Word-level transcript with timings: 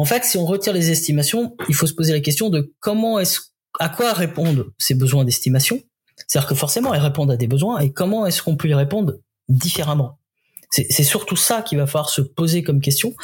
En 0.00 0.04
fait, 0.04 0.24
si 0.24 0.38
on 0.38 0.46
retire 0.46 0.72
les 0.72 0.92
estimations, 0.92 1.56
il 1.68 1.74
faut 1.74 1.88
se 1.88 1.92
poser 1.92 2.12
la 2.12 2.20
question 2.20 2.50
de 2.50 2.72
comment 2.78 3.18
est-ce, 3.18 3.40
à 3.80 3.88
quoi 3.88 4.12
répondent 4.12 4.66
ces 4.78 4.94
besoins 4.94 5.24
d'estimation. 5.24 5.80
C'est-à-dire 6.28 6.48
que 6.48 6.54
forcément, 6.54 6.94
elles 6.94 7.02
répondent 7.02 7.32
à 7.32 7.36
des 7.36 7.48
besoins 7.48 7.80
et 7.80 7.92
comment 7.92 8.24
est-ce 8.24 8.40
qu'on 8.42 8.56
peut 8.56 8.68
y 8.68 8.74
répondre 8.74 9.14
différemment? 9.48 10.18
C'est 10.70 11.02
surtout 11.02 11.34
ça 11.34 11.62
qu'il 11.62 11.78
va 11.78 11.86
falloir 11.86 12.10
se 12.10 12.20
poser 12.20 12.62
comme 12.62 12.80
question. 12.80 13.14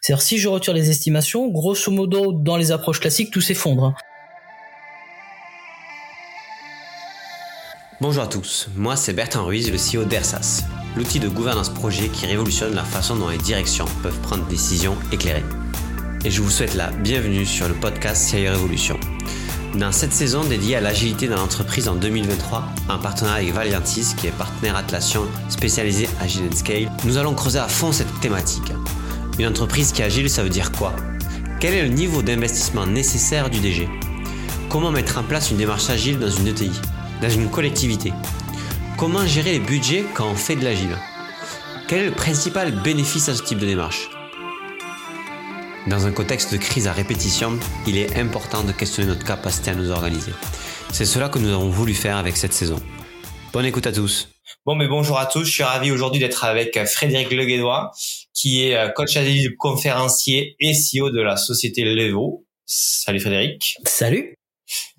C'est-à-dire 0.00 0.22
si 0.22 0.38
je 0.38 0.48
retire 0.48 0.72
les 0.72 0.90
estimations, 0.90 1.48
grosso 1.48 1.92
modo, 1.92 2.32
dans 2.32 2.56
les 2.56 2.72
approches 2.72 2.98
classiques, 2.98 3.30
tout 3.30 3.42
s'effondre. 3.42 3.84
Hein. 3.84 3.94
Bonjour 8.00 8.24
à 8.24 8.26
tous, 8.26 8.68
moi 8.74 8.96
c'est 8.96 9.12
Bertrand 9.12 9.44
Ruiz, 9.44 9.70
le 9.70 9.76
CEO 9.76 10.04
d'ERSAS, 10.04 10.64
l'outil 10.96 11.20
de 11.20 11.28
gouvernance 11.28 11.68
projet 11.68 12.08
qui 12.08 12.26
révolutionne 12.26 12.74
la 12.74 12.84
façon 12.84 13.16
dont 13.16 13.28
les 13.28 13.38
directions 13.38 13.86
peuvent 14.02 14.20
prendre 14.20 14.44
des 14.46 14.56
décisions 14.56 14.96
éclairées. 15.12 15.44
Et 16.26 16.30
je 16.30 16.40
vous 16.40 16.48
souhaite 16.48 16.74
la 16.74 16.90
bienvenue 16.90 17.44
sur 17.44 17.68
le 17.68 17.74
podcast 17.74 18.30
CIO 18.30 18.50
Révolution. 18.50 18.98
Dans 19.74 19.92
cette 19.92 20.14
saison 20.14 20.42
dédiée 20.42 20.76
à 20.76 20.80
l'agilité 20.80 21.28
dans 21.28 21.36
l'entreprise 21.36 21.86
en 21.86 21.96
2023, 21.96 22.64
en 22.88 22.98
partenariat 22.98 23.42
avec 23.42 23.52
Valiantis, 23.52 24.14
qui 24.16 24.28
est 24.28 24.30
partenaire 24.30 24.74
Atlassian 24.74 25.24
spécialisé 25.50 26.08
Agile 26.22 26.48
Scale, 26.56 26.90
nous 27.04 27.18
allons 27.18 27.34
creuser 27.34 27.58
à 27.58 27.68
fond 27.68 27.92
cette 27.92 28.20
thématique. 28.20 28.72
Une 29.38 29.48
entreprise 29.48 29.92
qui 29.92 30.00
est 30.00 30.06
agile, 30.06 30.30
ça 30.30 30.42
veut 30.42 30.48
dire 30.48 30.72
quoi? 30.72 30.94
Quel 31.60 31.74
est 31.74 31.82
le 31.82 31.88
niveau 31.88 32.22
d'investissement 32.22 32.86
nécessaire 32.86 33.50
du 33.50 33.60
DG 33.60 33.86
Comment 34.70 34.90
mettre 34.90 35.18
en 35.18 35.24
place 35.24 35.50
une 35.50 35.58
démarche 35.58 35.90
agile 35.90 36.18
dans 36.18 36.30
une 36.30 36.46
ETI 36.46 36.72
Dans 37.20 37.28
une 37.28 37.50
collectivité? 37.50 38.14
Comment 38.96 39.26
gérer 39.26 39.52
les 39.52 39.60
budgets 39.60 40.06
quand 40.14 40.30
on 40.30 40.36
fait 40.36 40.56
de 40.56 40.64
l'agile? 40.64 40.96
Quel 41.86 41.98
est 41.98 42.06
le 42.06 42.12
principal 42.12 42.72
bénéfice 42.72 43.28
à 43.28 43.34
ce 43.34 43.42
type 43.42 43.58
de 43.58 43.66
démarche? 43.66 44.08
Dans 45.86 46.06
un 46.06 46.12
contexte 46.12 46.52
de 46.52 46.58
crise 46.58 46.86
à 46.88 46.92
répétition, 46.92 47.58
il 47.86 47.98
est 47.98 48.16
important 48.16 48.62
de 48.64 48.72
questionner 48.72 49.08
notre 49.08 49.24
capacité 49.24 49.70
à 49.70 49.74
nous 49.74 49.90
organiser. 49.90 50.32
C'est 50.92 51.04
cela 51.04 51.28
que 51.28 51.38
nous 51.38 51.52
avons 51.52 51.68
voulu 51.68 51.94
faire 51.94 52.16
avec 52.16 52.36
cette 52.36 52.52
saison. 52.52 52.80
Bonne 53.52 53.66
écoute 53.66 53.86
à 53.86 53.92
tous. 53.92 54.28
Bon, 54.64 54.74
mais 54.74 54.88
bonjour 54.88 55.18
à 55.18 55.26
tous. 55.26 55.44
Je 55.44 55.50
suis 55.50 55.62
ravi 55.62 55.90
aujourd'hui 55.90 56.20
d'être 56.20 56.44
avec 56.44 56.78
Frédéric 56.86 57.30
Leguédois, 57.30 57.90
qui 58.32 58.66
est 58.66 58.76
euh, 58.76 58.88
coach 58.88 59.16
agile 59.16 59.56
conférencier 59.56 60.56
et 60.58 60.72
CEO 60.72 61.10
de 61.10 61.20
la 61.20 61.36
société 61.36 61.84
Levo. 61.84 62.46
Salut 62.64 63.20
Frédéric. 63.20 63.76
Salut. 63.84 64.36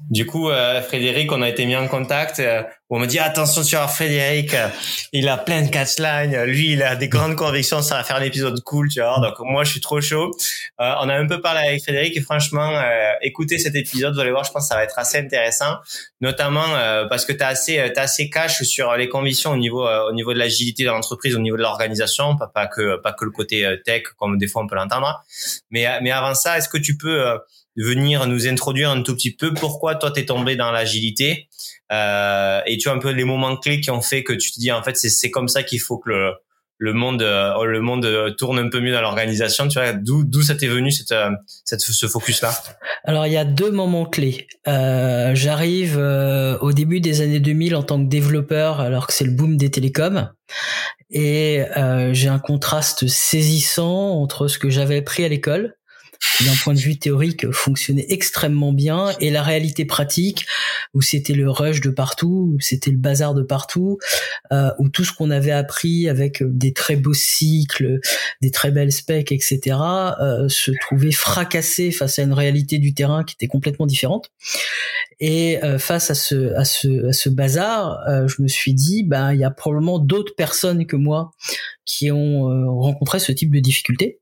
Du 0.10 0.26
coup, 0.26 0.50
euh, 0.50 0.82
Frédéric, 0.82 1.32
on 1.32 1.42
a 1.42 1.50
été 1.50 1.66
mis 1.66 1.76
en 1.76 1.88
contact. 1.88 2.40
Euh, 2.40 2.62
on 2.90 3.00
me 3.00 3.08
dit 3.08 3.18
attention 3.18 3.64
sur 3.64 3.90
Frédéric, 3.90 4.54
euh, 4.54 4.68
il 5.12 5.28
a 5.28 5.38
plein 5.38 5.64
de 5.64 5.70
catchlines. 5.70 6.44
Lui, 6.44 6.74
il 6.74 6.84
a 6.84 6.96
des 6.96 7.08
grandes 7.08 7.36
convictions. 7.36 7.82
Ça 7.82 7.96
va 7.96 8.04
faire 8.04 8.18
un 8.18 8.22
épisode 8.22 8.62
cool, 8.62 8.90
tu 8.90 9.00
vois. 9.00 9.20
Donc 9.20 9.40
moi, 9.40 9.64
je 9.64 9.72
suis 9.72 9.82
trop 9.82 10.02
chaud. 10.02 10.32
on 10.78 11.10
a 11.10 11.16
un 11.16 11.26
peu 11.26 11.42
parlé 11.42 11.68
avec 11.68 11.82
Frédéric 11.82 12.16
et 12.16 12.22
franchement, 12.22 12.80
écoutez 13.22 13.58
cet 13.58 13.76
épisode, 13.76 14.14
vous 14.14 14.20
allez 14.20 14.32
voir, 14.32 14.44
je 14.44 14.52
pense 14.52 14.64
que 14.64 14.68
ça 14.68 14.76
va 14.76 14.84
être 14.84 15.00
assez 15.00 15.18
intéressant, 15.18 15.78
notamment 16.22 16.66
parce 17.10 17.26
que 17.26 17.34
tu 17.34 17.42
as 17.42 17.48
assez, 17.48 17.92
t'as 17.96 18.04
assez 18.04 18.30
cash 18.30 18.62
sur 18.64 18.94
les 18.96 19.10
convictions 19.10 19.52
au 19.52 19.58
niveau, 19.58 19.88
au 19.88 20.12
niveau 20.14 20.34
de 20.34 20.40
l'agilité 20.40 20.84
de 20.84 20.90
l'entreprise, 20.90 21.36
au 21.36 21.40
niveau 21.40 21.58
de 21.58 21.62
l'organisation, 21.62 22.36
pas, 22.36 22.48
pas 22.48 22.68
que, 22.68 22.98
pas 22.98 23.14
que 23.14 23.26
le 23.26 23.32
côté 23.32 23.66
tech 23.86 24.04
comme 24.18 24.38
des 24.38 24.48
fois 24.48 24.64
on 24.64 24.68
peut 24.68 24.76
l'entendre. 24.76 25.24
Mais, 25.72 25.88
mais 26.02 26.12
avant 26.12 26.36
ça, 26.36 26.58
est-ce 26.58 26.70
que 26.70 26.78
tu 26.78 26.98
peux 26.98 27.40
venir 27.76 28.26
nous 28.28 28.48
introduire 28.48 28.90
un 28.90 29.02
tout 29.02 29.16
petit 29.16 29.36
peu 29.36 29.54
pourquoi 29.54 29.96
toi 29.96 30.12
t'es 30.12 30.26
tombé 30.26 30.56
dans 30.56 30.72
l'agilité. 30.72 31.50
Euh, 31.92 32.62
et 32.66 32.78
tu 32.78 32.90
vois 32.90 32.98
un 32.98 33.02
peu 33.02 33.12
les 33.12 33.26
moments 33.26 33.58
clés 33.58 33.80
qui 33.80 33.92
ont 33.92 34.02
fait 34.02 34.24
que 34.24 34.34
tu 34.34 34.52
te 34.52 34.60
dis 34.60 34.72
en 34.72 34.82
fait 34.82 34.98
c'est 34.98 35.10
c'est 35.10 35.30
comme 35.30 35.48
ça 35.48 35.64
qu'il 35.64 35.80
faut 35.80 35.98
que 36.00 36.10
le 36.10 36.32
le 36.78 36.94
monde 36.94 37.22
euh, 37.22 37.64
le 37.64 37.80
monde 37.80 38.36
tourne 38.38 38.60
un 38.60 38.70
peu 38.70 38.80
mieux 38.80 38.92
dans 38.92 39.02
l'organisation. 39.02 39.68
Tu 39.68 39.80
vois 39.80 39.94
d'où 39.94 40.24
d'où 40.24 40.42
ça 40.42 40.56
t'est 40.56 40.68
venu 40.68 40.92
cette, 40.92 41.12
euh, 41.12 41.30
cette 41.64 41.82
ce 41.82 42.08
focus 42.08 42.42
là 42.42 42.54
alors 43.04 43.28
il 43.28 43.34
y 43.34 43.38
a 43.38 43.46
deux 43.46 43.72
moments 43.72 44.06
clés. 44.06 44.48
Euh, 44.68 45.36
j'arrive 45.36 45.98
euh, 46.00 46.58
au 46.60 46.74
début 46.74 47.00
des 47.00 47.22
années 47.22 47.40
2000 47.40 47.76
en 47.76 47.84
tant 47.84 48.04
que 48.04 48.10
développeur 48.10 48.80
alors 48.80 49.08
que 49.08 49.14
c'est 49.14 49.26
le 49.26 49.32
boom 49.32 49.58
des 49.58 49.70
télécoms. 49.70 50.32
Et 51.12 51.62
j'ai 52.12 52.30
un 52.30 52.40
contraste 52.40 53.08
saisissant 53.08 54.20
entre 54.20 54.48
ce 54.48 54.58
que 54.58 54.70
j'avais 54.70 54.98
appris 54.98 55.24
à 55.24 55.30
l'école 55.30 55.76
d'un 56.42 56.56
point 56.64 56.74
de 56.74 56.80
vue 56.80 56.98
théorique 56.98 57.52
fonctionnait 57.52 58.06
extrêmement 58.10 58.74
bien 58.74 59.16
et 59.20 59.30
la 59.30 59.42
réalité 59.42 59.86
pratique 59.86 60.46
où 60.94 61.02
c'était 61.02 61.34
le 61.34 61.50
rush 61.50 61.82
de 61.82 61.90
partout, 61.90 62.58
c'était 62.60 62.92
le 62.92 62.98
bazar 62.98 63.34
de 63.34 63.44
partout, 63.44 63.98
euh, 64.52 64.72
où 64.80 64.90
tout 64.90 65.04
ce 65.04 65.14
qu'on 65.14 65.32
avait 65.32 65.52
appris 65.52 66.10
avec 66.10 66.44
des 66.44 66.74
très 66.74 66.96
beaux 66.96 67.14
cycles, 67.14 68.00
des 68.42 68.52
très 68.52 68.72
belles 68.72 68.92
specs, 68.92 69.32
etc., 69.32 69.78
euh, 70.22 70.48
se 70.50 70.72
trouvait 70.82 71.12
fracassé 71.12 71.92
face 71.92 72.20
à 72.20 72.24
une 72.24 72.34
réalité 72.34 72.78
du 72.78 72.94
terrain 72.94 73.24
qui 73.24 73.36
était 73.36 73.48
complètement 73.48 73.86
différente. 73.86 74.32
Et 75.20 75.64
euh, 75.64 75.78
face 75.80 76.12
à 76.12 76.16
ce, 76.16 76.54
à 76.56 76.66
ce, 76.66 77.08
à 77.08 77.14
ce 77.14 77.30
bazar, 77.30 78.00
euh, 78.08 78.28
je 78.28 78.42
me 78.42 78.48
suis 78.48 78.74
dit, 78.74 79.04
ben 79.04 79.34
il 79.34 79.40
y 79.40 79.44
a 79.44 79.52
probablement 79.52 80.00
d'autres 80.00 80.36
personnes 80.36 80.86
que 80.86 80.96
moi 80.96 81.32
qui 81.86 82.12
ont 82.12 82.50
euh, 82.50 82.70
rencontré 82.70 83.20
ce 83.20 83.32
type 83.32 83.54
de 83.54 83.60
difficultés 83.60 84.20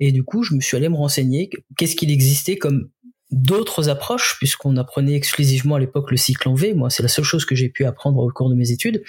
et 0.00 0.12
du 0.12 0.22
coup, 0.22 0.42
je 0.42 0.54
me 0.54 0.60
suis 0.60 0.76
allé 0.76 0.88
me 0.88 0.96
renseigner 0.96 1.50
qu'est-ce 1.76 1.96
qu'il 1.96 2.10
existait 2.10 2.56
comme 2.56 2.90
d'autres 3.30 3.88
approches, 3.88 4.36
puisqu'on 4.38 4.76
apprenait 4.76 5.14
exclusivement 5.14 5.74
à 5.74 5.80
l'époque 5.80 6.10
le 6.10 6.16
cycle 6.16 6.48
en 6.48 6.54
V. 6.54 6.74
Moi, 6.74 6.90
c'est 6.90 7.02
la 7.02 7.08
seule 7.08 7.24
chose 7.24 7.44
que 7.44 7.54
j'ai 7.54 7.68
pu 7.68 7.84
apprendre 7.84 8.18
au 8.18 8.30
cours 8.30 8.48
de 8.48 8.54
mes 8.54 8.70
études. 8.70 9.02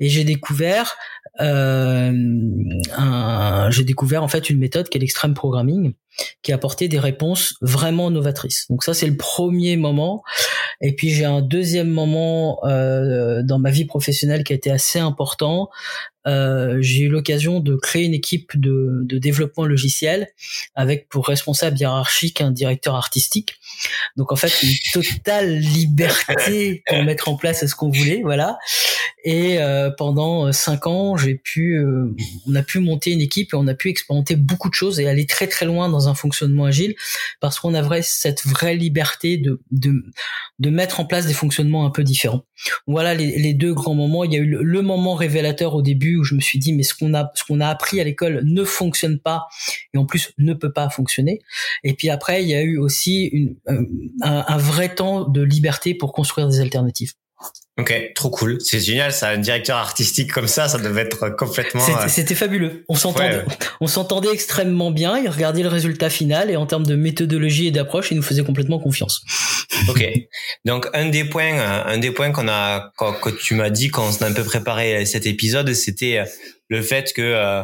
Et 0.00 0.08
j'ai 0.08 0.24
découvert, 0.24 0.96
euh, 1.40 2.12
j'ai 3.70 3.84
découvert 3.84 4.22
en 4.22 4.28
fait 4.28 4.50
une 4.50 4.58
méthode 4.58 4.88
qui 4.88 4.98
est 4.98 5.00
l'extreme 5.00 5.34
programming, 5.34 5.94
qui 6.42 6.52
apportait 6.52 6.88
des 6.88 6.98
réponses 6.98 7.54
vraiment 7.60 8.10
novatrices. 8.10 8.66
Donc 8.70 8.84
ça, 8.84 8.94
c'est 8.94 9.06
le 9.06 9.16
premier 9.16 9.76
moment. 9.76 10.22
Et 10.80 10.94
puis 10.94 11.10
j'ai 11.10 11.24
un 11.24 11.42
deuxième 11.42 11.88
moment 11.88 12.64
euh, 12.64 13.42
dans 13.42 13.58
ma 13.58 13.70
vie 13.70 13.84
professionnelle 13.84 14.44
qui 14.44 14.52
a 14.52 14.56
été 14.56 14.70
assez 14.70 14.98
important, 14.98 15.70
euh, 16.26 16.78
j'ai 16.80 17.02
eu 17.02 17.08
l'occasion 17.08 17.60
de 17.60 17.76
créer 17.76 18.04
une 18.04 18.14
équipe 18.14 18.58
de, 18.58 19.00
de, 19.02 19.18
développement 19.18 19.66
logiciel 19.66 20.28
avec 20.74 21.08
pour 21.10 21.26
responsable 21.26 21.78
hiérarchique 21.78 22.40
un 22.40 22.50
directeur 22.50 22.94
artistique. 22.94 23.56
Donc 24.16 24.32
en 24.32 24.36
fait 24.36 24.52
une 24.62 24.74
totale 24.92 25.58
liberté 25.58 26.82
pour 26.86 27.02
mettre 27.02 27.28
en 27.28 27.36
place 27.36 27.64
ce 27.66 27.74
qu'on 27.74 27.90
voulait, 27.90 28.22
voilà. 28.22 28.58
Et 29.24 29.58
euh, 29.58 29.90
pendant 29.96 30.52
cinq 30.52 30.86
ans, 30.86 31.16
j'ai 31.16 31.34
pu, 31.34 31.76
euh, 31.78 32.14
on 32.46 32.54
a 32.54 32.62
pu 32.62 32.78
monter 32.78 33.10
une 33.10 33.22
équipe 33.22 33.54
et 33.54 33.56
on 33.56 33.66
a 33.66 33.74
pu 33.74 33.88
expérimenter 33.88 34.36
beaucoup 34.36 34.68
de 34.68 34.74
choses 34.74 35.00
et 35.00 35.08
aller 35.08 35.26
très 35.26 35.46
très 35.46 35.64
loin 35.64 35.88
dans 35.88 36.08
un 36.08 36.14
fonctionnement 36.14 36.66
agile 36.66 36.94
parce 37.40 37.58
qu'on 37.58 37.72
avait 37.74 38.02
cette 38.02 38.46
vraie 38.46 38.76
liberté 38.76 39.38
de, 39.38 39.62
de 39.70 40.04
de 40.60 40.70
mettre 40.70 41.00
en 41.00 41.04
place 41.04 41.26
des 41.26 41.34
fonctionnements 41.34 41.84
un 41.84 41.90
peu 41.90 42.04
différents. 42.04 42.44
Voilà 42.86 43.14
les, 43.14 43.38
les 43.38 43.54
deux 43.54 43.74
grands 43.74 43.94
moments. 43.94 44.24
Il 44.24 44.32
y 44.32 44.36
a 44.36 44.38
eu 44.38 44.46
le 44.46 44.82
moment 44.82 45.14
révélateur 45.14 45.74
au 45.74 45.82
début 45.82 46.16
où 46.16 46.24
je 46.24 46.34
me 46.34 46.40
suis 46.40 46.58
dit 46.58 46.72
mais 46.72 46.84
ce 46.84 46.94
qu'on 46.94 47.12
a 47.14 47.32
ce 47.34 47.44
qu'on 47.44 47.60
a 47.60 47.68
appris 47.68 48.00
à 48.00 48.04
l'école 48.04 48.42
ne 48.44 48.62
fonctionne 48.62 49.18
pas 49.18 49.46
et 49.92 49.98
en 49.98 50.06
plus 50.06 50.32
ne 50.38 50.54
peut 50.54 50.72
pas 50.72 50.88
fonctionner. 50.90 51.40
Et 51.82 51.94
puis 51.94 52.10
après 52.10 52.42
il 52.42 52.48
y 52.48 52.54
a 52.54 52.62
eu 52.62 52.78
aussi 52.78 53.24
une, 53.24 53.56
euh, 53.63 53.63
un, 53.66 54.44
un 54.46 54.56
vrai 54.56 54.94
temps 54.94 55.24
de 55.24 55.42
liberté 55.42 55.94
pour 55.94 56.12
construire 56.12 56.48
des 56.48 56.60
alternatives. 56.60 57.12
Ok, 57.76 57.92
trop 58.14 58.30
cool. 58.30 58.58
C'est 58.60 58.78
génial, 58.78 59.12
ça. 59.12 59.30
Un 59.30 59.38
directeur 59.38 59.76
artistique 59.76 60.32
comme 60.32 60.46
ça, 60.46 60.68
ça 60.68 60.78
devait 60.78 61.02
être 61.02 61.30
complètement. 61.30 61.84
C'était 62.06 62.34
euh, 62.34 62.36
fabuleux. 62.36 62.84
On 62.88 62.94
s'entendait, 62.94 63.42
on 63.80 63.88
s'entendait 63.88 64.32
extrêmement 64.32 64.92
bien. 64.92 65.18
Il 65.18 65.28
regardait 65.28 65.62
le 65.62 65.68
résultat 65.68 66.08
final 66.08 66.50
et 66.50 66.56
en 66.56 66.66
termes 66.66 66.86
de 66.86 66.94
méthodologie 66.94 67.66
et 67.66 67.70
d'approche, 67.72 68.12
il 68.12 68.16
nous 68.16 68.22
faisait 68.22 68.44
complètement 68.44 68.78
confiance. 68.78 69.24
Ok. 69.88 70.08
Donc 70.64 70.86
un 70.94 71.06
des 71.06 71.24
points, 71.24 71.58
euh, 71.58 71.82
un 71.84 71.98
des 71.98 72.12
points 72.12 72.30
qu'on 72.30 72.46
a, 72.46 72.92
que 72.96 73.30
tu 73.30 73.54
m'as 73.54 73.70
dit 73.70 73.88
quand 73.88 74.08
on 74.08 74.24
a 74.24 74.28
un 74.28 74.32
peu 74.32 74.44
préparé 74.44 75.04
cet 75.04 75.26
épisode, 75.26 75.72
c'était 75.72 76.18
euh, 76.18 76.24
le 76.68 76.80
fait 76.80 77.12
que 77.12 77.22
euh, 77.22 77.62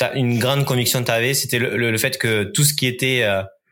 as 0.00 0.14
une 0.14 0.38
grande 0.38 0.64
conviction 0.64 1.04
que 1.04 1.10
avais, 1.10 1.34
c'était 1.34 1.58
le, 1.58 1.76
le, 1.76 1.98
fait 1.98 2.16
que 2.16 2.44
tout 2.44 2.64
ce 2.64 2.72
qui 2.72 2.86
était 2.86 3.24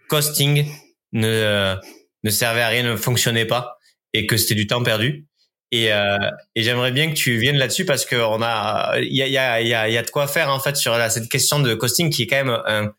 costing 0.09 0.67
ne 1.13 1.77
ne 2.23 2.31
servait 2.31 2.63
à 2.63 2.69
rien, 2.69 2.83
ne 2.83 2.97
fonctionnait 2.97 3.47
pas 3.47 3.79
et 4.13 4.27
que 4.27 4.37
c'était 4.37 4.55
du 4.55 4.67
temps 4.67 4.83
perdu. 4.83 5.27
Et, 5.73 5.93
euh, 5.93 6.19
et 6.57 6.63
j'aimerais 6.63 6.91
bien 6.91 7.09
que 7.09 7.15
tu 7.15 7.39
viennes 7.39 7.57
là-dessus 7.57 7.85
parce 7.85 8.05
que 8.05 8.17
on 8.17 8.43
a, 8.43 8.99
il 8.99 9.17
y 9.17 9.23
a, 9.23 9.27
il 9.27 9.33
y 9.33 9.39
a, 9.75 9.89
il 9.89 9.93
y 9.93 9.99
a, 9.99 10.03
de 10.03 10.11
quoi 10.11 10.27
faire 10.27 10.51
en 10.51 10.59
fait 10.59 10.77
sur 10.77 10.97
cette 11.11 11.29
question 11.29 11.61
de 11.61 11.75
costing 11.75 12.11
qui 12.11 12.23
est 12.23 12.27
quand 12.27 12.45
même 12.45 12.61
un, 12.67 12.93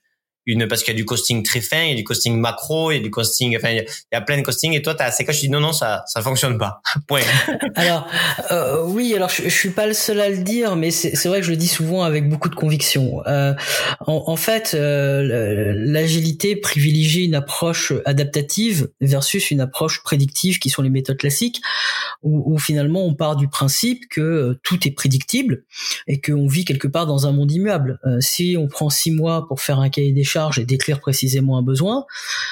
une 0.45 0.67
parce 0.67 0.83
qu'il 0.83 0.93
y 0.93 0.97
a 0.97 0.97
du 0.97 1.05
costing 1.05 1.43
très 1.43 1.61
fin, 1.61 1.83
il 1.83 1.89
y 1.89 1.93
a 1.93 1.95
du 1.95 2.03
costing 2.03 2.39
macro, 2.39 2.91
il 2.91 2.97
y 2.97 2.99
a 2.99 3.03
du 3.03 3.11
costing, 3.11 3.55
enfin 3.57 3.69
il 3.69 3.85
y 4.11 4.15
a, 4.15 4.21
plein 4.21 4.37
de 4.37 4.41
costing 4.43 4.73
et 4.73 4.81
toi 4.81 4.95
tu 4.95 5.03
as 5.03 5.05
assez 5.05 5.25
cas 5.25 5.31
je 5.31 5.39
dis 5.39 5.49
non 5.49 5.59
non 5.59 5.73
ça 5.73 6.03
ça 6.07 6.21
fonctionne 6.21 6.57
pas. 6.57 6.81
Point. 7.07 7.21
alors 7.75 8.07
euh, 8.51 8.83
oui 8.85 9.13
alors 9.15 9.29
je, 9.29 9.43
je, 9.43 9.49
suis 9.49 9.69
pas 9.69 9.85
le 9.85 9.93
seul 9.93 10.19
à 10.19 10.29
le 10.29 10.37
dire 10.37 10.75
mais 10.75 10.91
c'est 10.91 11.27
vrai 11.27 11.39
que 11.39 11.45
je 11.45 11.51
le 11.51 11.57
dis 11.57 11.67
souvent 11.67 12.03
avec 12.03 12.27
beaucoup 12.27 12.49
de 12.49 12.55
conviction. 12.55 13.21
Euh, 13.27 13.53
en, 13.99 14.23
en, 14.27 14.35
fait 14.35 14.73
euh, 14.73 15.73
l'agilité 15.75 16.55
privilégie 16.55 17.25
une 17.25 17.35
approche 17.35 17.93
adaptative 18.05 18.89
versus 18.99 19.51
une 19.51 19.61
approche 19.61 20.03
prédictive 20.03 20.59
qui 20.59 20.69
sont 20.69 20.81
les 20.81 20.89
méthodes 20.89 21.17
classiques. 21.17 21.61
Où, 22.23 22.57
finalement 22.59 23.03
on 23.03 23.15
part 23.15 23.35
du 23.35 23.47
principe 23.47 24.07
que 24.09 24.21
euh, 24.21 24.59
tout 24.63 24.87
est 24.87 24.91
prédictible 24.91 25.65
et 26.07 26.21
qu'on 26.21 26.47
vit 26.47 26.65
quelque 26.65 26.87
part 26.87 27.07
dans 27.07 27.25
un 27.27 27.31
monde 27.31 27.51
immuable. 27.51 27.99
Euh, 28.05 28.17
si 28.19 28.55
on 28.59 28.67
prend 28.67 28.89
six 28.89 29.11
mois 29.11 29.47
pour 29.47 29.61
faire 29.61 29.79
un 29.79 29.89
cahier 29.89 30.13
des 30.13 30.23
charges 30.23 30.59
et 30.59 30.65
décrire 30.65 30.99
précisément 30.99 31.57
un 31.57 31.63
besoin, 31.63 32.05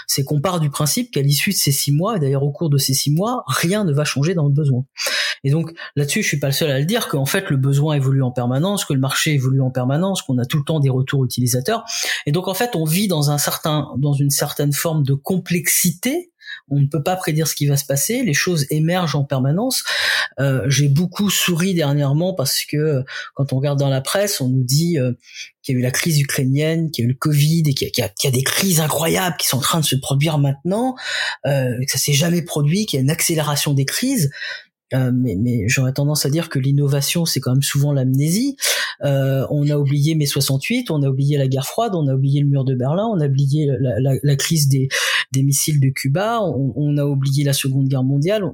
c'est 0.08 0.24
qu'on 0.24 0.42
part 0.42 0.60
du 0.60 0.70
principe 0.70 1.12
qu'à 1.12 1.22
l'issue 1.22 1.52
de 1.52 1.56
ces 1.56 1.72
six 1.72 1.92
mois, 1.92 2.18
et 2.18 2.20
d'ailleurs 2.20 2.44
au 2.44 2.52
cours 2.52 2.70
de 2.70 2.78
ces 2.78 2.94
six 2.94 3.12
mois, 3.12 3.44
rien 3.48 3.84
ne 3.84 3.94
va 3.94 4.06
changer 4.06 4.34
dans 4.34 4.46
le 4.46 4.54
besoin. 4.54 4.86
Et 5.44 5.52
donc 5.52 5.74
là-dessus, 5.96 6.24
je 6.24 6.28
suis 6.28 6.40
pas 6.40 6.48
le 6.48 6.54
seul 6.54 6.72
à 6.72 6.80
le 6.80 6.86
dire 6.86 7.08
qu'en 7.08 7.26
fait 7.26 7.50
le 7.50 7.58
besoin 7.58 7.96
évolue 7.96 8.24
en 8.24 8.32
permanence, 8.32 8.86
que 8.86 8.94
le 8.94 9.00
marché 9.00 9.34
évolue 9.34 9.62
en 9.62 9.72
permanence, 9.72 10.22
qu'on 10.22 10.38
a 10.38 10.46
tout 10.46 10.58
le 10.58 10.64
temps 10.64 10.80
des 10.80 10.90
retours 10.90 11.24
utilisateurs. 11.24 11.84
Et 12.26 12.32
donc 12.32 12.48
en 12.48 12.54
fait, 12.54 12.76
on 12.76 12.86
vit 12.86 13.08
dans 13.08 13.32
un 13.32 13.38
certain, 13.38 13.90
dans 13.98 14.14
une 14.14 14.30
certaine 14.30 14.74
forme 14.74 15.04
de 15.04 15.14
complexité 15.14 16.32
on 16.70 16.80
ne 16.80 16.88
peut 16.88 17.04
pas 17.04 17.16
prédire 17.16 17.48
ce 17.48 17.56
qui 17.56 17.68
va 17.68 17.78
se 17.78 17.86
passer, 17.86 18.24
les 18.24 18.34
choses 18.34 18.66
émergent 18.70 19.16
en 19.16 19.24
permanence. 19.24 19.84
Euh, 20.40 20.64
j'ai 20.68 20.88
beaucoup 20.88 21.30
souri 21.30 21.74
dernièrement 21.74 22.34
parce 22.34 22.64
que 22.64 23.04
quand 23.34 23.54
on 23.54 23.58
regarde 23.58 23.80
dans 23.80 23.90
la 23.90 24.02
presse, 24.02 24.42
on 24.42 24.50
nous 24.50 24.64
dit 24.64 24.98
euh, 25.00 25.14
qu'il 25.62 25.76
y 25.76 25.78
a 25.78 25.80
eu 25.80 25.84
la 25.84 25.92
crise 25.92 26.20
ukrainienne, 26.20 26.92
qu'il 26.92 27.04
y 27.04 27.06
a 27.06 27.10
eu 27.10 27.12
le 27.12 27.18
Covid 27.18 27.64
et 27.68 27.74
qu'il 27.74 27.90
y, 27.98 28.28
a 28.28 28.32
des 28.32 28.44
crises 28.44 28.80
incroyables 28.80 29.38
qui 29.38 29.48
sont 29.48 29.58
en 29.58 29.62
train 29.62 29.80
de 29.80 29.86
se 29.86 29.96
produire 29.96 30.38
maintenant, 30.38 30.96
euh, 31.46 31.78
que 31.86 31.92
ça 31.92 31.98
s'est 31.98 32.14
jamais 32.14 32.42
produit, 32.42 32.86
qu'il 32.86 32.98
y 32.98 33.00
a 33.00 33.04
une 33.04 33.12
accélération 33.12 33.74
des 33.74 33.86
crises. 33.86 34.30
Euh, 34.94 35.12
mais, 35.14 35.36
mais 35.36 35.68
j'aurais 35.68 35.94
tendance 35.94 36.26
à 36.26 36.30
dire 36.30 36.50
que 36.50 36.60
l'innovation, 36.60 37.26
c'est 37.26 37.40
quand 37.40 37.52
même 37.52 37.62
souvent 37.62 37.94
l'amnésie. 37.94 38.56
Euh, 39.04 39.46
on 39.50 39.70
a 39.70 39.78
oublié 39.78 40.16
mai 40.16 40.26
68, 40.26 40.92
on 40.92 41.04
a 41.04 41.10
oublié 41.10 41.38
la 41.38 41.48
guerre 41.48 41.66
froide, 41.66 41.94
on 41.96 42.08
a 42.08 42.14
oublié 42.14 42.42
le 42.42 42.48
mur 42.48 42.66
de 42.66 42.76
Berlin, 42.76 43.06
on 43.06 43.20
a 43.20 43.28
oublié 43.28 43.68
la, 43.80 44.00
la, 44.00 44.16
la 44.22 44.36
crise 44.36 44.68
des, 44.68 44.90
des, 45.32 45.44
missiles 45.44 45.80
de 45.80 45.90
Cuba, 45.90 46.42
on, 46.42 46.98
a 46.98 47.06
oublié 47.06 47.44
la 47.44 47.54
Seconde 47.54 47.88
Guerre 47.88 48.04
mondiale, 48.04 48.44
on, 48.44 48.54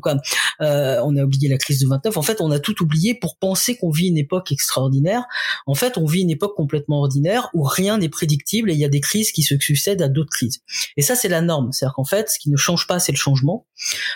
euh, 0.61 1.01
on 1.03 1.15
a 1.15 1.23
oublié 1.23 1.49
la 1.49 1.57
crise 1.57 1.79
de 1.79 1.87
29. 1.87 2.17
En 2.17 2.21
fait, 2.21 2.41
on 2.41 2.51
a 2.51 2.59
tout 2.59 2.83
oublié 2.83 3.15
pour 3.15 3.37
penser 3.37 3.75
qu'on 3.77 3.89
vit 3.89 4.07
une 4.07 4.17
époque 4.17 4.51
extraordinaire. 4.51 5.23
En 5.65 5.73
fait, 5.73 5.97
on 5.97 6.05
vit 6.05 6.21
une 6.21 6.29
époque 6.29 6.55
complètement 6.55 6.99
ordinaire 6.99 7.49
où 7.53 7.63
rien 7.63 7.97
n'est 7.97 8.09
prédictible 8.09 8.69
et 8.69 8.73
il 8.73 8.79
y 8.79 8.85
a 8.85 8.89
des 8.89 9.01
crises 9.01 9.31
qui 9.31 9.41
se 9.41 9.57
succèdent 9.57 10.01
à 10.01 10.09
d'autres 10.09 10.31
crises. 10.31 10.61
Et 10.97 11.01
ça, 11.01 11.15
c'est 11.15 11.29
la 11.29 11.41
norme. 11.41 11.71
C'est-à-dire 11.71 11.95
qu'en 11.95 12.05
fait, 12.05 12.29
ce 12.29 12.39
qui 12.39 12.49
ne 12.49 12.57
change 12.57 12.87
pas, 12.87 12.99
c'est 12.99 13.11
le 13.11 13.17
changement. 13.17 13.65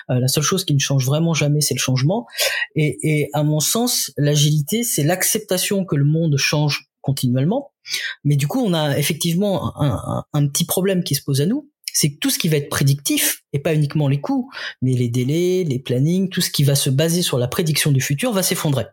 Euh, 0.09 0.19
la 0.19 0.27
seule 0.27 0.43
chose 0.43 0.65
qui 0.65 0.73
ne 0.73 0.79
change 0.79 1.05
vraiment 1.05 1.33
jamais, 1.33 1.61
c'est 1.61 1.73
le 1.73 1.79
changement 1.79 2.08
et, 2.75 3.29
à 3.33 3.43
mon 3.43 3.59
sens, 3.59 4.11
l'agilité, 4.17 4.83
c'est 4.83 5.03
l'acceptation 5.03 5.85
que 5.85 5.95
le 5.95 6.05
monde 6.05 6.37
change 6.37 6.89
continuellement. 7.01 7.71
Mais 8.23 8.35
du 8.35 8.47
coup, 8.47 8.59
on 8.59 8.73
a 8.73 8.97
effectivement 8.97 9.73
un, 10.33 10.47
petit 10.47 10.65
problème 10.65 11.03
qui 11.03 11.15
se 11.15 11.23
pose 11.23 11.41
à 11.41 11.45
nous, 11.45 11.69
c'est 11.91 12.11
que 12.11 12.19
tout 12.19 12.29
ce 12.29 12.37
qui 12.37 12.49
va 12.49 12.57
être 12.57 12.69
prédictif, 12.69 13.41
et 13.51 13.59
pas 13.59 13.73
uniquement 13.73 14.07
les 14.07 14.21
coûts, 14.21 14.49
mais 14.81 14.93
les 14.93 15.09
délais, 15.09 15.63
les 15.63 15.79
plannings, 15.79 16.29
tout 16.29 16.41
ce 16.41 16.51
qui 16.51 16.63
va 16.63 16.75
se 16.75 16.89
baser 16.89 17.21
sur 17.21 17.39
la 17.39 17.47
prédiction 17.47 17.91
du 17.91 18.01
futur 18.01 18.31
va 18.31 18.43
s'effondrer. 18.43 18.85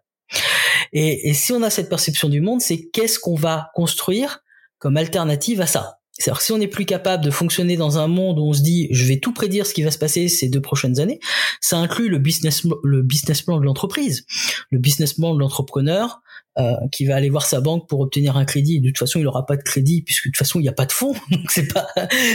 et 0.93 1.35
si 1.35 1.53
on 1.53 1.63
a 1.63 1.71
cette 1.71 1.89
perception 1.89 2.29
du 2.29 2.41
monde, 2.41 2.61
c'est 2.61 2.89
qu'est-ce 2.89 3.19
qu'on 3.19 3.37
va 3.37 3.71
construire 3.75 4.41
comme 4.79 4.97
alternative 4.97 5.61
à 5.61 5.67
ça? 5.67 5.99
C'est-à-dire 6.19 6.41
si 6.41 6.53
on 6.53 6.59
n'est 6.59 6.69
plus 6.69 6.87
capable 6.87 7.25
de 7.25 7.31
fonctionner 7.31 7.77
dans 7.77 7.99
un 7.99 8.07
monde 8.07 8.39
où 8.39 8.45
on 8.45 8.53
se 8.53 8.63
dit 8.63 8.89
je 8.91 9.05
vais 9.05 9.19
tout 9.19 9.33
prédire 9.33 9.67
ce 9.67 9.75
qui 9.75 9.83
va 9.83 9.91
se 9.91 9.99
passer 9.99 10.29
ces 10.29 10.49
deux 10.49 10.61
prochaines 10.61 10.99
années, 11.01 11.21
ça 11.61 11.77
inclut 11.79 12.09
le 12.09 12.19
business 12.19 12.63
le 12.83 13.03
business 13.03 13.43
plan 13.43 13.59
de 13.59 13.65
l'entreprise, 13.65 14.25
le 14.71 14.79
business 14.79 15.15
plan 15.15 15.35
de 15.35 15.41
l'entrepreneur 15.41 16.23
euh, 16.59 16.73
qui 16.91 17.05
va 17.05 17.17
aller 17.17 17.29
voir 17.29 17.45
sa 17.45 17.61
banque 17.61 17.87
pour 17.87 18.01
obtenir 18.01 18.39
un 18.39 18.47
crédit. 18.47 18.81
De 18.81 18.89
toute 18.89 18.97
façon, 18.97 19.19
il 19.19 19.25
n'aura 19.25 19.45
pas 19.45 19.57
de 19.57 19.63
crédit 19.63 20.01
puisque 20.01 20.25
de 20.25 20.31
toute 20.31 20.39
façon 20.39 20.59
il 20.59 20.63
n'y 20.63 20.71
a 20.71 20.73
pas 20.73 20.87
de 20.87 20.93
fonds. 20.93 21.13
Donc 21.31 21.51
c'est 21.51 21.71
pas 21.71 21.87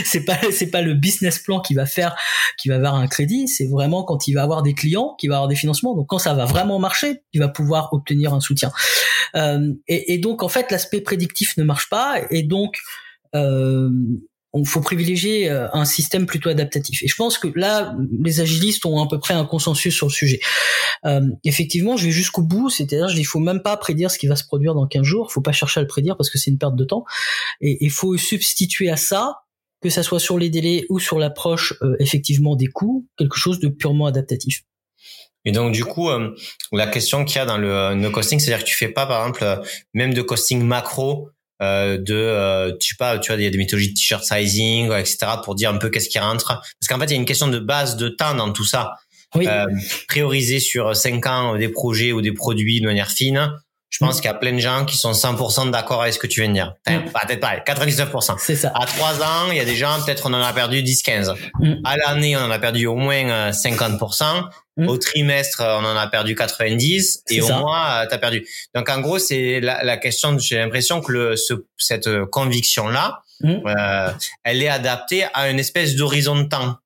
c'est 0.04 0.24
pas 0.24 0.38
c'est 0.52 0.70
pas 0.70 0.80
le 0.80 0.94
business 0.94 1.40
plan 1.40 1.60
qui 1.60 1.74
va 1.74 1.86
faire 1.86 2.14
qui 2.56 2.68
va 2.68 2.76
avoir 2.76 2.94
un 2.94 3.08
crédit. 3.08 3.48
C'est 3.48 3.66
vraiment 3.66 4.04
quand 4.04 4.28
il 4.28 4.34
va 4.34 4.44
avoir 4.44 4.62
des 4.62 4.74
clients, 4.74 5.16
qui 5.18 5.26
va 5.26 5.34
avoir 5.36 5.48
des 5.48 5.56
financements. 5.56 5.96
Donc 5.96 6.06
quand 6.08 6.20
ça 6.20 6.34
va 6.34 6.44
vraiment 6.44 6.78
marcher, 6.78 7.22
il 7.32 7.40
va 7.40 7.48
pouvoir 7.48 7.92
obtenir 7.92 8.32
un 8.32 8.38
soutien. 8.38 8.70
Euh, 9.34 9.72
et, 9.88 10.14
et 10.14 10.18
donc 10.18 10.44
en 10.44 10.48
fait 10.48 10.70
l'aspect 10.70 11.00
prédictif 11.00 11.56
ne 11.56 11.64
marche 11.64 11.88
pas 11.88 12.20
et 12.30 12.44
donc 12.44 12.76
euh, 13.34 13.90
on 14.52 14.64
faut 14.64 14.80
privilégier 14.80 15.50
euh, 15.50 15.66
un 15.72 15.84
système 15.84 16.26
plutôt 16.26 16.50
adaptatif. 16.50 17.02
Et 17.02 17.08
je 17.08 17.16
pense 17.16 17.38
que 17.38 17.48
là, 17.54 17.96
les 18.22 18.40
agilistes 18.40 18.84
ont 18.84 19.02
à 19.02 19.08
peu 19.08 19.18
près 19.18 19.34
un 19.34 19.44
consensus 19.44 19.94
sur 19.94 20.06
le 20.06 20.12
sujet. 20.12 20.40
Euh, 21.04 21.22
effectivement, 21.44 21.96
je 21.96 22.06
vais 22.06 22.10
jusqu'au 22.10 22.42
bout, 22.42 22.68
c'est-à-dire 22.68 23.08
il 23.16 23.24
faut 23.24 23.40
même 23.40 23.62
pas 23.62 23.76
prédire 23.76 24.10
ce 24.10 24.18
qui 24.18 24.26
va 24.26 24.36
se 24.36 24.44
produire 24.44 24.74
dans 24.74 24.86
15 24.86 25.02
jours, 25.02 25.28
il 25.30 25.32
faut 25.32 25.40
pas 25.40 25.52
chercher 25.52 25.80
à 25.80 25.82
le 25.82 25.86
prédire 25.86 26.16
parce 26.16 26.28
que 26.28 26.38
c'est 26.38 26.50
une 26.50 26.58
perte 26.58 26.76
de 26.76 26.84
temps. 26.84 27.04
Et 27.60 27.78
il 27.80 27.90
faut 27.90 28.16
substituer 28.16 28.90
à 28.90 28.96
ça, 28.96 29.36
que 29.80 29.88
ça 29.88 30.02
soit 30.02 30.20
sur 30.20 30.38
les 30.38 30.50
délais 30.50 30.84
ou 30.90 31.00
sur 31.00 31.18
l'approche 31.18 31.74
euh, 31.82 31.96
effectivement 31.98 32.54
des 32.54 32.66
coûts, 32.66 33.08
quelque 33.16 33.36
chose 33.36 33.58
de 33.58 33.68
purement 33.68 34.06
adaptatif. 34.06 34.62
Et 35.44 35.50
donc 35.50 35.72
du 35.72 35.84
coup, 35.84 36.08
la 36.70 36.86
question 36.86 37.24
qu'il 37.24 37.34
y 37.34 37.38
a 37.40 37.44
dans 37.44 37.58
le 37.58 37.96
no 37.96 38.12
costing, 38.12 38.38
c'est-à-dire 38.38 38.64
que 38.64 38.70
tu 38.70 38.76
fais 38.76 38.90
pas 38.90 39.06
par 39.06 39.26
exemple 39.26 39.60
même 39.92 40.14
de 40.14 40.22
costing 40.22 40.62
macro 40.62 41.30
euh, 41.62 41.96
de 41.96 42.14
euh, 42.14 42.72
tu 42.80 42.88
sais 42.88 42.96
pas 42.98 43.18
tu 43.18 43.30
vois 43.30 43.40
il 43.40 43.44
y 43.44 43.46
a 43.46 43.50
des 43.50 43.58
méthodologies 43.58 43.90
de 43.90 43.94
t-shirt 43.94 44.24
sizing 44.24 44.92
etc 44.92 45.18
pour 45.44 45.54
dire 45.54 45.70
un 45.70 45.78
peu 45.78 45.90
qu'est-ce 45.90 46.08
qui 46.08 46.18
rentre 46.18 46.46
parce 46.46 46.88
qu'en 46.88 46.98
fait 46.98 47.06
il 47.06 47.12
y 47.12 47.14
a 47.14 47.18
une 47.18 47.24
question 47.24 47.48
de 47.48 47.58
base 47.58 47.96
de 47.96 48.08
temps 48.08 48.34
dans 48.34 48.52
tout 48.52 48.64
ça 48.64 48.96
oui. 49.34 49.46
euh, 49.46 49.66
prioriser 50.08 50.60
sur 50.60 50.96
cinq 50.96 51.26
ans 51.26 51.56
des 51.56 51.68
projets 51.68 52.12
ou 52.12 52.20
des 52.20 52.32
produits 52.32 52.80
de 52.80 52.86
manière 52.86 53.10
fine 53.10 53.52
je 53.92 53.98
pense 53.98 54.16
qu'il 54.16 54.24
y 54.24 54.32
a 54.32 54.34
plein 54.34 54.54
de 54.54 54.58
gens 54.58 54.84
qui 54.86 54.96
sont 54.96 55.12
100% 55.12 55.70
d'accord 55.70 56.00
avec 56.02 56.14
ce 56.14 56.18
que 56.18 56.26
tu 56.26 56.40
viens 56.40 56.48
de 56.48 56.54
dire. 56.54 56.74
Enfin, 56.88 57.26
peut-être 57.26 57.40
pas, 57.40 57.56
99%. 57.58 58.36
C'est 58.38 58.56
ça. 58.56 58.72
À 58.74 58.86
trois 58.86 59.22
ans, 59.22 59.50
il 59.50 59.58
y 59.58 59.60
a 59.60 59.64
des 59.64 59.76
gens, 59.76 60.00
peut-être 60.04 60.26
on 60.26 60.32
en 60.32 60.40
a 60.40 60.52
perdu 60.52 60.78
10-15. 60.82 61.34
Mm. 61.60 61.74
À 61.84 61.96
l'année, 61.98 62.36
on 62.36 62.40
en 62.40 62.50
a 62.50 62.58
perdu 62.58 62.86
au 62.86 62.96
moins 62.96 63.50
50%. 63.50 64.22
Euh, 64.22 64.40
Mm. 64.78 64.88
Au 64.88 64.96
trimestre, 64.96 65.62
on 65.62 65.84
en 65.84 65.96
a 65.96 66.06
perdu 66.06 66.34
90 66.34 67.24
et 67.28 67.42
au 67.42 67.48
mois, 67.48 68.06
tu 68.08 68.14
as 68.14 68.18
perdu. 68.18 68.46
Donc 68.74 68.88
en 68.88 69.00
gros, 69.00 69.18
c'est 69.18 69.60
la, 69.60 69.84
la, 69.84 69.98
question, 69.98 70.38
j'ai 70.38 70.56
l'impression 70.56 71.02
que 71.02 71.12
le, 71.12 71.36
ce, 71.36 71.52
cette 71.76 72.08
conviction-là, 72.30 73.20
mm. 73.40 73.50
euh, 73.66 74.10
elle 74.44 74.62
est 74.62 74.68
adaptée 74.68 75.26
à 75.34 75.50
une 75.50 75.58
espèce 75.58 75.94
d'horizon 75.94 76.36
de 76.36 76.48
temps. 76.48 76.76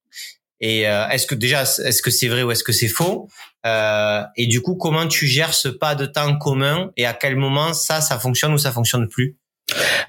Et 0.61 0.89
euh, 0.89 1.09
est-ce 1.11 1.27
que 1.27 1.35
déjà, 1.35 1.63
est-ce 1.63 2.03
que 2.03 2.11
c'est 2.11 2.29
vrai 2.29 2.43
ou 2.43 2.51
est-ce 2.51 2.65
que 2.65 2.73
c'est 2.73 2.89
faux? 2.89 3.29
Euh, 3.67 4.23
Et 4.37 4.47
du 4.47 4.61
coup, 4.61 4.77
comment 4.77 5.07
tu 5.07 5.27
gères 5.27 5.55
ce 5.55 5.69
pas 5.69 5.95
de 5.95 6.07
temps 6.07 6.37
commun 6.39 6.91
et 6.97 7.07
à 7.07 7.13
quel 7.13 7.37
moment 7.37 7.73
ça, 7.73 8.01
ça 8.01 8.19
fonctionne 8.19 8.53
ou 8.53 8.59
ça 8.59 8.73
fonctionne 8.73 9.09
plus? 9.09 9.37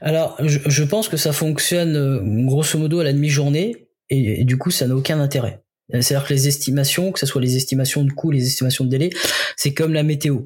Alors, 0.02 0.38
je, 0.40 0.84
pense 0.84 1.10
que 1.10 1.18
ça 1.18 1.34
fonctionne 1.34 1.96
euh, 1.96 2.46
grosso 2.46 2.78
modo 2.78 3.00
à 3.00 3.04
la 3.04 3.14
demi-journée 3.14 3.88
et, 4.10 4.46
du 4.46 4.58
coup, 4.58 4.70
ça 4.70 4.88
n'a 4.88 4.96
aucun 4.96 5.20
intérêt. 5.20 5.64
Euh, 5.94 6.02
c'est-à-dire 6.02 6.28
que 6.28 6.34
les 6.34 6.48
estimations, 6.48 7.12
que 7.12 7.20
ce 7.20 7.26
soit 7.26 7.42
les 7.42 7.58
estimations 7.58 8.04
de 8.04 8.12
coûts, 8.12 8.32
les 8.32 8.46
estimations 8.46 8.86
de 8.86 8.90
délai, 8.90 9.10
c'est 9.56 9.74
comme 9.74 9.94
la 9.94 10.04
météo. 10.04 10.42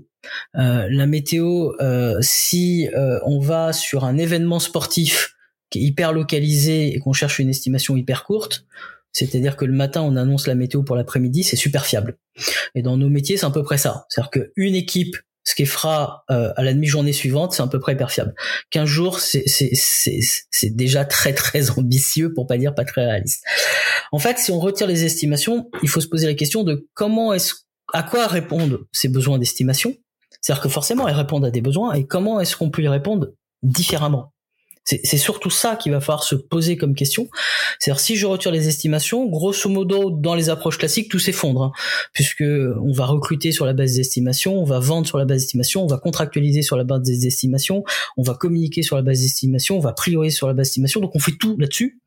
La 0.54 1.08
météo, 1.08 1.72
si 2.22 2.88
on 3.26 3.40
va 3.40 3.74
sur 3.74 4.06
un 4.06 4.20
événement 4.20 4.60
sportif 4.60 5.36
qui 5.72 5.80
est 5.80 5.82
hyper 5.82 6.14
localisé 6.14 6.94
et 6.94 7.00
qu'on 7.00 7.12
cherche 7.12 7.40
une 7.40 7.50
estimation 7.50 7.98
hyper 7.98 8.24
courte, 8.24 8.66
c'est-à-dire 9.12 9.56
que 9.56 9.66
le 9.66 9.74
matin 9.74 10.02
on 10.02 10.16
annonce 10.16 10.48
la 10.48 10.56
météo 10.56 10.84
pour 10.84 10.96
l'après-midi, 10.96 11.44
c'est 11.44 11.56
super 11.56 11.86
fiable. 11.86 12.18
Et 12.76 12.82
dans 12.82 12.98
nos 12.98 13.10
métiers, 13.10 13.38
c'est 13.38 13.46
à 13.46 13.52
peu 13.52 13.64
près 13.64 13.78
ça. 13.78 14.06
C'est-à-dire 14.10 14.32
qu'une 14.32 14.76
équipe 14.76 15.16
ce 15.44 15.56
qui 15.56 15.66
fera 15.66 16.24
euh, 16.30 16.54
à 16.56 16.64
la 16.64 16.74
demi-journée 16.74 17.14
suivante, 17.14 17.54
c'est 17.54 17.64
à 17.64 17.68
peu 17.68 17.80
près 17.80 17.94
hyper 17.94 18.12
fiable. 18.12 18.36
15 18.70 18.86
jours, 18.86 19.20
c'est 19.20 19.44
déjà 20.76 21.06
très 21.06 21.34
très 21.34 21.72
ambitieux 21.72 22.34
pour 22.34 22.48
pas 22.48 22.58
dire 22.58 22.76
pas 22.76 22.86
très 22.86 23.06
réaliste. 23.06 23.44
En 24.12 24.20
fait, 24.20 24.38
si 24.38 24.52
on 24.52 24.60
retire 24.60 24.88
les 24.88 25.04
estimations, 25.04 25.70
il 25.82 25.90
faut 25.90 26.02
se 26.02 26.08
poser 26.08 26.28
la 26.28 26.36
question 26.36 26.64
de 26.64 26.88
comment 26.94 27.34
est-ce 27.34 27.54
à 27.94 28.04
quoi 28.04 28.28
répondent 28.28 28.82
ces 28.92 29.10
besoins 29.10 29.40
d'estimation? 29.40 29.96
C'est-à-dire 30.42 30.64
que 30.64 30.70
forcément, 30.70 31.08
elles 31.08 31.16
répondent 31.16 31.46
à 31.46 31.52
des 31.52 31.62
besoins 31.62 31.94
et 31.94 32.06
comment 32.06 32.40
est-ce 32.40 32.56
qu'on 32.56 32.70
peut 32.70 32.84
y 32.84 32.88
répondre 32.88 33.34
différemment? 33.64 34.34
C'est 34.84 35.18
surtout 35.18 35.52
ça 35.52 35.76
qu'il 35.76 35.92
va 35.92 36.02
falloir 36.02 36.24
se 36.24 36.36
poser 36.36 36.76
comme 36.76 36.96
question. 36.96 37.30
C'est-à-dire 37.80 38.00
si 38.00 38.16
je 38.16 38.26
retire 38.26 38.52
les 38.52 38.68
estimations, 38.68 39.28
grosso 39.28 39.70
modo 39.70 40.10
dans 40.10 40.34
les 40.34 40.50
approches 40.50 40.78
classiques 40.78 41.10
tout 41.10 41.20
s'effondre, 41.20 41.64
hein, 41.64 41.72
puisque 42.14 42.42
on 42.44 42.92
va 42.92 43.06
recruter 43.06 43.52
sur 43.52 43.66
la 43.66 43.74
base 43.74 43.94
des 43.94 44.02
estimations, 44.02 44.60
on 44.60 44.66
va 44.66 44.80
vendre 44.80 45.08
sur 45.08 45.18
la 45.18 45.26
base 45.26 45.38
des 45.38 45.44
estimations, 45.44 45.84
on 45.84 45.88
va 45.88 45.98
contractualiser 45.98 46.64
sur 46.64 46.78
la 46.78 46.84
base 46.84 47.04
des 47.04 47.28
estimations, 47.28 47.84
on 48.18 48.24
va 48.24 48.34
communiquer 48.34 48.82
sur 48.82 48.96
la 48.96 49.04
base 49.04 49.20
des 49.20 49.26
estimations, 49.26 49.78
on 49.78 49.82
va 49.82 49.94
prioriser 49.94 50.36
sur 50.36 50.48
la 50.48 50.54
base 50.54 50.68
des 50.68 50.72
estimations. 50.72 51.00
Donc 51.00 51.16
on 51.16 51.20
fait 51.20 51.38
tout 51.40 51.56
là-dessus. 51.60 52.02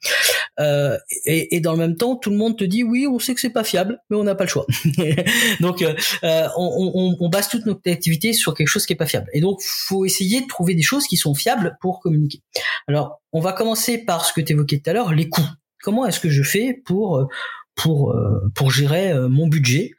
Euh, 0.60 0.98
et, 1.26 1.56
et, 1.56 1.60
dans 1.60 1.72
le 1.72 1.78
même 1.78 1.96
temps, 1.96 2.16
tout 2.16 2.30
le 2.30 2.36
monde 2.36 2.56
te 2.56 2.64
dit 2.64 2.84
oui, 2.84 3.06
on 3.08 3.18
sait 3.18 3.34
que 3.34 3.40
c'est 3.40 3.50
pas 3.50 3.64
fiable, 3.64 3.98
mais 4.08 4.16
on 4.16 4.24
n'a 4.24 4.34
pas 4.34 4.44
le 4.44 4.50
choix. 4.50 4.66
donc 5.60 5.82
euh, 5.82 5.94
euh, 6.22 6.48
on, 6.56 6.92
on, 6.94 7.16
on 7.18 7.28
base 7.28 7.48
toute 7.48 7.66
notre 7.66 7.80
activité 7.90 8.32
sur 8.32 8.54
quelque 8.54 8.68
chose 8.68 8.86
qui 8.86 8.92
est 8.92 8.96
pas 8.96 9.06
fiable. 9.06 9.28
Et 9.32 9.40
donc 9.40 9.60
faut 9.62 10.04
essayer 10.04 10.40
de 10.40 10.46
trouver 10.46 10.74
des 10.74 10.82
choses 10.82 11.06
qui 11.06 11.16
sont 11.16 11.34
fiables 11.34 11.76
pour 11.80 12.00
communiquer. 12.00 12.40
Alors, 12.88 13.22
on 13.32 13.40
va 13.40 13.52
commencer 13.52 13.98
par 13.98 14.24
ce 14.24 14.32
que 14.32 14.40
tu 14.40 14.52
évoquais 14.52 14.78
tout 14.78 14.90
à 14.90 14.92
l'heure, 14.92 15.12
les 15.12 15.28
coûts. 15.28 15.48
Comment 15.82 16.06
est-ce 16.06 16.20
que 16.20 16.30
je 16.30 16.42
fais 16.42 16.72
pour 16.84 17.18
euh, 17.18 17.26
pour 17.74 18.12
euh, 18.12 18.50
pour 18.54 18.70
gérer 18.70 19.10
euh, 19.12 19.28
mon 19.28 19.46
budget 19.46 19.92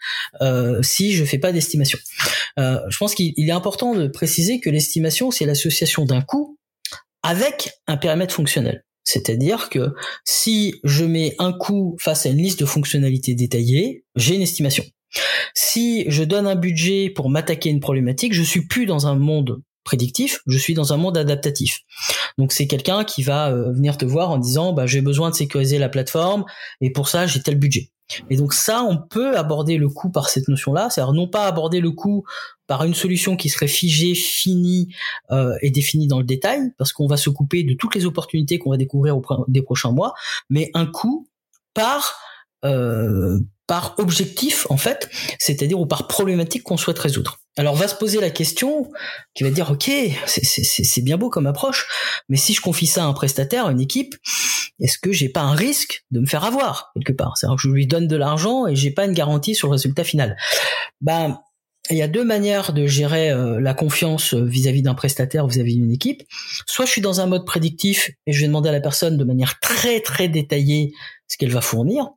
si 0.82 1.14
je 1.14 1.24
fais 1.26 1.38
pas 1.38 1.52
d'estimation? 1.52 2.00
Je 2.58 2.98
pense 2.98 3.14
qu'il 3.14 3.34
est 3.38 3.52
important 3.52 3.94
de 3.94 4.08
préciser 4.08 4.60
que 4.60 4.70
l'estimation 4.70 5.30
c'est 5.32 5.46
l'association 5.46 6.06
d'un 6.06 6.22
coût 6.22 6.58
avec 7.22 7.72
un 7.88 7.98
périmètre 7.98 8.34
fonctionnel. 8.34 8.84
C'est-à-dire 9.04 9.70
que 9.70 9.94
si 10.24 10.80
je 10.84 11.06
mets 11.06 11.36
un 11.38 11.54
coût 11.54 11.96
face 12.00 12.26
à 12.26 12.30
une 12.30 12.38
liste 12.38 12.60
de 12.60 12.66
fonctionnalités 12.66 13.36
détaillées, 13.36 14.04
j'ai 14.16 14.36
une 14.36 14.42
estimation. 14.42 14.84
Si 15.54 16.06
je 16.08 16.24
donne 16.24 16.48
un 16.48 16.56
budget 16.56 17.10
pour 17.10 17.30
m'attaquer 17.30 17.70
une 17.70 17.80
problématique, 17.80 18.34
je 18.34 18.42
suis 18.42 18.66
plus 18.66 18.86
dans 18.86 19.08
un 19.08 19.16
monde 19.16 19.62
prédictif, 19.86 20.42
je 20.48 20.58
suis 20.58 20.74
dans 20.74 20.92
un 20.92 20.98
monde 20.98 21.18
adaptatif. 21.18 21.80
Donc 22.38 22.52
c'est 22.52 22.68
quelqu'un 22.68 23.06
qui 23.06 23.24
va 23.24 23.52
euh, 23.52 23.72
venir 23.72 23.98
te 23.98 24.04
voir 24.04 24.32
en 24.32 24.38
disant 24.38 24.74
bah 24.74 24.86
j'ai 24.86 25.02
besoin 25.02 25.30
de 25.30 25.36
sécuriser 25.36 25.78
la 25.78 25.88
plateforme 25.88 26.44
et 26.82 26.92
pour 26.92 27.08
ça 27.08 27.26
j'ai 27.28 27.42
tel 27.42 27.58
budget. 27.58 27.92
Et 28.30 28.36
donc 28.36 28.54
ça 28.54 28.84
on 28.84 28.98
peut 28.98 29.38
aborder 29.38 29.78
le 29.78 29.88
coût 29.88 30.12
par 30.12 30.30
cette 30.30 30.48
notion-là, 30.48 30.90
c'est-à-dire 30.90 31.14
non 31.14 31.28
pas 31.28 31.46
aborder 31.46 31.80
le 31.80 31.92
coût 31.92 32.26
par 32.68 32.84
une 32.84 32.94
solution 32.94 33.38
qui 33.38 33.48
serait 33.48 33.68
figée, 33.68 34.16
finie 34.16 34.94
euh, 35.32 35.56
et 35.62 35.70
définie 35.70 36.08
dans 36.08 36.20
le 36.20 36.26
détail 36.26 36.72
parce 36.78 36.92
qu'on 36.92 37.08
va 37.08 37.18
se 37.18 37.30
couper 37.30 37.64
de 37.64 37.74
toutes 37.74 37.96
les 37.96 38.06
opportunités 38.06 38.60
qu'on 38.60 38.72
va 38.72 38.78
découvrir 38.78 39.16
au 39.16 39.24
des 39.48 39.62
prochains 39.62 39.92
mois, 39.92 40.14
mais 40.50 40.72
un 40.74 40.88
coût 40.88 41.30
par 41.74 42.20
euh, 42.66 43.40
par 43.68 43.96
objectif 43.98 44.68
en 44.70 44.78
fait, 44.78 45.10
c'est-à-dire 45.40 45.80
ou 45.80 45.86
par 45.86 46.08
problématique 46.08 46.64
qu'on 46.64 46.78
souhaite 46.78 47.00
résoudre. 47.00 47.40
Alors 47.58 47.76
va 47.76 47.88
se 47.88 47.96
poser 47.96 48.20
la 48.20 48.30
question 48.30 48.92
qui 49.34 49.44
va 49.44 49.50
dire 49.50 49.72
ok 49.72 49.90
c'est 50.26 51.02
bien 51.02 51.18
beau 51.18 51.30
comme 51.30 51.48
approche, 51.48 51.88
mais 52.30 52.38
si 52.38 52.54
je 52.54 52.62
confie 52.62 52.88
ça 52.88 53.04
à 53.04 53.08
un 53.08 53.14
prestataire, 53.14 53.68
à 53.68 53.72
une 53.72 53.82
équipe, 53.82 54.16
est-ce 54.80 54.98
que 54.98 55.12
j'ai 55.12 55.30
pas 55.30 55.42
un 55.42 55.56
risque 55.56 56.06
de 56.12 56.20
me 56.20 56.26
faire 56.26 56.44
avoir 56.44 56.92
quelque 56.96 57.14
part? 57.14 57.38
C'est-à-dire 57.38 57.56
que 57.56 57.62
je 57.62 57.70
lui 57.70 57.88
donne 57.88 58.08
de 58.08 58.16
l'argent 58.16 58.68
et 58.68 58.76
j'ai 58.76 58.92
pas 58.92 59.06
une 59.06 59.14
garantie 59.14 59.56
sur 59.56 59.68
le 59.68 59.74
résultat 59.74 60.04
final. 60.04 60.36
Ben 61.02 61.40
il 61.92 61.98
y 61.98 62.02
a 62.02 62.08
deux 62.08 62.24
manières 62.24 62.74
de 62.74 62.88
gérer 62.88 63.30
euh, 63.30 63.62
la 63.62 63.76
confiance 63.76 64.34
vis-à-vis 64.34 64.82
d'un 64.82 64.96
prestataire, 64.96 65.46
vis-à-vis 65.46 65.76
d'une 65.76 65.92
équipe. 65.92 66.24
Soit 66.66 66.86
je 66.86 66.90
suis 66.90 67.02
dans 67.02 67.22
un 67.22 67.28
mode 67.28 67.46
prédictif 67.46 68.10
et 68.26 68.34
je 68.34 68.42
vais 68.42 68.48
demander 68.48 68.70
à 68.70 68.72
la 68.72 68.82
personne 68.82 69.18
de 69.18 69.24
manière 69.24 69.60
très 69.60 70.00
très 70.00 70.28
détaillée 70.28 70.94
ce 71.28 71.38
qu'elle 71.38 71.52
va 71.52 71.62
fournir 71.62 72.10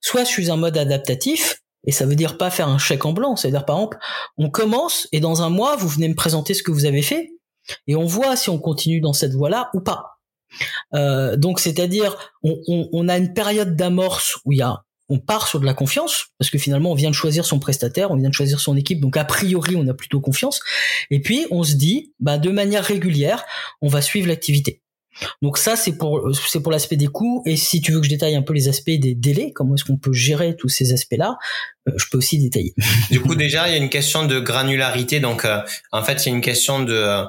soit 0.00 0.24
je 0.24 0.30
suis 0.30 0.50
en 0.50 0.56
mode 0.56 0.76
adaptatif, 0.76 1.62
et 1.86 1.92
ça 1.92 2.06
veut 2.06 2.16
dire 2.16 2.36
pas 2.36 2.50
faire 2.50 2.68
un 2.68 2.78
chèque 2.78 3.04
en 3.04 3.12
blanc, 3.12 3.36
c'est-à-dire 3.36 3.64
par 3.64 3.76
exemple, 3.76 3.98
on 4.36 4.50
commence 4.50 5.08
et 5.12 5.20
dans 5.20 5.42
un 5.42 5.50
mois, 5.50 5.76
vous 5.76 5.88
venez 5.88 6.08
me 6.08 6.14
présenter 6.14 6.54
ce 6.54 6.62
que 6.62 6.70
vous 6.70 6.84
avez 6.84 7.02
fait, 7.02 7.30
et 7.86 7.96
on 7.96 8.06
voit 8.06 8.36
si 8.36 8.50
on 8.50 8.58
continue 8.58 9.00
dans 9.00 9.12
cette 9.12 9.32
voie-là 9.32 9.70
ou 9.74 9.80
pas. 9.80 10.20
Euh, 10.94 11.36
donc 11.36 11.60
c'est-à-dire, 11.60 12.16
on, 12.42 13.08
a 13.08 13.18
une 13.18 13.34
période 13.34 13.76
d'amorce 13.76 14.38
où 14.44 14.52
il 14.52 14.58
y 14.58 14.62
a 14.62 14.82
on 15.08 15.20
part 15.20 15.46
sur 15.46 15.60
de 15.60 15.66
la 15.66 15.74
confiance 15.74 16.30
parce 16.36 16.50
que 16.50 16.58
finalement 16.58 16.90
on 16.90 16.94
vient 16.94 17.10
de 17.10 17.14
choisir 17.14 17.44
son 17.44 17.60
prestataire, 17.60 18.10
on 18.10 18.16
vient 18.16 18.28
de 18.28 18.34
choisir 18.34 18.58
son 18.58 18.76
équipe, 18.76 19.00
donc 19.00 19.16
a 19.16 19.24
priori 19.24 19.76
on 19.76 19.86
a 19.86 19.94
plutôt 19.94 20.20
confiance. 20.20 20.60
Et 21.10 21.20
puis 21.20 21.46
on 21.52 21.62
se 21.62 21.74
dit, 21.74 22.12
bah 22.18 22.38
de 22.38 22.50
manière 22.50 22.84
régulière, 22.84 23.44
on 23.80 23.88
va 23.88 24.02
suivre 24.02 24.26
l'activité. 24.26 24.82
Donc 25.42 25.58
ça, 25.58 25.76
c'est 25.76 25.96
pour 25.96 26.30
c'est 26.34 26.60
pour 26.60 26.72
l'aspect 26.72 26.96
des 26.96 27.06
coûts. 27.06 27.42
Et 27.46 27.56
si 27.56 27.80
tu 27.80 27.92
veux 27.92 28.00
que 28.00 28.06
je 28.06 28.10
détaille 28.10 28.34
un 28.34 28.42
peu 28.42 28.52
les 28.52 28.68
aspects 28.68 28.90
des 28.90 29.14
délais, 29.14 29.52
comment 29.54 29.74
est-ce 29.74 29.84
qu'on 29.84 29.96
peut 29.96 30.12
gérer 30.12 30.56
tous 30.56 30.68
ces 30.68 30.92
aspects-là, 30.92 31.36
euh, 31.88 31.92
je 31.96 32.06
peux 32.10 32.18
aussi 32.18 32.38
détailler. 32.38 32.74
Du 33.10 33.20
coup, 33.20 33.34
déjà, 33.34 33.68
il 33.68 33.72
y 33.72 33.74
a 33.74 33.78
une 33.78 33.90
question 33.90 34.26
de 34.26 34.40
granularité. 34.40 35.20
Donc, 35.20 35.44
euh, 35.44 35.60
en 35.92 36.02
fait, 36.02 36.24
il 36.24 36.28
y 36.30 36.32
a 36.32 36.34
une 36.34 36.42
question 36.42 36.82
de 36.82 37.24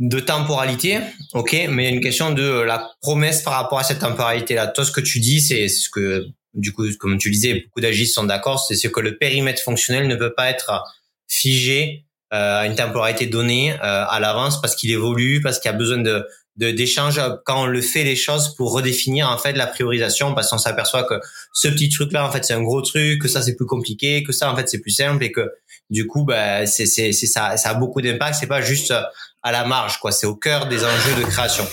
de 0.00 0.18
temporalité, 0.18 0.98
ok, 1.34 1.52
mais 1.70 1.84
il 1.84 1.88
y 1.88 1.92
a 1.92 1.94
une 1.94 2.02
question 2.02 2.32
de 2.32 2.42
la 2.42 2.90
promesse 3.00 3.42
par 3.42 3.52
rapport 3.52 3.78
à 3.78 3.84
cette 3.84 4.00
temporalité-là. 4.00 4.66
Toi, 4.66 4.84
ce 4.84 4.90
que 4.90 5.00
tu 5.00 5.20
dis, 5.20 5.40
c'est 5.40 5.68
ce 5.68 5.88
que, 5.88 6.26
du 6.52 6.72
coup, 6.72 6.84
comme 6.98 7.16
tu 7.16 7.30
disais, 7.30 7.60
beaucoup 7.60 7.80
d'agistes 7.80 8.16
sont 8.16 8.24
d'accord, 8.24 8.58
c'est 8.58 8.74
ce 8.74 8.88
que 8.88 8.98
le 8.98 9.16
périmètre 9.16 9.62
fonctionnel 9.62 10.08
ne 10.08 10.16
peut 10.16 10.34
pas 10.34 10.50
être 10.50 10.82
figé 11.28 12.06
euh, 12.32 12.62
à 12.62 12.66
une 12.66 12.74
temporalité 12.74 13.26
donnée 13.26 13.70
à 13.80 14.18
l'avance 14.18 14.60
parce 14.60 14.74
qu'il 14.74 14.90
évolue, 14.90 15.40
parce 15.40 15.60
qu'il 15.60 15.70
y 15.70 15.74
a 15.74 15.76
besoin 15.78 15.98
de 15.98 16.26
de 16.56 16.70
d'échange 16.70 17.20
quand 17.44 17.62
on 17.62 17.66
le 17.66 17.80
fait 17.80 18.04
les 18.04 18.16
choses 18.16 18.54
pour 18.54 18.72
redéfinir 18.72 19.28
en 19.28 19.38
fait 19.38 19.54
la 19.54 19.66
priorisation 19.66 20.34
parce 20.34 20.50
qu'on 20.50 20.58
s'aperçoit 20.58 21.04
que 21.04 21.14
ce 21.52 21.68
petit 21.68 21.88
truc 21.88 22.12
là 22.12 22.26
en 22.26 22.30
fait 22.30 22.44
c'est 22.44 22.54
un 22.54 22.62
gros 22.62 22.80
truc 22.80 23.20
que 23.20 23.28
ça 23.28 23.42
c'est 23.42 23.56
plus 23.56 23.66
compliqué 23.66 24.22
que 24.22 24.32
ça 24.32 24.52
en 24.52 24.56
fait 24.56 24.68
c'est 24.68 24.80
plus 24.80 24.92
simple 24.92 25.24
et 25.24 25.32
que 25.32 25.50
du 25.94 26.06
coup 26.06 26.24
bah 26.24 26.66
c'est 26.66 26.84
c'est 26.84 27.12
c'est 27.12 27.26
ça 27.26 27.56
ça 27.56 27.70
a 27.70 27.74
beaucoup 27.74 28.02
d'impact 28.02 28.36
c'est 28.38 28.46
pas 28.46 28.60
juste 28.60 28.92
à 29.44 29.52
la 29.52 29.66
marge, 29.66 29.98
quoi. 29.98 30.10
C'est 30.10 30.26
au 30.26 30.34
cœur 30.34 30.66
des 30.68 30.84
enjeux 30.84 31.14
de 31.20 31.24
création. 31.24 31.64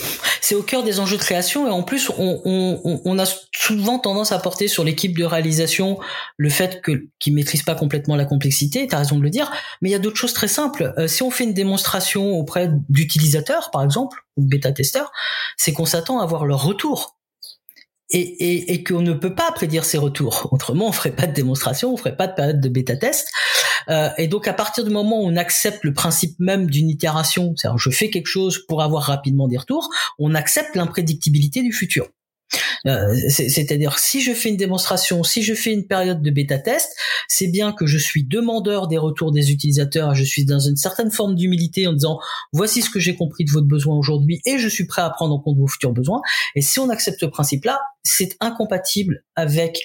C'est 0.41 0.55
au 0.55 0.61
cœur 0.61 0.83
des 0.83 0.99
enjeux 0.99 1.15
de 1.15 1.21
création 1.21 1.67
et 1.67 1.71
en 1.71 1.83
plus, 1.83 2.11
on, 2.17 3.17
a 3.17 3.25
souvent 3.55 3.97
tendance 3.97 4.33
à 4.33 4.39
porter 4.39 4.67
sur 4.67 4.83
l'équipe 4.83 5.17
de 5.17 5.23
réalisation 5.23 5.97
le 6.35 6.49
fait 6.49 6.81
que 6.81 7.05
qu'ils 7.19 7.33
maîtrisent 7.33 7.63
pas 7.63 7.75
complètement 7.75 8.17
la 8.17 8.25
complexité. 8.25 8.87
T'as 8.87 8.97
raison 8.97 9.17
de 9.17 9.23
le 9.23 9.29
dire, 9.29 9.49
mais 9.81 9.87
il 9.87 9.91
y 9.93 9.95
a 9.95 9.99
d'autres 9.99 10.17
choses 10.17 10.33
très 10.33 10.49
simples. 10.49 10.93
Euh, 10.97 11.07
si 11.07 11.23
on 11.23 11.31
fait 11.31 11.45
une 11.45 11.53
démonstration 11.53 12.31
auprès 12.33 12.69
d'utilisateurs, 12.89 13.71
par 13.71 13.83
exemple, 13.83 14.17
ou 14.35 14.43
de 14.43 14.49
bêta-testeurs, 14.49 15.13
c'est 15.55 15.71
qu'on 15.71 15.85
s'attend 15.85 16.19
à 16.19 16.23
avoir 16.23 16.45
leur 16.45 16.61
retour 16.61 17.20
et, 18.11 18.19
et, 18.19 18.73
et 18.73 18.83
qu'on 18.83 19.01
ne 19.01 19.13
peut 19.13 19.33
pas 19.33 19.51
prédire 19.51 19.85
ses 19.85 19.97
retours. 19.97 20.49
Autrement, 20.51 20.87
on 20.87 20.91
ferait 20.91 21.15
pas 21.15 21.27
de 21.27 21.33
démonstration, 21.33 21.93
on 21.93 21.97
ferait 21.97 22.15
pas 22.15 22.27
de 22.27 22.33
période 22.33 22.59
de 22.59 22.69
bêta 22.69 22.95
test. 22.95 23.29
Euh, 23.89 24.09
et 24.17 24.27
donc, 24.27 24.47
à 24.47 24.53
partir 24.53 24.83
du 24.83 24.89
moment 24.89 25.21
où 25.21 25.25
on 25.25 25.35
accepte 25.35 25.83
le 25.83 25.93
principe 25.93 26.39
même 26.39 26.69
d'une 26.69 26.89
itération, 26.89 27.53
c'est-à-dire 27.55 27.77
je 27.77 27.89
fais 27.89 28.09
quelque 28.09 28.27
chose 28.27 28.59
pour 28.67 28.81
avoir 28.81 29.03
rapidement 29.03 29.47
des 29.47 29.57
retours, 29.57 29.89
on 30.19 30.35
accepte 30.35 30.75
l'imprédictibilité 30.75 31.61
du 31.61 31.71
futur. 31.71 32.07
Euh, 32.87 33.13
c'est-à-dire 33.29 33.99
si 33.99 34.21
je 34.21 34.33
fais 34.33 34.49
une 34.49 34.57
démonstration, 34.57 35.23
si 35.23 35.43
je 35.43 35.53
fais 35.53 35.71
une 35.71 35.85
période 35.85 36.21
de 36.21 36.31
bêta 36.31 36.57
test, 36.57 36.95
c'est 37.27 37.47
bien 37.47 37.73
que 37.73 37.85
je 37.85 37.97
suis 37.97 38.23
demandeur 38.23 38.87
des 38.87 38.97
retours 38.97 39.31
des 39.31 39.51
utilisateurs, 39.51 40.15
je 40.15 40.23
suis 40.23 40.45
dans 40.45 40.59
une 40.59 40.77
certaine 40.77 41.11
forme 41.11 41.35
d'humilité 41.35 41.87
en 41.87 41.93
disant 41.93 42.19
voici 42.53 42.81
ce 42.81 42.89
que 42.89 42.99
j'ai 42.99 43.15
compris 43.15 43.45
de 43.45 43.51
votre 43.51 43.67
besoin 43.67 43.95
aujourd'hui 43.95 44.41
et 44.45 44.57
je 44.57 44.67
suis 44.67 44.85
prêt 44.85 45.01
à 45.01 45.09
prendre 45.09 45.35
en 45.35 45.39
compte 45.39 45.57
vos 45.57 45.67
futurs 45.67 45.93
besoins. 45.93 46.21
Et 46.55 46.61
si 46.61 46.79
on 46.79 46.89
accepte 46.89 47.19
ce 47.19 47.25
principe-là, 47.25 47.79
c'est 48.03 48.35
incompatible 48.39 49.23
avec 49.35 49.83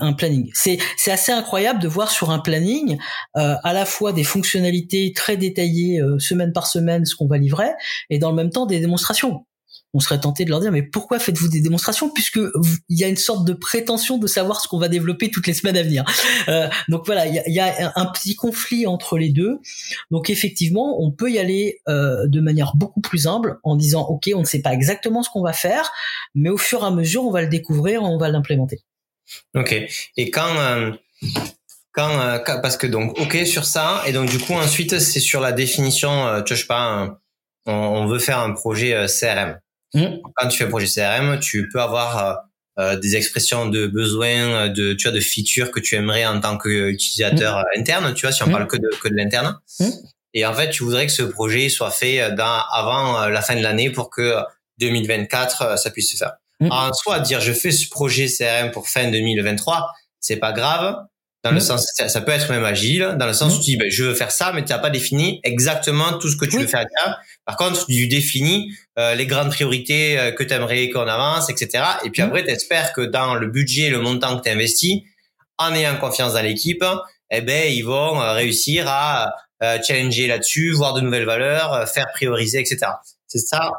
un 0.00 0.12
planning. 0.12 0.50
C'est 0.54 0.78
c'est 0.96 1.12
assez 1.12 1.30
incroyable 1.30 1.80
de 1.80 1.88
voir 1.88 2.10
sur 2.10 2.30
un 2.30 2.40
planning 2.40 2.98
euh, 3.36 3.54
à 3.62 3.72
la 3.72 3.84
fois 3.84 4.12
des 4.12 4.24
fonctionnalités 4.24 5.12
très 5.14 5.36
détaillées 5.36 6.00
euh, 6.00 6.18
semaine 6.18 6.52
par 6.52 6.66
semaine 6.66 7.04
ce 7.04 7.14
qu'on 7.14 7.28
va 7.28 7.38
livrer 7.38 7.70
et 8.10 8.18
dans 8.18 8.30
le 8.30 8.36
même 8.36 8.50
temps 8.50 8.66
des 8.66 8.80
démonstrations 8.80 9.44
on 9.94 10.00
serait 10.00 10.20
tenté 10.20 10.44
de 10.44 10.50
leur 10.50 10.60
dire 10.60 10.72
mais 10.72 10.82
pourquoi 10.82 11.18
faites-vous 11.18 11.48
des 11.48 11.60
démonstrations 11.60 12.10
puisque 12.10 12.40
il 12.88 12.98
y 12.98 13.04
a 13.04 13.08
une 13.08 13.16
sorte 13.16 13.46
de 13.46 13.52
prétention 13.52 14.18
de 14.18 14.26
savoir 14.26 14.60
ce 14.60 14.68
qu'on 14.68 14.78
va 14.78 14.88
développer 14.88 15.30
toutes 15.30 15.46
les 15.46 15.54
semaines 15.54 15.76
à 15.76 15.82
venir. 15.82 16.04
Euh, 16.48 16.68
donc 16.88 17.06
voilà, 17.06 17.26
il 17.26 17.52
y 17.52 17.60
a, 17.60 17.92
un 17.94 18.06
petit 18.06 18.34
conflit 18.34 18.86
entre 18.86 19.18
les 19.18 19.30
deux. 19.30 19.58
Donc 20.10 20.30
effectivement, 20.30 21.00
on 21.00 21.10
peut 21.10 21.30
y 21.30 21.38
aller 21.38 21.80
euh, 21.88 22.26
de 22.26 22.40
manière 22.40 22.72
beaucoup 22.74 23.00
plus 23.00 23.26
humble 23.26 23.58
en 23.62 23.76
disant 23.76 24.02
ok, 24.02 24.30
on 24.34 24.40
ne 24.40 24.44
sait 24.44 24.62
pas 24.62 24.72
exactement 24.72 25.22
ce 25.22 25.30
qu'on 25.30 25.42
va 25.42 25.52
faire, 25.52 25.92
mais 26.34 26.48
au 26.48 26.58
fur 26.58 26.82
et 26.82 26.86
à 26.86 26.90
mesure, 26.90 27.24
on 27.24 27.30
va 27.30 27.42
le 27.42 27.48
découvrir, 27.48 28.02
on 28.02 28.18
va 28.18 28.28
l'implémenter. 28.28 28.80
Ok. 29.54 29.74
Et 30.16 30.30
quand 30.30 30.56
euh, 30.58 30.90
quand, 31.92 32.40
parce 32.62 32.76
que 32.76 32.86
donc 32.86 33.18
ok 33.20 33.46
sur 33.46 33.66
ça 33.66 34.02
et 34.06 34.12
donc 34.12 34.30
du 34.30 34.38
coup 34.38 34.54
ensuite 34.54 34.98
c'est 34.98 35.20
sur 35.20 35.40
la 35.40 35.52
définition, 35.52 36.42
tu 36.46 36.56
sais 36.56 36.64
pas, 36.64 37.20
on 37.66 38.06
veut 38.06 38.18
faire 38.18 38.38
un 38.38 38.52
projet 38.52 39.06
CRM. 39.06 39.58
Mmh. 39.94 40.06
Quand 40.36 40.48
tu 40.48 40.58
fais 40.58 40.64
un 40.64 40.68
projet 40.68 40.86
CRM, 40.86 41.38
tu 41.38 41.68
peux 41.68 41.80
avoir 41.80 42.18
euh, 42.18 42.34
euh, 42.78 42.96
des 42.98 43.16
expressions 43.16 43.66
de 43.66 43.86
besoins, 43.86 44.68
de 44.68 44.94
tu 44.94 45.08
vois, 45.08 45.12
de 45.12 45.20
features 45.20 45.70
que 45.70 45.80
tu 45.80 45.94
aimerais 45.94 46.24
en 46.24 46.40
tant 46.40 46.56
qu'utilisateur 46.56 47.58
mmh. 47.58 47.80
interne. 47.80 48.14
Tu 48.14 48.26
vois, 48.26 48.32
si 48.32 48.42
on 48.42 48.46
mmh. 48.46 48.52
parle 48.52 48.66
que 48.66 48.76
de 48.76 48.88
que 49.02 49.08
de 49.08 49.14
l'interne. 49.14 49.58
Et 50.34 50.46
en 50.46 50.54
fait, 50.54 50.70
tu 50.70 50.82
voudrais 50.82 51.06
que 51.06 51.12
ce 51.12 51.22
projet 51.22 51.68
soit 51.68 51.90
fait 51.90 52.32
dans, 52.32 52.62
avant 52.72 53.20
euh, 53.22 53.28
la 53.28 53.42
fin 53.42 53.54
de 53.54 53.62
l'année 53.62 53.90
pour 53.90 54.08
que 54.10 54.36
2024 54.78 55.78
ça 55.78 55.90
puisse 55.90 56.12
se 56.12 56.16
faire. 56.16 56.32
En 56.70 56.92
soi, 56.92 57.18
dire 57.18 57.40
je 57.40 57.52
fais 57.52 57.72
ce 57.72 57.88
projet 57.88 58.26
CRM 58.26 58.70
pour 58.70 58.88
fin 58.88 59.10
2023, 59.10 59.90
c'est 60.20 60.36
pas 60.36 60.52
grave 60.52 60.96
dans 61.44 61.50
le 61.50 61.60
sens 61.60 61.92
ça, 61.96 62.20
peut 62.20 62.32
être 62.32 62.50
même 62.50 62.64
agile 62.64 63.16
dans 63.18 63.26
le 63.26 63.32
sens 63.32 63.54
où 63.54 63.58
tu 63.58 63.72
dis 63.72 63.76
ben, 63.76 63.90
je 63.90 64.04
veux 64.04 64.14
faire 64.14 64.30
ça 64.30 64.52
mais 64.52 64.64
tu 64.64 64.72
n'as 64.72 64.78
pas 64.78 64.90
défini 64.90 65.40
exactement 65.42 66.18
tout 66.18 66.28
ce 66.28 66.36
que 66.36 66.44
tu 66.44 66.58
veux 66.58 66.66
faire 66.66 66.86
par 67.44 67.56
contre 67.56 67.86
tu 67.86 68.06
définis 68.06 68.72
euh, 68.98 69.14
les 69.14 69.26
grandes 69.26 69.50
priorités 69.50 70.18
euh, 70.18 70.30
que 70.30 70.44
tu 70.44 70.54
aimerais 70.54 70.88
qu'on 70.90 71.00
avance 71.00 71.50
etc 71.50 71.84
et 72.04 72.10
puis 72.10 72.22
après 72.22 72.44
tu 72.44 72.50
espères 72.50 72.92
que 72.92 73.00
dans 73.00 73.34
le 73.34 73.48
budget 73.48 73.90
le 73.90 73.98
montant 73.98 74.38
que 74.38 74.44
tu 74.44 74.50
investis 74.50 75.00
en 75.58 75.74
ayant 75.74 75.96
confiance 75.96 76.34
dans 76.34 76.42
l'équipe 76.42 76.84
eh 77.30 77.40
ben 77.40 77.72
ils 77.72 77.82
vont 77.82 78.20
euh, 78.20 78.32
réussir 78.32 78.86
à 78.88 79.34
challenger 79.86 80.26
là-dessus 80.26 80.72
voir 80.72 80.92
de 80.92 81.00
nouvelles 81.00 81.24
valeurs 81.24 81.88
faire 81.88 82.06
prioriser 82.12 82.58
etc 82.58 82.78
c'est 83.28 83.38
ça. 83.38 83.70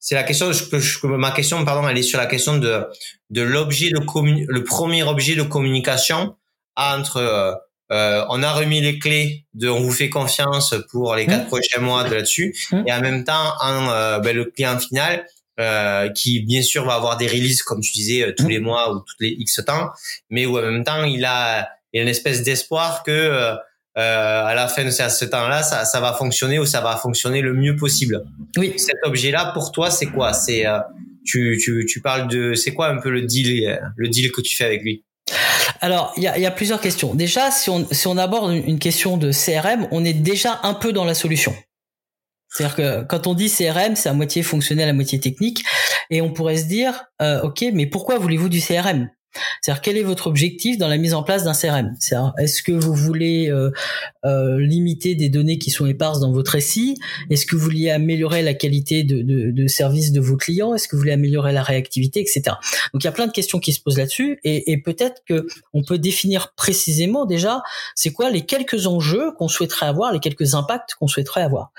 C'est 0.00 0.16
la 0.16 0.24
question 0.24 0.50
je, 0.52 1.06
ma 1.06 1.30
question 1.30 1.64
pardon 1.64 1.88
elle 1.88 1.96
est 1.96 2.02
sur 2.02 2.18
la 2.18 2.26
question 2.26 2.58
de 2.58 2.84
de 3.30 3.42
l'objet 3.42 3.90
de 3.90 4.00
le 4.48 4.64
premier 4.64 5.02
objet 5.04 5.36
de 5.36 5.42
communication 5.42 6.36
entre 6.76 7.18
euh, 7.18 7.52
euh, 7.92 8.24
on 8.30 8.42
a 8.42 8.52
remis 8.52 8.80
les 8.80 8.98
clés 8.98 9.44
de 9.52 9.68
on 9.68 9.80
vous 9.80 9.92
fait 9.92 10.08
confiance 10.08 10.74
pour 10.90 11.14
les 11.14 11.26
quatre 11.26 11.44
mmh. 11.44 11.48
prochains 11.48 11.80
mois 11.80 12.04
de 12.04 12.14
là-dessus 12.14 12.56
mmh. 12.72 12.82
et 12.86 12.92
en 12.92 13.00
même 13.02 13.24
temps 13.24 13.52
en, 13.60 13.90
euh, 13.90 14.18
ben, 14.20 14.34
le 14.34 14.46
client 14.46 14.78
final 14.78 15.26
euh, 15.60 16.08
qui 16.08 16.40
bien 16.40 16.62
sûr 16.62 16.86
va 16.86 16.94
avoir 16.94 17.18
des 17.18 17.28
releases 17.28 17.62
comme 17.62 17.82
tu 17.82 17.92
disais 17.92 18.34
tous 18.36 18.46
mmh. 18.46 18.48
les 18.48 18.58
mois 18.58 18.94
ou 18.94 19.00
tous 19.00 19.16
les 19.20 19.36
X 19.38 19.60
temps 19.66 19.90
mais 20.30 20.46
où 20.46 20.58
en 20.58 20.62
même 20.62 20.82
temps 20.82 21.04
il 21.04 21.26
a, 21.26 21.68
il 21.92 22.00
a 22.00 22.02
une 22.02 22.08
espèce 22.08 22.42
d'espoir 22.42 23.02
que 23.02 23.10
euh, 23.10 23.54
à 23.96 24.54
la 24.54 24.66
fin 24.66 24.84
de 24.84 24.90
ce, 24.90 25.24
temps-là 25.26 25.62
ça, 25.62 25.84
ça 25.84 26.00
va 26.00 26.14
fonctionner 26.14 26.58
ou 26.58 26.64
ça 26.64 26.80
va 26.80 26.96
fonctionner 26.96 27.42
le 27.42 27.52
mieux 27.52 27.76
possible. 27.76 28.24
Oui. 28.56 28.72
Cet 28.78 28.96
objet-là 29.04 29.50
pour 29.52 29.72
toi 29.72 29.90
c'est 29.90 30.06
quoi? 30.06 30.32
C'est 30.32 30.64
tu, 31.26 31.60
tu, 31.62 31.84
tu 31.86 32.00
parles 32.00 32.28
de 32.28 32.54
c'est 32.54 32.72
quoi 32.72 32.88
un 32.88 32.96
peu 32.96 33.10
le 33.10 33.22
deal 33.22 33.78
le 33.94 34.08
deal 34.08 34.32
que 34.32 34.40
tu 34.40 34.56
fais 34.56 34.64
avec 34.64 34.82
lui? 34.82 35.04
Alors, 35.84 36.14
il 36.16 36.22
y 36.22 36.46
a, 36.46 36.50
plusieurs 36.50 36.80
questions. 36.80 37.14
Déjà, 37.14 37.50
si 37.50 37.68
on, 37.68 37.86
si 37.90 38.06
on 38.06 38.16
aborde 38.16 38.52
une 38.52 38.78
question 38.78 39.18
de 39.18 39.32
CRM, 39.32 39.86
on 39.90 40.02
est 40.02 40.14
déjà 40.14 40.60
un 40.62 40.72
peu 40.72 40.94
dans 40.94 41.04
la 41.04 41.12
solution. 41.12 41.54
C'est-à-dire 42.48 42.74
que 42.74 43.02
quand 43.02 43.26
on 43.26 43.34
dit 43.34 43.50
CRM, 43.50 43.94
c'est 43.94 44.08
à 44.08 44.14
moitié 44.14 44.42
fonctionnel, 44.42 44.88
à 44.88 44.94
moitié 44.94 45.20
technique, 45.20 45.62
et 46.08 46.22
on 46.22 46.32
pourrait 46.32 46.56
se 46.56 46.64
dire, 46.64 47.04
euh, 47.20 47.42
ok, 47.42 47.66
mais 47.74 47.84
pourquoi 47.84 48.16
voulez-vous 48.16 48.48
du 48.48 48.62
CRM 48.62 49.10
c'est-à-dire 49.60 49.82
quel 49.82 49.96
est 49.96 50.02
votre 50.02 50.26
objectif 50.26 50.78
dans 50.78 50.88
la 50.88 50.96
mise 50.96 51.14
en 51.14 51.22
place 51.22 51.44
d'un 51.44 51.52
CRM 51.52 51.94
Est-ce 52.38 52.62
que 52.62 52.72
vous 52.72 52.94
voulez 52.94 53.48
euh, 53.50 53.70
euh, 54.24 54.58
limiter 54.60 55.14
des 55.14 55.28
données 55.28 55.58
qui 55.58 55.70
sont 55.70 55.86
éparses 55.86 56.20
dans 56.20 56.32
votre 56.32 56.58
SI 56.58 56.96
Est-ce 57.30 57.46
que 57.46 57.56
vous 57.56 57.62
voulez 57.62 57.90
améliorer 57.90 58.42
la 58.42 58.54
qualité 58.54 59.02
de, 59.02 59.22
de, 59.22 59.50
de 59.50 59.66
service 59.66 60.12
de 60.12 60.20
vos 60.20 60.36
clients? 60.36 60.74
Est-ce 60.74 60.88
que 60.88 60.96
vous 60.96 61.00
voulez 61.00 61.12
améliorer 61.12 61.52
la 61.52 61.62
réactivité, 61.62 62.20
etc. 62.20 62.42
Donc 62.92 63.02
il 63.02 63.04
y 63.04 63.08
a 63.08 63.12
plein 63.12 63.26
de 63.26 63.32
questions 63.32 63.58
qui 63.58 63.72
se 63.72 63.80
posent 63.80 63.98
là-dessus 63.98 64.38
et, 64.44 64.72
et 64.72 64.78
peut-être 64.78 65.22
que 65.26 65.46
on 65.72 65.82
peut 65.82 65.98
définir 65.98 66.52
précisément 66.56 67.26
déjà 67.26 67.62
c'est 67.94 68.10
quoi 68.10 68.30
les 68.30 68.44
quelques 68.46 68.86
enjeux 68.86 69.32
qu'on 69.38 69.48
souhaiterait 69.48 69.86
avoir, 69.86 70.12
les 70.12 70.20
quelques 70.20 70.54
impacts 70.54 70.94
qu'on 70.94 71.08
souhaiterait 71.08 71.42
avoir. 71.42 71.72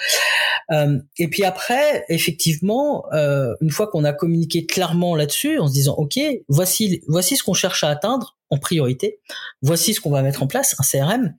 Euh, 0.72 1.00
et 1.18 1.28
puis 1.28 1.44
après, 1.44 2.06
effectivement, 2.10 3.06
euh, 3.14 3.54
une 3.62 3.70
fois 3.70 3.88
qu'on 3.88 4.04
a 4.04 4.14
communiqué 4.14 4.66
clairement 4.66 5.16
là-dessus, 5.16 5.60
en 5.60 5.68
se 5.68 5.74
disant 5.74 5.96
ok, 5.96 6.20
voici 6.50 7.02
voici 7.08 7.38
ce 7.38 7.44
qu'on 7.46 7.54
cherche 7.54 7.84
à 7.84 7.90
atteindre 7.90 8.38
en 8.50 8.58
priorité. 8.58 9.20
Voici 9.62 9.94
ce 9.94 10.02
qu'on 10.02 10.12
va 10.12 10.22
mettre 10.22 10.44
en 10.44 10.48
place, 10.48 10.76
un 10.80 10.84
CRM. 10.84 11.34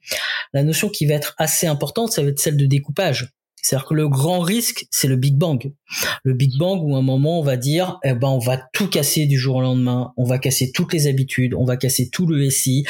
La 0.53 0.63
notion 0.63 0.89
qui 0.89 1.07
va 1.07 1.15
être 1.15 1.35
assez 1.39 1.67
importante, 1.67 2.13
ça 2.13 2.23
va 2.23 2.29
être 2.29 2.39
celle 2.39 2.57
de 2.57 2.67
découpage. 2.67 3.36
C'est-à-dire 3.67 3.89
que 3.89 3.95
le 3.95 4.09
grand 4.09 4.39
risque, 4.39 4.87
c'est 4.93 5.09
le 5.09 5.17
Big 5.17 5.37
Bang. 5.37 5.73
Le 6.23 6.35
Big 6.35 6.57
Bang 6.57 6.81
où 6.85 6.95
à 6.95 7.01
un 7.01 7.03
moment 7.03 7.41
on 7.41 7.43
va 7.43 7.57
dire, 7.57 7.99
eh 8.05 8.13
ben 8.13 8.29
on 8.29 8.39
va 8.39 8.59
tout 8.73 8.87
casser 8.87 9.27
du 9.27 9.37
jour 9.37 9.57
au 9.57 9.61
lendemain, 9.61 10.13
on 10.17 10.23
va 10.23 10.39
casser 10.39 10.71
toutes 10.71 10.93
les 10.93 11.09
habitudes, 11.09 11.53
on 11.53 11.65
va 11.65 11.77
casser 11.77 12.09
tout 12.09 12.29
le 12.29 12.49
SI, 12.49 12.85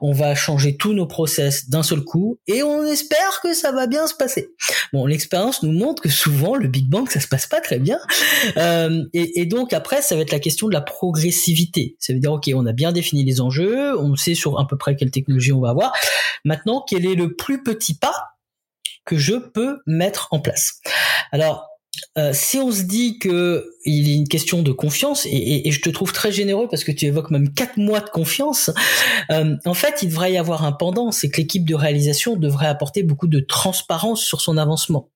on 0.00 0.12
va 0.12 0.34
changer 0.34 0.78
tous 0.78 0.94
nos 0.94 1.04
process 1.04 1.68
d'un 1.68 1.82
seul 1.82 2.00
coup 2.00 2.38
et 2.46 2.62
on 2.62 2.82
espère 2.82 3.40
que 3.42 3.52
ça 3.52 3.72
va 3.72 3.86
bien 3.86 4.06
se 4.06 4.14
passer. 4.14 4.48
Bon, 4.94 5.04
l'expérience 5.04 5.62
nous 5.62 5.72
montre 5.72 6.00
que 6.00 6.08
souvent 6.08 6.56
le 6.56 6.66
Big 6.66 6.88
Bang 6.88 7.10
ça 7.10 7.20
se 7.20 7.28
passe 7.28 7.46
pas 7.46 7.60
très 7.60 7.78
bien. 7.78 7.98
Euh, 8.56 9.04
et, 9.12 9.42
et 9.42 9.46
donc 9.46 9.74
après 9.74 10.00
ça 10.00 10.16
va 10.16 10.22
être 10.22 10.32
la 10.32 10.40
question 10.40 10.66
de 10.66 10.72
la 10.72 10.80
progressivité. 10.80 11.96
Ça 11.98 12.14
veut 12.14 12.20
dire 12.20 12.32
ok, 12.32 12.50
on 12.54 12.64
a 12.64 12.72
bien 12.72 12.92
défini 12.92 13.22
les 13.22 13.42
enjeux, 13.42 13.98
on 13.98 14.16
sait 14.16 14.34
sur 14.34 14.58
à 14.58 14.66
peu 14.66 14.78
près 14.78 14.96
quelle 14.96 15.10
technologie 15.10 15.52
on 15.52 15.60
va 15.60 15.68
avoir. 15.68 15.92
Maintenant, 16.46 16.82
quel 16.88 17.04
est 17.04 17.14
le 17.14 17.36
plus 17.36 17.62
petit 17.62 17.94
pas 17.94 18.31
que 19.04 19.16
je 19.16 19.34
peux 19.34 19.78
mettre 19.86 20.28
en 20.30 20.40
place. 20.40 20.80
Alors, 21.32 21.72
euh, 22.18 22.32
si 22.34 22.58
on 22.58 22.70
se 22.70 22.82
dit 22.82 23.18
que 23.18 23.70
il 23.84 24.08
y 24.08 24.12
a 24.12 24.16
une 24.16 24.28
question 24.28 24.62
de 24.62 24.72
confiance, 24.72 25.26
et, 25.26 25.70
je 25.70 25.80
te 25.80 25.90
trouve 25.90 26.12
très 26.12 26.32
généreux 26.32 26.68
parce 26.68 26.84
que 26.84 26.92
tu 26.92 27.06
évoques 27.06 27.30
même 27.30 27.52
quatre 27.52 27.76
mois 27.76 28.00
de 28.00 28.08
confiance, 28.08 28.70
euh, 29.30 29.56
en 29.64 29.74
fait, 29.74 30.02
il 30.02 30.08
devrait 30.08 30.32
y 30.32 30.38
avoir 30.38 30.64
un 30.64 30.72
pendant, 30.72 31.10
c'est 31.10 31.30
que 31.30 31.38
l'équipe 31.38 31.66
de 31.66 31.74
réalisation 31.74 32.36
devrait 32.36 32.66
apporter 32.66 33.02
beaucoup 33.02 33.28
de 33.28 33.40
transparence 33.40 34.22
sur 34.22 34.40
son 34.40 34.56
avancement. 34.56 35.10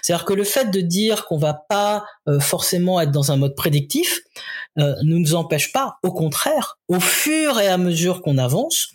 C'est-à-dire 0.00 0.24
que 0.24 0.32
le 0.32 0.44
fait 0.44 0.70
de 0.70 0.80
dire 0.80 1.26
qu'on 1.26 1.38
va 1.38 1.54
pas 1.54 2.04
euh, 2.28 2.40
forcément 2.40 3.00
être 3.00 3.12
dans 3.12 3.32
un 3.32 3.36
mode 3.36 3.54
prédictif 3.54 4.20
ne 4.76 5.02
nous 5.02 5.34
empêche 5.34 5.70
pas, 5.70 5.98
au 6.02 6.12
contraire, 6.12 6.78
au 6.88 6.98
fur 6.98 7.60
et 7.60 7.68
à 7.68 7.76
mesure 7.76 8.22
qu'on 8.22 8.38
avance, 8.38 8.88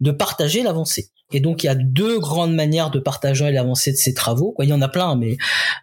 de 0.00 0.12
partager 0.12 0.62
l'avancée. 0.62 1.08
Et 1.32 1.40
donc 1.40 1.62
il 1.62 1.66
y 1.66 1.70
a 1.70 1.74
deux 1.74 2.18
grandes 2.18 2.54
manières 2.54 2.90
de 2.90 2.98
partager 2.98 3.50
l'avancée 3.50 3.92
de 3.92 3.96
ces 3.96 4.14
travaux. 4.14 4.54
Il 4.60 4.68
y 4.68 4.72
en 4.72 4.82
a 4.82 4.88
plein, 4.88 5.16
mais 5.16 5.36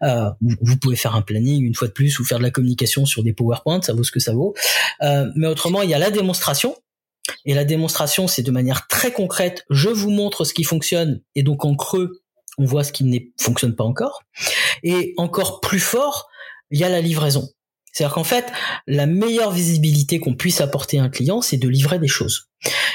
euh, 0.04 0.30
vous 0.62 0.78
pouvez 0.78 0.96
faire 0.96 1.16
un 1.16 1.22
planning 1.22 1.66
une 1.66 1.76
fois 1.76 1.88
de 1.88 1.94
plus 1.94 2.20
ou 2.20 2.26
faire 2.26 2.38
de 2.38 2.44
la 2.44 2.52
communication 2.52 3.06
sur 3.06 3.24
des 3.24 3.34
PowerPoint, 3.34 3.82
ça 3.82 3.94
vaut 3.94 4.04
ce 4.04 4.12
que 4.12 4.20
ça 4.20 4.34
vaut. 4.34 4.54
Euh, 5.02 5.26
mais 5.36 5.48
autrement, 5.48 5.82
il 5.82 5.90
y 5.90 5.94
a 5.94 6.00
la 6.00 6.12
démonstration. 6.12 6.76
Et 7.46 7.54
la 7.54 7.66
démonstration, 7.66 8.28
c'est 8.28 8.42
de 8.44 8.52
manière 8.52 8.88
très 8.88 9.12
concrète. 9.12 9.64
Je 9.70 9.90
vous 9.90 10.10
montre 10.10 10.44
ce 10.44 10.54
qui 10.54 10.64
fonctionne, 10.64 11.22
et 11.36 11.44
donc 11.44 11.66
en 11.66 11.76
creux, 11.76 12.22
on 12.58 12.66
voit 12.66 12.84
ce 12.84 12.92
qui 12.92 13.04
ne 13.04 13.20
fonctionne 13.40 13.76
pas 13.76 13.84
encore. 13.84 14.24
Et 14.84 15.14
encore 15.18 15.62
plus 15.62 15.80
fort, 15.80 16.28
il 16.72 16.80
y 16.80 16.84
a 16.84 16.90
la 16.90 17.02
livraison. 17.02 17.50
C'est-à-dire 17.92 18.16
qu'en 18.16 18.24
fait, 18.24 18.46
la 18.88 19.06
meilleure 19.06 19.52
visibilité 19.52 20.20
qu'on 20.20 20.36
puisse 20.36 20.62
apporter 20.62 21.00
à 21.00 21.04
un 21.04 21.10
client, 21.10 21.42
c'est 21.42 21.58
de 21.58 21.68
livrer 21.68 22.00
des 22.00 22.08
choses. 22.08 22.50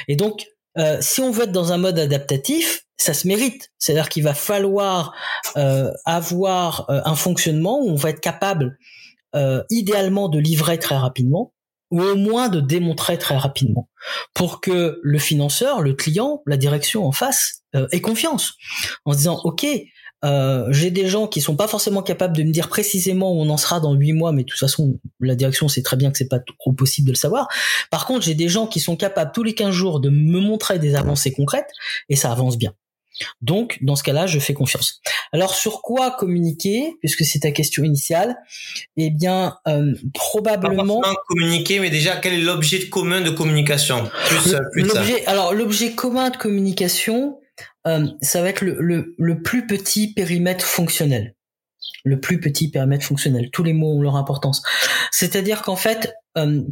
Et 0.08 0.16
donc, 0.16 0.46
euh, 0.78 0.98
si 1.00 1.20
on 1.20 1.30
veut 1.30 1.44
être 1.44 1.52
dans 1.52 1.72
un 1.72 1.78
mode 1.78 1.98
adaptatif, 1.98 2.84
ça 2.96 3.14
se 3.14 3.26
mérite. 3.26 3.70
C'est-à-dire 3.78 4.08
qu'il 4.08 4.22
va 4.22 4.34
falloir 4.34 5.14
euh, 5.56 5.90
avoir 6.04 6.88
euh, 6.90 7.00
un 7.04 7.14
fonctionnement 7.14 7.80
où 7.80 7.90
on 7.90 7.96
va 7.96 8.10
être 8.10 8.20
capable, 8.20 8.78
idéalement, 9.68 10.30
de 10.30 10.38
livrer 10.38 10.78
très 10.78 10.96
rapidement, 10.96 11.52
ou 11.90 12.00
au 12.00 12.16
moins 12.16 12.48
de 12.48 12.58
démontrer 12.58 13.18
très 13.18 13.36
rapidement, 13.36 13.90
pour 14.32 14.62
que 14.62 14.98
le 15.02 15.18
financeur, 15.18 15.82
le 15.82 15.92
client, 15.92 16.40
la 16.46 16.56
direction 16.56 17.06
en 17.06 17.12
face 17.12 17.60
ait 17.92 18.00
confiance, 18.00 18.54
en 19.04 19.12
se 19.12 19.18
disant 19.18 19.38
OK. 19.44 19.66
Euh, 20.24 20.66
j'ai 20.70 20.90
des 20.90 21.08
gens 21.08 21.26
qui 21.26 21.40
sont 21.40 21.56
pas 21.56 21.68
forcément 21.68 22.02
capables 22.02 22.36
de 22.36 22.42
me 22.42 22.50
dire 22.50 22.68
précisément 22.68 23.32
où 23.32 23.40
on 23.40 23.48
en 23.50 23.56
sera 23.56 23.80
dans 23.80 23.92
huit 23.92 24.12
mois, 24.12 24.32
mais 24.32 24.42
de 24.42 24.48
toute 24.48 24.58
façon, 24.58 24.98
la 25.20 25.34
direction 25.34 25.68
sait 25.68 25.82
très 25.82 25.96
bien 25.96 26.10
que 26.10 26.18
c'est 26.18 26.28
pas 26.28 26.40
trop 26.58 26.72
possible 26.72 27.06
de 27.06 27.12
le 27.12 27.16
savoir. 27.16 27.48
Par 27.90 28.06
contre, 28.06 28.22
j'ai 28.24 28.34
des 28.34 28.48
gens 28.48 28.66
qui 28.66 28.80
sont 28.80 28.96
capables 28.96 29.32
tous 29.34 29.42
les 29.42 29.54
15 29.54 29.70
jours 29.70 30.00
de 30.00 30.08
me 30.08 30.40
montrer 30.40 30.78
des 30.78 30.94
avancées 30.94 31.32
concrètes 31.32 31.70
et 32.08 32.16
ça 32.16 32.32
avance 32.32 32.56
bien. 32.56 32.72
Donc, 33.40 33.78
dans 33.82 33.96
ce 33.96 34.02
cas-là, 34.02 34.26
je 34.26 34.38
fais 34.38 34.52
confiance. 34.54 35.00
Alors, 35.32 35.54
sur 35.54 35.80
quoi 35.82 36.10
communiquer, 36.10 36.96
puisque 37.00 37.24
c'est 37.24 37.40
ta 37.40 37.50
question 37.50 37.82
initiale? 37.82 38.36
Eh 38.96 39.10
bien, 39.10 39.56
euh, 39.66 39.94
probablement... 40.12 41.00
Pas 41.00 41.14
communiquer, 41.28 41.80
mais 41.80 41.90
déjà, 41.90 42.16
quel 42.16 42.34
est 42.34 42.42
l'objet 42.42 42.88
commun 42.88 43.22
de 43.22 43.30
communication? 43.30 44.08
Plus, 44.28 44.56
plus 44.72 44.90
Alors, 45.26 45.54
l'objet 45.54 45.92
commun 45.92 46.30
de 46.30 46.36
communication, 46.36 47.38
euh, 47.86 48.06
ça 48.20 48.42
va 48.42 48.48
être 48.48 48.62
le, 48.62 49.42
plus 49.42 49.66
petit 49.66 50.12
périmètre 50.12 50.64
fonctionnel. 50.64 51.34
Le 52.04 52.20
plus 52.20 52.40
petit 52.40 52.70
périmètre 52.70 53.04
fonctionnel. 53.04 53.50
Tous 53.50 53.62
les 53.62 53.72
mots 53.72 53.96
ont 53.96 54.02
leur 54.02 54.16
importance. 54.16 54.62
C'est-à-dire 55.10 55.62
qu'en 55.62 55.76
fait, 55.76 56.14
euh, 56.36 56.62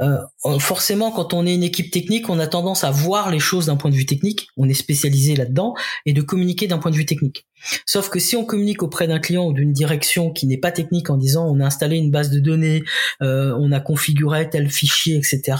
euh, 0.00 0.18
forcément, 0.58 1.10
quand 1.10 1.34
on 1.34 1.46
est 1.46 1.54
une 1.54 1.62
équipe 1.62 1.90
technique, 1.90 2.28
on 2.28 2.38
a 2.38 2.46
tendance 2.46 2.84
à 2.84 2.90
voir 2.90 3.30
les 3.30 3.38
choses 3.38 3.66
d'un 3.66 3.76
point 3.76 3.90
de 3.90 3.96
vue 3.96 4.06
technique, 4.06 4.48
on 4.56 4.68
est 4.68 4.74
spécialisé 4.74 5.34
là-dedans, 5.36 5.74
et 6.06 6.12
de 6.12 6.22
communiquer 6.22 6.66
d'un 6.66 6.78
point 6.78 6.90
de 6.90 6.96
vue 6.96 7.06
technique. 7.06 7.46
Sauf 7.86 8.08
que 8.08 8.20
si 8.20 8.36
on 8.36 8.44
communique 8.44 8.82
auprès 8.82 9.08
d'un 9.08 9.18
client 9.18 9.46
ou 9.46 9.52
d'une 9.52 9.72
direction 9.72 10.30
qui 10.30 10.46
n'est 10.46 10.58
pas 10.58 10.70
technique 10.70 11.10
en 11.10 11.16
disant 11.16 11.46
on 11.48 11.60
a 11.60 11.66
installé 11.66 11.96
une 11.96 12.10
base 12.10 12.30
de 12.30 12.38
données, 12.38 12.84
euh, 13.22 13.56
on 13.58 13.72
a 13.72 13.80
configuré 13.80 14.48
tel 14.48 14.70
fichier, 14.70 15.16
etc., 15.16 15.58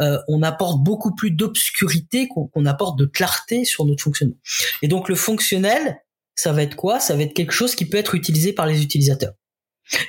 euh, 0.00 0.18
on 0.28 0.42
apporte 0.42 0.82
beaucoup 0.82 1.14
plus 1.14 1.30
d'obscurité 1.30 2.28
qu'on 2.28 2.66
apporte 2.66 2.98
de 2.98 3.04
clarté 3.04 3.64
sur 3.64 3.84
notre 3.84 4.02
fonctionnement. 4.02 4.36
Et 4.82 4.88
donc 4.88 5.08
le 5.08 5.14
fonctionnel, 5.14 5.98
ça 6.34 6.52
va 6.52 6.62
être 6.62 6.76
quoi? 6.76 7.00
Ça 7.00 7.16
va 7.16 7.22
être 7.22 7.34
quelque 7.34 7.52
chose 7.52 7.74
qui 7.74 7.84
peut 7.84 7.98
être 7.98 8.14
utilisé 8.14 8.52
par 8.52 8.66
les 8.66 8.82
utilisateurs. 8.82 9.32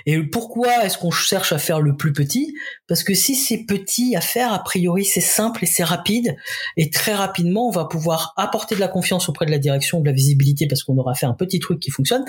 Et 0.05 0.21
pourquoi 0.23 0.85
est-ce 0.85 0.97
qu'on 0.97 1.11
cherche 1.11 1.51
à 1.51 1.57
faire 1.57 1.81
le 1.81 1.95
plus 1.95 2.13
petit? 2.13 2.53
Parce 2.87 3.03
que 3.03 3.13
si 3.13 3.35
c'est 3.35 3.65
petit 3.65 4.15
à 4.15 4.21
faire, 4.21 4.53
a 4.53 4.63
priori 4.63 5.05
c'est 5.05 5.21
simple 5.21 5.63
et 5.63 5.67
c'est 5.67 5.83
rapide. 5.83 6.35
Et 6.77 6.89
très 6.89 7.13
rapidement, 7.13 7.67
on 7.67 7.71
va 7.71 7.85
pouvoir 7.85 8.33
apporter 8.37 8.75
de 8.75 8.79
la 8.79 8.87
confiance 8.87 9.29
auprès 9.29 9.45
de 9.45 9.51
la 9.51 9.59
direction, 9.59 9.99
de 9.99 10.05
la 10.05 10.13
visibilité, 10.13 10.67
parce 10.67 10.83
qu'on 10.83 10.97
aura 10.97 11.13
fait 11.15 11.25
un 11.25 11.33
petit 11.33 11.59
truc 11.59 11.79
qui 11.79 11.91
fonctionne. 11.91 12.25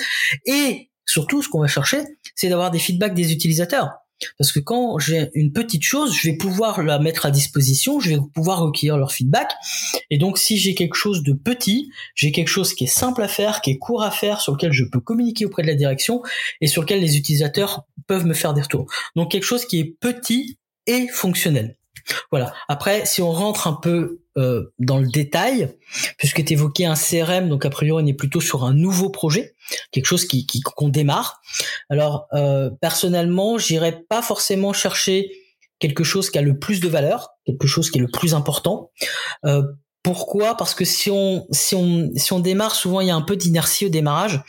Et 0.47 0.91
surtout, 1.07 1.43
ce 1.43 1.49
qu'on 1.49 1.61
va 1.61 1.67
chercher, 1.67 1.99
c'est 2.35 2.49
d'avoir 2.49 2.71
des 2.71 2.79
feedbacks 2.79 3.15
des 3.15 3.33
utilisateurs. 3.33 3.91
Parce 4.39 4.53
que 4.53 4.61
quand 4.61 4.99
j'ai 4.99 5.31
une 5.35 5.53
petite 5.53 5.83
chose, 5.83 6.15
je 6.15 6.31
vais 6.31 6.37
pouvoir 6.37 6.83
la 6.83 6.99
mettre 6.99 7.27
à 7.27 7.31
disposition, 7.31 8.01
je 8.01 8.11
vais 8.11 8.19
pouvoir 8.35 8.61
recueillir 8.61 8.97
leur 8.97 9.13
feedback. 9.13 9.53
Et 10.11 10.19
donc, 10.19 10.39
si 10.39 10.59
j'ai 10.59 10.75
quelque 10.75 10.95
chose 10.95 11.23
de 11.23 11.33
petit, 11.33 11.91
j'ai 12.15 12.33
quelque 12.33 12.49
chose 12.49 12.75
qui 12.75 12.85
est 12.85 12.89
simple 12.89 13.23
à 13.23 13.29
faire, 13.29 13.61
qui 13.61 13.71
est 13.71 13.79
court 13.79 14.03
à 14.03 14.11
faire, 14.11 14.41
sur 14.41 14.53
lequel 14.53 14.73
je 14.73 14.85
peux 14.85 15.01
communiquer 15.01 15.45
auprès 15.47 15.63
de 15.63 15.69
la 15.69 15.75
direction 15.75 16.23
et 16.61 16.67
sur 16.67 16.83
lequel 16.83 17.01
les 17.01 17.17
utilisateurs 17.17 17.85
peuvent 18.07 18.27
me 18.27 18.35
faire 18.35 18.55
des 18.55 18.63
retours. 18.63 18.87
Donc, 19.17 19.31
quelque 19.31 19.45
chose 19.45 19.65
qui 19.65 19.81
est 19.81 19.97
petit 20.01 20.59
et 20.87 21.09
fonctionnel. 21.09 21.77
Voilà. 22.31 22.53
Après, 22.69 23.07
si 23.07 23.23
on 23.23 23.31
rentre 23.31 23.67
un 23.67 23.75
peu 23.75 24.20
euh, 24.39 24.73
dans 24.79 24.99
le 24.99 25.09
détail, 25.09 25.77
puisque 26.17 26.45
tu 26.45 26.53
évoquais 26.53 26.85
un 26.85 26.95
CRM, 26.95 27.49
donc 27.49 27.65
a 27.65 27.71
priori 27.71 28.05
on 28.05 28.07
est 28.07 28.15
plutôt 28.15 28.41
sur 28.41 28.65
un 28.65 28.73
nouveau 28.73 29.11
projet, 29.11 29.55
quelque 29.91 30.07
chose 30.07 30.25
qui 30.25 30.47
qu'on 30.63 30.89
démarre. 30.89 31.41
Alors 31.89 32.29
euh, 32.33 32.71
personnellement, 32.81 33.59
j'irais 33.59 34.05
pas 34.09 34.23
forcément 34.23 34.73
chercher 34.73 35.33
quelque 35.81 36.05
chose 36.05 36.31
qui 36.31 36.39
a 36.39 36.43
le 36.43 36.59
plus 36.59 36.79
de 36.79 36.89
valeur, 36.89 37.31
quelque 37.45 37.67
chose 37.67 37.91
qui 37.91 37.99
est 37.99 38.03
le 38.03 38.07
plus 38.07 38.35
important. 38.35 38.93
Euh, 39.45 39.63
pourquoi? 40.05 40.57
Parce 40.57 40.75
que 40.75 40.85
si 40.85 41.11
on 41.11 41.47
si 41.51 41.75
on 41.75 42.11
si 42.15 42.33
on 42.33 42.39
démarre, 42.39 42.77
souvent 42.77 43.01
il 43.01 43.09
y 43.09 43.11
a 43.11 43.17
un 43.17 43.23
peu 43.23 43.35
d'inertie 43.37 43.87
au 43.87 43.89
démarrage, 43.89 44.43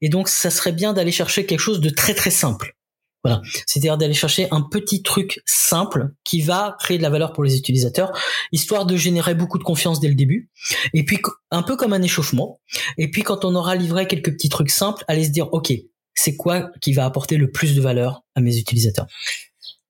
et 0.00 0.08
donc 0.08 0.28
ça 0.28 0.50
serait 0.50 0.72
bien 0.72 0.94
d'aller 0.94 1.12
chercher 1.12 1.44
quelque 1.44 1.60
chose 1.60 1.80
de 1.80 1.90
très 1.90 2.14
très 2.14 2.30
simple. 2.30 2.77
Voilà. 3.24 3.42
C'est-à-dire 3.66 3.98
d'aller 3.98 4.14
chercher 4.14 4.46
un 4.50 4.62
petit 4.62 5.02
truc 5.02 5.40
simple 5.44 6.10
qui 6.24 6.40
va 6.40 6.76
créer 6.78 6.98
de 6.98 7.02
la 7.02 7.10
valeur 7.10 7.32
pour 7.32 7.42
les 7.42 7.56
utilisateurs, 7.56 8.12
histoire 8.52 8.86
de 8.86 8.96
générer 8.96 9.34
beaucoup 9.34 9.58
de 9.58 9.64
confiance 9.64 10.00
dès 10.00 10.08
le 10.08 10.14
début. 10.14 10.50
Et 10.94 11.04
puis, 11.04 11.18
un 11.50 11.62
peu 11.62 11.76
comme 11.76 11.92
un 11.92 12.02
échauffement. 12.02 12.60
Et 12.96 13.10
puis, 13.10 13.22
quand 13.22 13.44
on 13.44 13.54
aura 13.54 13.74
livré 13.74 14.06
quelques 14.06 14.32
petits 14.32 14.48
trucs 14.48 14.70
simples, 14.70 15.04
aller 15.08 15.24
se 15.24 15.30
dire, 15.30 15.52
OK, 15.52 15.72
c'est 16.14 16.36
quoi 16.36 16.70
qui 16.80 16.92
va 16.92 17.04
apporter 17.04 17.36
le 17.36 17.50
plus 17.50 17.74
de 17.74 17.80
valeur 17.80 18.22
à 18.34 18.40
mes 18.40 18.56
utilisateurs? 18.56 19.06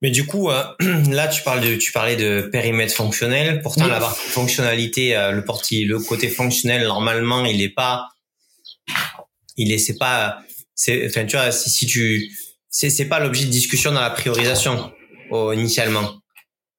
Mais 0.01 0.11
du 0.11 0.25
coup, 0.25 0.49
euh, 0.49 0.63
là, 1.09 1.27
tu 1.27 1.43
parles 1.43 1.61
de, 1.61 1.75
tu 1.75 1.91
parlais 1.91 2.15
de 2.15 2.49
périmètre 2.51 2.93
fonctionnel. 2.93 3.61
Pourtant, 3.61 3.87
la 3.87 3.99
fonctionnalité, 3.99 5.15
euh, 5.15 5.31
le 5.31 5.43
parti, 5.43 5.85
le 5.85 5.99
côté 5.99 6.29
fonctionnel, 6.29 6.83
normalement, 6.87 7.45
il 7.45 7.61
est 7.61 7.73
pas, 7.73 8.07
il 9.57 9.71
est, 9.71 9.77
c'est 9.77 9.97
pas, 9.97 10.39
c'est, 10.73 11.05
enfin, 11.07 11.25
tu 11.25 11.35
vois, 11.35 11.51
si, 11.51 11.69
si 11.69 11.85
tu, 11.85 12.31
c'est, 12.69 12.89
c'est 12.89 13.07
pas 13.07 13.19
l'objet 13.19 13.45
de 13.45 13.49
discussion 13.49 13.91
dans 13.91 14.01
la 14.01 14.09
priorisation, 14.09 14.91
initialement. 15.53 16.19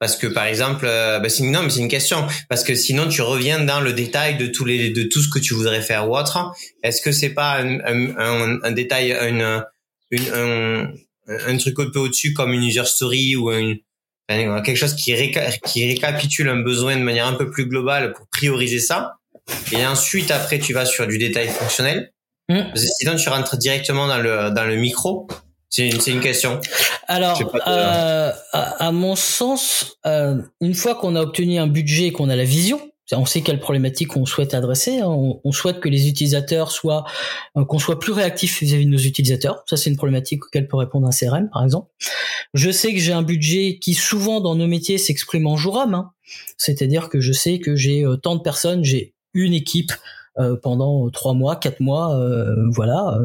Parce 0.00 0.16
que 0.16 0.26
par 0.26 0.46
exemple, 0.46 0.86
euh, 0.88 1.18
bah 1.18 1.28
c'est, 1.28 1.44
non, 1.44 1.62
mais 1.62 1.68
c'est 1.68 1.80
une 1.80 1.88
question. 1.88 2.26
Parce 2.48 2.64
que 2.64 2.74
sinon, 2.74 3.06
tu 3.06 3.20
reviens 3.20 3.62
dans 3.62 3.80
le 3.80 3.92
détail 3.92 4.38
de 4.38 4.46
tous 4.46 4.64
les, 4.64 4.88
de 4.88 5.02
tout 5.02 5.20
ce 5.20 5.28
que 5.28 5.38
tu 5.38 5.52
voudrais 5.52 5.82
faire 5.82 6.08
ou 6.08 6.16
autre. 6.16 6.52
Est-ce 6.82 7.02
que 7.02 7.12
c'est 7.12 7.34
pas 7.34 7.58
un, 7.58 7.80
un, 7.80 8.58
un, 8.62 8.72
détail, 8.72 9.12
une, 9.12 9.62
une, 10.10 10.28
un, 10.32 10.90
un 11.28 11.56
truc 11.58 11.78
un 11.78 11.90
peu 11.90 11.98
au-dessus 11.98 12.32
comme 12.32 12.54
une 12.54 12.64
user 12.64 12.86
story 12.86 13.36
ou 13.36 13.52
une, 13.52 13.76
quelque 14.28 14.76
chose 14.76 14.94
qui, 14.94 15.14
qui 15.66 15.86
récapitule 15.86 16.48
un 16.48 16.62
besoin 16.62 16.96
de 16.96 17.02
manière 17.02 17.26
un 17.26 17.34
peu 17.34 17.50
plus 17.50 17.66
globale 17.66 18.14
pour 18.14 18.26
prioriser 18.28 18.80
ça. 18.80 19.16
Et 19.70 19.84
ensuite, 19.84 20.30
après, 20.30 20.60
tu 20.60 20.72
vas 20.72 20.86
sur 20.86 21.06
du 21.06 21.18
détail 21.18 21.48
fonctionnel. 21.48 22.10
Mmh. 22.48 22.74
sinon, 22.74 23.16
tu 23.16 23.28
rentres 23.28 23.58
directement 23.58 24.08
dans 24.08 24.18
le, 24.18 24.50
dans 24.50 24.64
le 24.64 24.76
micro. 24.76 25.28
C'est 25.70 25.88
une, 25.88 26.16
une, 26.16 26.20
question. 26.20 26.60
Alors, 27.06 27.40
euh, 27.66 28.32
à, 28.52 28.86
à, 28.86 28.92
mon 28.92 29.14
sens, 29.14 29.96
euh, 30.04 30.42
une 30.60 30.74
fois 30.74 30.96
qu'on 30.96 31.14
a 31.14 31.22
obtenu 31.22 31.58
un 31.58 31.68
budget 31.68 32.06
et 32.06 32.12
qu'on 32.12 32.28
a 32.28 32.36
la 32.36 32.44
vision, 32.44 32.80
on 33.16 33.26
sait 33.26 33.40
quelle 33.42 33.60
problématique 33.60 34.16
on 34.16 34.26
souhaite 34.26 34.54
adresser. 34.54 35.00
Hein. 35.00 35.08
On, 35.44 35.52
souhaite 35.52 35.80
que 35.80 35.88
les 35.88 36.08
utilisateurs 36.08 36.70
soient, 36.70 37.04
euh, 37.56 37.64
qu'on 37.64 37.78
soit 37.78 37.98
plus 37.98 38.12
réactif 38.12 38.60
vis-à-vis 38.62 38.86
de 38.86 38.90
nos 38.90 38.98
utilisateurs. 38.98 39.64
Ça, 39.66 39.76
c'est 39.76 39.90
une 39.90 39.96
problématique 39.96 40.44
auquel 40.44 40.68
peut 40.68 40.76
répondre 40.76 41.06
un 41.06 41.10
CRM, 41.10 41.48
par 41.50 41.64
exemple. 41.64 41.90
Je 42.54 42.70
sais 42.70 42.92
que 42.92 43.00
j'ai 43.00 43.12
un 43.12 43.22
budget 43.22 43.78
qui 43.80 43.94
souvent 43.94 44.40
dans 44.40 44.54
nos 44.54 44.66
métiers 44.66 44.98
s'exprime 44.98 45.46
en 45.46 45.56
jour 45.56 45.76
homme. 45.76 45.94
Hein. 45.94 46.12
C'est-à-dire 46.56 47.08
que 47.08 47.20
je 47.20 47.32
sais 47.32 47.58
que 47.58 47.74
j'ai 47.74 48.04
euh, 48.04 48.16
tant 48.16 48.36
de 48.36 48.42
personnes, 48.42 48.84
j'ai 48.84 49.14
une 49.34 49.54
équipe 49.54 49.92
euh, 50.38 50.56
pendant 50.60 51.08
trois 51.10 51.34
mois, 51.34 51.56
quatre 51.56 51.80
mois, 51.80 52.18
voilà. 52.70 53.18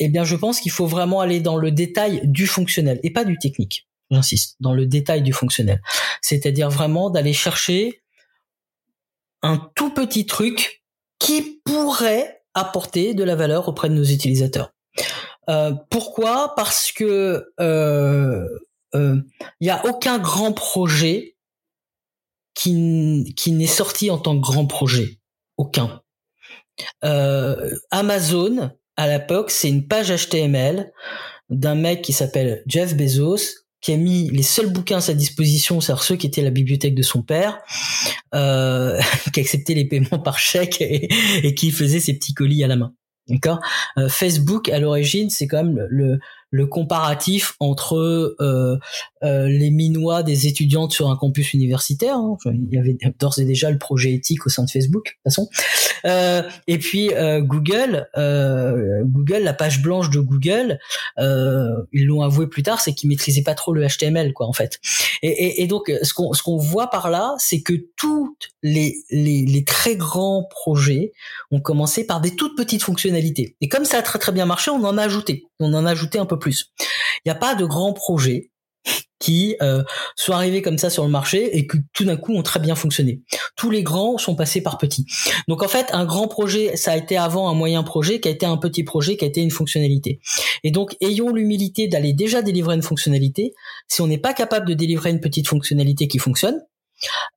Eh 0.00 0.08
bien, 0.08 0.24
je 0.24 0.34
pense 0.34 0.60
qu'il 0.60 0.72
faut 0.72 0.86
vraiment 0.86 1.20
aller 1.20 1.40
dans 1.40 1.56
le 1.56 1.70
détail 1.70 2.22
du 2.24 2.46
fonctionnel 2.46 2.98
et 3.02 3.12
pas 3.12 3.24
du 3.24 3.38
technique. 3.38 3.86
J'insiste, 4.10 4.56
dans 4.58 4.74
le 4.74 4.86
détail 4.86 5.22
du 5.22 5.32
fonctionnel. 5.32 5.80
C'est-à-dire 6.20 6.68
vraiment 6.68 7.10
d'aller 7.10 7.32
chercher 7.32 8.02
un 9.42 9.70
tout 9.76 9.90
petit 9.90 10.26
truc 10.26 10.82
qui 11.18 11.60
pourrait 11.64 12.42
apporter 12.54 13.14
de 13.14 13.22
la 13.22 13.36
valeur 13.36 13.68
auprès 13.68 13.88
de 13.88 13.94
nos 13.94 14.04
utilisateurs. 14.04 14.72
Euh, 15.48 15.72
pourquoi? 15.90 16.54
Parce 16.56 16.92
que 16.92 17.46
il 17.58 17.64
euh, 17.64 18.48
euh, 18.94 19.16
y 19.60 19.70
a 19.70 19.84
aucun 19.86 20.18
grand 20.18 20.52
projet 20.52 21.36
qui, 22.54 22.74
n'est 22.74 23.66
sorti 23.66 24.10
en 24.10 24.18
tant 24.18 24.36
que 24.36 24.42
grand 24.42 24.66
projet. 24.66 25.20
Aucun. 25.56 26.02
Amazon, 27.90 28.70
à 28.96 29.08
l'époque, 29.08 29.50
c'est 29.50 29.68
une 29.68 29.86
page 29.86 30.10
HTML 30.10 30.92
d'un 31.48 31.74
mec 31.74 32.02
qui 32.02 32.12
s'appelle 32.12 32.62
Jeff 32.66 32.96
Bezos 32.96 33.60
qui 33.80 33.92
a 33.92 33.96
mis 33.96 34.28
les 34.30 34.42
seuls 34.42 34.70
bouquins 34.70 34.98
à 34.98 35.00
sa 35.00 35.14
disposition, 35.14 35.80
c'est-à-dire 35.80 36.02
ceux 36.04 36.16
qui 36.16 36.26
étaient 36.26 36.42
à 36.42 36.44
la 36.44 36.50
bibliothèque 36.50 36.94
de 36.94 37.02
son 37.02 37.22
père, 37.22 37.58
euh, 38.34 39.00
qui 39.32 39.40
acceptait 39.40 39.74
les 39.74 39.86
paiements 39.86 40.18
par 40.18 40.38
chèque 40.38 40.80
et, 40.80 41.08
qui 41.54 41.70
faisait 41.70 42.00
ses 42.00 42.14
petits 42.14 42.34
colis 42.34 42.62
à 42.62 42.66
la 42.66 42.76
main. 42.76 42.92
D'accord? 43.28 43.60
Euh, 43.96 44.08
Facebook, 44.08 44.68
à 44.68 44.78
l'origine, 44.78 45.30
c'est 45.30 45.46
quand 45.46 45.64
même 45.64 45.86
le, 45.88 46.18
le 46.50 46.66
comparatif 46.66 47.54
entre 47.60 47.96
euh, 47.96 48.78
euh, 49.22 49.48
les 49.48 49.70
minois 49.70 50.22
des 50.22 50.46
étudiantes 50.46 50.92
sur 50.92 51.10
un 51.10 51.16
campus 51.16 51.54
universitaire. 51.54 52.16
Hein. 52.16 52.36
Il 52.46 52.68
y 52.72 52.78
avait 52.78 52.96
d'ores 53.18 53.38
et 53.38 53.44
déjà 53.44 53.70
le 53.70 53.78
projet 53.78 54.12
éthique 54.12 54.46
au 54.46 54.48
sein 54.48 54.64
de 54.64 54.70
Facebook, 54.70 55.04
de 55.04 55.10
toute 55.10 55.22
façon. 55.24 55.48
Euh, 56.06 56.42
et 56.66 56.78
puis 56.78 57.12
euh, 57.12 57.40
Google, 57.40 58.08
euh, 58.16 59.02
Google, 59.04 59.42
la 59.42 59.52
page 59.52 59.82
blanche 59.82 60.10
de 60.10 60.20
Google, 60.20 60.78
ils 61.18 62.06
l'ont 62.06 62.22
avoué 62.22 62.46
plus 62.46 62.62
tard, 62.62 62.80
c'est 62.80 62.94
qu'ils 62.94 63.08
maîtrisaient 63.08 63.42
pas 63.42 63.54
trop 63.54 63.72
le 63.72 63.86
HTML, 63.86 64.32
quoi, 64.32 64.46
en 64.46 64.52
fait. 64.52 64.80
Et, 65.22 65.66
donc, 65.66 65.92
ce 66.02 66.14
qu'on 66.14 66.32
ce 66.32 66.42
qu'on 66.42 66.56
voit 66.56 66.88
par 66.88 67.10
là, 67.10 67.34
c'est 67.38 67.60
que 67.60 67.74
toutes 67.96 68.50
les, 68.62 68.96
les 69.10 69.44
les 69.44 69.64
très 69.64 69.96
grands 69.96 70.46
projets 70.50 71.12
ont 71.50 71.60
commencé 71.60 72.06
par 72.06 72.20
des 72.20 72.34
toutes 72.34 72.56
petites 72.56 72.82
fonctionnalités. 72.82 73.56
Et 73.60 73.68
comme 73.68 73.84
ça 73.84 73.98
a 73.98 74.02
très 74.02 74.18
très 74.18 74.32
bien 74.32 74.46
marché, 74.46 74.70
on 74.70 74.82
en 74.84 74.96
a 74.96 75.02
ajouté, 75.02 75.44
on 75.58 75.72
en 75.74 75.84
a 75.84 75.90
ajouté 75.90 76.18
un 76.18 76.26
peu 76.26 76.38
Il 76.48 77.26
n'y 77.26 77.32
a 77.32 77.36
pas 77.36 77.54
de 77.54 77.64
grands 77.64 77.92
projets 77.92 78.50
qui 79.20 79.54
euh, 79.60 79.84
sont 80.16 80.32
arrivés 80.32 80.62
comme 80.62 80.78
ça 80.78 80.90
sur 80.90 81.04
le 81.04 81.10
marché 81.10 81.56
et 81.56 81.66
qui 81.66 81.78
tout 81.92 82.04
d'un 82.04 82.16
coup 82.16 82.34
ont 82.34 82.42
très 82.42 82.58
bien 82.58 82.74
fonctionné. 82.74 83.20
Tous 83.54 83.70
les 83.70 83.82
grands 83.82 84.18
sont 84.18 84.34
passés 84.34 84.62
par 84.62 84.78
petits. 84.78 85.06
Donc 85.46 85.62
en 85.62 85.68
fait, 85.68 85.88
un 85.92 86.06
grand 86.06 86.26
projet, 86.26 86.76
ça 86.76 86.92
a 86.92 86.96
été 86.96 87.16
avant 87.18 87.48
un 87.48 87.54
moyen 87.54 87.82
projet, 87.82 88.18
qui 88.18 88.28
a 88.28 88.30
été 88.30 88.46
un 88.46 88.56
petit 88.56 88.82
projet, 88.82 89.16
qui 89.16 89.24
a 89.24 89.28
été 89.28 89.42
une 89.42 89.50
fonctionnalité. 89.50 90.20
Et 90.64 90.70
donc 90.70 90.96
ayons 91.02 91.32
l'humilité 91.32 91.86
d'aller 91.86 92.14
déjà 92.14 92.40
délivrer 92.40 92.74
une 92.74 92.82
fonctionnalité. 92.82 93.52
Si 93.86 94.00
on 94.00 94.06
n'est 94.06 94.18
pas 94.18 94.32
capable 94.32 94.66
de 94.66 94.74
délivrer 94.74 95.10
une 95.10 95.20
petite 95.20 95.48
fonctionnalité 95.48 96.08
qui 96.08 96.18
fonctionne, 96.18 96.58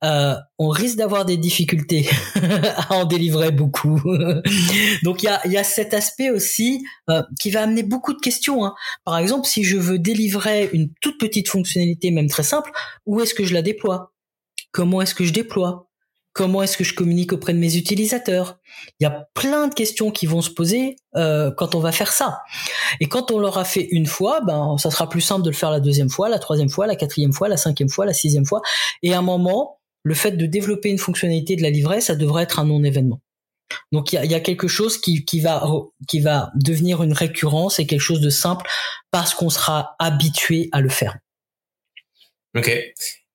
euh, 0.04 0.36
on 0.58 0.70
risque 0.70 0.98
d'avoir 0.98 1.26
des 1.26 1.38
difficultés 1.38 2.10
à 2.78 2.94
en 2.94 3.06
délivrer 3.06 3.52
beaucoup. 3.52 4.02
Donc 5.04 5.24
il 5.24 5.26
y 5.26 5.30
a, 5.30 5.48
y 5.48 5.58
a, 5.58 5.64
cet 5.64 5.94
aspect 5.94 6.30
aussi 6.30 6.84
euh, 7.10 7.24
qui 7.40 7.52
va 7.52 7.64
amener 7.64 7.84
beaucoup 7.84 8.14
de 8.14 8.20
questions. 8.20 8.66
Hein. 8.66 8.76
Par 9.06 9.18
exemple, 9.18 9.48
si 9.48 9.64
je 9.64 9.78
veux 9.78 10.00
délivrer 10.00 10.70
une 10.74 10.90
toute 11.02 11.20
petite 11.20 11.50
fonctionnalité, 11.50 12.12
même 12.12 12.30
très 12.30 12.44
simple, 12.44 12.72
où 13.06 13.22
est-ce 13.22 13.34
que 13.34 13.46
je 13.46 13.54
la 13.54 13.62
déploie? 13.62 14.14
Comment 14.72 15.02
est-ce 15.02 15.16
que 15.16 15.24
je 15.24 15.34
déploie? 15.34 15.88
Comment 16.34 16.64
est-ce 16.64 16.78
que 16.78 16.84
je 16.84 16.96
communique 16.96 17.32
auprès 17.32 17.54
de 17.54 17.60
mes 17.60 17.76
utilisateurs 17.76 18.60
Il 19.00 19.04
y 19.04 19.06
a 19.06 19.30
plein 19.36 19.68
de 19.68 19.74
questions 19.74 20.10
qui 20.10 20.26
vont 20.26 20.42
se 20.42 20.50
poser 20.50 20.96
euh, 21.16 21.52
quand 21.52 21.76
on 21.76 21.80
va 21.80 21.92
faire 21.92 22.12
ça. 22.12 22.42
Et 23.00 23.06
quand 23.06 23.32
on 23.32 23.38
l'aura 23.38 23.64
fait 23.66 23.88
une 23.92 24.08
fois, 24.08 24.42
ben 24.42 24.76
ça 24.78 24.90
sera 24.90 25.08
plus 25.08 25.22
simple 25.22 25.44
de 25.44 25.52
le 25.52 25.56
faire 25.56 25.70
la 25.70 25.80
deuxième 25.80 26.10
fois, 26.10 26.30
la 26.30 26.40
troisième 26.40 26.70
fois, 26.70 26.88
la 26.88 26.96
quatrième 26.96 27.34
fois, 27.34 27.50
la 27.50 27.58
cinquième 27.58 27.90
fois, 27.90 28.08
la 28.08 28.14
sixième 28.14 28.46
fois. 28.46 28.62
Et 29.04 29.14
à 29.14 29.20
un 29.20 29.22
moment, 29.22 29.80
le 30.02 30.16
fait 30.16 30.32
de 30.32 30.46
développer 30.48 30.90
une 30.90 30.98
fonctionnalité 30.98 31.56
de 31.56 31.62
la 31.62 31.70
livrer, 31.70 32.02
ça 32.02 32.16
devrait 32.16 32.44
être 32.44 32.60
un 32.60 32.66
non-événement. 32.66 33.22
Donc 33.92 34.12
il 34.12 34.16
y 34.16 34.20
a, 34.20 34.26
y 34.26 34.36
a, 34.36 34.40
quelque 34.40 34.68
chose 34.68 35.00
qui, 35.00 35.26
qui, 35.26 35.40
va 35.40 35.64
qui 36.08 36.20
va 36.20 36.52
devenir 36.56 37.04
une 37.04 37.14
récurrence 37.14 37.80
et 37.80 37.88
quelque 37.88 38.02
chose 38.02 38.22
de 38.22 38.30
simple 38.30 38.68
parce 39.12 39.34
qu'on 39.34 39.50
sera 39.50 39.96
habitué 40.00 40.70
à 40.72 40.82
le 40.82 40.90
faire. 40.90 41.18
Ok. 42.56 42.70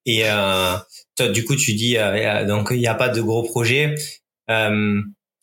Et 0.06 0.22
euh, 0.24 0.76
du 1.20 1.44
coup, 1.44 1.56
tu 1.56 1.74
dis 1.74 1.96
euh, 1.98 2.44
donc 2.44 2.68
il 2.70 2.78
n'y 2.78 2.86
a 2.86 2.94
pas 2.94 3.08
de 3.08 3.20
gros 3.20 3.42
projet. 3.42 3.94
Euh, 4.50 5.00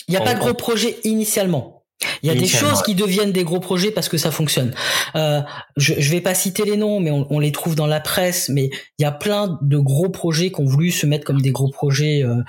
il 0.08 0.12
n'y 0.12 0.18
a 0.18 0.22
pas 0.22 0.34
de 0.34 0.40
gros 0.40 0.54
projet 0.54 0.98
initialement. 1.04 1.76
Il 2.22 2.28
y 2.28 2.32
a 2.32 2.36
des 2.36 2.48
choses 2.48 2.82
qui 2.84 2.94
deviennent 2.94 3.32
des 3.32 3.44
gros 3.44 3.60
projets 3.60 3.92
parce 3.92 4.10
que 4.10 4.18
ça 4.18 4.30
fonctionne. 4.30 4.74
Euh, 5.16 5.42
je, 5.78 5.94
je 5.98 6.12
vais 6.12 6.22
pas 6.22 6.34
citer 6.34 6.64
les 6.64 6.76
noms, 6.76 7.00
mais 7.00 7.12
on, 7.12 7.26
on, 7.30 7.40
les 7.40 7.52
trouve 7.52 7.76
dans 7.76 7.88
la 7.88 8.00
presse. 8.00 8.50
Mais 8.50 8.70
il 9.00 9.04
y 9.04 9.06
a 9.06 9.12
plein 9.12 9.58
de 9.62 9.78
gros 9.78 10.10
projets 10.10 10.52
qui 10.52 10.60
ont 10.60 10.66
voulu 10.66 10.92
se 10.92 11.06
mettre 11.06 11.26
comme 11.26 11.42
des 11.42 11.52
gros 11.52 11.70
projets 11.70 12.24
euh, 12.24 12.42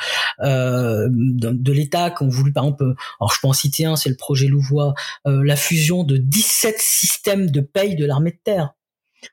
euh, 0.43 1.09
de, 1.11 1.51
de 1.51 1.73
l'État, 1.73 2.11
qui 2.11 2.25
ont 2.25 2.29
voulu, 2.29 2.53
par 2.53 2.65
exemple, 2.65 2.85
alors 3.21 3.33
je 3.33 3.41
peux 3.41 3.49
en 3.49 3.53
citer 3.53 3.85
un, 3.85 3.97
c'est 3.97 4.09
le 4.09 4.17
projet 4.17 4.49
Louvois, 4.49 4.95
euh, 5.27 5.43
la 5.45 5.57
fusion 5.57 6.03
de 6.03 6.17
17 6.17 6.77
systèmes 6.79 7.51
de 7.51 7.61
paye 7.61 7.95
de 7.95 8.05
l'armée 8.05 8.33
de 8.33 8.41
terre. 8.43 8.76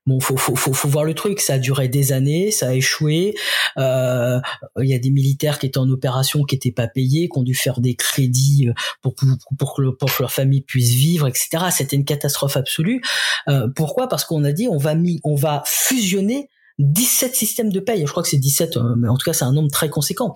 Bon, 0.06 0.20
faut, 0.20 0.38
faut, 0.38 0.56
faut, 0.56 0.74
faut, 0.74 0.88
voir 0.88 1.06
le 1.06 1.14
truc. 1.14 1.40
Ça 1.40 1.54
a 1.54 1.60
duré 1.60 1.88
des 1.88 2.12
années, 2.12 2.52
ça 2.52 2.70
a 2.70 2.74
échoué. 2.74 3.36
Euh, 3.78 4.40
il 4.82 4.90
y 4.90 4.94
a 4.94 5.00
des 5.00 5.12
militaires 5.12 5.60
qui 5.60 5.66
étaient 5.66 5.78
en 5.78 5.90
opération, 5.90 6.44
qui 6.44 6.56
n'étaient 6.56 6.72
pas 6.72 6.88
payés, 6.88 7.30
qui 7.30 7.38
ont 7.38 7.44
dû 7.44 7.56
faire 7.56 7.80
des 7.80 7.96
crédits 7.96 8.68
euh, 8.70 8.74
pour, 9.02 9.16
pour, 9.16 9.28
pour, 9.58 9.76
que, 9.76 9.90
pour 9.90 10.16
que 10.16 10.24
leur 10.24 10.32
famille 10.32 10.62
puisse 10.62 10.92
vivre, 10.92 11.28
etc. 11.28 11.66
C'était 11.72 11.96
une 11.96 12.06
catastrophe 12.06 12.58
absolue. 12.58 13.02
Euh, 13.48 13.68
pourquoi? 13.76 14.08
Parce 14.08 14.26
qu'on 14.26 14.44
a 14.44 14.52
dit 14.52 14.68
on 14.70 14.78
va 14.78 14.96
mis, 14.96 15.20
on 15.24 15.36
va 15.36 15.64
fusionner 15.66 16.50
17 16.80 17.36
systèmes 17.36 17.72
de 17.72 17.80
paye. 17.80 18.06
Je 18.06 18.12
crois 18.12 18.24
que 18.24 18.30
c'est 18.30 18.38
17, 18.38 18.78
euh, 18.78 18.96
mais 18.98 19.08
en 19.08 19.18
tout 19.18 19.26
cas, 19.26 19.34
c'est 19.34 19.46
un 19.46 19.52
nombre 19.52 19.72
très 19.72 19.90
conséquent. 19.90 20.34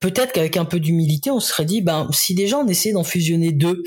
Peut-être 0.00 0.32
qu'avec 0.32 0.56
un 0.56 0.64
peu 0.64 0.80
d'humilité, 0.80 1.30
on 1.30 1.40
se 1.40 1.48
serait 1.48 1.64
dit, 1.64 1.80
ben, 1.80 2.08
si 2.12 2.34
déjà 2.34 2.58
on 2.58 2.66
essayait 2.66 2.92
d'en 2.92 3.04
fusionner 3.04 3.52
deux, 3.52 3.82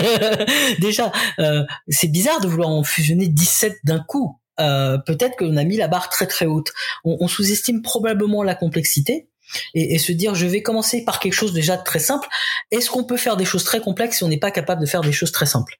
déjà, 0.80 1.12
euh, 1.38 1.64
c'est 1.88 2.08
bizarre 2.08 2.40
de 2.40 2.48
vouloir 2.48 2.70
en 2.70 2.82
fusionner 2.82 3.28
17 3.28 3.76
d'un 3.84 4.00
coup. 4.00 4.38
Euh, 4.60 4.98
peut-être 4.98 5.36
qu'on 5.36 5.56
a 5.56 5.64
mis 5.64 5.76
la 5.76 5.86
barre 5.86 6.08
très 6.08 6.26
très 6.26 6.46
haute. 6.46 6.72
On, 7.04 7.28
sous-estime 7.28 7.80
probablement 7.82 8.42
la 8.42 8.56
complexité. 8.56 9.28
Et, 9.74 9.94
et, 9.94 9.98
se 9.98 10.12
dire 10.12 10.34
je 10.34 10.46
vais 10.46 10.60
commencer 10.60 11.06
par 11.06 11.20
quelque 11.20 11.32
chose 11.32 11.54
déjà 11.54 11.78
de 11.78 11.82
très 11.82 12.00
simple. 12.00 12.28
Est-ce 12.70 12.90
qu'on 12.90 13.04
peut 13.04 13.16
faire 13.16 13.38
des 13.38 13.46
choses 13.46 13.64
très 13.64 13.80
complexes 13.80 14.18
si 14.18 14.24
on 14.24 14.28
n'est 14.28 14.38
pas 14.38 14.50
capable 14.50 14.82
de 14.82 14.86
faire 14.86 15.00
des 15.00 15.12
choses 15.12 15.32
très 15.32 15.46
simples? 15.46 15.78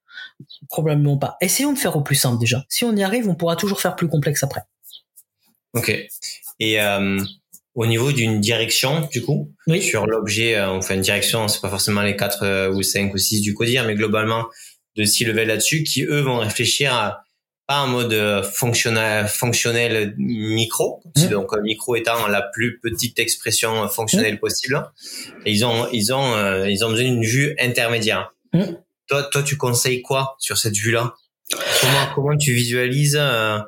Probablement 0.69 1.19
pas. 1.19 1.37
Essayons 1.43 1.75
de 1.75 1.79
faire 1.79 1.97
au 1.97 2.01
plus 2.01 2.15
simple 2.15 2.39
déjà. 2.39 2.65
Si 2.71 2.85
on 2.85 2.97
y 2.97 3.03
arrive, 3.03 3.29
on 3.29 3.35
pourra 3.35 3.57
toujours 3.57 3.81
faire 3.81 3.95
plus 3.95 4.09
complexe 4.09 4.43
après. 4.43 4.63
Ok. 5.75 5.91
Et 6.61 6.81
euh, 6.81 7.19
au 7.75 7.87
niveau 7.87 8.13
d'une 8.13 8.41
direction, 8.41 9.09
du 9.13 9.23
coup, 9.23 9.53
oui. 9.67 9.83
sur 9.83 10.07
l'objet, 10.07 10.57
euh, 10.57 10.71
on 10.71 10.83
fait 10.83 10.95
une 10.95 11.03
direction, 11.03 11.49
c'est 11.49 11.61
pas 11.61 11.71
forcément 11.71 12.03
les 12.03 12.17
4 12.17 12.43
euh, 12.43 12.73
ou 12.73 12.83
5 12.83 13.13
ou 13.15 13.19
6 13.19 13.41
du 13.41 13.55
codir, 13.55 13.85
mais 13.85 13.95
globalement 13.95 14.47
de 14.97 15.05
6 15.05 15.27
levels 15.27 15.49
là-dessus, 15.49 15.85
qui 15.85 16.03
eux 16.05 16.21
vont 16.21 16.39
réfléchir 16.39 16.93
à 16.93 17.23
pas 17.69 17.83
en 17.83 17.87
mode 17.87 18.15
euh, 18.15 18.43
fonctionnel, 18.43 19.29
fonctionnel 19.29 20.15
micro, 20.17 21.03
mmh. 21.15 21.27
donc 21.29 21.55
micro 21.63 21.97
étant 21.97 22.27
la 22.27 22.41
plus 22.41 22.81
petite 22.81 23.19
expression 23.19 23.87
fonctionnelle 23.89 24.37
mmh. 24.37 24.41
possible. 24.41 24.91
Et 25.45 25.53
ils 25.53 25.67
ont, 25.67 25.87
ils 25.93 26.13
ont, 26.15 26.35
euh, 26.35 26.69
ils 26.69 26.83
ont 26.83 26.89
besoin 26.89 27.05
d'une 27.05 27.23
vue 27.23 27.55
intermédiaire. 27.61 28.33
Mmh. 28.55 28.63
Toi, 29.07 29.23
toi, 29.25 29.43
tu 29.43 29.59
conseilles 29.59 30.01
quoi 30.01 30.35
sur 30.39 30.57
cette 30.57 30.77
vue-là? 30.77 31.15
Comment, 31.81 32.07
comment 32.15 32.37
tu 32.39 32.55
visualises 32.55 33.19
euh, 33.21 33.59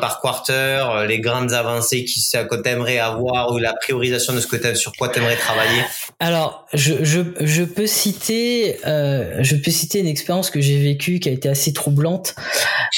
par 0.00 0.20
quarter, 0.20 0.52
euh, 0.52 1.06
les 1.06 1.20
grandes 1.20 1.52
avancées 1.52 2.04
qui 2.04 2.20
que 2.30 2.54
t'aimerais 2.56 2.98
avoir 2.98 3.52
ou 3.52 3.58
la 3.58 3.72
priorisation 3.72 4.34
de 4.34 4.40
ce 4.40 4.46
que 4.46 4.56
t'aimes, 4.56 4.76
sur 4.76 4.92
quoi 4.92 5.08
t'aimerais 5.08 5.36
travailler 5.36 5.82
Alors, 6.18 6.66
je, 6.74 7.02
je, 7.02 7.20
je 7.40 7.64
peux 7.64 7.86
citer 7.86 8.76
euh, 8.86 9.38
je 9.40 9.56
peux 9.56 9.70
citer 9.70 10.00
une 10.00 10.06
expérience 10.06 10.50
que 10.50 10.60
j'ai 10.60 10.78
vécue 10.78 11.18
qui 11.18 11.28
a 11.28 11.32
été 11.32 11.48
assez 11.48 11.72
troublante. 11.72 12.34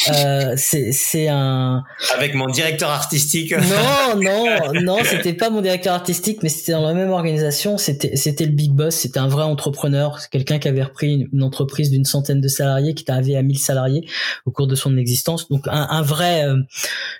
Euh, 0.09 0.55
c'est 0.57 0.93
c'est 0.93 1.29
un 1.29 1.85
avec 2.15 2.35
mon 2.35 2.47
directeur 2.47 2.91
artistique. 2.91 3.53
Non 3.53 4.21
non 4.21 4.45
non, 4.83 4.99
c'était 5.05 5.35
pas 5.35 5.51
mon 5.51 5.61
directeur 5.61 5.95
artistique, 5.95 6.43
mais 6.43 6.49
c'était 6.49 6.73
dans 6.73 6.87
la 6.87 6.95
même 6.95 7.11
organisation. 7.11 7.79
C'était 7.79 8.17
c'était 8.17 8.45
le 8.45 8.53
big 8.53 8.73
boss. 8.73 8.97
C'était 8.97 9.21
un 9.21 9.29
vrai 9.29 9.45
entrepreneur, 9.45 10.19
quelqu'un 10.31 10.59
qui 10.59 10.69
avait 10.69 10.83
repris 10.83 11.29
une, 11.33 11.43
entreprise 11.43 11.91
d'une 11.91 12.05
centaine 12.05 12.41
de 12.41 12.49
salariés, 12.49 12.95
qui 12.95 13.03
était 13.03 13.13
arrivé 13.13 13.37
à 13.37 13.43
1000 13.43 13.59
salariés 13.59 14.07
au 14.47 14.51
cours 14.51 14.67
de 14.67 14.75
son 14.75 14.97
existence. 14.97 15.49
Donc 15.49 15.67
un, 15.69 15.87
un 15.91 16.03
vrai 16.03 16.45
euh, 16.45 16.57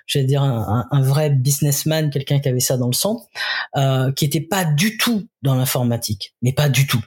j'allais 0.07 0.25
dire 0.25 0.43
un, 0.43 0.87
un, 0.89 1.01
vrai 1.01 1.29
businessman, 1.29 2.09
quelqu'un 2.09 2.39
qui 2.39 2.49
avait 2.49 2.59
ça 2.59 2.77
dans 2.77 2.87
le 2.87 2.93
sang, 2.93 3.27
euh, 3.75 4.11
qui 4.11 4.25
était 4.25 4.41
pas 4.41 4.65
du 4.65 4.97
tout 4.97 5.27
dans 5.41 5.55
l'informatique, 5.55 6.35
mais 6.41 6.53
pas 6.53 6.69
du 6.69 6.87
tout. 6.87 7.03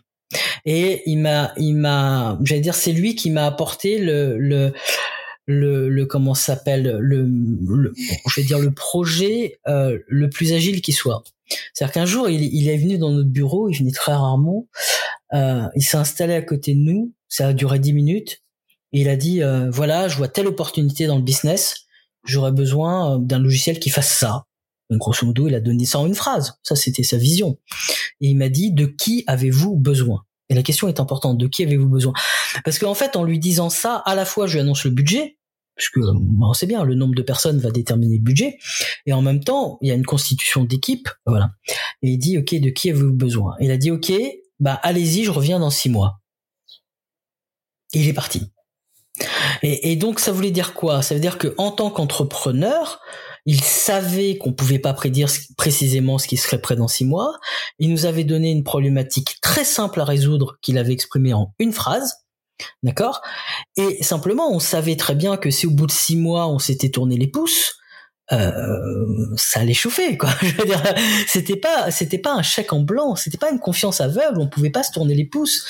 Et 0.65 1.03
il 1.07 1.19
m'a, 1.19 1.53
il 1.57 1.75
m'a, 1.75 2.39
j'allais 2.43 2.61
dire, 2.61 2.75
c'est 2.75 2.93
lui 2.93 3.15
qui 3.15 3.31
m'a 3.31 3.47
apporté 3.47 3.99
le, 3.99 4.37
le, 4.39 4.73
le, 5.47 5.89
le 5.89 6.07
comment 6.07 6.35
s'appelle 6.35 6.99
le, 7.01 7.23
le, 7.23 7.95
je 7.97 8.41
vais 8.41 8.47
dire 8.47 8.59
le 8.59 8.73
projet 8.73 9.59
euh, 9.69 9.99
le 10.09 10.29
plus 10.29 10.53
agile 10.53 10.83
qui 10.83 10.93
soit. 10.93 11.23
C'est-à-dire 11.73 11.95
qu'un 11.95 12.07
jour, 12.07 12.29
il, 12.29 12.43
il, 12.43 12.69
est 12.69 12.77
venu 12.77 12.99
dans 12.99 13.11
notre 13.11 13.29
bureau, 13.29 13.69
il 13.69 13.79
venait 13.79 13.93
très 13.93 14.13
rarement, 14.13 14.67
euh, 15.33 15.63
il 15.77 15.83
s'est 15.83 15.97
installé 15.97 16.35
à 16.35 16.43
côté 16.43 16.75
de 16.75 16.81
nous, 16.81 17.13
ça 17.29 17.49
a 17.49 17.53
duré 17.53 17.79
dix 17.79 17.93
minutes, 17.93 18.43
et 18.93 19.01
il 19.01 19.09
a 19.09 19.17
dit, 19.17 19.43
euh, 19.43 19.71
voilà, 19.71 20.09
je 20.09 20.17
vois 20.17 20.29
telle 20.29 20.49
opportunité 20.49 21.07
dans 21.07 21.17
le 21.17 21.23
business, 21.23 21.86
j'aurais 22.27 22.53
besoin 22.53 23.15
euh, 23.15 23.19
d'un 23.19 23.39
logiciel 23.39 23.79
qui 23.79 23.91
fasse 23.91 24.13
ça. 24.13 24.45
Donc, 24.91 25.01
grosso 25.01 25.27
modo, 25.27 25.49
il 25.49 25.55
a 25.55 25.61
donné 25.61 25.85
ça 25.85 25.99
en 25.99 26.07
une 26.07 26.15
phrase. 26.15 26.59
Ça, 26.63 26.77
c'était 26.77 27.03
sa 27.03 27.17
vision. 27.17 27.59
Et 28.21 28.29
il 28.29 28.37
m'a 28.37 28.49
dit, 28.49 28.73
de 28.73 28.87
qui 28.87 29.25
avez-vous 29.27 29.77
besoin? 29.77 30.25
Et 30.49 30.55
la 30.55 30.63
question 30.63 30.87
est 30.87 31.01
importante, 31.01 31.39
de 31.39 31.49
qui 31.49 31.65
avez-vous 31.65 31.89
besoin? 31.89 32.13
Parce 32.65 32.79
qu'en 32.79 32.95
fait, 32.95 33.17
en 33.17 33.25
lui 33.25 33.39
disant 33.39 33.69
ça, 33.69 33.97
à 33.97 34.15
la 34.15 34.25
fois, 34.25 34.47
je 34.47 34.55
lui 34.55 34.61
annonce 34.61 34.85
le 34.85 34.91
budget, 34.91 35.39
puisque 35.75 35.99
on 35.99 36.53
sait 36.55 36.67
bien, 36.67 36.85
le 36.85 36.95
nombre 36.95 37.15
de 37.15 37.23
personnes 37.23 37.59
va 37.59 37.71
déterminer 37.71 38.17
le 38.17 38.23
budget, 38.23 38.59
et 39.07 39.13
en 39.13 39.23
même 39.23 39.43
temps, 39.43 39.79
il 39.83 39.89
y 39.89 39.91
a 39.91 39.95
une 39.95 40.07
constitution 40.07 40.65
d'équipe, 40.65 41.09
voilà. 41.27 41.51
Et 42.03 42.11
il 42.11 42.19
dit, 42.19 42.39
ok, 42.39 42.55
de 42.55 42.71
qui 42.71 42.91
avez-vous 42.91 43.13
besoin? 43.13 43.57
Il 43.61 43.71
a 43.73 43.77
dit, 43.77 43.91
ok, 43.91 44.13
bah 44.61 44.75
allez-y, 44.83 45.25
je 45.25 45.31
reviens 45.31 45.59
dans 45.59 45.71
six 45.71 45.91
mois. 45.91 46.21
Et 47.93 48.01
il 48.01 48.09
est 48.09 48.15
parti. 48.15 48.53
Et, 49.63 49.97
donc 49.97 50.21
ça 50.21 50.33
voulait 50.33 50.51
dire 50.51 50.75
quoi? 50.75 51.03
Ça 51.03 51.15
veut 51.15 51.21
dire 51.21 51.39
que 51.39 51.55
en 51.59 51.71
tant 51.71 51.91
qu'entrepreneur, 51.91 53.01
il 53.47 53.63
savait 53.63 54.37
qu'on 54.39 54.53
pouvait 54.53 54.79
pas 54.79 54.93
prédire 54.93 55.29
précisément 55.57 56.19
ce 56.19 56.27
qui 56.27 56.37
serait 56.37 56.61
prêt 56.61 56.77
dans 56.77 56.89
six 56.89 57.05
mois. 57.05 57.39
Il 57.79 57.91
nous 57.91 58.05
avait 58.05 58.25
donné 58.25 58.51
une 58.51 58.65
problématique 58.65 59.41
très 59.41 59.65
simple 59.65 60.01
à 60.01 60.05
résoudre 60.05 60.57
qu'il 60.63 60.79
avait 60.79 60.93
exprimée 60.93 61.33
en 61.33 61.55
une 61.59 61.73
phrase. 61.73 62.15
D'accord? 62.83 63.21
Et 63.77 64.03
simplement, 64.03 64.51
on 64.51 64.59
savait 64.59 64.97
très 64.97 65.15
bien 65.15 65.37
que 65.37 65.51
si 65.51 65.67
au 65.67 65.71
bout 65.71 65.87
de 65.87 65.93
six 65.93 66.17
mois, 66.17 66.49
on 66.49 66.59
s'était 66.59 66.91
tourné 66.91 67.17
les 67.17 67.29
pouces, 67.29 67.77
euh, 68.33 69.35
ça 69.37 69.61
allait 69.61 69.75
chauffer 69.75 70.17
quoi. 70.17 70.31
Je 70.43 70.55
veux 70.57 70.65
dire, 70.65 70.83
c'était 71.29 71.57
pas 71.57 71.91
c'était 71.91 72.19
pas 72.19 72.35
un 72.35 72.43
chèque 72.43 72.73
en 72.73 72.81
blanc, 72.81 73.15
c'était 73.17 73.39
pas 73.39 73.51
une 73.51 73.61
confiance 73.61 74.01
aveugle, 74.01 74.41
on 74.41 74.49
pouvait 74.49 74.71
pas 74.71 74.83
se 74.83 74.93
tourner 74.93 75.15
les 75.15 75.27
pouces, 75.27 75.65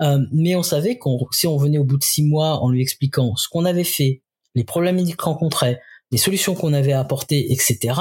euh, 0.00 0.18
mais 0.32 0.56
on 0.56 0.62
savait 0.62 0.98
qu'on 0.98 1.18
si 1.32 1.46
on 1.46 1.56
venait 1.56 1.78
au 1.78 1.84
bout 1.84 1.98
de 1.98 2.04
six 2.04 2.24
mois 2.24 2.62
en 2.62 2.70
lui 2.70 2.82
expliquant 2.82 3.36
ce 3.36 3.48
qu'on 3.48 3.64
avait 3.64 3.84
fait, 3.84 4.22
les 4.54 4.64
problèmes 4.64 5.02
qu'il 5.04 5.14
rencontrait, 5.18 5.80
les 6.10 6.18
solutions 6.18 6.54
qu'on 6.54 6.72
avait 6.72 6.92
apportées, 6.92 7.52
etc. 7.52 7.94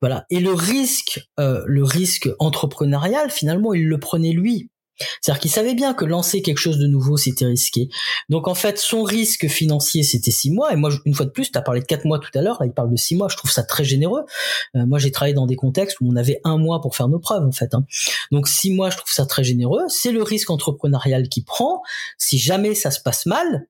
Voilà. 0.00 0.24
Et 0.30 0.40
le 0.40 0.52
risque, 0.52 1.20
euh, 1.38 1.62
le 1.66 1.84
risque 1.84 2.28
entrepreneurial, 2.38 3.30
finalement, 3.30 3.74
il 3.74 3.86
le 3.86 3.98
prenait 3.98 4.32
lui. 4.32 4.70
C'est-à-dire 5.20 5.40
qu'il 5.40 5.50
savait 5.50 5.74
bien 5.74 5.94
que 5.94 6.04
lancer 6.04 6.42
quelque 6.42 6.58
chose 6.58 6.78
de 6.78 6.86
nouveau, 6.86 7.16
c'était 7.16 7.46
risqué. 7.46 7.88
Donc 8.28 8.48
en 8.48 8.54
fait, 8.54 8.78
son 8.78 9.02
risque 9.02 9.48
financier, 9.48 10.02
c'était 10.02 10.30
six 10.30 10.50
mois. 10.50 10.72
Et 10.72 10.76
moi, 10.76 10.90
une 11.04 11.14
fois 11.14 11.26
de 11.26 11.30
plus, 11.30 11.50
tu 11.50 11.58
as 11.58 11.62
parlé 11.62 11.80
de 11.80 11.86
quatre 11.86 12.04
mois 12.04 12.18
tout 12.18 12.30
à 12.34 12.42
l'heure, 12.42 12.58
là, 12.60 12.66
il 12.66 12.72
parle 12.72 12.90
de 12.90 12.96
six 12.96 13.16
mois. 13.16 13.28
Je 13.28 13.36
trouve 13.36 13.50
ça 13.50 13.62
très 13.62 13.84
généreux. 13.84 14.24
Euh, 14.76 14.86
moi, 14.86 14.98
j'ai 14.98 15.10
travaillé 15.10 15.34
dans 15.34 15.46
des 15.46 15.56
contextes 15.56 16.00
où 16.00 16.08
on 16.10 16.16
avait 16.16 16.40
un 16.44 16.58
mois 16.58 16.80
pour 16.80 16.96
faire 16.96 17.08
nos 17.08 17.18
preuves, 17.18 17.44
en 17.44 17.52
fait. 17.52 17.74
Hein. 17.74 17.84
Donc 18.30 18.48
six 18.48 18.72
mois, 18.72 18.90
je 18.90 18.96
trouve 18.96 19.12
ça 19.12 19.26
très 19.26 19.44
généreux. 19.44 19.82
C'est 19.88 20.12
le 20.12 20.22
risque 20.22 20.50
entrepreneurial 20.50 21.28
qui 21.28 21.42
prend. 21.42 21.82
Si 22.18 22.38
jamais 22.38 22.74
ça 22.74 22.90
se 22.90 23.00
passe 23.00 23.26
mal, 23.26 23.66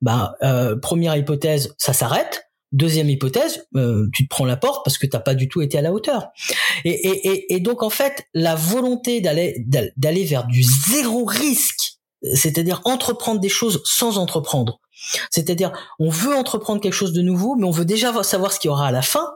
bah, 0.00 0.34
euh, 0.42 0.76
première 0.76 1.16
hypothèse, 1.16 1.74
ça 1.78 1.92
s'arrête. 1.92 2.43
Deuxième 2.74 3.08
hypothèse, 3.08 3.68
euh, 3.76 4.08
tu 4.12 4.24
te 4.24 4.28
prends 4.28 4.44
la 4.44 4.56
porte 4.56 4.84
parce 4.84 4.98
que 4.98 5.06
t'as 5.06 5.20
pas 5.20 5.36
du 5.36 5.48
tout 5.48 5.62
été 5.62 5.78
à 5.78 5.80
la 5.80 5.92
hauteur. 5.92 6.30
Et, 6.84 6.90
et, 6.90 7.54
et, 7.54 7.60
donc 7.60 7.84
en 7.84 7.88
fait, 7.88 8.26
la 8.34 8.56
volonté 8.56 9.20
d'aller 9.20 9.64
d'aller 9.96 10.24
vers 10.24 10.44
du 10.44 10.64
zéro 10.90 11.24
risque, 11.24 12.00
c'est-à-dire 12.34 12.80
entreprendre 12.84 13.38
des 13.38 13.48
choses 13.48 13.80
sans 13.84 14.18
entreprendre. 14.18 14.80
C'est-à-dire, 15.30 15.70
on 16.00 16.08
veut 16.08 16.34
entreprendre 16.34 16.80
quelque 16.80 16.94
chose 16.94 17.12
de 17.12 17.22
nouveau, 17.22 17.54
mais 17.54 17.64
on 17.64 17.70
veut 17.70 17.84
déjà 17.84 18.24
savoir 18.24 18.52
ce 18.52 18.58
qu'il 18.58 18.70
y 18.70 18.72
aura 18.72 18.88
à 18.88 18.90
la 18.90 19.02
fin. 19.02 19.28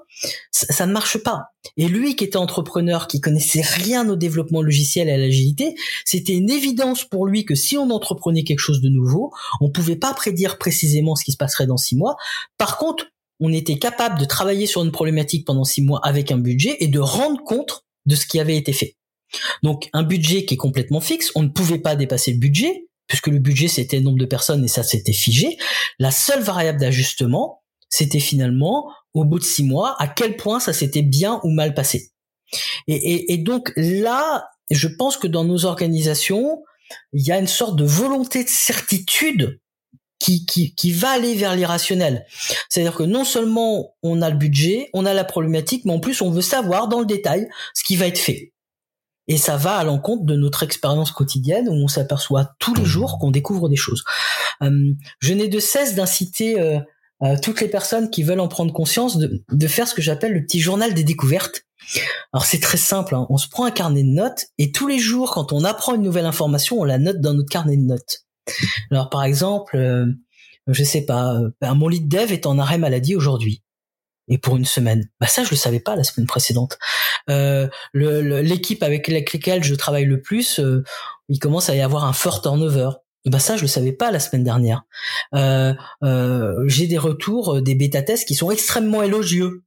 Ça, 0.51 0.67
ça, 0.73 0.87
ne 0.87 0.93
marche 0.93 1.19
pas. 1.19 1.51
Et 1.77 1.87
lui, 1.87 2.17
qui 2.17 2.25
était 2.25 2.39
entrepreneur, 2.39 3.07
qui 3.07 3.21
connaissait 3.21 3.61
rien 3.61 4.09
au 4.09 4.17
développement 4.17 4.63
logiciel 4.63 5.09
et 5.09 5.13
à 5.13 5.17
l'agilité, 5.17 5.77
c'était 6.05 6.33
une 6.33 6.51
évidence 6.51 7.05
pour 7.05 7.27
lui 7.27 7.45
que 7.45 7.55
si 7.55 7.77
on 7.77 7.91
entreprenait 7.91 8.43
quelque 8.43 8.59
chose 8.59 8.81
de 8.81 8.89
nouveau, 8.89 9.33
on 9.61 9.71
pouvait 9.71 9.97
pas 9.97 10.13
prédire 10.13 10.59
précisément 10.59 11.15
ce 11.15 11.25
qui 11.25 11.31
se 11.31 11.37
passerait 11.37 11.67
dans 11.67 11.77
six 11.77 11.95
mois. 11.95 12.17
Par 12.57 12.79
contre, 12.79 13.05
on 13.41 13.53
était 13.53 13.79
capable 13.79 14.19
de 14.19 14.25
travailler 14.25 14.67
sur 14.67 14.83
une 14.83 14.93
problématique 14.93 15.47
pendant 15.47 15.65
six 15.65 15.83
mois 15.83 16.01
avec 16.03 16.33
un 16.33 16.39
budget 16.39 16.77
et 16.81 16.89
de 16.89 16.99
rendre 16.99 17.43
compte 17.45 17.85
de 18.07 18.17
ce 18.17 18.27
qui 18.27 18.41
avait 18.41 18.57
été 18.57 18.73
fait. 18.73 18.97
Donc 19.63 19.89
un 19.93 20.03
budget 20.03 20.45
qui 20.45 20.55
est 20.55 20.59
complètement 20.59 21.01
fixe, 21.01 21.31
on 21.35 21.43
ne 21.43 21.49
pouvait 21.49 21.79
pas 21.79 21.97
dépasser 21.97 22.33
le 22.33 22.39
budget, 22.39 22.89
puisque 23.07 23.29
le 23.29 23.39
budget 23.39 23.69
c'était 23.69 23.99
le 23.99 24.03
nombre 24.03 24.19
de 24.19 24.25
personnes 24.25 24.65
et 24.65 24.69
ça 24.69 24.83
c'était 24.83 25.13
figé. 25.13 25.57
La 25.99 26.11
seule 26.11 26.43
variable 26.43 26.81
d'ajustement, 26.81 27.63
c'était 27.89 28.21
finalement 28.21 28.91
au 29.15 29.25
bout 29.25 29.39
de 29.39 29.45
six 29.45 29.65
mois 29.65 29.97
à 29.99 30.09
quel 30.09 30.37
point 30.37 30.61
ça 30.61 30.73
s'était 30.73 31.03
bien 31.03 31.41
ou 31.45 31.51
mal 31.51 31.75
passé. 31.75 32.11
Et, 32.87 33.33
et 33.33 33.37
donc 33.39 33.73
là, 33.77 34.49
je 34.71 34.89
pense 34.89 35.17
que 35.19 35.27
dans 35.27 35.45
nos 35.45 35.67
organisations, 35.67 36.63
il 37.13 37.27
y 37.27 37.33
a 37.33 37.39
une 37.39 37.47
sorte 37.47 37.77
de 37.77 37.85
volonté 37.85 38.45
de 38.45 38.49
certitude 38.49 39.61
qui, 40.19 40.45
qui, 40.47 40.75
qui 40.75 40.93
va 40.93 41.11
aller 41.11 41.35
vers 41.35 41.55
l'irrationnel. 41.55 42.27
C'est-à-dire 42.69 42.95
que 42.95 43.03
non 43.05 43.25
seulement 43.25 43.95
on 44.03 44.23
a 44.23 44.31
le 44.31 44.37
budget, 44.37 44.91
on 44.93 45.07
a 45.07 45.15
la 45.15 45.25
problématique, 45.25 45.85
mais 45.85 45.93
en 45.93 46.01
plus 46.01 46.21
on 46.23 46.31
veut 46.31 46.43
savoir 46.43 46.89
dans 46.89 47.01
le 47.01 47.07
détail 47.07 47.49
ce 47.75 47.85
qui 47.85 47.97
va 47.97 48.07
être 48.07 48.19
fait. 48.19 48.53
Et 49.29 49.37
ça 49.37 49.57
va 49.57 49.77
à 49.77 49.85
l'encontre 49.85 50.25
de 50.25 50.35
notre 50.35 50.63
expérience 50.63 51.13
quotidienne 51.13 51.69
où 51.69 51.73
on 51.73 51.89
s'aperçoit 51.89 52.55
tous 52.59 52.75
les 52.75 52.85
jours 52.85 53.19
qu'on 53.19 53.31
découvre 53.31 53.69
des 53.69 53.77
choses. 53.77 54.03
Euh, 54.63 54.93
je 55.21 55.35
n'ai 55.35 55.49
de 55.49 55.61
cesse 55.61 55.95
d'inciter 55.95 56.59
euh, 56.59 56.79
euh, 57.23 57.37
toutes 57.43 57.61
les 57.61 57.69
personnes 57.69 58.11
qui 58.11 58.23
veulent 58.23 58.41
en 58.41 58.49
prendre 58.49 58.73
conscience 58.73 59.19
de, 59.19 59.45
de 59.51 59.67
faire 59.67 59.87
ce 59.87 59.95
que 59.95 60.03
j'appelle 60.03 60.33
le 60.33 60.43
petit 60.43 60.61
journal 60.61 60.95
des 60.95 61.05
découvertes. 61.05 61.63
Alors 62.33 62.45
c'est 62.45 62.61
très 62.61 62.79
simple, 62.79 63.15
hein. 63.15 63.27
on 63.31 63.39
se 63.39 63.49
prend 63.49 63.65
un 63.65 63.71
carnet 63.71 64.03
de 64.03 64.09
notes 64.09 64.47
et 64.59 64.73
tous 64.73 64.87
les 64.87 64.99
jours 64.99 65.31
quand 65.31 65.53
on 65.53 65.65
apprend 65.65 65.95
une 65.95 66.03
nouvelle 66.03 66.27
information, 66.27 66.81
on 66.81 66.85
la 66.85 66.99
note 66.99 67.21
dans 67.21 67.35
notre 67.35 67.49
carnet 67.49 67.77
de 67.77 67.83
notes. 67.83 68.28
Alors 68.91 69.11
par 69.11 69.25
exemple, 69.25 69.77
euh, 69.77 70.07
je 70.67 70.85
sais 70.85 71.05
pas, 71.05 71.35
euh, 71.35 71.51
ben, 71.61 71.75
mon 71.75 71.89
lead 71.89 72.09
dev 72.09 72.33
est 72.33 72.47
en 72.47 72.59
arrêt 72.59 72.79
maladie 72.79 73.17
aujourd'hui 73.17 73.63
et 74.29 74.39
pour 74.39 74.57
une 74.57 74.65
semaine. 74.65 75.09
Bah 75.21 75.27
ça 75.27 75.43
je 75.43 75.51
le 75.51 75.57
savais 75.57 75.81
pas 75.81 75.97
la 75.97 76.05
semaine 76.05 76.27
précédente. 76.27 76.79
Euh, 77.31 77.69
l'équipe 77.95 78.83
avec 78.83 79.09
laquelle 79.09 79.65
je 79.65 79.75
travaille 79.75 80.05
le 80.05 80.21
plus, 80.21 80.61
euh, 80.61 80.85
il 81.29 81.39
commence 81.39 81.69
à 81.71 81.75
y 81.77 81.81
avoir 81.81 82.05
un 82.05 82.13
fort 82.13 82.43
turnover. 82.43 82.91
Bah 83.27 83.39
ça 83.39 83.57
je 83.57 83.63
le 83.63 83.69
savais 83.69 83.93
pas 83.93 84.11
la 84.11 84.21
semaine 84.21 84.45
dernière. 84.45 84.85
Euh, 85.35 85.75
J'ai 86.67 86.87
des 86.87 86.99
retours 86.99 87.61
des 87.61 87.75
bêta 87.75 88.03
tests 88.03 88.27
qui 88.27 88.35
sont 88.35 88.51
extrêmement 88.51 89.03
élogieux. 89.03 89.65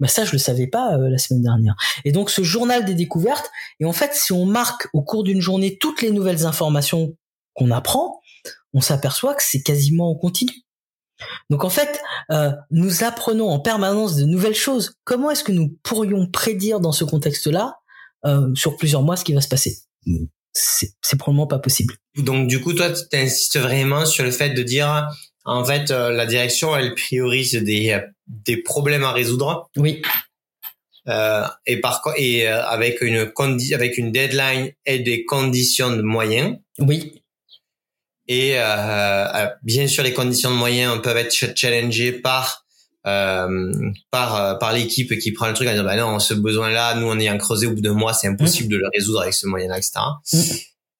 Bah 0.00 0.08
ça 0.08 0.24
je 0.24 0.32
le 0.32 0.38
savais 0.38 0.66
pas 0.66 0.96
la 0.96 1.18
semaine 1.18 1.42
dernière. 1.42 1.74
Et 2.04 2.12
donc 2.12 2.30
ce 2.30 2.42
journal 2.42 2.84
des 2.84 2.94
découvertes 2.94 3.50
et 3.80 3.84
en 3.84 3.92
fait 3.92 4.14
si 4.14 4.32
on 4.32 4.46
marque 4.46 4.88
au 4.92 5.02
cours 5.02 5.24
d'une 5.24 5.40
journée 5.40 5.78
toutes 5.78 6.02
les 6.02 6.10
nouvelles 6.10 6.46
informations 6.46 7.16
qu'on 7.54 7.70
apprend, 7.70 8.17
on 8.74 8.80
s'aperçoit 8.80 9.34
que 9.34 9.42
c'est 9.42 9.62
quasiment 9.62 10.10
en 10.10 10.14
continu. 10.14 10.52
Donc 11.50 11.64
en 11.64 11.70
fait, 11.70 12.00
euh, 12.30 12.52
nous 12.70 13.02
apprenons 13.02 13.48
en 13.48 13.58
permanence 13.58 14.16
de 14.16 14.24
nouvelles 14.24 14.54
choses. 14.54 14.94
Comment 15.04 15.30
est-ce 15.30 15.42
que 15.42 15.52
nous 15.52 15.76
pourrions 15.82 16.30
prédire 16.30 16.80
dans 16.80 16.92
ce 16.92 17.04
contexte-là, 17.04 17.76
euh, 18.24 18.54
sur 18.54 18.76
plusieurs 18.76 19.02
mois, 19.02 19.16
ce 19.16 19.24
qui 19.24 19.32
va 19.32 19.40
se 19.40 19.48
passer? 19.48 19.78
C'est 20.52 21.18
probablement 21.18 21.46
pas 21.46 21.58
possible. 21.58 21.94
Donc 22.16 22.48
du 22.48 22.60
coup, 22.60 22.72
toi, 22.72 22.90
tu 22.92 23.16
insistes 23.16 23.58
vraiment 23.58 24.06
sur 24.06 24.24
le 24.24 24.30
fait 24.30 24.50
de 24.50 24.62
dire, 24.62 25.08
En 25.44 25.64
fait, 25.64 25.90
euh, 25.90 26.10
la 26.10 26.26
direction, 26.26 26.76
elle 26.76 26.94
priorise 26.94 27.54
des, 27.54 28.00
des 28.26 28.56
problèmes 28.62 29.04
à 29.04 29.12
résoudre. 29.12 29.68
Oui. 29.76 30.02
Euh, 31.08 31.46
et 31.64 31.80
par 31.80 32.02
et 32.16 32.46
euh, 32.46 32.62
avec 32.66 33.00
une 33.00 33.30
condi 33.30 33.74
avec 33.74 33.96
une 33.96 34.12
deadline 34.12 34.72
et 34.84 34.98
des 34.98 35.24
conditions 35.24 35.90
de 35.96 36.02
moyens. 36.02 36.58
Oui. 36.80 37.22
Et 38.28 38.54
euh, 38.56 39.46
bien 39.62 39.86
sûr, 39.88 40.04
les 40.04 40.12
conditions 40.12 40.50
de 40.50 40.56
moyens 40.56 41.00
peuvent 41.02 41.16
être 41.16 41.34
challengées 41.56 42.12
par 42.12 42.66
euh, 43.06 43.72
par 44.10 44.58
par 44.58 44.72
l'équipe 44.72 45.16
qui 45.18 45.32
prend 45.32 45.46
le 45.46 45.54
truc 45.54 45.68
en 45.68 45.70
disant 45.70 45.84
bah 45.84 45.96
non 45.96 46.18
ce 46.18 46.34
besoin 46.34 46.68
là 46.68 46.94
nous 46.94 47.08
en 47.08 47.38
creusé 47.38 47.66
au 47.66 47.70
bout 47.70 47.80
de 47.80 47.90
mois 47.90 48.12
c'est 48.12 48.26
impossible 48.26 48.68
de 48.68 48.76
le 48.76 48.88
résoudre 48.92 49.22
avec 49.22 49.34
ce 49.34 49.46
moyen 49.46 49.68
là 49.68 49.78
etc 49.78 49.92
mmh. 50.32 50.38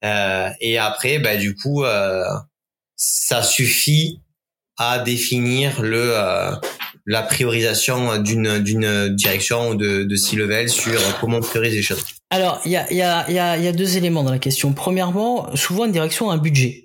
euh, 0.04 0.48
et 0.60 0.78
après 0.78 1.18
bah 1.18 1.36
du 1.36 1.56
coup 1.56 1.84
euh, 1.84 2.22
ça 2.94 3.42
suffit 3.42 4.22
à 4.78 5.00
définir 5.00 5.82
le 5.82 6.14
la 7.04 7.22
priorisation 7.22 8.16
d'une 8.18 8.60
d'une 8.60 9.08
direction 9.16 9.70
ou 9.70 9.74
de, 9.74 10.04
de 10.04 10.16
C-level 10.16 10.70
sur 10.70 11.00
comment 11.20 11.40
prioriser 11.40 11.76
les 11.78 11.82
choses 11.82 12.04
Alors, 12.30 12.60
il 12.64 12.70
y 12.70 12.76
a, 12.76 12.92
y, 12.92 13.02
a, 13.02 13.28
y, 13.30 13.38
a, 13.38 13.58
y 13.58 13.66
a 13.66 13.72
deux 13.72 13.96
éléments 13.96 14.22
dans 14.22 14.30
la 14.30 14.38
question. 14.38 14.72
Premièrement, 14.72 15.54
souvent 15.56 15.86
une 15.86 15.92
direction 15.92 16.30
a 16.30 16.34
un 16.34 16.38
budget. 16.38 16.84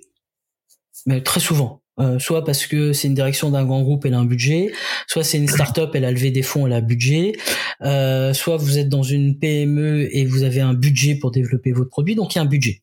Mais 1.06 1.22
très 1.22 1.40
souvent. 1.40 1.80
Euh, 2.00 2.18
soit 2.18 2.44
parce 2.44 2.66
que 2.66 2.92
c'est 2.92 3.06
une 3.06 3.14
direction 3.14 3.50
d'un 3.50 3.64
grand 3.64 3.82
groupe, 3.82 4.04
elle 4.04 4.14
a 4.14 4.18
un 4.18 4.24
budget, 4.24 4.72
soit 5.06 5.22
c'est 5.22 5.38
une 5.38 5.46
start-up, 5.46 5.90
elle 5.94 6.04
a 6.04 6.10
levé 6.10 6.32
des 6.32 6.42
fonds, 6.42 6.66
elle 6.66 6.72
a 6.72 6.78
un 6.78 6.82
budget, 6.82 7.34
euh, 7.82 8.32
soit 8.32 8.56
vous 8.56 8.78
êtes 8.78 8.88
dans 8.88 9.04
une 9.04 9.38
PME 9.38 10.08
et 10.10 10.24
vous 10.24 10.42
avez 10.42 10.60
un 10.60 10.74
budget 10.74 11.14
pour 11.14 11.30
développer 11.30 11.70
votre 11.70 11.90
produit, 11.90 12.16
donc 12.16 12.34
il 12.34 12.38
y 12.38 12.40
a 12.40 12.42
un 12.42 12.46
budget. 12.46 12.82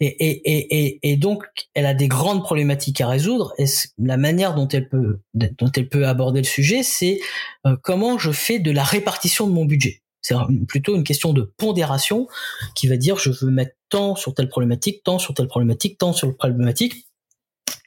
Et, 0.00 0.06
et, 0.06 0.86
et, 0.86 0.98
et, 1.02 1.16
donc, 1.16 1.44
elle 1.74 1.84
a 1.84 1.92
des 1.92 2.06
grandes 2.06 2.42
problématiques 2.44 3.00
à 3.00 3.08
résoudre. 3.08 3.52
Et 3.58 3.64
la 3.98 4.16
manière 4.16 4.54
dont 4.54 4.68
elle 4.68 4.88
peut, 4.88 5.18
dont 5.34 5.72
elle 5.76 5.88
peut 5.88 6.06
aborder 6.06 6.40
le 6.40 6.46
sujet, 6.46 6.84
c'est 6.84 7.18
euh, 7.66 7.76
comment 7.82 8.16
je 8.16 8.30
fais 8.30 8.60
de 8.60 8.70
la 8.70 8.84
répartition 8.84 9.48
de 9.48 9.52
mon 9.52 9.64
budget. 9.64 10.02
C'est 10.20 10.36
plutôt 10.68 10.94
une 10.94 11.04
question 11.04 11.32
de 11.32 11.42
pondération 11.56 12.28
qui 12.74 12.86
va 12.86 12.96
dire 12.96 13.18
je 13.18 13.30
veux 13.30 13.50
mettre 13.50 13.72
tant 13.88 14.14
sur 14.14 14.34
telle 14.34 14.48
problématique, 14.48 15.02
tant 15.02 15.18
sur 15.18 15.32
telle 15.32 15.48
problématique, 15.48 15.96
tant 15.98 16.12
sur 16.12 16.28
telle 16.28 16.36
problématique. 16.36 17.07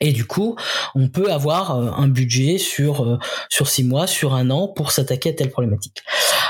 Et 0.01 0.11
du 0.11 0.25
coup, 0.25 0.57
on 0.95 1.07
peut 1.07 1.31
avoir 1.31 1.77
euh, 1.77 1.91
un 1.95 2.07
budget 2.07 2.57
sur 2.57 3.03
euh, 3.03 3.17
sur 3.49 3.69
six 3.69 3.83
mois, 3.83 4.07
sur 4.07 4.33
un 4.33 4.49
an 4.49 4.67
pour 4.67 4.91
s'attaquer 4.91 5.29
à 5.29 5.33
telle 5.33 5.51
problématique. 5.51 6.01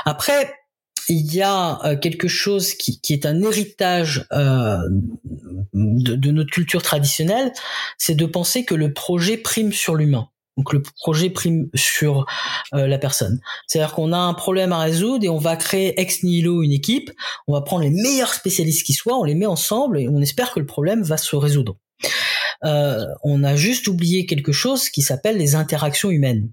Après, 0.06 0.52
il 1.08 1.32
y 1.34 1.42
a 1.42 1.84
euh, 1.84 1.96
quelque 1.96 2.28
chose 2.28 2.74
qui, 2.74 3.00
qui 3.00 3.12
est 3.12 3.26
un 3.26 3.42
héritage 3.42 4.26
de, 5.74 6.30
notre 6.30 6.50
culture 6.50 6.82
traditionnelle, 6.82 7.52
c'est 7.98 8.14
de 8.14 8.24
penser 8.24 8.64
que 8.64 8.74
le 8.74 8.92
projet 8.94 9.36
prime 9.36 9.72
sur 9.72 9.94
l'humain. 9.94 10.28
Donc 10.56 10.72
le 10.74 10.82
projet 10.82 11.30
prime 11.30 11.68
sur 11.74 12.26
la 12.72 12.98
personne. 12.98 13.40
C'est-à-dire 13.66 13.94
qu'on 13.94 14.12
a 14.12 14.18
un 14.18 14.34
problème 14.34 14.74
à 14.74 14.80
résoudre 14.80 15.24
et 15.24 15.30
on 15.30 15.38
va 15.38 15.56
créer 15.56 15.98
ex 15.98 16.22
nihilo 16.22 16.62
une 16.62 16.72
équipe, 16.72 17.10
on 17.48 17.54
va 17.54 17.62
prendre 17.62 17.84
les 17.84 17.90
meilleurs 17.90 18.34
spécialistes 18.34 18.84
qui 18.84 18.92
soient, 18.92 19.18
on 19.18 19.24
les 19.24 19.34
met 19.34 19.46
ensemble 19.46 19.98
et 19.98 20.10
on 20.10 20.20
espère 20.20 20.52
que 20.52 20.60
le 20.60 20.66
problème 20.66 21.02
va 21.02 21.16
se 21.16 21.36
résoudre. 21.36 21.78
Euh, 22.64 23.06
on 23.22 23.44
a 23.44 23.56
juste 23.56 23.88
oublié 23.88 24.26
quelque 24.26 24.52
chose 24.52 24.88
qui 24.88 25.02
s'appelle 25.02 25.36
les 25.36 25.54
interactions 25.54 26.10
humaines. 26.10 26.50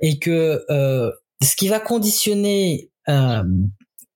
Et 0.00 0.18
que 0.18 0.64
euh, 0.70 1.10
ce 1.42 1.56
qui 1.56 1.68
va 1.68 1.80
conditionner 1.80 2.90
euh, 3.08 3.42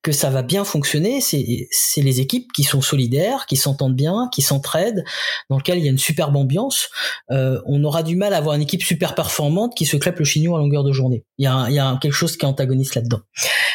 que 0.03 0.11
ça 0.11 0.31
va 0.31 0.43
bien 0.43 0.65
fonctionner, 0.65 1.21
c'est 1.21 2.03
les 2.03 2.21
équipes 2.21 2.51
qui 2.53 2.65
sont 2.65 2.81
solidaires, 2.81 3.47
qui 3.47 3.57
s'entendent 3.57 3.95
bien, 3.95 4.29
qui 4.33 4.43
s'entraident, 4.43 5.05
dans 5.49 5.59
lesquelles 5.59 5.79
il 5.79 5.85
y 5.85 5.89
a 5.89 5.93
une 5.93 5.99
superbe 5.99 6.37
ambiance. 6.37 6.91
Euh, 7.31 7.61
on 7.67 7.83
aura 7.85 8.03
du 8.03 8.17
mal 8.17 8.35
à 8.35 8.39
avoir 8.39 8.57
une 8.57 8.63
équipe 8.63 8.83
super 8.83 9.15
performante 9.15 9.77
qui 9.77 9.87
se 9.87 9.97
crêpe 9.97 10.19
le 10.19 10.25
chignon 10.25 10.57
à 10.57 10.59
longueur 10.59 10.83
de 10.83 10.93
journée. 10.93 11.25
Il 11.39 11.45
y 11.45 11.47
a, 11.47 11.67
il 11.69 11.75
y 11.75 11.79
a 11.79 11.97
quelque 12.03 12.13
chose 12.13 12.37
qui 12.37 12.45
est 12.45 12.49
antagoniste 12.49 12.97
là-dedans. 12.97 13.21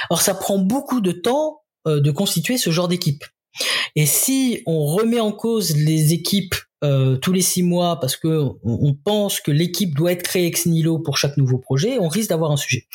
Or, 0.09 0.21
ça 0.21 0.33
prend 0.33 0.59
beaucoup 0.59 0.99
de 0.99 1.13
temps 1.13 1.61
euh, 1.87 2.01
de 2.01 2.11
constituer 2.11 2.57
ce 2.57 2.71
genre 2.71 2.89
d'équipe. 2.89 3.23
Et 3.95 4.05
si 4.05 4.63
on 4.65 4.85
remet 4.85 5.21
en 5.21 5.31
cause 5.31 5.77
les 5.77 6.11
équipes 6.11 6.55
euh, 6.83 7.17
tous 7.17 7.33
les 7.33 7.41
six 7.41 7.63
mois 7.63 7.99
parce 7.99 8.15
que 8.15 8.49
on, 8.63 8.93
pense 8.93 9.39
que 9.39 9.49
l'équipe 9.51 9.95
doit 9.95 10.11
être 10.11 10.21
créée 10.21 10.45
ex 10.45 10.67
nihilo 10.67 10.99
pour 10.99 11.17
chaque 11.17 11.37
nouveau 11.37 11.57
projet, 11.57 11.97
on 11.99 12.07
risque 12.07 12.29
d'avoir 12.29 12.51
un 12.51 12.57
sujet. 12.57 12.87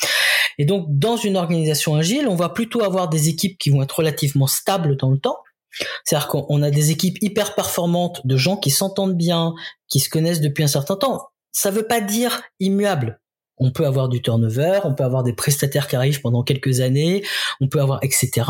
Et 0.57 0.65
donc, 0.65 0.85
dans 0.87 1.17
une 1.17 1.35
organisation 1.35 1.95
agile, 1.95 2.27
on 2.27 2.35
va 2.35 2.49
plutôt 2.49 2.83
avoir 2.83 3.09
des 3.09 3.27
équipes 3.29 3.57
qui 3.57 3.71
vont 3.71 3.81
être 3.81 3.97
relativement 3.97 4.47
stables 4.47 4.95
dans 4.97 5.09
le 5.09 5.19
temps. 5.19 5.37
C'est-à-dire 6.05 6.27
qu'on 6.27 6.61
a 6.61 6.69
des 6.69 6.91
équipes 6.91 7.17
hyper 7.21 7.55
performantes 7.55 8.25
de 8.25 8.37
gens 8.37 8.57
qui 8.57 8.69
s'entendent 8.69 9.17
bien, 9.17 9.53
qui 9.89 9.99
se 9.99 10.09
connaissent 10.09 10.41
depuis 10.41 10.63
un 10.63 10.67
certain 10.67 10.95
temps. 10.95 11.27
Ça 11.51 11.71
veut 11.71 11.87
pas 11.87 11.99
dire 11.99 12.43
immuable. 12.59 13.19
On 13.57 13.71
peut 13.71 13.85
avoir 13.85 14.09
du 14.09 14.21
turnover, 14.21 14.79
on 14.83 14.93
peut 14.93 15.03
avoir 15.03 15.23
des 15.23 15.33
prestataires 15.33 15.87
qui 15.87 15.95
arrivent 15.95 16.21
pendant 16.21 16.43
quelques 16.43 16.79
années, 16.79 17.23
on 17.61 17.67
peut 17.67 17.81
avoir 17.81 17.99
etc. 18.01 18.47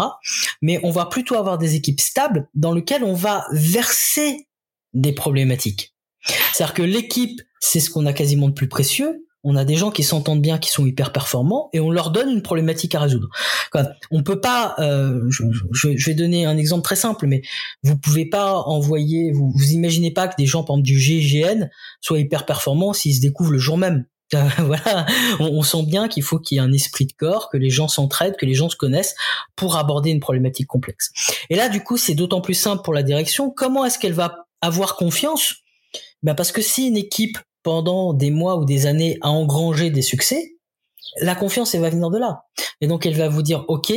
Mais 0.61 0.79
on 0.83 0.91
va 0.91 1.05
plutôt 1.05 1.35
avoir 1.35 1.57
des 1.57 1.75
équipes 1.75 1.99
stables 1.99 2.47
dans 2.53 2.73
lesquelles 2.73 3.03
on 3.03 3.13
va 3.13 3.45
verser 3.51 4.47
des 4.93 5.13
problématiques. 5.13 5.93
C'est-à-dire 6.53 6.73
que 6.73 6.83
l'équipe, 6.83 7.41
c'est 7.59 7.79
ce 7.79 7.89
qu'on 7.89 8.05
a 8.05 8.13
quasiment 8.13 8.47
de 8.47 8.53
plus 8.53 8.67
précieux. 8.67 9.25
On 9.45 9.57
a 9.57 9.65
des 9.65 9.75
gens 9.75 9.91
qui 9.91 10.03
s'entendent 10.03 10.41
bien, 10.41 10.57
qui 10.57 10.69
sont 10.69 10.85
hyper 10.85 11.11
performants, 11.11 11.69
et 11.73 11.81
on 11.81 11.91
leur 11.91 12.11
donne 12.11 12.29
une 12.29 12.41
problématique 12.41 12.95
à 12.95 13.01
résoudre. 13.01 13.27
On 14.09 14.23
peut 14.23 14.39
pas. 14.39 14.75
Euh, 14.79 15.19
je, 15.29 16.05
vais 16.05 16.13
donner 16.13 16.45
un 16.45 16.57
exemple 16.57 16.83
très 16.83 16.95
simple, 16.95 17.27
mais 17.27 17.41
vous 17.83 17.97
pouvez 17.97 18.25
pas 18.25 18.55
envoyer. 18.61 19.33
Vous, 19.33 19.51
vous 19.53 19.71
imaginez 19.71 20.11
pas 20.11 20.29
que 20.29 20.35
des 20.37 20.45
gens, 20.45 20.63
par 20.63 20.77
exemple 20.77 20.87
du 20.87 20.97
GIGN, 20.97 21.69
soient 21.99 22.19
hyper 22.19 22.45
performants 22.45 22.93
s'ils 22.93 23.15
se 23.15 23.21
découvrent 23.21 23.51
le 23.51 23.59
jour 23.59 23.77
même. 23.77 24.05
voilà, 24.59 25.05
on, 25.39 25.45
on, 25.45 25.61
sent 25.61 25.83
bien 25.85 26.07
qu'il 26.07 26.23
faut 26.23 26.39
qu'il 26.39 26.55
y 26.55 26.59
ait 26.59 26.63
un 26.63 26.71
esprit 26.71 27.05
de 27.05 27.11
corps, 27.11 27.49
que 27.51 27.57
les 27.57 27.69
gens 27.69 27.87
s'entraident, 27.87 28.35
que 28.35 28.47
les 28.47 28.55
gens 28.55 28.69
se 28.69 28.75
connaissent 28.75 29.13
pour 29.55 29.75
aborder 29.75 30.09
une 30.09 30.21
problématique 30.21 30.65
complexe. 30.65 31.11
Et 31.51 31.55
là, 31.55 31.69
du 31.69 31.83
coup, 31.83 31.97
c'est 31.97 32.15
d'autant 32.15 32.41
plus 32.41 32.55
simple 32.55 32.81
pour 32.83 32.93
la 32.93 33.03
direction. 33.03 33.51
Comment 33.51 33.85
est-ce 33.85 33.99
qu'elle 33.99 34.13
va 34.13 34.47
avoir 34.63 34.95
confiance 34.95 35.63
ben 36.23 36.35
parce 36.35 36.51
que 36.51 36.61
si 36.61 36.87
une 36.87 36.97
équipe 36.97 37.37
pendant 37.61 38.13
des 38.13 38.31
mois 38.31 38.57
ou 38.57 38.65
des 38.65 38.85
années 38.87 39.17
a 39.21 39.29
engrangé 39.29 39.89
des 39.89 40.01
succès, 40.01 40.55
la 41.21 41.35
confiance 41.35 41.75
elle 41.75 41.81
va 41.81 41.89
venir 41.89 42.09
de 42.09 42.17
là. 42.17 42.43
Et 42.81 42.87
donc 42.87 43.05
elle 43.05 43.15
va 43.15 43.29
vous 43.29 43.41
dire 43.43 43.65
OK, 43.67 43.93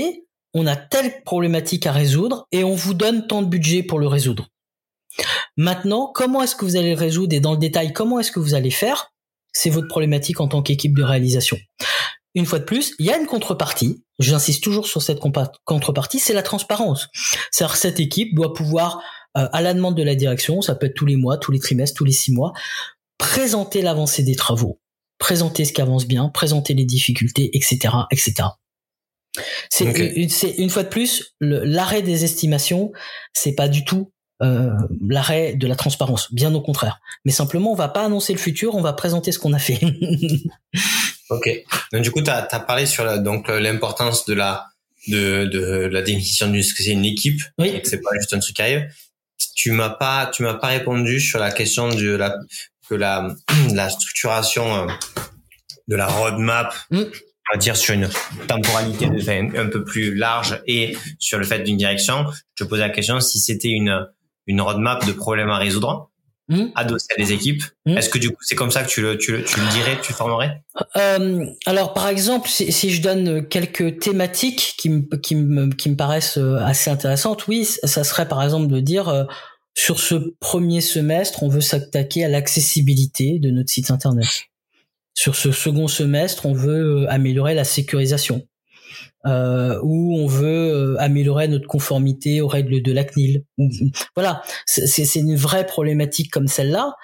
on 0.54 0.66
a 0.66 0.76
telle 0.76 1.22
problématique 1.22 1.86
à 1.86 1.92
résoudre 1.92 2.46
et 2.52 2.64
on 2.64 2.74
vous 2.74 2.94
donne 2.94 3.26
tant 3.26 3.42
de 3.42 3.48
budget 3.48 3.82
pour 3.82 3.98
le 3.98 4.08
résoudre. 4.08 4.48
Maintenant, 5.56 6.10
comment 6.14 6.42
est-ce 6.42 6.56
que 6.56 6.64
vous 6.64 6.76
allez 6.76 6.94
le 6.94 6.98
résoudre 6.98 7.34
et 7.34 7.40
dans 7.40 7.52
le 7.52 7.58
détail 7.58 7.92
comment 7.92 8.18
est-ce 8.18 8.32
que 8.32 8.40
vous 8.40 8.54
allez 8.54 8.70
faire? 8.70 9.12
C'est 9.52 9.70
votre 9.70 9.88
problématique 9.88 10.40
en 10.40 10.48
tant 10.48 10.62
qu'équipe 10.62 10.94
de 10.94 11.02
réalisation. 11.02 11.56
Une 12.34 12.44
fois 12.44 12.58
de 12.58 12.64
plus, 12.64 12.94
il 12.98 13.06
y 13.06 13.10
a 13.10 13.16
une 13.16 13.26
contrepartie. 13.26 14.04
J'insiste 14.18 14.62
toujours 14.62 14.86
sur 14.86 15.00
cette 15.00 15.20
contrepartie, 15.64 16.18
c'est 16.18 16.34
la 16.34 16.42
transparence. 16.42 17.08
Cette 17.50 17.98
équipe 17.98 18.34
doit 18.34 18.52
pouvoir 18.52 19.02
à 19.36 19.60
la 19.60 19.74
demande 19.74 19.96
de 19.96 20.02
la 20.02 20.14
direction, 20.14 20.62
ça 20.62 20.74
peut 20.74 20.86
être 20.86 20.94
tous 20.94 21.06
les 21.06 21.16
mois, 21.16 21.36
tous 21.36 21.52
les 21.52 21.58
trimestres, 21.58 21.96
tous 21.96 22.04
les 22.04 22.12
six 22.12 22.32
mois, 22.32 22.52
présenter 23.18 23.82
l'avancée 23.82 24.22
des 24.22 24.34
travaux, 24.34 24.80
présenter 25.18 25.64
ce 25.64 25.72
qui 25.72 25.80
avance 25.82 26.06
bien, 26.06 26.28
présenter 26.28 26.74
les 26.74 26.84
difficultés, 26.84 27.50
etc., 27.54 27.94
etc. 28.10 28.48
C'est 29.68 29.84
une, 29.84 30.70
fois 30.70 30.82
de 30.82 30.88
plus 30.88 31.34
l'arrêt 31.40 32.00
des 32.00 32.24
estimations, 32.24 32.92
c'est 33.34 33.54
pas 33.54 33.68
du 33.68 33.84
tout 33.84 34.10
euh, 34.42 34.70
l'arrêt 35.06 35.54
de 35.54 35.66
la 35.66 35.76
transparence, 35.76 36.32
bien 36.32 36.54
au 36.54 36.62
contraire. 36.62 37.00
Mais 37.26 37.32
simplement, 37.32 37.72
on 37.72 37.74
va 37.74 37.88
pas 37.88 38.04
annoncer 38.04 38.32
le 38.32 38.38
futur, 38.38 38.74
on 38.74 38.80
va 38.80 38.94
présenter 38.94 39.32
ce 39.32 39.38
qu'on 39.38 39.52
a 39.52 39.58
fait. 39.58 39.78
ok. 41.30 41.50
Donc 41.92 42.02
du 42.02 42.10
coup, 42.10 42.22
tu 42.22 42.30
as, 42.30 42.42
parlé 42.60 42.86
sur 42.86 43.18
donc 43.20 43.48
l'importance 43.48 44.24
de 44.24 44.32
la 44.32 44.68
de, 45.08 45.44
de 45.44 45.86
la 45.86 46.02
définition 46.02 46.48
d'une 46.48 46.62
c'est 46.62 46.90
une 46.90 47.04
équipe, 47.04 47.40
oui. 47.58 47.80
c'est 47.84 48.00
pas 48.00 48.10
juste 48.18 48.32
un 48.34 48.40
truc 48.40 48.56
qui 48.56 48.62
arrive 48.62 48.88
tu 49.56 49.72
m'as 49.72 49.90
pas 49.90 50.26
tu 50.26 50.44
m'as 50.44 50.54
pas 50.54 50.68
répondu 50.68 51.18
sur 51.18 51.40
la 51.40 51.50
question 51.50 51.88
de 51.88 52.14
la 52.14 52.36
que 52.88 52.94
la 52.94 53.34
la 53.74 53.88
structuration 53.88 54.84
euh, 54.84 54.92
de 55.88 55.96
la 55.96 56.06
roadmap 56.06 56.72
mm. 56.90 56.98
on 57.00 57.52
va 57.52 57.58
dire 57.58 57.76
sur 57.76 57.94
une 57.94 58.08
temporalité 58.46 59.08
de, 59.08 59.58
un 59.58 59.68
peu 59.68 59.82
plus 59.82 60.14
large 60.14 60.62
et 60.66 60.96
sur 61.18 61.38
le 61.38 61.44
fait 61.44 61.60
d'une 61.60 61.78
direction 61.78 62.26
je 62.54 62.64
te 62.64 62.68
posais 62.68 62.82
la 62.82 62.90
question 62.90 63.18
si 63.18 63.40
c'était 63.40 63.70
une 63.70 64.06
une 64.46 64.60
roadmap 64.60 65.04
de 65.04 65.12
problèmes 65.12 65.50
à 65.50 65.58
résoudre 65.58 66.10
Mmh. 66.48 66.66
adossé 66.76 67.08
à 67.12 67.20
des 67.20 67.32
équipes. 67.32 67.64
Mmh. 67.86 67.98
Est-ce 67.98 68.08
que 68.08 68.18
du 68.18 68.30
coup 68.30 68.40
c'est 68.40 68.54
comme 68.54 68.70
ça 68.70 68.84
que 68.84 68.88
tu 68.88 69.02
le, 69.02 69.18
tu 69.18 69.32
le, 69.32 69.42
tu 69.42 69.58
le 69.58 69.68
dirais, 69.72 69.98
tu 70.00 70.12
le 70.12 70.16
formerais? 70.16 70.62
Euh, 70.96 71.44
Alors 71.66 71.92
par 71.92 72.06
exemple, 72.06 72.48
si, 72.48 72.70
si, 72.70 72.90
je 72.90 73.02
donne 73.02 73.48
quelques 73.48 73.98
thématiques 73.98 74.74
qui 74.78 74.90
me, 74.90 75.16
qui 75.16 75.34
me, 75.34 75.70
qui 75.70 75.90
me 75.90 75.96
paraissent 75.96 76.38
euh, 76.38 76.58
assez 76.58 76.88
intéressantes, 76.88 77.48
oui, 77.48 77.64
ça 77.64 78.04
serait 78.04 78.28
par 78.28 78.44
exemple 78.44 78.68
de 78.68 78.78
dire 78.78 79.08
euh, 79.08 79.24
sur 79.74 79.98
ce 79.98 80.14
premier 80.38 80.80
semestre, 80.80 81.42
on 81.42 81.48
veut 81.48 81.60
s'attaquer 81.60 82.24
à 82.24 82.28
l'accessibilité 82.28 83.40
de 83.40 83.50
notre 83.50 83.70
site 83.70 83.90
internet. 83.90 84.28
Sur 85.14 85.34
ce 85.34 85.50
second 85.50 85.88
semestre, 85.88 86.46
on 86.46 86.52
veut 86.52 87.06
améliorer 87.08 87.54
la 87.54 87.64
sécurisation. 87.64 88.46
Euh, 89.26 89.80
où 89.82 90.16
on 90.20 90.26
veut 90.26 90.72
euh, 90.72 90.96
améliorer 91.00 91.48
notre 91.48 91.66
conformité 91.66 92.40
aux 92.40 92.46
règles 92.46 92.80
de 92.80 92.92
la 92.92 93.02
CNIL. 93.02 93.44
Voilà, 94.14 94.42
c'est 94.66 95.16
une 95.16 95.34
vraie 95.34 95.66
problématique 95.66 96.30
comme 96.30 96.46
celle-là. 96.46 96.94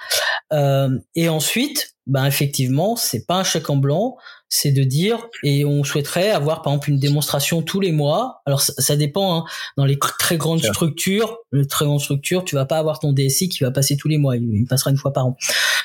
Euh, 0.52 0.98
et 1.16 1.28
ensuite, 1.28 1.96
ben 2.06 2.24
effectivement, 2.26 2.94
c'est 2.94 3.26
pas 3.26 3.36
un 3.36 3.44
chèque 3.44 3.70
en 3.70 3.76
blanc, 3.76 4.16
c'est 4.48 4.70
de 4.70 4.84
dire 4.84 5.26
et 5.42 5.64
on 5.64 5.82
souhaiterait 5.82 6.30
avoir 6.30 6.62
par 6.62 6.72
exemple 6.72 6.90
une 6.90 6.98
démonstration 7.00 7.60
tous 7.60 7.80
les 7.80 7.90
mois. 7.90 8.42
Alors 8.46 8.60
ça, 8.60 8.94
dépend. 8.96 9.38
Hein. 9.38 9.44
Dans 9.76 9.84
les 9.84 9.98
très 9.98 10.36
grandes 10.36 10.62
structures, 10.62 11.38
les 11.50 11.66
très 11.66 11.86
grandes 11.86 12.00
structures, 12.00 12.44
tu 12.44 12.54
vas 12.54 12.66
pas 12.66 12.78
avoir 12.78 13.00
ton 13.00 13.12
DSI 13.12 13.48
qui 13.48 13.64
va 13.64 13.72
passer 13.72 13.96
tous 13.96 14.08
les 14.08 14.18
mois. 14.18 14.36
Il, 14.36 14.64
passera 14.68 14.92
une 14.92 14.96
fois 14.96 15.12
par 15.12 15.26
an. 15.26 15.36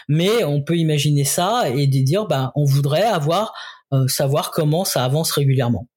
Mais 0.08 0.44
on 0.44 0.62
peut 0.62 0.78
imaginer 0.78 1.24
ça 1.24 1.70
et 1.70 1.88
de 1.88 2.00
dire, 2.04 2.28
ben 2.28 2.52
on 2.56 2.66
voudrait 2.66 3.04
avoir 3.04 3.54
savoir 4.08 4.52
comment 4.52 4.86
ça 4.86 5.04
avance 5.04 5.32
régulièrement. 5.32 5.88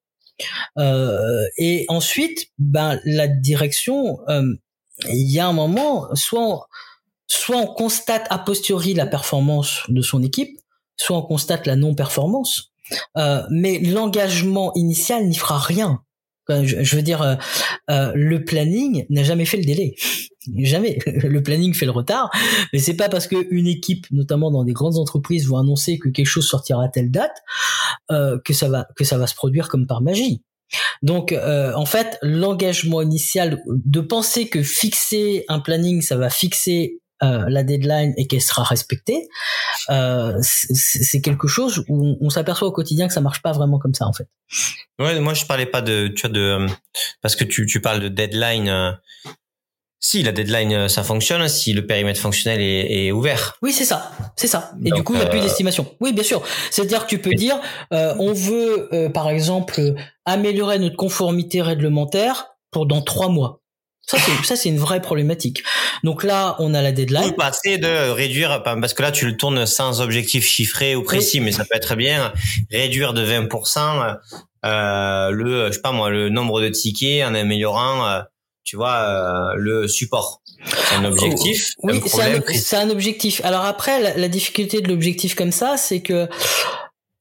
Euh, 0.78 1.44
et 1.56 1.84
ensuite, 1.88 2.46
ben 2.58 3.00
la 3.04 3.28
direction, 3.28 4.18
euh, 4.28 4.42
il 5.08 5.30
y 5.30 5.38
a 5.38 5.46
un 5.46 5.52
moment, 5.52 6.08
soit 6.14 6.68
soit 7.26 7.58
on 7.58 7.66
constate 7.66 8.26
a 8.28 8.38
posteriori 8.38 8.92
la 8.92 9.06
performance 9.06 9.82
de 9.88 10.02
son 10.02 10.22
équipe, 10.22 10.58
soit 10.96 11.16
on 11.16 11.22
constate 11.22 11.66
la 11.66 11.76
non-performance. 11.76 12.72
Euh, 13.16 13.42
mais 13.50 13.78
l'engagement 13.78 14.72
initial 14.74 15.26
n'y 15.28 15.36
fera 15.36 15.58
rien. 15.58 16.02
Je, 16.64 16.96
veux 16.96 17.02
dire, 17.02 17.38
le 17.88 18.44
planning 18.44 19.06
n'a 19.10 19.22
jamais 19.22 19.44
fait 19.44 19.56
le 19.56 19.64
délai. 19.64 19.94
Jamais. 20.56 20.98
Le 21.06 21.42
planning 21.42 21.74
fait 21.74 21.84
le 21.84 21.92
retard, 21.92 22.30
mais 22.72 22.78
c'est 22.78 22.94
pas 22.94 23.08
parce 23.08 23.26
que 23.26 23.36
une 23.50 23.66
équipe, 23.66 24.06
notamment 24.10 24.50
dans 24.50 24.64
des 24.64 24.72
grandes 24.72 24.96
entreprises, 24.96 25.46
vont 25.46 25.58
annoncer 25.58 25.98
que 25.98 26.08
quelque 26.08 26.26
chose 26.26 26.46
sortira 26.46 26.84
à 26.84 26.88
telle 26.88 27.10
date 27.10 27.36
euh, 28.10 28.38
que 28.44 28.54
ça 28.54 28.68
va 28.68 28.86
que 28.96 29.04
ça 29.04 29.18
va 29.18 29.26
se 29.26 29.34
produire 29.34 29.68
comme 29.68 29.86
par 29.86 30.00
magie. 30.00 30.42
Donc, 31.02 31.32
euh, 31.32 31.72
en 31.74 31.84
fait, 31.84 32.18
l'engagement 32.22 33.02
initial 33.02 33.62
de 33.66 34.00
penser 34.00 34.48
que 34.48 34.62
fixer 34.62 35.44
un 35.48 35.60
planning, 35.60 36.00
ça 36.00 36.16
va 36.16 36.30
fixer 36.30 37.00
euh, 37.22 37.44
la 37.48 37.62
deadline 37.62 38.14
et 38.16 38.26
qu'elle 38.26 38.40
sera 38.40 38.62
respectée, 38.62 39.28
euh, 39.90 40.36
c'est 40.40 41.20
quelque 41.20 41.48
chose 41.48 41.84
où 41.88 42.16
on, 42.20 42.30
s'aperçoit 42.30 42.68
au 42.68 42.72
quotidien 42.72 43.08
que 43.08 43.14
ça 43.14 43.20
marche 43.20 43.42
pas 43.42 43.52
vraiment 43.52 43.78
comme 43.78 43.94
ça 43.94 44.06
en 44.06 44.12
fait. 44.12 44.28
Ouais, 44.98 45.18
moi 45.20 45.34
je 45.34 45.44
parlais 45.46 45.66
pas 45.66 45.82
de, 45.82 46.08
tu 46.08 46.22
vois, 46.22 46.30
de 46.30 46.66
parce 47.22 47.36
que 47.36 47.44
tu, 47.44 47.66
tu 47.66 47.80
parles 47.80 48.00
de 48.00 48.08
deadline 48.08 48.98
si 50.00 50.22
la 50.22 50.32
deadline 50.32 50.72
euh, 50.72 50.88
ça 50.88 51.04
fonctionne, 51.04 51.46
si 51.48 51.74
le 51.74 51.86
périmètre 51.86 52.18
fonctionnel 52.18 52.60
est, 52.60 53.06
est 53.06 53.12
ouvert. 53.12 53.58
Oui, 53.62 53.70
c'est 53.70 53.84
ça, 53.84 54.10
c'est 54.34 54.46
ça. 54.46 54.72
Et 54.82 54.90
du 54.90 55.04
coup, 55.04 55.12
il 55.12 55.18
n'y 55.18 55.24
a 55.24 55.28
plus 55.28 55.38
euh, 55.38 55.42
d'estimation. 55.42 55.86
Oui, 56.00 56.12
bien 56.12 56.24
sûr. 56.24 56.42
C'est-à-dire 56.70 57.04
que 57.04 57.10
tu 57.10 57.18
peux 57.18 57.34
dire, 57.34 57.60
euh, 57.92 58.14
on 58.18 58.32
veut, 58.32 58.88
par 59.12 59.28
exemple, 59.28 59.94
améliorer 60.24 60.78
notre 60.78 60.96
conformité 60.96 61.60
réglementaire 61.60 62.56
pour 62.70 62.86
dans 62.86 63.02
trois 63.02 63.28
mois. 63.28 63.60
Ça, 64.10 64.18
c'est, 64.18 64.44
ça, 64.44 64.56
c'est 64.56 64.68
une 64.68 64.78
vraie 64.78 65.00
problématique. 65.00 65.62
Donc 66.02 66.24
là, 66.24 66.56
on 66.58 66.74
a 66.74 66.82
la 66.82 66.90
deadline. 66.90 67.32
passer 67.36 67.78
de 67.78 68.10
réduire, 68.10 68.62
parce 68.64 68.92
que 68.92 69.02
là, 69.02 69.12
tu 69.12 69.24
le 69.24 69.36
tournes 69.36 69.66
sans 69.66 70.00
objectif 70.00 70.44
chiffré 70.44 70.96
ou 70.96 71.04
précis, 71.04 71.38
mais 71.38 71.52
ça 71.52 71.64
peut 71.64 71.76
être 71.76 71.94
bien, 71.94 72.32
réduire 72.72 73.14
de 73.14 73.24
20%, 73.24 74.16
euh, 74.64 75.30
le, 75.30 75.68
je 75.68 75.72
sais 75.72 75.80
pas 75.80 75.92
moi, 75.92 76.10
le 76.10 76.28
nombre 76.28 76.60
de 76.60 76.68
tickets 76.68 77.24
en 77.24 77.36
améliorant, 77.36 78.24
tu 78.64 78.74
vois, 78.74 78.96
euh, 78.96 79.54
le 79.56 79.86
support. 79.86 80.42
C'est 80.64 80.96
un 80.96 81.04
objectif. 81.04 81.70
oui, 81.84 82.00
c'est 82.54 82.76
un, 82.76 82.90
objectif. 82.90 83.40
Alors 83.44 83.64
après, 83.64 84.16
la, 84.16 84.28
difficulté 84.28 84.80
de 84.80 84.88
l'objectif 84.88 85.36
comme 85.36 85.52
ça, 85.52 85.76
c'est 85.76 86.00
que 86.00 86.28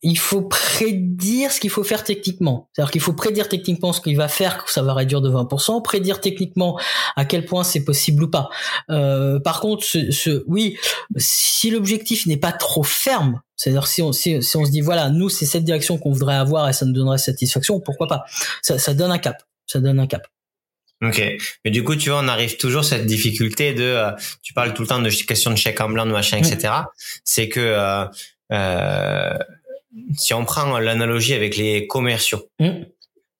il 0.01 0.17
faut 0.17 0.41
prédire 0.41 1.51
ce 1.51 1.59
qu'il 1.59 1.69
faut 1.69 1.83
faire 1.83 2.03
techniquement. 2.03 2.69
C'est-à-dire 2.71 2.91
qu'il 2.91 3.01
faut 3.01 3.13
prédire 3.13 3.49
techniquement 3.49 3.91
ce 3.91 3.99
qu'il 3.99 4.15
va 4.15 4.27
faire, 4.27 4.63
que 4.63 4.71
ça 4.71 4.81
va 4.81 4.93
réduire 4.93 5.21
de 5.21 5.29
20%, 5.29 5.81
prédire 5.83 6.21
techniquement 6.21 6.79
à 7.15 7.25
quel 7.25 7.45
point 7.45 7.63
c'est 7.63 7.83
possible 7.83 8.23
ou 8.23 8.29
pas. 8.29 8.49
Euh, 8.89 9.39
par 9.39 9.59
contre, 9.59 9.83
ce, 9.83 10.11
ce 10.11 10.43
oui, 10.47 10.77
si 11.17 11.69
l'objectif 11.69 12.25
n'est 12.27 12.37
pas 12.37 12.53
trop 12.53 12.83
ferme, 12.83 13.41
c'est-à-dire 13.57 13.87
si 13.87 14.01
on, 14.01 14.13
si, 14.13 14.41
si 14.41 14.57
on 14.57 14.65
se 14.65 14.71
dit 14.71 14.81
voilà, 14.81 15.09
nous 15.09 15.27
c'est 15.27 15.45
cette 15.45 15.65
direction 15.65 15.97
qu'on 15.97 16.11
voudrait 16.11 16.35
avoir 16.35 16.69
et 16.69 16.73
ça 16.73 16.85
nous 16.85 16.93
donnerait 16.93 17.17
satisfaction, 17.17 17.81
pourquoi 17.81 18.07
pas? 18.07 18.23
Ça, 18.61 18.79
ça 18.79 18.93
donne 18.93 19.11
un 19.11 19.17
cap. 19.17 19.43
Ça 19.67 19.79
donne 19.79 19.99
un 19.99 20.07
cap. 20.07 20.25
Ok, 21.01 21.21
mais 21.63 21.71
du 21.71 21.83
coup, 21.83 21.95
tu 21.95 22.09
vois, 22.09 22.19
on 22.19 22.27
arrive 22.27 22.57
toujours 22.57 22.81
à 22.81 22.83
cette 22.83 23.05
difficulté 23.05 23.73
de, 23.73 23.83
euh, 23.83 24.11
tu 24.41 24.53
parles 24.53 24.73
tout 24.73 24.81
le 24.81 24.87
temps 24.87 25.01
de 25.01 25.09
question 25.09 25.51
de 25.51 25.55
chèque 25.55 25.79
en 25.79 25.89
blanc, 25.89 26.05
de 26.05 26.11
machin, 26.11 26.37
etc. 26.37 26.73
C'est 27.23 27.47
que 27.47 27.59
euh, 27.61 28.05
euh, 28.51 29.37
si 30.17 30.33
on 30.33 30.45
prend 30.45 30.79
l'analogie 30.79 31.33
avec 31.33 31.57
les 31.57 31.87
commerciaux, 31.87 32.49
mm 32.59 32.83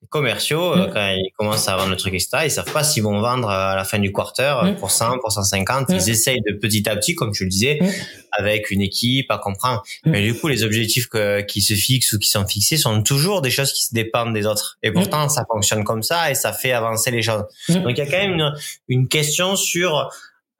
commerciaux, 0.10 0.74
euh, 0.74 0.88
mm. 0.88 0.93
quand 0.93 1.10
ils 1.10 1.32
commencent 1.38 1.68
à 1.68 1.76
vendre 1.78 1.91
le 1.91 1.97
truc, 1.97 2.14
etc., 2.14 2.30
ils 2.45 2.51
savent 2.51 2.72
pas 2.72 2.84
s'ils 2.84 3.03
vont 3.03 3.22
vendre 3.22 3.49
à 3.49 3.76
la 3.76 3.84
fin 3.84 3.99
du 3.99 4.12
quarter 4.12 4.55
mm. 4.64 4.76
pour 4.76 4.91
100, 4.91 5.20
pour 5.20 5.32
150. 5.32 5.89
Mm. 5.89 5.93
Ils 5.93 6.10
essayent 6.10 6.41
de 6.41 6.53
petit 6.53 6.88
à 6.89 6.95
petit, 6.95 7.16
comme 7.16 7.32
tu 7.32 7.43
le 7.43 7.49
disais, 7.49 7.80
avec 8.32 8.72
une 8.72 8.82
équipe 8.82 9.30
à 9.30 9.38
comprendre. 9.38 9.84
Mais 10.05 10.24
du 10.24 10.34
coup, 10.34 10.47
les 10.47 10.64
objectifs 10.64 11.07
que, 11.07 11.41
qui 11.41 11.62
se 11.62 11.74
fixent 11.74 12.14
ou 12.14 12.20
qui 12.20 12.30
sont 12.30 12.45
fixés 12.45 12.78
sont 12.78 13.01
toujours 13.03 13.41
des 13.41 13.51
choses 13.51 13.72
qui 13.72 13.84
se 13.84 13.93
dépendent 13.93 14.34
des 14.34 14.45
autres. 14.45 14.78
Et 14.84 14.91
pourtant, 14.91 15.30
ça 15.30 15.45
fonctionne 15.49 15.84
comme 15.84 16.03
ça 16.03 16.32
et 16.32 16.36
ça 16.36 16.53
fait 16.53 16.72
avancer 16.72 17.12
les 17.12 17.22
choses. 17.22 17.43
Donc, 17.70 17.91
il 17.91 17.97
y 17.97 18.01
a 18.01 18.05
quand 18.05 18.18
même 18.18 18.34
une, 18.34 18.53
une 18.88 19.07
question 19.07 19.55
sur 19.55 20.10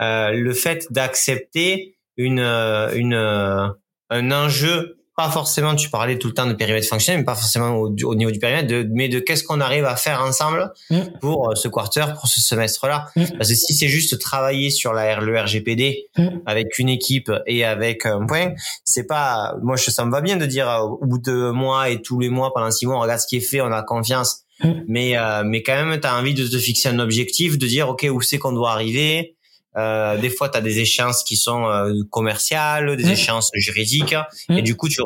euh, 0.02 0.32
le 0.32 0.54
fait 0.54 0.88
d'accepter 0.91 1.95
une, 2.18 2.39
euh, 2.39 2.93
une, 2.93 3.16
un 4.10 4.32
enjeu 4.32 4.99
pas 5.20 5.30
forcément, 5.30 5.76
tu 5.76 5.89
parlais 5.89 6.17
tout 6.17 6.30
le 6.30 6.34
temps 6.34 6.45
de 6.45 6.53
périmètre 6.53 6.88
fonctionnel, 6.88 7.20
mais 7.20 7.26
pas 7.26 7.36
forcément 7.36 7.72
au, 7.72 8.15
niveau 8.15 8.32
du 8.32 8.39
périmètre, 8.39 8.70
de, 8.70 8.88
mais 8.89 9.09
de 9.09 9.20
qu'est-ce 9.20 9.43
qu'on 9.43 9.59
arrive 9.59 9.84
à 9.84 9.97
faire 9.97 10.24
ensemble 10.24 10.72
mm. 10.89 11.20
pour 11.20 11.49
euh, 11.49 11.55
ce 11.55 11.67
quarter, 11.67 12.05
pour 12.17 12.30
ce 12.30 12.39
semestre-là. 12.39 13.07
Mm. 13.17 13.26
Parce 13.38 13.49
que 13.49 13.55
si 13.55 13.74
c'est 13.74 13.89
juste 13.89 14.17
travailler 14.17 14.70
sur 14.70 14.93
la, 14.93 15.20
le 15.20 15.38
RGPD 15.38 16.07
mm. 16.17 16.28
avec 16.45 16.80
une 16.80 16.88
équipe 16.88 17.30
et 17.47 17.65
avec 17.65 18.05
un 18.05 18.26
point, 18.26 18.53
c'est 18.86 19.07
pas, 19.07 19.55
moi, 19.61 19.76
ça 19.76 20.05
me 20.05 20.11
va 20.11 20.22
bien 20.22 20.38
de 20.38 20.45
dire 20.45 20.70
euh, 20.70 20.84
au 20.84 21.05
bout 21.05 21.20
de 21.20 21.51
mois 21.51 21.89
et 21.89 22.01
tous 22.01 22.17
les 22.17 22.30
mois, 22.30 22.53
pendant 22.53 22.72
six 22.72 22.86
mois, 22.86 22.95
on 22.95 23.01
regarde 23.01 23.20
ce 23.20 23.28
qui 23.28 23.36
est 23.36 23.41
fait, 23.41 23.59
on 23.59 23.74
a 23.74 23.84
confiance. 23.84 24.45
Mais, 24.88 25.17
euh, 25.17 25.43
mais 25.45 25.63
quand 25.63 25.76
même, 25.76 25.99
tu 25.99 26.07
as 26.07 26.17
envie 26.17 26.34
de 26.34 26.47
te 26.47 26.57
fixer 26.57 26.88
un 26.88 26.99
objectif, 26.99 27.57
de 27.57 27.67
dire, 27.67 27.89
OK, 27.89 28.07
où 28.09 28.22
c'est 28.22 28.38
qu'on 28.38 28.53
doit 28.53 28.72
arriver, 28.72 29.36
euh, 29.80 30.18
des 30.18 30.30
fois, 30.30 30.50
tu 30.50 30.58
as 30.58 30.62
des 30.62 30.80
échéances 30.80 31.24
qui 31.24 31.36
sont 31.36 31.66
euh, 31.66 31.94
commerciales, 32.10 32.98
des 32.98 33.06
mmh. 33.06 33.12
échéances 33.12 33.52
juridiques, 33.54 34.16
mmh. 34.50 34.58
et 34.58 34.62
du 34.62 34.76
coup, 34.76 34.90
tu 34.90 35.02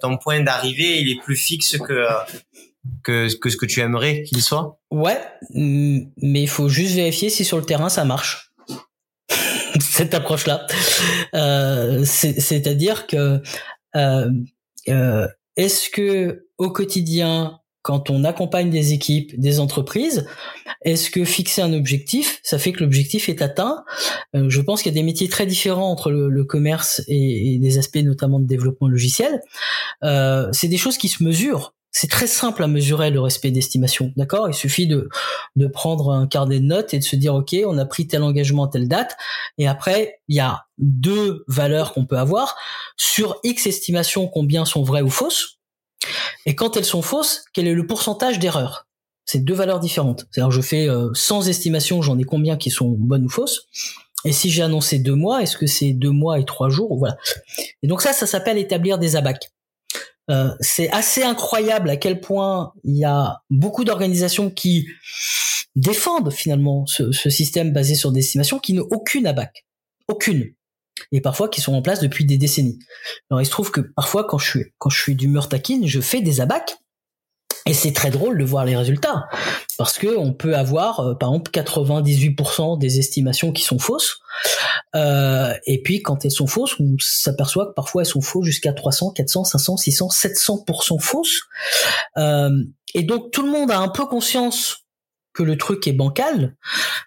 ton 0.00 0.16
point 0.18 0.40
d'arrivée, 0.40 1.00
il 1.00 1.10
est 1.10 1.20
plus 1.22 1.36
fixe 1.36 1.78
que, 1.78 2.06
que, 3.02 3.34
que 3.38 3.50
ce 3.50 3.56
que 3.56 3.66
tu 3.66 3.80
aimerais 3.80 4.22
qu'il 4.22 4.42
soit? 4.42 4.78
Ouais, 4.90 5.20
mais 5.54 6.42
il 6.42 6.48
faut 6.48 6.68
juste 6.68 6.94
vérifier 6.94 7.30
si 7.30 7.44
sur 7.44 7.58
le 7.58 7.64
terrain 7.64 7.88
ça 7.88 8.04
marche. 8.04 8.52
Cette 9.80 10.14
approche-là, 10.14 10.66
euh, 11.34 12.04
c'est-à-dire 12.04 13.06
que 13.06 13.40
est-ce 15.56 15.90
que 15.90 16.46
au 16.58 16.70
quotidien 16.70 17.60
quand 17.84 18.08
on 18.08 18.24
accompagne 18.24 18.70
des 18.70 18.94
équipes, 18.94 19.38
des 19.38 19.60
entreprises, 19.60 20.26
est-ce 20.86 21.10
que 21.10 21.22
fixer 21.22 21.60
un 21.60 21.74
objectif, 21.74 22.40
ça 22.42 22.58
fait 22.58 22.72
que 22.72 22.80
l'objectif 22.80 23.28
est 23.28 23.42
atteint? 23.42 23.84
Euh, 24.34 24.48
Je 24.48 24.62
pense 24.62 24.82
qu'il 24.82 24.90
y 24.90 24.94
a 24.94 24.98
des 24.98 25.04
métiers 25.04 25.28
très 25.28 25.44
différents 25.44 25.90
entre 25.90 26.10
le, 26.10 26.44
commerce 26.44 27.02
et, 27.08 27.58
des 27.58 27.76
aspects 27.76 27.98
notamment 27.98 28.40
de 28.40 28.46
développement 28.46 28.88
logiciel. 28.88 29.42
Euh, 30.02 30.48
c'est 30.52 30.68
des 30.68 30.78
choses 30.78 30.96
qui 30.96 31.08
se 31.08 31.22
mesurent. 31.22 31.74
C'est 31.90 32.10
très 32.10 32.26
simple 32.26 32.64
à 32.64 32.68
mesurer 32.68 33.10
le 33.10 33.20
respect 33.20 33.50
d'estimation, 33.50 34.14
d'accord? 34.16 34.48
Il 34.48 34.54
suffit 34.54 34.86
de, 34.86 35.10
de 35.54 35.66
prendre 35.66 36.10
un 36.10 36.26
carnet 36.26 36.60
de 36.60 36.64
notes 36.64 36.94
et 36.94 36.98
de 36.98 37.04
se 37.04 37.16
dire, 37.16 37.34
OK, 37.34 37.54
on 37.66 37.76
a 37.76 37.84
pris 37.84 38.06
tel 38.06 38.22
engagement 38.22 38.64
à 38.64 38.68
telle 38.68 38.88
date, 38.88 39.14
et 39.58 39.68
après, 39.68 40.20
il 40.28 40.36
y 40.36 40.40
a 40.40 40.64
deux 40.78 41.44
valeurs 41.48 41.92
qu'on 41.92 42.06
peut 42.06 42.18
avoir. 42.18 42.56
Sur 42.96 43.36
X 43.44 43.66
estimations, 43.66 44.26
combien 44.26 44.64
sont 44.64 44.82
vraies 44.82 45.02
ou 45.02 45.10
fausses 45.10 45.58
et 46.46 46.54
quand 46.54 46.76
elles 46.76 46.84
sont 46.84 47.02
fausses, 47.02 47.44
quel 47.52 47.66
est 47.66 47.74
le 47.74 47.86
pourcentage 47.86 48.38
d'erreur 48.38 48.86
C'est 49.24 49.44
deux 49.44 49.54
valeurs 49.54 49.80
différentes. 49.80 50.26
C'est-à-dire 50.30 50.50
je 50.50 50.60
fais 50.60 50.88
euh, 50.88 51.10
sans 51.14 51.48
estimation, 51.48 52.02
j'en 52.02 52.18
ai 52.18 52.24
combien 52.24 52.56
qui 52.56 52.70
sont 52.70 52.90
bonnes 52.90 53.24
ou 53.24 53.30
fausses. 53.30 53.66
Et 54.24 54.32
si 54.32 54.50
j'ai 54.50 54.62
annoncé 54.62 54.98
deux 54.98 55.14
mois, 55.14 55.42
est-ce 55.42 55.56
que 55.56 55.66
c'est 55.66 55.92
deux 55.92 56.10
mois 56.10 56.38
et 56.38 56.44
trois 56.44 56.70
jours? 56.70 56.96
Voilà. 56.98 57.16
Et 57.82 57.86
donc 57.86 58.00
ça, 58.00 58.12
ça 58.12 58.26
s'appelle 58.26 58.58
établir 58.58 58.98
des 58.98 59.16
abacs. 59.16 59.50
Euh, 60.30 60.50
c'est 60.60 60.90
assez 60.90 61.22
incroyable 61.22 61.90
à 61.90 61.96
quel 61.96 62.20
point 62.20 62.72
il 62.84 62.96
y 62.96 63.04
a 63.04 63.42
beaucoup 63.50 63.84
d'organisations 63.84 64.50
qui 64.50 64.88
défendent 65.76 66.32
finalement 66.32 66.86
ce 66.86 67.10
système 67.12 67.72
basé 67.72 67.94
sur 67.94 68.12
des 68.12 68.20
estimations 68.20 68.58
qui 68.58 68.72
n'ont 68.72 68.86
aucune 68.90 69.26
abac. 69.26 69.64
Aucune 70.08 70.54
et 71.12 71.20
parfois 71.20 71.48
qui 71.48 71.60
sont 71.60 71.74
en 71.74 71.82
place 71.82 72.00
depuis 72.00 72.24
des 72.24 72.38
décennies. 72.38 72.78
Alors 73.30 73.40
il 73.40 73.46
se 73.46 73.50
trouve 73.50 73.70
que 73.70 73.80
parfois 73.80 74.24
quand 74.24 74.38
je 74.38 74.48
suis 74.48 74.64
quand 74.78 74.90
je 74.90 75.00
suis 75.00 75.14
d'humeur 75.14 75.48
taquine, 75.48 75.86
je 75.86 76.00
fais 76.00 76.20
des 76.20 76.40
abacs. 76.40 76.76
Et 77.66 77.72
c'est 77.72 77.92
très 77.92 78.10
drôle 78.10 78.36
de 78.36 78.44
voir 78.44 78.66
les 78.66 78.76
résultats 78.76 79.26
parce 79.78 79.98
que 79.98 80.18
on 80.18 80.34
peut 80.34 80.54
avoir 80.54 81.00
euh, 81.00 81.14
par 81.14 81.30
exemple 81.30 81.50
98% 81.50 82.78
des 82.78 82.98
estimations 82.98 83.52
qui 83.52 83.62
sont 83.62 83.78
fausses. 83.78 84.18
Euh, 84.94 85.54
et 85.66 85.80
puis 85.82 86.02
quand 86.02 86.26
elles 86.26 86.30
sont 86.30 86.46
fausses 86.46 86.78
on 86.78 86.96
s'aperçoit 87.00 87.66
que 87.66 87.72
parfois 87.72 88.02
elles 88.02 88.08
sont 88.08 88.20
fausses 88.20 88.44
jusqu'à 88.44 88.74
300, 88.74 89.12
400, 89.12 89.44
500, 89.44 89.76
600, 89.78 90.08
700% 90.08 91.00
fausses. 91.00 91.40
Euh, 92.18 92.50
et 92.94 93.02
donc 93.02 93.30
tout 93.30 93.42
le 93.42 93.50
monde 93.50 93.70
a 93.70 93.78
un 93.78 93.88
peu 93.88 94.04
conscience 94.06 94.83
que 95.34 95.42
le 95.42 95.58
truc 95.58 95.86
est 95.86 95.92
bancal. 95.92 96.56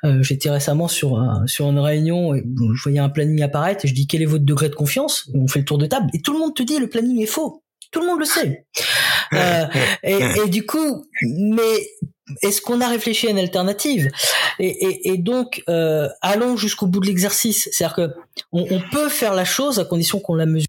Euh, 0.03 0.21
J'étais 0.21 0.49
récemment 0.49 0.87
sur 0.87 1.17
un, 1.17 1.47
sur 1.47 1.69
une 1.69 1.79
réunion, 1.79 2.35
et 2.35 2.43
je 2.75 2.83
voyais 2.83 2.99
un 2.99 3.09
planning 3.09 3.41
apparaître 3.41 3.85
et 3.85 3.87
je 3.87 3.93
dis 3.93 4.05
quel 4.05 4.21
est 4.21 4.25
votre 4.25 4.45
degré 4.45 4.69
de 4.69 4.75
confiance? 4.75 5.29
On 5.33 5.47
fait 5.47 5.59
le 5.59 5.65
tour 5.65 5.77
de 5.77 5.85
table 5.85 6.09
et 6.13 6.21
tout 6.21 6.33
le 6.33 6.39
monde 6.39 6.55
te 6.55 6.63
dit 6.63 6.77
le 6.77 6.89
planning 6.89 7.21
est 7.21 7.25
faux. 7.25 7.63
Tout 7.91 8.01
le 8.01 8.07
monde 8.07 8.19
le 8.19 8.25
sait. 8.25 8.65
Euh, 9.33 9.65
et, 10.03 10.19
et, 10.45 10.49
du 10.49 10.65
coup, 10.65 11.05
mais 11.21 11.87
est-ce 12.41 12.61
qu'on 12.61 12.81
a 12.81 12.87
réfléchi 12.87 13.27
à 13.27 13.31
une 13.31 13.39
alternative? 13.39 14.09
Et, 14.59 14.67
et, 14.67 15.09
et, 15.13 15.17
donc, 15.17 15.63
euh, 15.69 16.09
allons 16.21 16.57
jusqu'au 16.57 16.87
bout 16.87 16.99
de 16.99 17.07
l'exercice. 17.07 17.69
C'est-à-dire 17.71 17.95
que 17.95 18.13
on, 18.51 18.65
on, 18.69 18.81
peut 18.91 19.09
faire 19.09 19.33
la 19.33 19.45
chose 19.45 19.79
à 19.79 19.85
condition 19.85 20.19
qu'on 20.19 20.35
la 20.35 20.45
mesure. 20.45 20.67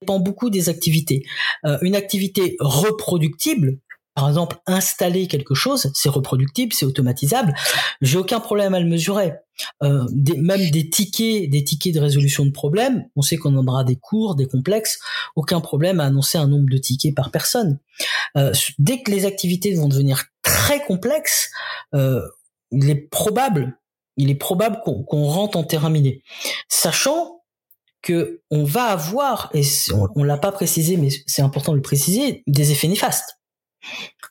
dépend 0.00 0.18
beaucoup 0.18 0.50
des 0.50 0.68
activités. 0.68 1.22
Euh, 1.64 1.78
une 1.82 1.94
activité 1.94 2.56
reproductible, 2.58 3.78
par 4.14 4.28
exemple, 4.28 4.58
installer 4.66 5.26
quelque 5.26 5.54
chose, 5.54 5.90
c'est 5.94 6.10
reproductible, 6.10 6.72
c'est 6.74 6.84
automatisable. 6.84 7.54
J'ai 8.02 8.18
aucun 8.18 8.40
problème 8.40 8.74
à 8.74 8.80
le 8.80 8.86
mesurer. 8.86 9.32
Euh, 9.82 10.04
des, 10.10 10.36
même 10.36 10.70
des 10.70 10.90
tickets, 10.90 11.48
des 11.48 11.64
tickets 11.64 11.94
de 11.94 12.00
résolution 12.00 12.44
de 12.44 12.50
problèmes, 12.50 13.04
on 13.16 13.22
sait 13.22 13.36
qu'on 13.36 13.56
en 13.56 13.66
aura 13.66 13.84
des 13.84 13.96
courts, 13.96 14.34
des 14.34 14.46
complexes. 14.46 14.98
Aucun 15.34 15.60
problème 15.60 15.98
à 15.98 16.04
annoncer 16.04 16.36
un 16.36 16.46
nombre 16.46 16.68
de 16.70 16.76
tickets 16.76 17.14
par 17.14 17.30
personne. 17.30 17.78
Euh, 18.36 18.52
dès 18.78 19.02
que 19.02 19.10
les 19.10 19.24
activités 19.24 19.74
vont 19.74 19.88
devenir 19.88 20.24
très 20.42 20.84
complexes, 20.84 21.50
euh, 21.94 22.22
il 22.70 22.90
est 22.90 23.08
probable, 23.10 23.78
il 24.18 24.30
est 24.30 24.34
probable 24.34 24.80
qu'on 24.84 25.04
qu 25.04 25.16
rentre 25.16 25.56
en 25.56 25.64
terrain 25.64 25.90
miné, 25.90 26.22
sachant 26.68 27.42
que 28.02 28.42
on 28.50 28.64
va 28.64 28.84
avoir, 28.84 29.50
et 29.54 29.62
on, 29.94 30.08
on 30.16 30.24
l'a 30.24 30.36
pas 30.36 30.52
précisé, 30.52 30.96
mais 30.96 31.08
c'est 31.26 31.42
important 31.42 31.72
de 31.72 31.76
le 31.76 31.82
préciser, 31.82 32.42
des 32.46 32.72
effets 32.72 32.88
néfastes 32.88 33.38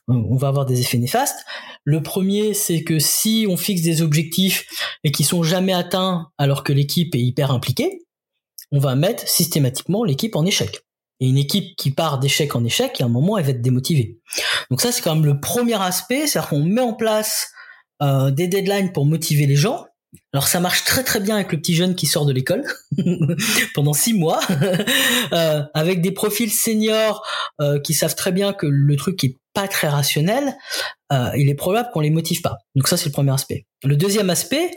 on 0.08 0.36
va 0.36 0.48
avoir 0.48 0.66
des 0.66 0.80
effets 0.80 0.98
néfastes. 0.98 1.44
Le 1.84 2.02
premier, 2.02 2.54
c'est 2.54 2.82
que 2.82 2.98
si 2.98 3.46
on 3.48 3.56
fixe 3.56 3.82
des 3.82 4.02
objectifs 4.02 4.66
et 5.04 5.12
qui 5.12 5.24
sont 5.24 5.42
jamais 5.42 5.72
atteints 5.72 6.30
alors 6.38 6.64
que 6.64 6.72
l'équipe 6.72 7.14
est 7.14 7.20
hyper 7.20 7.50
impliquée, 7.50 8.02
on 8.70 8.78
va 8.78 8.94
mettre 8.94 9.28
systématiquement 9.28 10.04
l'équipe 10.04 10.34
en 10.36 10.44
échec. 10.44 10.82
Et 11.20 11.28
une 11.28 11.38
équipe 11.38 11.76
qui 11.76 11.92
part 11.92 12.18
d'échec 12.18 12.56
en 12.56 12.64
échec, 12.64 13.00
à 13.00 13.04
un 13.04 13.08
moment, 13.08 13.38
elle 13.38 13.44
va 13.44 13.50
être 13.50 13.62
démotivée. 13.62 14.18
Donc 14.70 14.80
ça, 14.80 14.90
c'est 14.90 15.02
quand 15.02 15.14
même 15.14 15.26
le 15.26 15.38
premier 15.38 15.80
aspect, 15.80 16.26
c'est-à-dire 16.26 16.50
qu'on 16.50 16.64
met 16.64 16.80
en 16.80 16.94
place 16.94 17.52
euh, 18.02 18.30
des 18.32 18.48
deadlines 18.48 18.92
pour 18.92 19.06
motiver 19.06 19.46
les 19.46 19.54
gens. 19.54 19.84
Alors 20.32 20.46
ça 20.46 20.60
marche 20.60 20.84
très 20.84 21.04
très 21.04 21.20
bien 21.20 21.36
avec 21.36 21.52
le 21.52 21.58
petit 21.58 21.74
jeune 21.74 21.94
qui 21.94 22.06
sort 22.06 22.26
de 22.26 22.32
l'école 22.32 22.64
pendant 23.74 23.92
six 23.92 24.12
mois, 24.12 24.40
euh, 25.32 25.62
avec 25.72 26.02
des 26.02 26.10
profils 26.10 26.50
seniors 26.50 27.24
euh, 27.60 27.80
qui 27.80 27.94
savent 27.94 28.14
très 28.14 28.32
bien 28.32 28.52
que 28.52 28.66
le 28.66 28.96
truc 28.96 29.22
est 29.24 29.38
pas 29.54 29.68
très 29.68 29.88
rationnel, 29.88 30.56
euh, 31.12 31.30
il 31.36 31.48
est 31.48 31.54
probable 31.54 31.90
qu'on 31.92 32.00
les 32.00 32.10
motive 32.10 32.40
pas. 32.40 32.58
Donc 32.74 32.88
ça 32.88 32.96
c'est 32.96 33.06
le 33.06 33.12
premier 33.12 33.32
aspect. 33.32 33.66
Le 33.84 33.96
deuxième 33.96 34.30
aspect, 34.30 34.70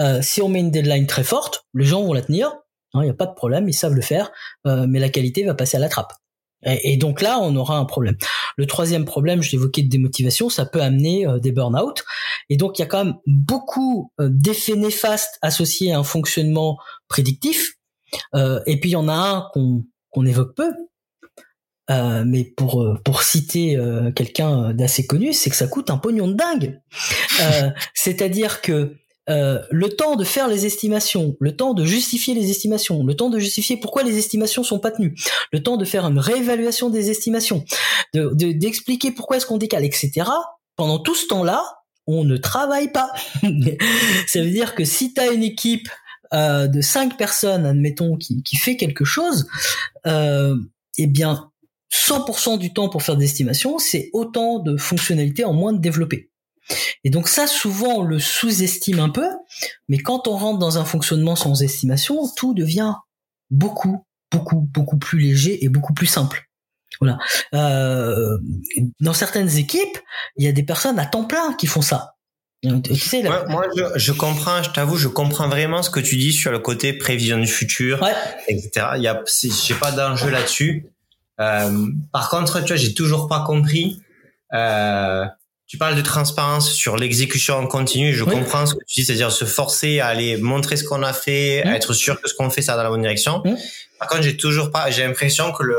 euh, 0.00 0.20
si 0.22 0.42
on 0.42 0.48
met 0.48 0.60
une 0.60 0.70
deadline 0.70 1.06
très 1.06 1.24
forte, 1.24 1.64
les 1.74 1.84
gens 1.84 2.02
vont 2.02 2.12
la 2.12 2.22
tenir, 2.22 2.52
il 2.94 3.00
hein, 3.00 3.04
n'y 3.04 3.10
a 3.10 3.14
pas 3.14 3.26
de 3.26 3.34
problème, 3.34 3.68
ils 3.68 3.74
savent 3.74 3.94
le 3.94 4.02
faire, 4.02 4.30
euh, 4.66 4.86
mais 4.88 4.98
la 4.98 5.08
qualité 5.08 5.44
va 5.44 5.54
passer 5.54 5.76
à 5.76 5.80
la 5.80 5.88
trappe. 5.88 6.12
Et, 6.64 6.96
donc 6.96 7.22
là, 7.22 7.38
on 7.40 7.54
aura 7.54 7.78
un 7.78 7.84
problème. 7.84 8.16
Le 8.56 8.66
troisième 8.66 9.04
problème, 9.04 9.42
je 9.42 9.52
l'évoquais 9.52 9.82
de 9.82 9.88
démotivation, 9.88 10.48
ça 10.48 10.66
peut 10.66 10.82
amener 10.82 11.24
euh, 11.24 11.38
des 11.38 11.52
burn-out. 11.52 12.02
Et 12.50 12.56
donc 12.56 12.78
il 12.78 12.82
y 12.82 12.84
a 12.84 12.86
quand 12.86 13.04
même 13.04 13.14
beaucoup 13.26 14.10
euh, 14.20 14.28
d'effets 14.28 14.74
néfastes 14.74 15.38
associés 15.40 15.92
à 15.92 15.98
un 15.98 16.02
fonctionnement 16.02 16.78
prédictif. 17.06 17.74
et 18.34 18.80
puis 18.80 18.90
il 18.90 18.94
y 18.94 18.96
en 18.96 19.08
a 19.08 19.12
un 19.12 19.48
qu'on 19.52 19.84
qu'on 20.10 20.24
évoque 20.24 20.54
peu, 20.56 20.72
euh, 21.90 22.24
mais 22.26 22.44
pour 22.44 22.82
euh, 22.82 22.98
pour 23.04 23.22
citer 23.22 23.76
euh, 23.76 24.10
quelqu'un 24.12 24.72
d'assez 24.74 25.06
connu, 25.06 25.32
c'est 25.32 25.50
que 25.50 25.56
ça 25.56 25.66
coûte 25.66 25.90
un 25.90 25.98
pognon 25.98 26.28
de 26.28 26.34
dingue. 26.34 26.80
C'est-à-dire 27.94 28.60
que 28.60 28.94
le 29.30 29.88
temps 29.88 30.16
de 30.16 30.24
faire 30.24 30.48
les 30.48 30.64
estimations, 30.64 31.36
le 31.38 31.54
temps 31.54 31.74
de 31.74 31.84
justifier 31.84 32.32
les 32.32 32.50
estimations, 32.50 33.04
le 33.04 33.14
temps 33.14 33.28
de 33.28 33.38
justifier 33.38 33.76
pourquoi 33.76 34.02
les 34.02 34.16
estimations 34.16 34.62
sont 34.62 34.78
pas 34.78 34.90
tenues, 34.90 35.14
le 35.52 35.62
temps 35.62 35.76
de 35.76 35.84
faire 35.84 36.06
une 36.06 36.18
réévaluation 36.18 36.88
des 36.88 37.10
estimations, 37.10 37.62
de 38.14 38.32
d'expliquer 38.52 39.12
pourquoi 39.12 39.36
est-ce 39.36 39.44
qu'on 39.44 39.58
décale, 39.58 39.84
etc. 39.84 40.30
Pendant 40.76 40.98
tout 40.98 41.14
ce 41.14 41.26
temps-là, 41.26 41.62
on 42.06 42.24
ne 42.24 42.38
travaille 42.38 42.90
pas. 42.90 43.10
ça 44.26 44.40
veut 44.40 44.50
dire 44.50 44.74
que 44.74 44.84
si 44.84 45.12
tu 45.12 45.20
as 45.20 45.30
une 45.30 45.42
équipe 45.42 45.90
euh, 46.34 46.66
de 46.66 46.82
cinq 46.82 47.16
personnes, 47.16 47.64
admettons, 47.64 48.16
qui, 48.16 48.42
qui 48.42 48.56
fait 48.56 48.76
quelque 48.76 49.04
chose, 49.04 49.46
euh, 50.06 50.56
eh 50.98 51.06
bien, 51.06 51.50
100% 51.92 52.58
du 52.58 52.72
temps 52.72 52.88
pour 52.88 53.02
faire 53.02 53.16
des 53.16 53.24
estimations, 53.24 53.78
c'est 53.78 54.10
autant 54.12 54.58
de 54.58 54.76
fonctionnalités 54.76 55.44
en 55.44 55.52
moins 55.52 55.72
de 55.72 55.78
développer. 55.78 56.30
Et 57.04 57.10
donc 57.10 57.28
ça, 57.28 57.46
souvent, 57.46 57.98
on 57.98 58.02
le 58.02 58.18
sous-estime 58.18 59.00
un 59.00 59.08
peu, 59.08 59.28
mais 59.88 59.98
quand 59.98 60.28
on 60.28 60.36
rentre 60.36 60.58
dans 60.58 60.78
un 60.78 60.84
fonctionnement 60.84 61.36
sans 61.36 61.62
estimation, 61.62 62.28
tout 62.36 62.54
devient 62.54 62.94
beaucoup, 63.50 64.04
beaucoup, 64.30 64.56
beaucoup 64.56 64.98
plus 64.98 65.18
léger 65.18 65.64
et 65.64 65.68
beaucoup 65.68 65.94
plus 65.94 66.06
simple. 66.06 66.44
Voilà. 67.00 67.18
Euh, 67.54 68.38
dans 69.00 69.12
certaines 69.12 69.56
équipes, 69.56 69.98
il 70.36 70.44
y 70.44 70.48
a 70.48 70.52
des 70.52 70.62
personnes 70.62 70.98
à 70.98 71.06
temps 71.06 71.24
plein 71.24 71.54
qui 71.54 71.66
font 71.66 71.82
ça. 71.82 72.14
Tu 72.62 72.96
sais, 72.96 73.22
là... 73.22 73.44
moi, 73.48 73.66
je, 73.76 73.84
je, 73.94 74.12
comprends, 74.12 74.64
je 74.64 74.70
t'avoue, 74.70 74.96
je 74.96 75.06
comprends 75.06 75.48
vraiment 75.48 75.82
ce 75.84 75.90
que 75.90 76.00
tu 76.00 76.16
dis 76.16 76.32
sur 76.32 76.50
le 76.50 76.58
côté 76.58 76.92
prévision 76.92 77.38
du 77.38 77.46
futur, 77.46 78.02
ouais. 78.02 78.12
etc. 78.48 78.88
Il 78.96 79.02
y 79.02 79.06
a, 79.06 79.22
j'ai 79.24 79.74
pas 79.74 79.92
d'enjeu 79.92 80.28
là-dessus. 80.28 80.86
Euh, 81.40 81.86
par 82.12 82.30
contre, 82.30 82.60
tu 82.60 82.68
vois, 82.68 82.76
j'ai 82.76 82.94
toujours 82.94 83.28
pas 83.28 83.44
compris. 83.44 84.00
Euh, 84.54 85.24
tu 85.66 85.76
parles 85.76 85.96
de 85.96 86.02
transparence 86.02 86.70
sur 86.72 86.96
l'exécution 86.96 87.56
en 87.56 87.66
continu. 87.66 88.14
Je 88.14 88.24
oui. 88.24 88.30
comprends 88.32 88.66
ce 88.66 88.74
que 88.74 88.84
tu 88.86 89.00
dis, 89.00 89.06
c'est-à-dire 89.06 89.30
se 89.30 89.44
forcer 89.44 90.00
à 90.00 90.06
aller 90.06 90.38
montrer 90.38 90.76
ce 90.76 90.84
qu'on 90.84 91.02
a 91.02 91.12
fait, 91.12 91.62
mmh. 91.64 91.68
à 91.68 91.76
être 91.76 91.92
sûr 91.92 92.20
que 92.20 92.28
ce 92.28 92.34
qu'on 92.34 92.50
fait, 92.50 92.62
ça 92.62 92.72
va 92.72 92.78
dans 92.78 92.84
la 92.84 92.90
bonne 92.90 93.02
direction. 93.02 93.42
Mmh. 93.44 93.54
Par 93.98 94.08
contre, 94.08 94.22
j'ai 94.22 94.36
toujours 94.36 94.70
pas, 94.70 94.90
j'ai 94.90 95.06
l'impression 95.06 95.52
que 95.52 95.62
le, 95.62 95.76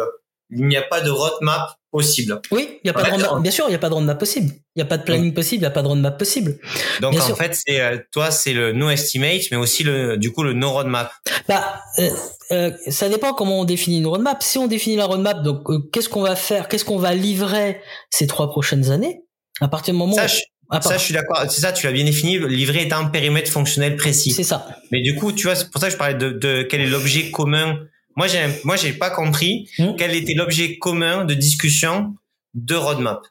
il 0.52 0.68
n'y 0.68 0.78
a 0.78 0.82
pas 0.82 1.02
de 1.02 1.10
roadmap 1.10 1.76
possible. 1.92 2.40
Oui, 2.52 2.80
il 2.84 2.88
y 2.88 2.90
a 2.90 2.94
pas 2.94 3.04
de 3.04 3.10
roadmap. 3.12 3.42
Bien 3.42 3.52
sûr, 3.52 3.66
il 3.68 3.70
n'y 3.70 3.76
a 3.76 3.80
pas 3.80 3.90
de 3.90 3.94
roadmap 3.94 4.18
possible. 4.20 4.52
Il 4.76 4.80
n'y 4.80 4.82
a 4.84 4.86
pas 4.86 4.98
de 4.98 5.04
planning 5.04 5.34
possible, 5.34 5.58
il 5.58 5.62
n'y 5.62 5.68
a 5.68 5.72
pas 5.72 5.82
de 5.82 5.88
roadmap 5.88 6.18
possible. 6.18 6.58
Donc 7.02 7.12
Bien 7.12 7.22
en 7.22 7.26
sûr. 7.26 7.38
fait, 7.38 7.54
c'est 7.56 7.82
euh, 7.82 7.98
toi, 8.12 8.32
c'est 8.32 8.54
le 8.54 8.72
no 8.72 8.90
estimate, 8.90 9.44
mais 9.52 9.58
aussi 9.58 9.84
le 9.84 10.18
du 10.18 10.32
coup 10.32 10.44
le 10.44 10.54
no 10.54 10.72
roadmap. 10.72 11.12
Bah, 11.48 11.82
euh, 12.00 12.10
euh, 12.52 12.72
ça 12.90 13.10
dépend 13.10 13.34
comment 13.34 13.60
on 13.60 13.66
définit 13.66 14.00
une 14.00 14.08
roadmap. 14.08 14.42
Si 14.44 14.58
on 14.58 14.68
définit 14.68 14.96
la 14.96 15.06
roadmap, 15.06 15.44
donc 15.44 15.70
euh, 15.70 15.80
qu'est-ce 15.92 16.10
qu'on 16.10 16.22
va 16.22 16.36
faire, 16.36 16.68
qu'est-ce 16.68 16.86
qu'on 16.86 17.00
va 17.00 17.14
livrer 17.14 17.82
ces 18.10 18.28
trois 18.28 18.50
prochaines 18.50 18.92
années? 18.92 19.24
À 19.62 19.68
partir 19.68 19.94
du 19.94 19.98
moment 19.98 20.14
ça, 20.16 20.26
où 20.26 20.28
je, 20.28 20.42
ah, 20.72 20.82
ça, 20.82 20.98
je 20.98 21.04
suis 21.04 21.14
d'accord. 21.14 21.44
C'est 21.50 21.62
ça, 21.62 21.72
tu 21.72 21.86
l'as 21.88 21.92
bien 21.92 22.06
défini. 22.06 22.38
Livrer 22.38 22.82
est 22.82 22.94
un 22.94 23.06
périmètre 23.06 23.52
fonctionnel 23.52 23.96
précis. 23.96 24.32
C'est 24.32 24.44
ça. 24.44 24.68
Mais 24.92 25.02
du 25.02 25.16
coup, 25.16 25.32
tu 25.32 25.48
vois, 25.48 25.56
c'est 25.56 25.70
pour 25.70 25.82
ça 25.82 25.88
que 25.88 25.94
je 25.94 25.98
parlais 25.98 26.14
de, 26.14 26.30
de 26.30 26.64
quel 26.64 26.82
est 26.82 26.88
l'objet 26.88 27.32
commun 27.32 27.80
moi, 28.16 28.28
j'ai, 28.28 28.46
moi, 28.64 28.76
j'ai 28.76 28.94
pas 28.94 29.10
compris 29.10 29.70
mmh. 29.78 29.96
quel 29.98 30.16
était 30.16 30.34
l'objet 30.34 30.78
commun 30.78 31.26
de 31.26 31.34
discussion 31.34 32.16
de 32.54 32.76
roadmap. 32.76 33.22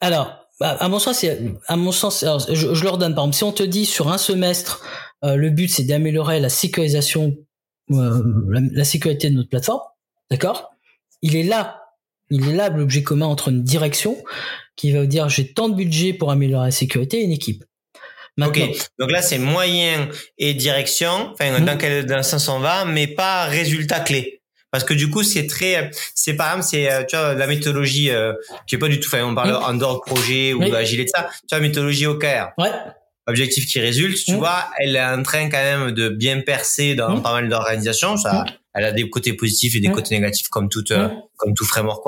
Alors, 0.00 0.42
à 0.60 0.88
mon 0.88 0.98
sens, 0.98 1.24
à 1.66 1.76
mon 1.76 1.92
sens, 1.92 2.22
alors, 2.22 2.40
je, 2.40 2.74
je, 2.74 2.84
leur 2.84 2.98
donne 2.98 3.14
par 3.14 3.24
exemple, 3.24 3.36
si 3.36 3.44
on 3.44 3.52
te 3.52 3.62
dit 3.62 3.86
sur 3.86 4.12
un 4.12 4.18
semestre, 4.18 4.84
euh, 5.24 5.36
le 5.36 5.50
but 5.50 5.68
c'est 5.68 5.84
d'améliorer 5.84 6.40
la 6.40 6.48
sécurisation, 6.48 7.36
euh, 7.90 8.22
la, 8.48 8.60
la, 8.70 8.84
sécurité 8.84 9.30
de 9.30 9.34
notre 9.34 9.48
plateforme, 9.48 9.82
d'accord? 10.30 10.72
Il 11.22 11.36
est 11.36 11.42
là, 11.42 11.82
il 12.30 12.48
est 12.48 12.54
là 12.54 12.68
l'objet 12.68 13.02
commun 13.02 13.26
entre 13.26 13.48
une 13.48 13.62
direction 13.62 14.16
qui 14.76 14.92
va 14.92 15.00
vous 15.00 15.06
dire 15.06 15.28
j'ai 15.28 15.52
tant 15.52 15.68
de 15.68 15.74
budget 15.74 16.12
pour 16.12 16.30
améliorer 16.30 16.66
la 16.66 16.70
sécurité 16.70 17.20
et 17.20 17.24
une 17.24 17.32
équipe. 17.32 17.64
Maintenant. 18.38 18.64
Ok, 18.64 18.88
donc 18.98 19.10
là 19.10 19.20
c'est 19.20 19.38
moyen 19.38 20.08
et 20.38 20.54
direction, 20.54 21.32
enfin 21.32 21.60
mmh. 21.60 21.64
dans 21.64 21.76
quel 21.76 22.06
dans 22.06 22.22
sens 22.22 22.48
on 22.48 22.60
va, 22.60 22.84
mais 22.86 23.06
pas 23.06 23.44
résultat 23.44 24.00
clé. 24.00 24.40
Parce 24.70 24.84
que 24.84 24.94
du 24.94 25.10
coup 25.10 25.22
c'est 25.22 25.46
très, 25.46 25.90
c'est 26.14 26.34
par 26.34 26.48
exemple 26.48 26.66
c'est 26.70 27.06
tu 27.06 27.16
vois 27.16 27.34
la 27.34 27.46
méthodologie 27.46 28.10
euh, 28.10 28.32
qui 28.66 28.76
est 28.76 28.78
pas 28.78 28.88
du 28.88 29.00
tout, 29.00 29.08
enfin 29.08 29.22
on 29.24 29.34
parle 29.34 29.50
mmh. 29.50 29.64
en 29.64 29.74
dehors 29.74 30.00
projet 30.00 30.54
ou 30.54 30.60
oui. 30.60 30.74
agile 30.74 31.00
et 31.00 31.06
ça, 31.06 31.28
tu 31.48 31.54
vois 31.54 31.60
méthodologie 31.60 32.06
OKR. 32.06 32.52
Ouais. 32.56 32.70
Objectif 33.26 33.66
qui 33.66 33.78
résulte, 33.78 34.18
tu 34.24 34.32
mmh. 34.32 34.36
vois, 34.36 34.66
elle 34.78 34.96
est 34.96 35.04
en 35.04 35.22
train 35.22 35.48
quand 35.50 35.62
même 35.62 35.92
de 35.92 36.08
bien 36.08 36.40
percer 36.40 36.94
dans 36.94 37.20
pas 37.20 37.32
mal 37.32 37.48
d'organisations. 37.48 38.16
Ça, 38.16 38.44
elle 38.74 38.84
a 38.84 38.92
des 38.92 39.08
côtés 39.08 39.34
positifs 39.34 39.76
et 39.76 39.80
des 39.80 39.90
côtés 39.90 40.14
négatifs 40.14 40.48
comme 40.48 40.68
toute, 40.68 40.90
euh, 40.90 41.08
comme 41.36 41.54
tout 41.54 41.64
framework 41.64 42.02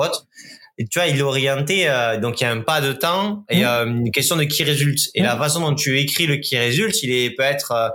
et 0.77 0.87
tu 0.87 0.99
vois, 0.99 1.07
il 1.07 1.17
est 1.17 1.21
orienté, 1.21 1.89
euh, 1.89 2.19
donc 2.19 2.41
il 2.41 2.43
y 2.43 2.47
a 2.47 2.51
un 2.51 2.61
pas 2.61 2.81
de 2.81 2.91
temps 2.91 3.45
et 3.49 3.65
euh, 3.65 3.85
une 3.85 4.11
question 4.11 4.35
de 4.35 4.43
qui 4.43 4.63
résulte. 4.63 5.09
Et 5.13 5.21
la 5.21 5.37
façon 5.37 5.61
dont 5.61 5.73
tu 5.73 5.97
écris 5.99 6.27
le 6.27 6.37
qui 6.37 6.57
résulte, 6.57 7.01
il 7.01 7.11
est 7.11 7.31
peut 7.31 7.43
être 7.43 7.71
euh, 7.71 7.89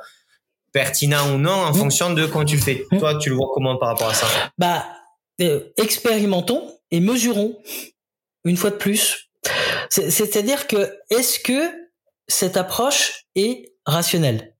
pertinent 0.72 1.34
ou 1.34 1.38
non 1.38 1.52
en 1.52 1.74
fonction 1.74 2.12
de 2.12 2.26
comment 2.26 2.44
tu 2.44 2.56
le 2.56 2.62
fais. 2.62 2.86
Toi, 2.98 3.18
tu 3.18 3.28
le 3.28 3.34
vois 3.34 3.48
comment 3.54 3.76
par 3.76 3.90
rapport 3.90 4.08
à 4.08 4.14
ça? 4.14 4.26
Bah, 4.56 4.86
euh, 5.40 5.60
expérimentons 5.76 6.74
et 6.90 7.00
mesurons 7.00 7.58
une 8.44 8.56
fois 8.56 8.70
de 8.70 8.76
plus. 8.76 9.30
C'est-à-dire 9.90 10.66
que 10.66 10.96
est-ce 11.10 11.40
que 11.40 11.70
cette 12.28 12.56
approche 12.56 13.24
est 13.34 13.74
rationnelle? 13.84 14.54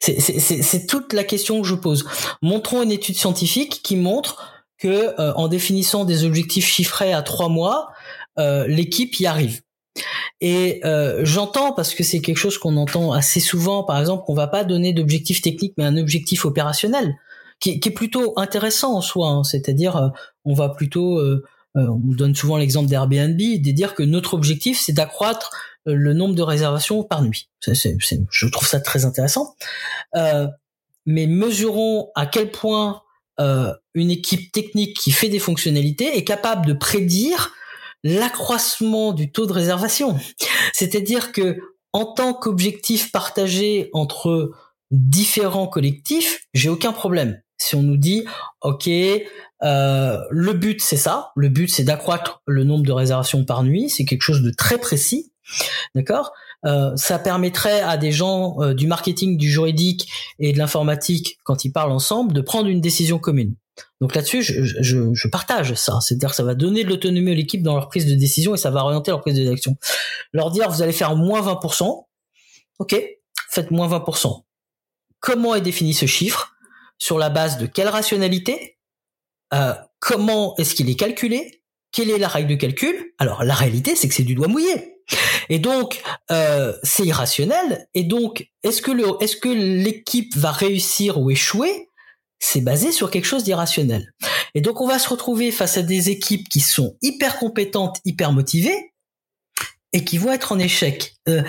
C'est 0.00 0.86
toute 0.86 1.14
la 1.14 1.24
question 1.24 1.62
que 1.62 1.66
je 1.66 1.74
pose. 1.74 2.06
Montrons 2.42 2.82
une 2.82 2.92
étude 2.92 3.16
scientifique 3.16 3.80
qui 3.82 3.96
montre 3.96 4.53
que 4.84 5.18
euh, 5.18 5.32
en 5.34 5.48
définissant 5.48 6.04
des 6.04 6.24
objectifs 6.24 6.66
chiffrés 6.66 7.14
à 7.14 7.22
trois 7.22 7.48
mois, 7.48 7.88
euh, 8.38 8.66
l'équipe 8.66 9.18
y 9.18 9.26
arrive. 9.26 9.62
Et 10.42 10.82
euh, 10.84 11.24
j'entends 11.24 11.72
parce 11.72 11.94
que 11.94 12.02
c'est 12.02 12.20
quelque 12.20 12.36
chose 12.36 12.58
qu'on 12.58 12.76
entend 12.76 13.12
assez 13.12 13.40
souvent, 13.40 13.82
par 13.82 13.98
exemple, 13.98 14.24
qu'on 14.26 14.34
va 14.34 14.46
pas 14.46 14.62
donner 14.62 14.92
d'objectif 14.92 15.40
technique, 15.40 15.72
mais 15.78 15.84
un 15.84 15.96
objectif 15.96 16.44
opérationnel, 16.44 17.14
qui, 17.60 17.80
qui 17.80 17.88
est 17.88 17.92
plutôt 17.92 18.38
intéressant 18.38 18.94
en 18.94 19.00
soi. 19.00 19.28
Hein. 19.28 19.42
C'est-à-dire, 19.42 19.96
euh, 19.96 20.08
on 20.44 20.52
va 20.52 20.68
plutôt, 20.68 21.18
euh, 21.18 21.42
on 21.74 21.98
donne 21.98 22.34
souvent 22.34 22.58
l'exemple 22.58 22.90
d'Airbnb, 22.90 23.38
de 23.38 23.70
dire 23.70 23.94
que 23.94 24.02
notre 24.02 24.34
objectif, 24.34 24.78
c'est 24.78 24.92
d'accroître 24.92 25.50
le 25.86 26.12
nombre 26.12 26.34
de 26.34 26.42
réservations 26.42 27.02
par 27.04 27.22
nuit. 27.22 27.48
je 27.66 28.46
trouve 28.48 28.68
ça 28.68 28.80
très 28.80 29.06
intéressant. 29.06 29.54
mais 31.06 31.26
mesurons 31.26 32.10
à 32.14 32.26
quel 32.26 32.50
point 32.50 33.03
une 33.38 34.10
équipe 34.10 34.52
technique 34.52 34.96
qui 34.96 35.10
fait 35.10 35.28
des 35.28 35.38
fonctionnalités 35.38 36.16
est 36.16 36.24
capable 36.24 36.66
de 36.66 36.72
prédire 36.72 37.52
l'accroissement 38.04 39.12
du 39.12 39.32
taux 39.32 39.46
de 39.46 39.52
réservation. 39.52 40.18
C'est-à-dire 40.72 41.32
que 41.32 41.58
en 41.92 42.04
tant 42.04 42.34
qu'objectif 42.34 43.12
partagé 43.12 43.88
entre 43.92 44.50
différents 44.90 45.68
collectifs, 45.68 46.46
j'ai 46.52 46.68
aucun 46.68 46.92
problème. 46.92 47.40
Si 47.56 47.76
on 47.76 47.82
nous 47.82 47.96
dit, 47.96 48.24
ok, 48.62 48.88
euh, 48.88 50.18
le 50.30 50.52
but 50.52 50.82
c'est 50.82 50.96
ça, 50.96 51.30
le 51.36 51.48
but 51.48 51.68
c'est 51.68 51.84
d'accroître 51.84 52.42
le 52.46 52.64
nombre 52.64 52.84
de 52.84 52.92
réservations 52.92 53.44
par 53.44 53.62
nuit, 53.62 53.88
c'est 53.88 54.04
quelque 54.04 54.22
chose 54.22 54.42
de 54.42 54.50
très 54.50 54.78
précis, 54.78 55.32
d'accord? 55.94 56.32
Euh, 56.64 56.94
Ça 56.96 57.18
permettrait 57.18 57.80
à 57.80 57.96
des 57.96 58.12
gens 58.12 58.60
euh, 58.60 58.74
du 58.74 58.86
marketing, 58.86 59.36
du 59.36 59.50
juridique 59.50 60.08
et 60.38 60.52
de 60.52 60.58
l'informatique, 60.58 61.38
quand 61.44 61.64
ils 61.64 61.70
parlent 61.70 61.92
ensemble, 61.92 62.32
de 62.32 62.40
prendre 62.40 62.68
une 62.68 62.80
décision 62.80 63.18
commune. 63.18 63.54
Donc 64.00 64.14
là-dessus, 64.14 64.42
je, 64.42 65.28
partage 65.28 65.74
ça. 65.74 65.98
C'est-à-dire 66.00 66.30
que 66.30 66.36
ça 66.36 66.44
va 66.44 66.54
donner 66.54 66.84
de 66.84 66.88
l'autonomie 66.90 67.32
à 67.32 67.34
l'équipe 67.34 67.62
dans 67.62 67.74
leur 67.74 67.88
prise 67.88 68.06
de 68.06 68.14
décision 68.14 68.54
et 68.54 68.58
ça 68.58 68.70
va 68.70 68.84
orienter 68.84 69.10
leur 69.10 69.20
prise 69.20 69.34
de. 69.34 69.54
Leur 70.32 70.50
dire, 70.50 70.70
vous 70.70 70.82
allez 70.82 70.92
faire 70.92 71.16
moins 71.16 71.42
20%. 71.42 72.04
Ok, 72.78 73.02
faites 73.50 73.70
moins 73.70 73.88
20%. 73.88 74.44
Comment 75.20 75.54
est 75.54 75.60
défini 75.60 75.94
ce 75.94 76.06
chiffre? 76.06 76.52
Sur 76.98 77.18
la 77.18 77.30
base 77.30 77.58
de 77.58 77.66
quelle 77.66 77.88
rationalité? 77.88 78.78
Euh, 79.52 79.74
Comment 80.06 80.54
est-ce 80.58 80.74
qu'il 80.74 80.90
est 80.90 80.96
calculé? 80.96 81.62
Quelle 81.90 82.10
est 82.10 82.18
la 82.18 82.28
règle 82.28 82.50
de 82.50 82.54
calcul? 82.56 83.14
Alors 83.16 83.42
la 83.42 83.54
réalité, 83.54 83.96
c'est 83.96 84.06
que 84.06 84.14
c'est 84.14 84.22
du 84.22 84.34
doigt 84.34 84.48
mouillé. 84.48 84.93
Et 85.48 85.58
donc, 85.58 86.02
euh, 86.30 86.72
c'est 86.82 87.04
irrationnel. 87.04 87.86
Et 87.94 88.04
donc, 88.04 88.48
est-ce 88.62 88.82
que 88.82 88.90
le, 88.90 89.04
est-ce 89.20 89.36
que 89.36 89.48
l'équipe 89.48 90.34
va 90.36 90.52
réussir 90.52 91.20
ou 91.20 91.30
échouer? 91.30 91.88
C'est 92.38 92.60
basé 92.60 92.92
sur 92.92 93.10
quelque 93.10 93.26
chose 93.26 93.44
d'irrationnel. 93.44 94.12
Et 94.54 94.60
donc 94.60 94.80
on 94.80 94.86
va 94.86 94.98
se 94.98 95.08
retrouver 95.08 95.50
face 95.50 95.78
à 95.78 95.82
des 95.82 96.10
équipes 96.10 96.48
qui 96.48 96.60
sont 96.60 96.96
hyper 97.00 97.38
compétentes, 97.38 98.00
hyper 98.04 98.32
motivées, 98.32 98.92
et 99.94 100.04
qui 100.04 100.18
vont 100.18 100.32
être 100.32 100.52
en 100.52 100.58
échec. 100.58 101.14
Euh, 101.28 101.42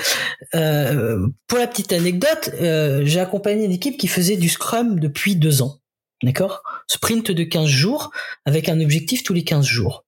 euh, 0.53 1.27
pour 1.47 1.57
la 1.57 1.67
petite 1.67 1.91
anecdote, 1.91 2.51
euh, 2.61 3.01
j'ai 3.03 3.19
accompagné 3.19 3.65
une 3.65 3.71
équipe 3.71 3.97
qui 3.97 4.07
faisait 4.07 4.37
du 4.37 4.49
Scrum 4.49 4.99
depuis 4.99 5.35
deux 5.35 5.61
ans. 5.61 5.79
D'accord? 6.23 6.61
Sprint 6.87 7.31
de 7.31 7.43
15 7.43 7.67
jours 7.67 8.11
avec 8.45 8.69
un 8.69 8.79
objectif 8.79 9.23
tous 9.23 9.33
les 9.33 9.43
15 9.43 9.65
jours. 9.65 10.05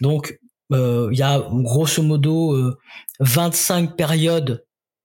Donc, 0.00 0.38
il 0.72 1.16
y 1.16 1.22
a 1.22 1.46
grosso 1.50 2.02
modo 2.02 2.74
25 3.20 3.96
périodes 3.96 4.64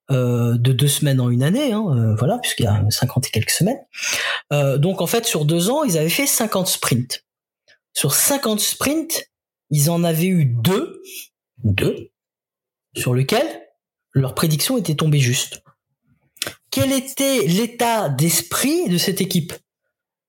euh, 0.09 0.57
de 0.57 0.71
deux 0.71 0.87
semaines 0.87 1.19
en 1.19 1.29
une 1.29 1.43
année, 1.43 1.73
hein, 1.73 1.85
euh, 1.89 2.15
voilà, 2.15 2.37
puisqu'il 2.37 2.63
y 2.63 2.67
a 2.67 2.81
50 2.89 3.27
et 3.27 3.29
quelques 3.29 3.49
semaines. 3.49 3.79
Euh, 4.53 4.77
donc 4.77 5.01
en 5.01 5.07
fait, 5.07 5.25
sur 5.25 5.43
deux 5.43 5.69
ans, 5.69 5.83
ils 5.83 5.97
avaient 5.97 6.07
fait 6.07 6.25
50 6.25 6.65
sprints. 6.67 7.25
Sur 7.91 8.15
50 8.15 8.61
sprints, 8.61 9.25
ils 9.69 9.89
en 9.89 10.05
avaient 10.05 10.27
eu 10.27 10.45
deux, 10.45 11.01
deux, 11.65 12.11
sur 12.95 13.13
lesquels 13.13 13.67
leur 14.13 14.33
prédiction 14.33 14.77
était 14.77 14.95
tombée 14.95 15.19
juste. 15.19 15.61
Quel 16.71 16.93
était 16.93 17.45
l'état 17.45 18.07
d'esprit 18.07 18.87
de 18.87 18.97
cette 18.97 19.19
équipe? 19.19 19.51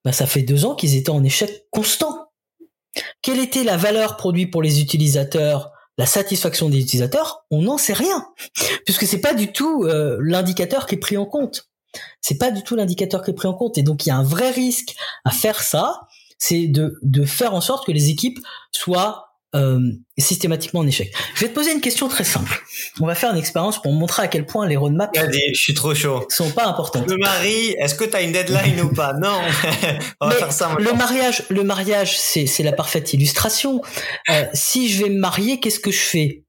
Ben, 0.05 0.11
Ça 0.11 0.27
fait 0.27 0.43
deux 0.43 0.65
ans 0.65 0.75
qu'ils 0.75 0.97
étaient 0.97 1.11
en 1.11 1.23
échec 1.23 1.67
constant. 1.71 2.28
Quelle 3.23 3.41
était 3.41 3.65
la 3.65 3.77
valeur 3.77 4.17
produite 4.17 4.51
pour 4.51 4.63
les 4.63 4.81
utilisateurs 4.81 5.73
la 5.99 6.07
satisfaction 6.07 6.69
des 6.69 6.79
utilisateurs, 6.79 7.45
on 7.51 7.63
n'en 7.63 7.77
sait 7.77 7.93
rien, 7.93 8.29
puisque 8.85 9.05
c'est 9.05 9.21
pas 9.21 9.35
du 9.35 9.53
tout 9.53 9.85
euh, 9.85 10.17
l'indicateur 10.23 10.87
qui 10.87 10.95
est 10.95 10.99
pris 10.99 11.17
en 11.17 11.27
compte. 11.27 11.69
C'est 12.21 12.39
pas 12.39 12.53
du 12.53 12.63
tout 12.63 12.77
l'indicateur 12.77 13.25
qui 13.25 13.33
est 13.33 13.35
pris 13.35 13.49
en 13.49 13.55
compte, 13.55 13.77
et 13.79 13.83
donc 13.83 14.07
il 14.07 14.11
y 14.11 14.13
a 14.13 14.17
un 14.17 14.23
vrai 14.23 14.51
risque 14.51 14.95
à 15.25 15.33
faire 15.33 15.61
ça, 15.61 16.03
c'est 16.39 16.69
de, 16.69 16.99
de 17.03 17.25
faire 17.25 17.53
en 17.53 17.61
sorte 17.61 17.85
que 17.85 17.91
les 17.91 18.11
équipes 18.11 18.39
soient 18.71 19.28
euh, 19.55 19.81
systématiquement 20.19 20.81
en 20.81 20.87
échec. 20.87 21.11
Je 21.35 21.41
vais 21.41 21.49
te 21.49 21.55
poser 21.55 21.73
une 21.73 21.81
question 21.81 22.09
très 22.09 22.25
simple. 22.25 22.63
On 23.01 23.07
va 23.07 23.15
faire 23.15 23.33
une 23.33 23.39
expérience 23.39 23.81
pour 23.81 23.93
montrer 23.93 24.25
à 24.25 24.29
quel 24.29 24.45
point 24.45 24.67
les 24.67 24.77
roadmaps 24.77 25.19
je 25.25 25.59
suis 25.59 25.75
trop 25.75 25.95
chaud. 25.95 26.27
sont 26.29 26.51
pas 26.51 26.67
importantes. 26.67 27.09
Le 27.09 27.17
mari, 27.17 27.75
est-ce 27.79 27.95
que 27.95 28.05
tu 28.05 28.15
as 28.15 28.23
une 28.23 28.33
deadline 28.33 28.81
ou 28.83 28.93
pas? 28.93 29.15
Non. 29.15 29.41
On 30.21 30.29
va 30.29 30.35
faire 30.35 30.53
ça 30.53 30.77
le 30.79 30.93
mariage, 30.93 31.45
le 31.49 31.65
mariage, 31.65 32.19
c'est 32.19 32.47
c'est 32.47 32.63
la 32.63 32.73
parfaite 32.73 33.15
illustration. 33.15 33.81
Euh, 34.29 34.45
si 34.53 34.89
je 34.89 35.05
vais 35.05 35.11
me 35.11 35.19
marier, 35.19 35.61
qu'est-ce 35.61 35.81
que 35.81 35.91
je 35.91 36.01
fais? 36.01 36.45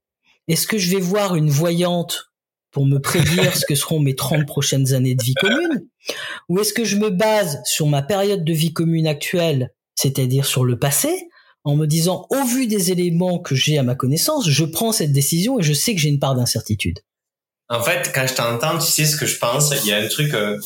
Est-ce 0.48 0.66
que 0.66 0.78
je 0.78 0.90
vais 0.90 1.00
voir 1.00 1.36
une 1.36 1.48
voyante 1.48 2.32
pour 2.72 2.86
me 2.86 2.98
prédire 2.98 3.56
ce 3.56 3.64
que 3.64 3.74
seront 3.74 4.00
mes 4.00 4.14
30 4.14 4.46
prochaines 4.46 4.92
années 4.92 5.14
de 5.14 5.22
vie 5.22 5.34
commune? 5.34 5.86
Ou 6.48 6.60
est-ce 6.60 6.72
que 6.72 6.84
je 6.84 6.96
me 6.96 7.08
base 7.08 7.60
sur 7.64 7.86
ma 7.86 8.02
période 8.02 8.44
de 8.44 8.52
vie 8.52 8.72
commune 8.72 9.06
actuelle, 9.06 9.70
c'est-à-dire 9.94 10.44
sur 10.44 10.64
le 10.64 10.78
passé? 10.78 11.28
En 11.64 11.76
me 11.76 11.86
disant, 11.86 12.26
au 12.30 12.44
vu 12.44 12.66
des 12.66 12.90
éléments 12.90 13.38
que 13.38 13.54
j'ai 13.54 13.78
à 13.78 13.82
ma 13.82 13.94
connaissance, 13.94 14.48
je 14.48 14.64
prends 14.64 14.92
cette 14.92 15.12
décision 15.12 15.58
et 15.58 15.62
je 15.62 15.72
sais 15.72 15.94
que 15.94 16.00
j'ai 16.00 16.08
une 16.08 16.18
part 16.18 16.34
d'incertitude. 16.34 17.00
En 17.68 17.82
fait, 17.82 18.10
quand 18.14 18.26
je 18.26 18.34
t'entends, 18.34 18.78
tu 18.78 18.90
sais 18.90 19.04
ce 19.04 19.16
que 19.16 19.26
je 19.26 19.38
pense. 19.38 19.72
Il 19.84 19.88
y 19.88 19.92
a 19.92 19.98
un 19.98 20.08
truc 20.08 20.34
euh, 20.34 20.58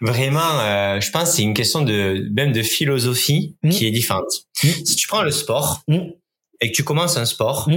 vraiment, 0.00 0.60
euh, 0.60 1.00
je 1.00 1.10
pense, 1.10 1.32
c'est 1.32 1.42
une 1.42 1.54
question 1.54 1.82
de 1.82 2.28
même 2.32 2.52
de 2.52 2.62
philosophie 2.62 3.56
mmh. 3.62 3.70
qui 3.70 3.86
est 3.86 3.90
différente. 3.90 4.46
Mmh. 4.62 4.68
Si 4.84 4.96
tu 4.96 5.08
prends 5.08 5.22
le 5.22 5.32
sport 5.32 5.82
mmh. 5.88 5.98
et 6.60 6.70
que 6.70 6.76
tu 6.76 6.84
commences 6.84 7.16
un 7.16 7.24
sport, 7.24 7.68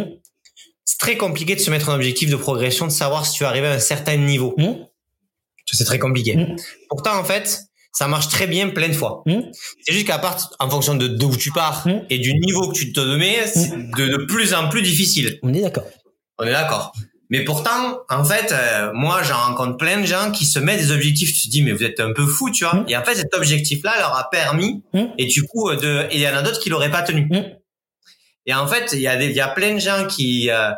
c'est 0.85 0.99
très 0.99 1.17
compliqué 1.17 1.55
de 1.55 1.59
se 1.59 1.71
mettre 1.71 1.89
un 1.89 1.95
objectif 1.95 2.29
de 2.29 2.35
progression, 2.35 2.85
de 2.85 2.91
savoir 2.91 3.25
si 3.25 3.33
tu 3.33 3.43
vas 3.43 3.49
arriver 3.49 3.67
à 3.67 3.73
un 3.73 3.79
certain 3.79 4.17
niveau. 4.17 4.55
C'est 5.71 5.85
très 5.85 5.99
compliqué. 5.99 6.35
Pourtant, 6.89 7.17
en 7.17 7.23
fait, 7.23 7.68
ça 7.99 8.07
marche 8.07 8.29
très 8.29 8.47
bien 8.47 8.69
plein 8.69 8.87
de 8.87 8.93
fois. 8.93 9.23
Mmh. 9.25 9.39
C'est 9.81 9.91
juste 9.91 10.07
qu'à 10.07 10.19
part, 10.19 10.37
en 10.59 10.69
fonction 10.69 10.95
de 10.95 11.09
d'où 11.09 11.35
tu 11.35 11.51
pars 11.51 11.85
mmh. 11.85 12.05
et 12.09 12.17
du 12.19 12.33
niveau 12.33 12.69
que 12.69 12.73
tu 12.73 12.93
te 12.93 13.01
mets, 13.01 13.45
c'est 13.45 13.75
mmh. 13.75 13.91
de, 13.97 14.07
de, 14.07 14.17
plus 14.25 14.53
en 14.53 14.69
plus 14.69 14.81
difficile. 14.81 15.37
On 15.43 15.53
est 15.53 15.59
d'accord. 15.59 15.83
On 16.37 16.45
est 16.45 16.51
d'accord. 16.53 16.93
Mais 17.29 17.43
pourtant, 17.43 17.99
en 18.09 18.23
fait, 18.23 18.53
euh, 18.53 18.91
moi, 18.93 19.21
j'en 19.23 19.35
rencontre 19.35 19.75
plein 19.75 19.99
de 19.99 20.05
gens 20.05 20.31
qui 20.31 20.45
se 20.45 20.59
mettent 20.59 20.79
des 20.79 20.93
objectifs. 20.93 21.33
Tu 21.33 21.47
te 21.47 21.51
dis, 21.51 21.61
mais 21.61 21.73
vous 21.73 21.83
êtes 21.83 21.99
un 21.99 22.13
peu 22.13 22.25
fou, 22.25 22.49
tu 22.49 22.63
vois. 22.63 22.85
Et 22.87 22.95
en 22.95 23.03
fait, 23.03 23.15
cet 23.15 23.35
objectif-là 23.35 23.91
leur 23.99 24.15
a 24.15 24.29
permis, 24.29 24.81
et 25.17 25.25
du 25.25 25.43
coup, 25.43 25.69
de, 25.75 26.07
et 26.09 26.15
il 26.15 26.21
y 26.21 26.27
en 26.29 26.35
a 26.35 26.41
d'autres 26.41 26.61
qui 26.61 26.69
l'auraient 26.69 26.91
pas 26.91 27.01
tenu. 27.01 27.29
Et 28.45 28.53
en 28.53 28.65
fait, 28.65 28.93
il 28.93 29.01
y 29.01 29.07
a 29.07 29.17
des, 29.17 29.25
il 29.25 29.35
y 29.35 29.41
a 29.41 29.49
plein 29.49 29.73
de 29.73 29.79
gens 29.79 30.07
qui, 30.07 30.49
euh, 30.49 30.71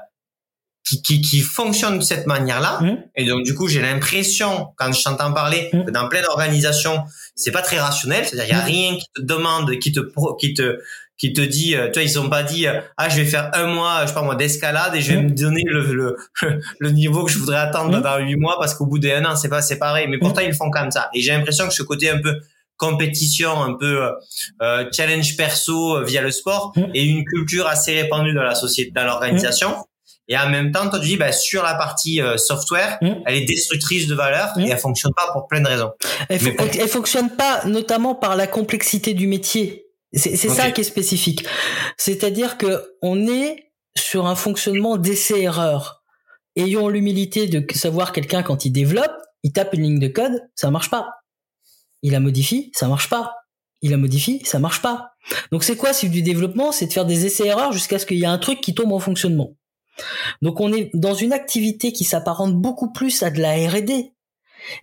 qui, 0.84 1.02
qui, 1.02 1.22
qui 1.22 1.42
fonctionne 1.42 2.00
de 2.00 2.04
cette 2.04 2.28
manière-là. 2.28 2.80
Mmh. 2.82 2.98
Et 3.16 3.26
donc, 3.26 3.44
du 3.44 3.54
coup, 3.54 3.68
j'ai 3.68 3.82
l'impression, 3.82 4.68
quand 4.78 4.92
je 4.92 5.04
t'entends 5.04 5.32
parler, 5.32 5.70
mmh. 5.72 5.86
que 5.86 5.92
dans 5.92 6.08
pleine 6.10 6.26
organisation, 6.26 7.04
c'est 7.36 7.52
pas 7.52 7.62
très 7.62 7.80
rationnel. 7.80 8.26
C'est-à-dire, 8.26 8.46
il 8.46 8.50
y 8.50 8.60
a 8.60 8.64
mmh. 8.64 8.66
rien 8.66 8.98
qui 8.98 9.06
te 9.16 9.22
demande, 9.22 9.78
qui 9.80 9.92
te, 9.92 10.00
qui 10.40 10.54
te, 10.54 10.80
qui 11.22 11.34
te 11.34 11.42
dit, 11.42 11.76
euh, 11.76 11.88
tu 11.92 12.00
vois, 12.00 12.04
ils 12.04 12.20
ont 12.20 12.30
pas 12.30 12.42
dit, 12.42 12.68
euh, 12.68 12.82
ah, 12.98 13.08
je 13.08 13.18
vais 13.18 13.26
faire 13.26 13.52
un 13.54 13.68
mois, 13.68 14.02
je 14.02 14.08
sais 14.08 14.14
pas 14.16 14.24
moi, 14.24 14.34
d'escalade 14.34 14.96
et 14.96 15.02
je 15.02 15.14
vais 15.14 15.22
me 15.22 15.30
donner 15.30 15.62
le, 15.68 15.94
le, 15.94 16.18
le, 16.80 16.90
niveau 16.90 17.26
que 17.26 17.32
je 17.32 17.38
voudrais 17.38 17.60
attendre 17.60 18.02
dans 18.02 18.18
huit 18.18 18.38
mois 18.38 18.58
parce 18.60 18.74
qu'au 18.74 18.88
bout 18.88 18.98
d'un 18.98 19.24
an, 19.26 19.36
c'est 19.36 19.48
pas, 19.48 19.62
c'est 19.62 19.78
pareil. 19.78 20.08
Mais 20.10 20.18
pourtant, 20.18 20.42
ils 20.42 20.48
le 20.48 20.56
font 20.56 20.72
comme 20.72 20.90
ça. 20.90 21.12
Et 21.14 21.22
j'ai 21.22 21.32
l'impression 21.32 21.68
que 21.68 21.76
ce 21.76 21.84
côté 21.84 22.10
un 22.10 22.20
peu 22.20 22.42
compétition, 22.76 23.62
un 23.62 23.76
peu 23.76 24.10
euh, 24.64 24.86
challenge 24.92 25.38
perso 25.38 26.04
via 26.04 26.24
le 26.24 26.32
sport 26.32 26.74
et 26.96 27.04
une 27.04 27.24
culture 27.24 27.68
assez 27.68 27.94
répandue 28.02 28.34
dans 28.34 28.42
la 28.42 28.56
société, 28.56 28.90
dans 28.90 29.06
l'organisation. 29.06 29.76
Et 30.32 30.38
en 30.38 30.50
même 30.50 30.72
temps, 30.72 30.90
toi, 30.90 30.98
tu 30.98 31.08
dis, 31.08 31.18
bah, 31.18 31.34
sur 31.34 31.62
la 31.62 31.76
partie 31.76 32.22
euh, 32.22 32.38
software, 32.38 32.98
mmh. 33.02 33.10
elle 33.26 33.36
est 33.36 33.44
destructrice 33.44 34.08
de 34.08 34.16
valeur 34.16 34.54
mmh. 34.56 34.62
et 34.62 34.70
elle 34.70 34.78
fonctionne 34.78 35.12
pas 35.14 35.30
pour 35.34 35.46
plein 35.46 35.60
de 35.60 35.68
raisons. 35.68 35.92
Elle, 36.30 36.40
elle, 36.80 36.88
fonctionne 36.88 37.30
pas 37.32 37.66
notamment 37.66 38.16
par 38.16 38.38
la 38.38 38.48
complexité 38.48 39.14
du 39.14 39.28
métier. 39.28 39.88
C'est 40.14 40.38
ça 40.38 40.72
qui 40.72 40.82
est 40.82 40.86
spécifique. 40.86 41.46
C'est-à-dire 41.98 42.58
que 42.58 42.82
on 43.02 43.28
est 43.28 43.74
sur 43.98 44.26
un 44.26 44.36
fonctionnement 44.36 44.96
d'essai-erreur. 44.96 46.02
Ayons 46.56 46.88
l'humilité 46.88 47.48
de 47.48 47.66
savoir 47.74 48.14
quelqu'un 48.14 48.42
quand 48.42 48.64
il 48.64 48.72
développe, 48.72 49.12
il 49.44 49.52
tape 49.52 49.74
une 49.74 49.84
ligne 49.84 50.00
de 50.00 50.08
code, 50.08 50.42
ça 50.56 50.72
marche 50.72 50.90
pas. 50.90 51.10
Il 52.04 52.14
la 52.14 52.22
modifie, 52.22 52.72
ça 52.74 52.88
marche 52.88 53.10
pas. 53.10 53.34
Il 53.82 53.92
la 53.92 53.98
modifie, 53.98 54.42
ça 54.46 54.60
marche 54.60 54.82
pas. 54.82 55.12
Donc 55.52 55.66
c'est 55.66 55.76
quoi, 55.76 55.92
c'est 55.92 56.08
du 56.08 56.22
développement, 56.22 56.72
c'est 56.72 56.88
de 56.88 56.94
faire 56.94 57.06
des 57.06 57.26
essais-erreurs 57.26 57.74
jusqu'à 57.74 58.00
ce 58.00 58.06
qu'il 58.06 58.18
y 58.18 58.24
ait 58.24 58.28
un 58.28 58.38
truc 58.38 58.62
qui 58.62 58.74
tombe 58.74 58.94
en 58.94 59.00
fonctionnement. 59.00 59.56
Donc 60.42 60.60
on 60.60 60.74
est 60.74 60.90
dans 60.94 61.14
une 61.14 61.34
activité 61.34 61.92
qui 61.94 62.04
s'apparente 62.04 62.56
beaucoup 62.56 62.92
plus 62.92 63.24
à 63.24 63.30
de 63.30 63.40
la 63.40 63.54
R&D. 63.54 64.12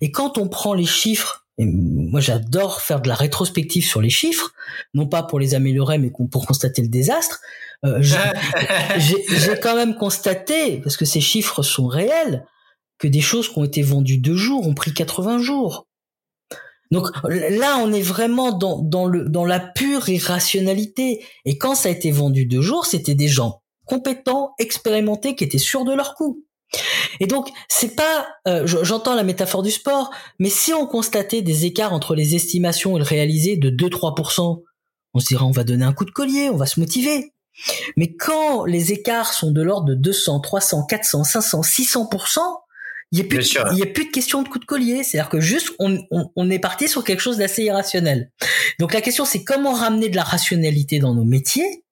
Et 0.01 0.11
quand 0.11 0.39
on 0.39 0.49
prend 0.49 0.75
les 0.75 0.87
chiffres, 0.87 1.47
et 1.59 1.67
moi 1.67 2.21
j'adore 2.21 2.81
faire 2.81 3.01
de 3.01 3.09
la 3.09 3.15
rétrospective 3.15 3.85
sur 3.85 4.01
les 4.01 4.11
chiffres, 4.11 4.53
non 4.95 5.07
pas 5.07 5.23
pour 5.23 5.39
les 5.41 5.55
améliorer, 5.55 5.99
mais 5.99 6.11
pour 6.11 6.47
constater 6.47 6.83
le 6.83 6.89
désastre. 6.89 7.41
Euh, 7.85 8.03
j'ai 8.99 9.61
quand 9.61 9.77
même 9.77 9.95
constaté, 9.95 10.79
parce 10.79 10.97
que 10.97 11.05
ces 11.05 11.21
chiffres 11.21 11.63
sont 11.63 11.87
réels, 11.87 12.45
que 12.99 13.09
des 13.09 13.21
choses 13.21 13.49
qui 13.49 13.59
ont 13.59 13.65
été 13.65 13.83
vendues 13.83 14.19
deux 14.19 14.37
jours 14.37 14.67
ont 14.67 14.75
pris 14.75 14.93
80 14.93 15.39
jours. 15.39 15.87
Donc 16.91 17.09
là, 17.29 17.77
on 17.79 17.93
est 17.93 18.03
vraiment 18.03 18.51
dans, 18.51 18.79
dans, 18.81 19.07
le, 19.07 19.29
dans 19.29 19.45
la 19.45 19.61
pure 19.61 20.09
irrationalité. 20.09 21.25
Et 21.45 21.59
quand 21.59 21.75
ça 21.75 21.91
a 21.91 21.93
été 21.93 22.11
vendu 22.11 22.47
deux 22.47 22.63
jours, 22.63 22.87
c'était 22.87 23.15
des 23.15 23.29
gens 23.29 23.63
compétents, 23.89 24.55
expérimentés, 24.59 25.35
qui 25.35 25.45
étaient 25.45 25.59
sûrs 25.59 25.85
de 25.85 25.95
leur 25.95 26.15
coup. 26.15 26.45
Et 27.21 27.27
donc, 27.27 27.49
c'est 27.69 27.97
pas, 27.97 28.29
euh, 28.47 28.67
j'entends 28.67 29.15
la 29.15 29.23
métaphore 29.23 29.63
du 29.63 29.71
sport, 29.71 30.11
mais 30.39 30.51
si 30.51 30.73
on 30.73 30.87
constatait 30.87 31.43
des 31.43 31.65
écarts 31.65 31.93
entre 31.93 32.15
les 32.15 32.35
estimations 32.35 32.97
et 32.97 33.01
le 33.01 33.05
réalisé 33.05 33.57
de 33.57 33.71
2-3%, 33.71 34.63
on 35.15 35.19
se 35.19 35.27
dirait 35.27 35.45
on 35.45 35.51
va 35.51 35.65
donner 35.65 35.85
un 35.85 35.93
coup 35.93 36.05
de 36.05 36.11
collier, 36.11 36.51
on 36.51 36.57
va 36.57 36.67
se 36.67 36.79
motiver. 36.79 37.33
Mais 37.97 38.15
quand 38.15 38.65
les 38.65 38.93
écarts 38.93 39.33
sont 39.33 39.51
de 39.51 39.63
l'ordre 39.63 39.87
de 39.87 39.95
200, 39.95 40.41
300, 40.41 40.87
400, 40.87 41.25
500, 41.25 41.61
600%, 41.63 42.39
il 43.11 43.21
n'y 43.21 43.25
a, 43.25 43.29
plus 43.29 43.39
de, 43.39 43.73
il 43.73 43.79
y 43.79 43.83
a 43.83 43.87
plus 43.87 44.05
de 44.05 44.11
question 44.11 44.43
de 44.43 44.49
coup 44.49 44.59
de 44.59 44.67
collier. 44.67 45.03
C'est-à-dire 45.03 45.31
que 45.31 45.41
juste, 45.41 45.73
on, 45.79 45.99
on, 46.11 46.31
on 46.37 46.51
est 46.51 46.59
parti 46.59 46.89
sur 46.89 47.05
quelque 47.05 47.21
chose 47.21 47.39
d'assez 47.39 47.65
irrationnel. 47.65 48.31
Donc 48.79 48.93
la 48.93 49.01
question, 49.01 49.25
c'est 49.25 49.45
comment 49.45 49.73
ramener 49.73 50.11
de 50.11 50.17
la 50.17 50.25
rationalité 50.25 50.99
dans 50.99 51.15
nos 51.15 51.25
métiers 51.25 51.85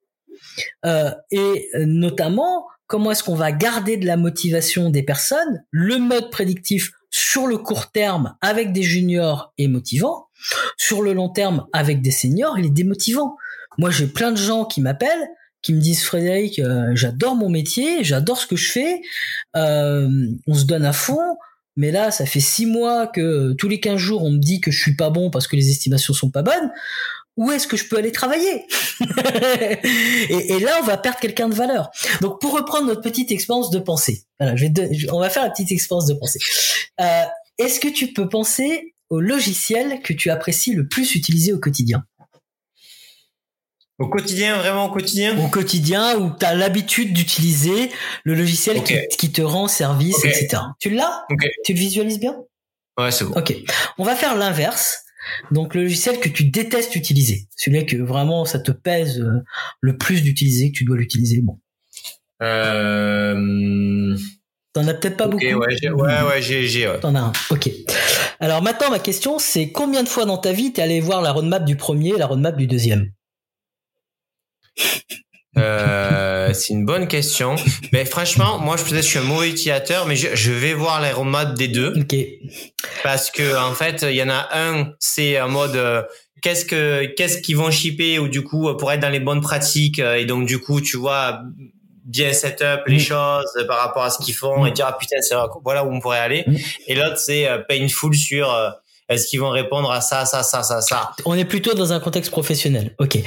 euh, 0.84 1.10
et 1.30 1.68
notamment 1.78 2.66
comment 2.86 3.10
est-ce 3.10 3.24
qu'on 3.24 3.34
va 3.34 3.52
garder 3.52 3.96
de 3.96 4.06
la 4.06 4.16
motivation 4.16 4.90
des 4.90 5.02
personnes, 5.02 5.64
le 5.70 5.98
mode 5.98 6.30
prédictif 6.30 6.92
sur 7.10 7.46
le 7.46 7.58
court 7.58 7.90
terme 7.90 8.36
avec 8.40 8.72
des 8.72 8.82
juniors 8.82 9.52
est 9.58 9.68
motivant, 9.68 10.28
sur 10.76 11.02
le 11.02 11.12
long 11.12 11.28
terme 11.28 11.66
avec 11.72 12.02
des 12.02 12.10
seniors, 12.10 12.58
il 12.58 12.66
est 12.66 12.70
démotivant. 12.70 13.36
Moi, 13.78 13.90
j'ai 13.90 14.06
plein 14.06 14.32
de 14.32 14.36
gens 14.36 14.64
qui 14.64 14.80
m'appellent, 14.80 15.28
qui 15.62 15.72
me 15.72 15.80
disent 15.80 16.04
Frédéric, 16.04 16.58
euh, 16.58 16.92
j'adore 16.94 17.34
mon 17.34 17.48
métier, 17.48 18.04
j'adore 18.04 18.38
ce 18.38 18.46
que 18.46 18.56
je 18.56 18.70
fais, 18.70 19.00
euh, 19.56 20.08
on 20.46 20.54
se 20.54 20.64
donne 20.64 20.84
à 20.84 20.92
fond, 20.92 21.36
mais 21.76 21.90
là, 21.90 22.10
ça 22.10 22.24
fait 22.24 22.40
six 22.40 22.66
mois 22.66 23.06
que 23.06 23.52
tous 23.54 23.68
les 23.68 23.80
quinze 23.80 23.98
jours, 23.98 24.24
on 24.24 24.30
me 24.30 24.38
dit 24.38 24.60
que 24.60 24.70
je 24.70 24.80
suis 24.80 24.96
pas 24.96 25.10
bon 25.10 25.30
parce 25.30 25.46
que 25.46 25.56
les 25.56 25.70
estimations 25.70 26.14
sont 26.14 26.30
pas 26.30 26.42
bonnes 26.42 26.70
où 27.36 27.50
est-ce 27.50 27.66
que 27.66 27.76
je 27.76 27.86
peux 27.86 27.96
aller 27.96 28.12
travailler 28.12 28.64
et, 30.28 30.58
là, 30.60 30.78
on 30.80 30.84
va 30.84 30.96
perdre 30.96 31.18
quelqu'un 31.18 31.48
de 31.48 31.54
valeur. 31.54 31.90
Donc, 32.20 32.40
pour 32.40 32.52
reprendre 32.52 32.86
notre 32.86 33.02
petite 33.02 33.30
expérience 33.30 33.70
de 33.70 33.78
pensée, 33.78 34.24
voilà, 34.40 34.56
je 34.56 34.66
vais 34.66 35.10
on 35.12 35.20
va 35.20 35.28
faire 35.28 35.42
la 35.42 35.50
petite 35.50 35.70
expérience 35.70 36.06
de 36.06 36.14
pensée. 36.14 36.38
Euh, 37.00 37.24
est-ce 37.58 37.80
que 37.80 37.88
tu 37.88 38.12
peux 38.12 38.28
penser 38.28 38.94
au 39.10 39.20
logiciel 39.20 40.00
que 40.02 40.12
tu 40.12 40.30
apprécies 40.30 40.72
le 40.72 40.88
plus 40.88 41.14
utiliser 41.14 41.52
au 41.52 41.58
quotidien? 41.58 42.04
Au 43.98 44.08
quotidien, 44.08 44.58
vraiment 44.58 44.86
au 44.86 44.90
quotidien? 44.90 45.38
Au 45.38 45.48
quotidien, 45.48 46.18
où 46.18 46.30
tu 46.38 46.44
as 46.44 46.54
l'habitude 46.54 47.14
d'utiliser 47.14 47.90
le 48.24 48.34
logiciel 48.34 48.82
qui, 48.82 49.32
te 49.32 49.40
rend 49.40 49.68
service, 49.68 50.22
etc. 50.24 50.62
Tu 50.80 50.90
l'as? 50.90 51.24
Tu 51.64 51.72
le 51.72 51.78
visualises 51.78 52.20
bien? 52.20 52.36
Ouais, 52.98 53.10
c'est 53.10 53.24
bon. 53.24 53.32
Ok. 53.38 53.54
On 53.96 54.04
va 54.04 54.14
faire 54.14 54.34
l'inverse. 54.36 55.05
Donc 55.50 55.74
le 55.74 55.82
logiciel 55.82 56.20
que 56.20 56.28
tu 56.28 56.44
détestes 56.44 56.96
utiliser, 56.96 57.48
celui 57.56 57.84
que 57.86 57.96
vraiment 57.96 58.44
ça 58.44 58.58
te 58.58 58.70
pèse 58.72 59.20
euh, 59.20 59.42
le 59.80 59.96
plus 59.96 60.22
d'utiliser, 60.22 60.72
que 60.72 60.78
tu 60.78 60.84
dois 60.84 60.96
l'utiliser. 60.96 61.40
Bon. 61.42 61.58
Euh... 62.42 64.16
T'en 64.72 64.86
as 64.88 64.94
peut-être 64.94 65.16
pas 65.16 65.26
beaucoup. 65.26 65.44
Ouais, 65.44 65.76
j'ai, 65.80 65.90
ouais, 65.90 66.22
ouais, 66.28 66.42
j'ai, 66.42 66.92
T'en 67.00 67.14
as 67.14 67.20
un. 67.20 67.32
Ok. 67.50 67.70
Alors 68.40 68.62
maintenant 68.62 68.90
ma 68.90 68.98
question 68.98 69.38
c'est 69.38 69.72
combien 69.72 70.02
de 70.02 70.08
fois 70.08 70.26
dans 70.26 70.38
ta 70.38 70.52
vie 70.52 70.72
t'es 70.72 70.82
allé 70.82 71.00
voir 71.00 71.22
la 71.22 71.32
roadmap 71.32 71.64
du 71.64 71.76
premier, 71.76 72.10
et 72.10 72.18
la 72.18 72.26
roadmap 72.26 72.56
du 72.56 72.66
deuxième? 72.66 73.10
Euh, 75.58 76.52
c'est 76.52 76.74
une 76.74 76.84
bonne 76.84 77.08
question. 77.08 77.56
Mais 77.92 78.04
franchement, 78.04 78.58
moi, 78.58 78.76
je 78.76 78.84
peut-être 78.84 79.04
je 79.04 79.08
suis 79.08 79.18
un 79.18 79.22
mauvais 79.22 79.48
utilisateur, 79.48 80.06
mais 80.06 80.14
je, 80.14 80.28
je 80.34 80.52
vais 80.52 80.74
voir 80.74 81.00
les 81.00 81.12
roadmaps 81.12 81.54
des 81.54 81.68
deux. 81.68 81.94
Ok. 81.98 82.14
Parce 83.06 83.30
que 83.30 83.56
en 83.56 83.72
fait, 83.72 84.02
il 84.02 84.16
y 84.16 84.22
en 84.24 84.28
a 84.30 84.48
un, 84.52 84.92
c'est 84.98 85.40
en 85.40 85.48
mode 85.48 85.76
euh, 85.76 86.02
qu'est-ce 86.42 86.64
que 86.64 87.04
qu'est-ce 87.14 87.38
qu'ils 87.38 87.56
vont 87.56 87.70
shipper 87.70 88.18
ou 88.18 88.26
du 88.26 88.42
coup 88.42 88.74
pour 88.76 88.90
être 88.90 88.98
dans 88.98 89.10
les 89.10 89.20
bonnes 89.20 89.40
pratiques 89.40 90.00
euh, 90.00 90.16
et 90.16 90.24
donc 90.24 90.48
du 90.48 90.58
coup, 90.58 90.80
tu 90.80 90.96
vois 90.96 91.40
bien 92.04 92.32
setup 92.32 92.80
les 92.88 92.96
mm. 92.96 92.98
choses 92.98 93.64
par 93.68 93.78
rapport 93.78 94.02
à 94.02 94.10
ce 94.10 94.18
qu'ils 94.18 94.34
font 94.34 94.66
et 94.66 94.72
dire 94.72 94.86
ah 94.88 94.96
putain 94.98 95.18
c'est 95.20 95.36
voilà 95.62 95.84
où 95.84 95.92
on 95.92 96.00
pourrait 96.00 96.18
aller. 96.18 96.42
Mm. 96.48 96.56
Et 96.88 96.94
l'autre 96.96 97.18
c'est 97.18 97.48
painful 97.68 98.12
sur 98.12 98.52
est-ce 99.08 99.28
qu'ils 99.28 99.40
vont 99.40 99.50
répondre 99.50 99.90
à 99.90 100.00
ça, 100.00 100.24
ça, 100.24 100.42
ça, 100.42 100.62
ça, 100.62 100.80
ça? 100.80 101.12
On 101.24 101.34
est 101.34 101.44
plutôt 101.44 101.74
dans 101.74 101.92
un 101.92 102.00
contexte 102.00 102.30
professionnel. 102.30 102.94
Ok. 102.98 103.14
Ouais, 103.14 103.22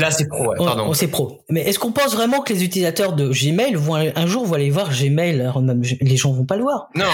là 0.00 0.10
c'est 0.10 0.26
pro. 0.28 0.48
Ouais, 0.48 0.56
pardon. 0.56 0.86
On, 0.88 0.94
c'est 0.94 1.06
pro. 1.06 1.44
Mais 1.48 1.62
est-ce 1.62 1.78
qu'on 1.78 1.92
pense 1.92 2.14
vraiment 2.14 2.40
que 2.40 2.52
les 2.52 2.64
utilisateurs 2.64 3.12
de 3.12 3.28
Gmail 3.28 3.74
vont 3.74 3.94
un 3.94 4.26
jour 4.26 4.44
vont 4.44 4.54
aller 4.54 4.70
voir 4.70 4.90
Gmail 4.90 5.52
Les 6.00 6.16
gens 6.16 6.32
vont 6.32 6.44
pas 6.44 6.56
le 6.56 6.62
voir. 6.62 6.88
Non. 6.94 7.06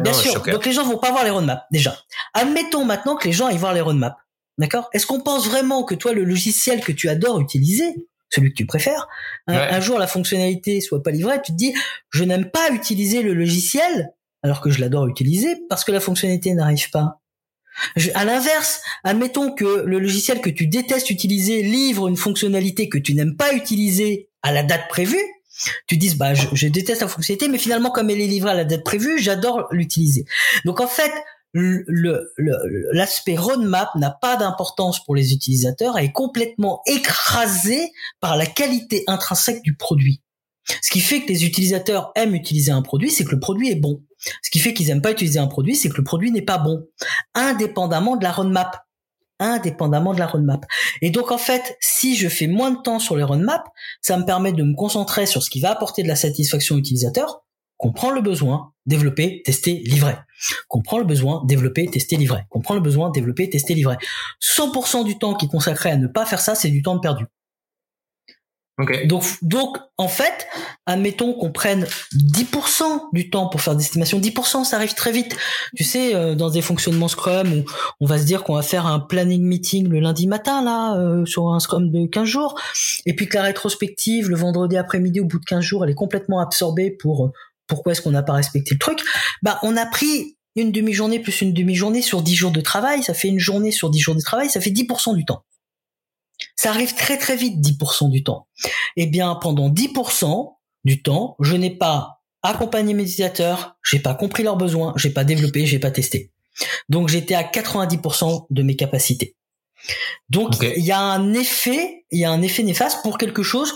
Bien 0.00 0.12
sûr. 0.12 0.40
Donc 0.42 0.64
les 0.64 0.72
gens 0.72 0.84
vont 0.84 0.98
pas 0.98 1.10
voir 1.10 1.24
les 1.24 1.30
roadmaps 1.30 1.62
déjà. 1.70 1.96
Admettons 2.34 2.84
maintenant 2.84 3.16
que 3.16 3.26
les 3.26 3.32
gens 3.32 3.46
aillent 3.46 3.56
voir 3.56 3.74
les 3.74 3.80
roadmaps. 3.80 4.16
D'accord? 4.58 4.88
Est-ce 4.92 5.06
qu'on 5.06 5.20
pense 5.20 5.48
vraiment 5.48 5.82
que 5.82 5.94
toi 5.94 6.12
le 6.12 6.24
logiciel 6.24 6.80
que 6.80 6.92
tu 6.92 7.08
adores 7.08 7.40
utiliser 7.40 7.94
celui 8.32 8.50
que 8.50 8.56
tu 8.56 8.66
préfères. 8.66 9.08
Un, 9.46 9.80
jour, 9.80 9.98
la 9.98 10.06
fonctionnalité 10.06 10.80
soit 10.80 11.02
pas 11.02 11.10
livrée, 11.10 11.40
tu 11.42 11.52
te 11.52 11.56
dis, 11.56 11.74
je 12.10 12.24
n'aime 12.24 12.50
pas 12.50 12.70
utiliser 12.70 13.22
le 13.22 13.34
logiciel, 13.34 14.14
alors 14.42 14.60
que 14.60 14.70
je 14.70 14.80
l'adore 14.80 15.06
utiliser, 15.06 15.54
parce 15.68 15.84
que 15.84 15.92
la 15.92 16.00
fonctionnalité 16.00 16.54
n'arrive 16.54 16.90
pas? 16.90 17.21
À 18.14 18.24
l'inverse, 18.24 18.82
admettons 19.04 19.54
que 19.54 19.84
le 19.86 19.98
logiciel 19.98 20.40
que 20.40 20.50
tu 20.50 20.66
détestes 20.66 21.10
utiliser 21.10 21.62
livre 21.62 22.08
une 22.08 22.16
fonctionnalité 22.16 22.88
que 22.88 22.98
tu 22.98 23.14
n'aimes 23.14 23.36
pas 23.36 23.54
utiliser 23.54 24.28
à 24.42 24.52
la 24.52 24.62
date 24.62 24.88
prévue. 24.88 25.22
Tu 25.86 25.96
dis 25.96 26.14
bah 26.14 26.34
je, 26.34 26.66
déteste 26.66 27.02
la 27.02 27.08
fonctionnalité, 27.08 27.48
mais 27.48 27.58
finalement 27.58 27.90
comme 27.90 28.10
elle 28.10 28.20
est 28.20 28.26
livrée 28.26 28.50
à 28.50 28.54
la 28.54 28.64
date 28.64 28.84
prévue, 28.84 29.18
j'adore 29.20 29.68
l'utiliser. 29.70 30.24
Donc 30.64 30.80
en 30.80 30.86
fait, 30.86 31.12
l'aspect 31.54 33.36
roadmap 33.36 33.90
n'a 33.96 34.10
pas 34.10 34.36
d'importance 34.36 35.04
pour 35.04 35.14
les 35.14 35.32
utilisateurs 35.32 35.98
et 35.98 36.06
est 36.06 36.12
complètement 36.12 36.82
écrasé 36.86 37.90
par 38.20 38.36
la 38.36 38.46
qualité 38.46 39.04
intrinsèque 39.06 39.62
du 39.62 39.76
produit. 39.76 40.22
Ce 40.80 40.90
qui 40.90 41.00
fait 41.00 41.22
que 41.22 41.28
les 41.28 41.44
utilisateurs 41.44 42.12
aiment 42.14 42.34
utiliser 42.34 42.72
un 42.72 42.82
produit, 42.82 43.10
c'est 43.10 43.24
que 43.24 43.32
le 43.32 43.40
produit 43.40 43.70
est 43.70 43.76
bon. 43.76 44.02
Ce 44.42 44.50
qui 44.50 44.58
fait 44.58 44.74
qu'ils 44.74 44.90
aiment 44.90 45.02
pas 45.02 45.12
utiliser 45.12 45.38
un 45.38 45.46
produit, 45.46 45.74
c'est 45.74 45.88
que 45.88 45.96
le 45.96 46.04
produit 46.04 46.30
n'est 46.30 46.42
pas 46.42 46.58
bon, 46.58 46.86
indépendamment 47.34 48.16
de 48.16 48.24
la 48.24 48.32
roadmap. 48.32 48.84
Indépendamment 49.38 50.14
de 50.14 50.20
la 50.20 50.26
roadmap. 50.26 50.64
Et 51.00 51.10
donc 51.10 51.32
en 51.32 51.38
fait, 51.38 51.76
si 51.80 52.14
je 52.16 52.28
fais 52.28 52.46
moins 52.46 52.70
de 52.70 52.80
temps 52.80 53.00
sur 53.00 53.16
les 53.16 53.24
roadmaps, 53.24 53.64
ça 54.00 54.16
me 54.16 54.24
permet 54.24 54.52
de 54.52 54.62
me 54.62 54.74
concentrer 54.74 55.26
sur 55.26 55.42
ce 55.42 55.50
qui 55.50 55.60
va 55.60 55.72
apporter 55.72 56.02
de 56.02 56.08
la 56.08 56.16
satisfaction 56.16 56.76
utilisateur, 56.76 57.42
comprendre 57.76 58.14
le 58.14 58.22
besoin, 58.22 58.72
développer, 58.86 59.42
tester, 59.44 59.82
livrer. 59.84 60.14
Comprendre 60.68 61.02
le 61.02 61.08
besoin, 61.08 61.42
développer, 61.46 61.86
tester, 61.90 62.16
livrer. 62.16 62.42
Comprendre 62.48 62.80
le 62.80 62.84
besoin, 62.84 63.10
développer, 63.10 63.50
tester, 63.50 63.74
livrer. 63.74 63.96
100% 64.40 65.04
du 65.04 65.18
temps 65.18 65.34
qui 65.34 65.46
est 65.46 65.48
consacré 65.48 65.90
à 65.90 65.96
ne 65.96 66.06
pas 66.06 66.24
faire 66.24 66.40
ça, 66.40 66.54
c'est 66.54 66.70
du 66.70 66.82
temps 66.82 66.98
perdu. 67.00 67.26
Donc, 69.06 69.24
donc, 69.42 69.78
en 69.98 70.08
fait, 70.08 70.46
admettons 70.86 71.34
qu'on 71.34 71.52
prenne 71.52 71.86
10% 72.14 72.84
du 73.12 73.30
temps 73.30 73.48
pour 73.48 73.60
faire 73.60 73.76
des 73.76 73.84
estimations. 73.84 74.18
10%, 74.18 74.64
ça 74.64 74.76
arrive 74.76 74.94
très 74.94 75.12
vite. 75.12 75.36
Tu 75.76 75.84
sais, 75.84 76.14
euh, 76.14 76.34
dans 76.34 76.50
des 76.50 76.62
fonctionnements 76.62 77.08
Scrum 77.08 77.52
où 77.52 77.64
on 78.00 78.06
va 78.06 78.18
se 78.18 78.24
dire 78.24 78.42
qu'on 78.44 78.54
va 78.54 78.62
faire 78.62 78.86
un 78.86 79.00
planning 79.00 79.42
meeting 79.42 79.88
le 79.88 80.00
lundi 80.00 80.26
matin, 80.26 80.62
là, 80.62 80.96
euh, 80.96 81.24
sur 81.24 81.52
un 81.52 81.60
Scrum 81.60 81.90
de 81.90 82.06
15 82.06 82.24
jours, 82.24 82.60
et 83.06 83.14
puis 83.14 83.28
que 83.28 83.36
la 83.36 83.44
rétrospective, 83.44 84.28
le 84.28 84.36
vendredi 84.36 84.76
après-midi, 84.76 85.20
au 85.20 85.26
bout 85.26 85.38
de 85.38 85.44
15 85.44 85.62
jours, 85.62 85.84
elle 85.84 85.90
est 85.90 85.94
complètement 85.94 86.40
absorbée 86.40 86.90
pour 86.90 87.26
euh, 87.26 87.32
pourquoi 87.66 87.92
est-ce 87.92 88.02
qu'on 88.02 88.10
n'a 88.10 88.22
pas 88.22 88.34
respecté 88.34 88.74
le 88.74 88.78
truc. 88.78 89.00
Bah, 89.42 89.58
on 89.62 89.76
a 89.76 89.86
pris 89.86 90.36
une 90.56 90.72
demi-journée 90.72 91.18
plus 91.18 91.40
une 91.40 91.54
demi-journée 91.54 92.02
sur 92.02 92.22
10 92.22 92.34
jours 92.34 92.50
de 92.50 92.60
travail, 92.60 93.02
ça 93.02 93.14
fait 93.14 93.28
une 93.28 93.38
journée 93.38 93.70
sur 93.70 93.90
10 93.90 93.98
jours 94.00 94.14
de 94.14 94.20
travail, 94.20 94.50
ça 94.50 94.60
fait 94.60 94.70
10% 94.70 95.16
du 95.16 95.24
temps. 95.24 95.44
Ça 96.62 96.70
arrive 96.70 96.94
très 96.94 97.18
très 97.18 97.34
vite 97.34 97.58
10% 97.58 98.08
du 98.08 98.22
temps. 98.22 98.46
Eh 98.94 99.08
bien, 99.08 99.34
pendant 99.34 99.68
10% 99.68 100.54
du 100.84 101.02
temps, 101.02 101.34
je 101.40 101.56
n'ai 101.56 101.76
pas 101.76 102.22
accompagné 102.44 102.94
mes 102.94 103.02
utilisateurs, 103.02 103.76
j'ai 103.82 103.98
pas 103.98 104.14
compris 104.14 104.44
leurs 104.44 104.56
besoins, 104.56 104.92
j'ai 104.94 105.10
pas 105.10 105.24
développé, 105.24 105.66
j'ai 105.66 105.80
pas 105.80 105.90
testé. 105.90 106.30
Donc 106.88 107.08
j'étais 107.08 107.34
à 107.34 107.42
90% 107.42 108.46
de 108.48 108.62
mes 108.62 108.76
capacités. 108.76 109.34
Donc 110.28 110.50
il 110.60 110.84
y 110.84 110.92
a 110.92 111.00
un 111.00 111.34
effet, 111.34 112.04
il 112.12 112.20
y 112.20 112.24
a 112.24 112.30
un 112.30 112.42
effet 112.42 112.62
néfaste 112.62 113.02
pour 113.02 113.18
quelque 113.18 113.42
chose 113.42 113.74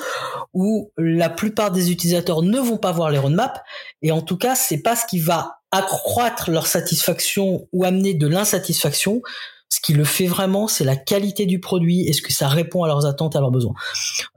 où 0.55 0.93
la 0.97 1.29
plupart 1.29 1.73
des 1.73 1.91
utilisateurs 1.91 2.43
ne 2.43 2.61
vont 2.61 2.79
pas 2.79 2.93
voir 2.93 3.11
les 3.11 3.19
roadmaps 3.19 3.59
et 4.03 4.13
en 4.13 4.23
tout 4.23 4.37
cas 4.37 4.55
c'est 4.55 4.83
pas 4.83 4.95
ce 4.95 5.07
qui 5.07 5.19
va 5.19 5.59
accroître 5.73 6.53
leur 6.53 6.69
satisfaction 6.69 7.67
ou 7.73 7.83
amener 7.83 8.15
de 8.15 8.29
l'insatisfaction, 8.29 9.23
ce 9.69 9.81
qui 9.81 9.95
le 9.95 10.05
fait 10.05 10.27
vraiment, 10.27 10.69
c'est 10.69 10.85
la 10.85 10.97
qualité 10.97 11.47
du 11.47 11.61
produit. 11.61 12.07
Est-ce 12.07 12.23
que 12.23 12.33
ça 12.33 12.49
répond 12.49 12.85
à 12.85 12.87
leurs 12.87 13.07
attentes, 13.07 13.37
à 13.37 13.41
leurs 13.41 13.51
besoins 13.51 13.75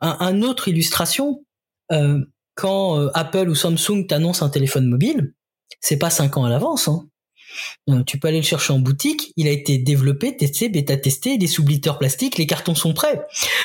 Un, 0.02 0.42
autre 0.42 0.68
illustration, 0.68 1.44
euh, 1.92 2.20
quand 2.56 3.00
euh, 3.00 3.10
Apple 3.14 3.50
ou 3.50 3.56
Samsung 3.56 4.08
t'annoncent 4.08 4.46
un 4.46 4.50
téléphone 4.50 4.88
mobile, 4.88 5.34
c'est 5.80 5.98
pas 5.98 6.10
cinq 6.10 6.38
ans 6.38 6.46
à 6.46 6.50
l'avance. 6.50 6.88
Hein. 6.88 7.06
Euh, 7.90 8.04
tu 8.04 8.20
peux 8.20 8.28
aller 8.28 8.40
le 8.40 8.46
chercher 8.46 8.74
en 8.74 8.80
boutique. 8.80 9.34
Il 9.36 9.48
a 9.48 9.52
été 9.52 9.78
développé, 9.78 10.36
testé, 10.36 10.70
bêta 10.70 10.98
testé, 10.98 11.38
des 11.38 11.48
sous-blitters 11.48 11.98
plastiques, 11.98 12.38
les 12.38 12.48
cartons 12.48 12.76
sont 12.76 12.94
prêts. 12.94 13.22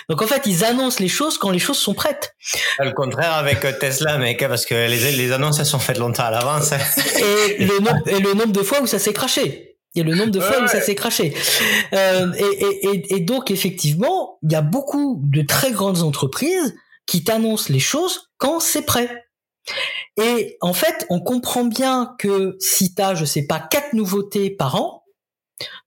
Donc 0.08 0.22
en 0.22 0.26
fait, 0.26 0.42
ils 0.46 0.64
annoncent 0.64 1.00
les 1.00 1.08
choses 1.08 1.38
quand 1.38 1.50
les 1.50 1.58
choses 1.58 1.78
sont 1.78 1.94
prêtes. 1.94 2.34
Le 2.78 2.92
contraire 2.92 3.34
avec 3.34 3.60
Tesla, 3.78 4.18
mec, 4.18 4.42
hein, 4.42 4.48
parce 4.48 4.66
que 4.66 4.74
les, 4.74 5.12
les 5.12 5.32
annonces 5.32 5.58
elles 5.58 5.66
sont 5.66 5.78
faites 5.78 5.98
longtemps 5.98 6.24
à 6.24 6.30
l'avance. 6.30 6.72
et, 6.72 7.64
le 7.64 7.78
nombre, 7.80 8.08
et 8.08 8.20
le 8.20 8.34
nombre 8.34 8.52
de 8.52 8.62
fois 8.62 8.80
où 8.80 8.86
ça 8.86 8.98
s'est 8.98 9.12
craché. 9.12 9.73
Et 9.94 10.02
le 10.02 10.14
nombre 10.14 10.32
de 10.32 10.40
fois 10.40 10.62
où 10.62 10.66
ça 10.66 10.80
s'est 10.80 10.94
craché. 10.94 11.34
Euh, 11.92 12.32
et, 12.36 12.86
et, 12.86 13.14
et, 13.14 13.20
donc 13.20 13.50
effectivement, 13.50 14.38
il 14.42 14.50
y 14.50 14.56
a 14.56 14.62
beaucoup 14.62 15.20
de 15.22 15.42
très 15.42 15.70
grandes 15.70 16.02
entreprises 16.02 16.74
qui 17.06 17.22
t'annoncent 17.22 17.72
les 17.72 17.78
choses 17.78 18.30
quand 18.38 18.58
c'est 18.60 18.82
prêt. 18.82 19.24
Et 20.16 20.56
en 20.60 20.72
fait, 20.72 21.06
on 21.10 21.20
comprend 21.20 21.64
bien 21.64 22.14
que 22.18 22.56
si 22.60 22.94
tu 22.94 23.02
as, 23.02 23.14
je 23.14 23.24
sais 23.24 23.46
pas, 23.46 23.60
quatre 23.60 23.92
nouveautés 23.92 24.50
par 24.50 24.76
an, 24.76 25.04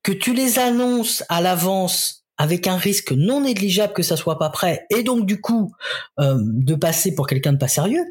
que 0.03 0.11
tu 0.11 0.33
les 0.33 0.59
annonces 0.59 1.23
à 1.29 1.41
l'avance 1.41 2.25
avec 2.37 2.67
un 2.67 2.77
risque 2.77 3.11
non 3.11 3.41
négligeable 3.41 3.93
que 3.93 4.03
ça 4.03 4.15
soit 4.15 4.37
pas 4.37 4.49
prêt 4.49 4.85
et 4.91 5.01
donc 5.01 5.25
du 5.25 5.41
coup 5.41 5.71
euh, 6.19 6.37
de 6.39 6.75
passer 6.75 7.15
pour 7.15 7.25
quelqu'un 7.25 7.53
de 7.53 7.57
pas 7.57 7.67
sérieux, 7.67 8.05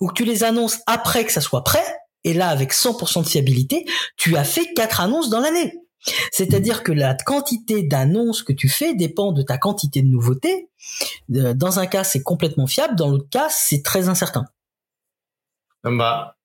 ou 0.00 0.08
que 0.08 0.14
tu 0.14 0.24
les 0.24 0.44
annonces 0.44 0.78
après 0.86 1.24
que 1.24 1.32
ça 1.32 1.40
soit 1.40 1.64
prêt, 1.64 1.84
et 2.24 2.34
là 2.34 2.48
avec 2.48 2.72
100% 2.72 3.24
de 3.24 3.28
fiabilité, 3.28 3.84
tu 4.16 4.36
as 4.36 4.44
fait 4.44 4.72
quatre 4.74 5.00
annonces 5.00 5.30
dans 5.30 5.40
l'année. 5.40 5.74
C'est-à-dire 6.32 6.82
que 6.82 6.92
la 6.92 7.14
quantité 7.14 7.82
d'annonces 7.82 8.42
que 8.42 8.52
tu 8.52 8.68
fais 8.68 8.94
dépend 8.94 9.32
de 9.32 9.42
ta 9.42 9.58
quantité 9.58 10.02
de 10.02 10.08
nouveautés. 10.08 10.68
Euh, 11.34 11.54
dans 11.54 11.78
un 11.78 11.86
cas, 11.86 12.04
c'est 12.04 12.22
complètement 12.22 12.66
fiable, 12.66 12.96
dans 12.96 13.08
l'autre 13.08 13.28
cas, 13.30 13.48
c'est 13.48 13.82
très 13.82 14.08
incertain. 14.08 14.44
Bah, 15.84 16.36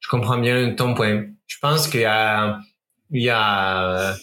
je 0.00 0.08
comprends 0.08 0.38
bien 0.38 0.74
ton 0.74 0.94
point. 0.94 1.26
Je 1.46 1.56
pense 1.60 1.88
qu'il 1.88 2.00
y 2.00 2.06
a, 2.06 2.58
il 3.10 3.22
y 3.22 3.30
a, 3.30 4.16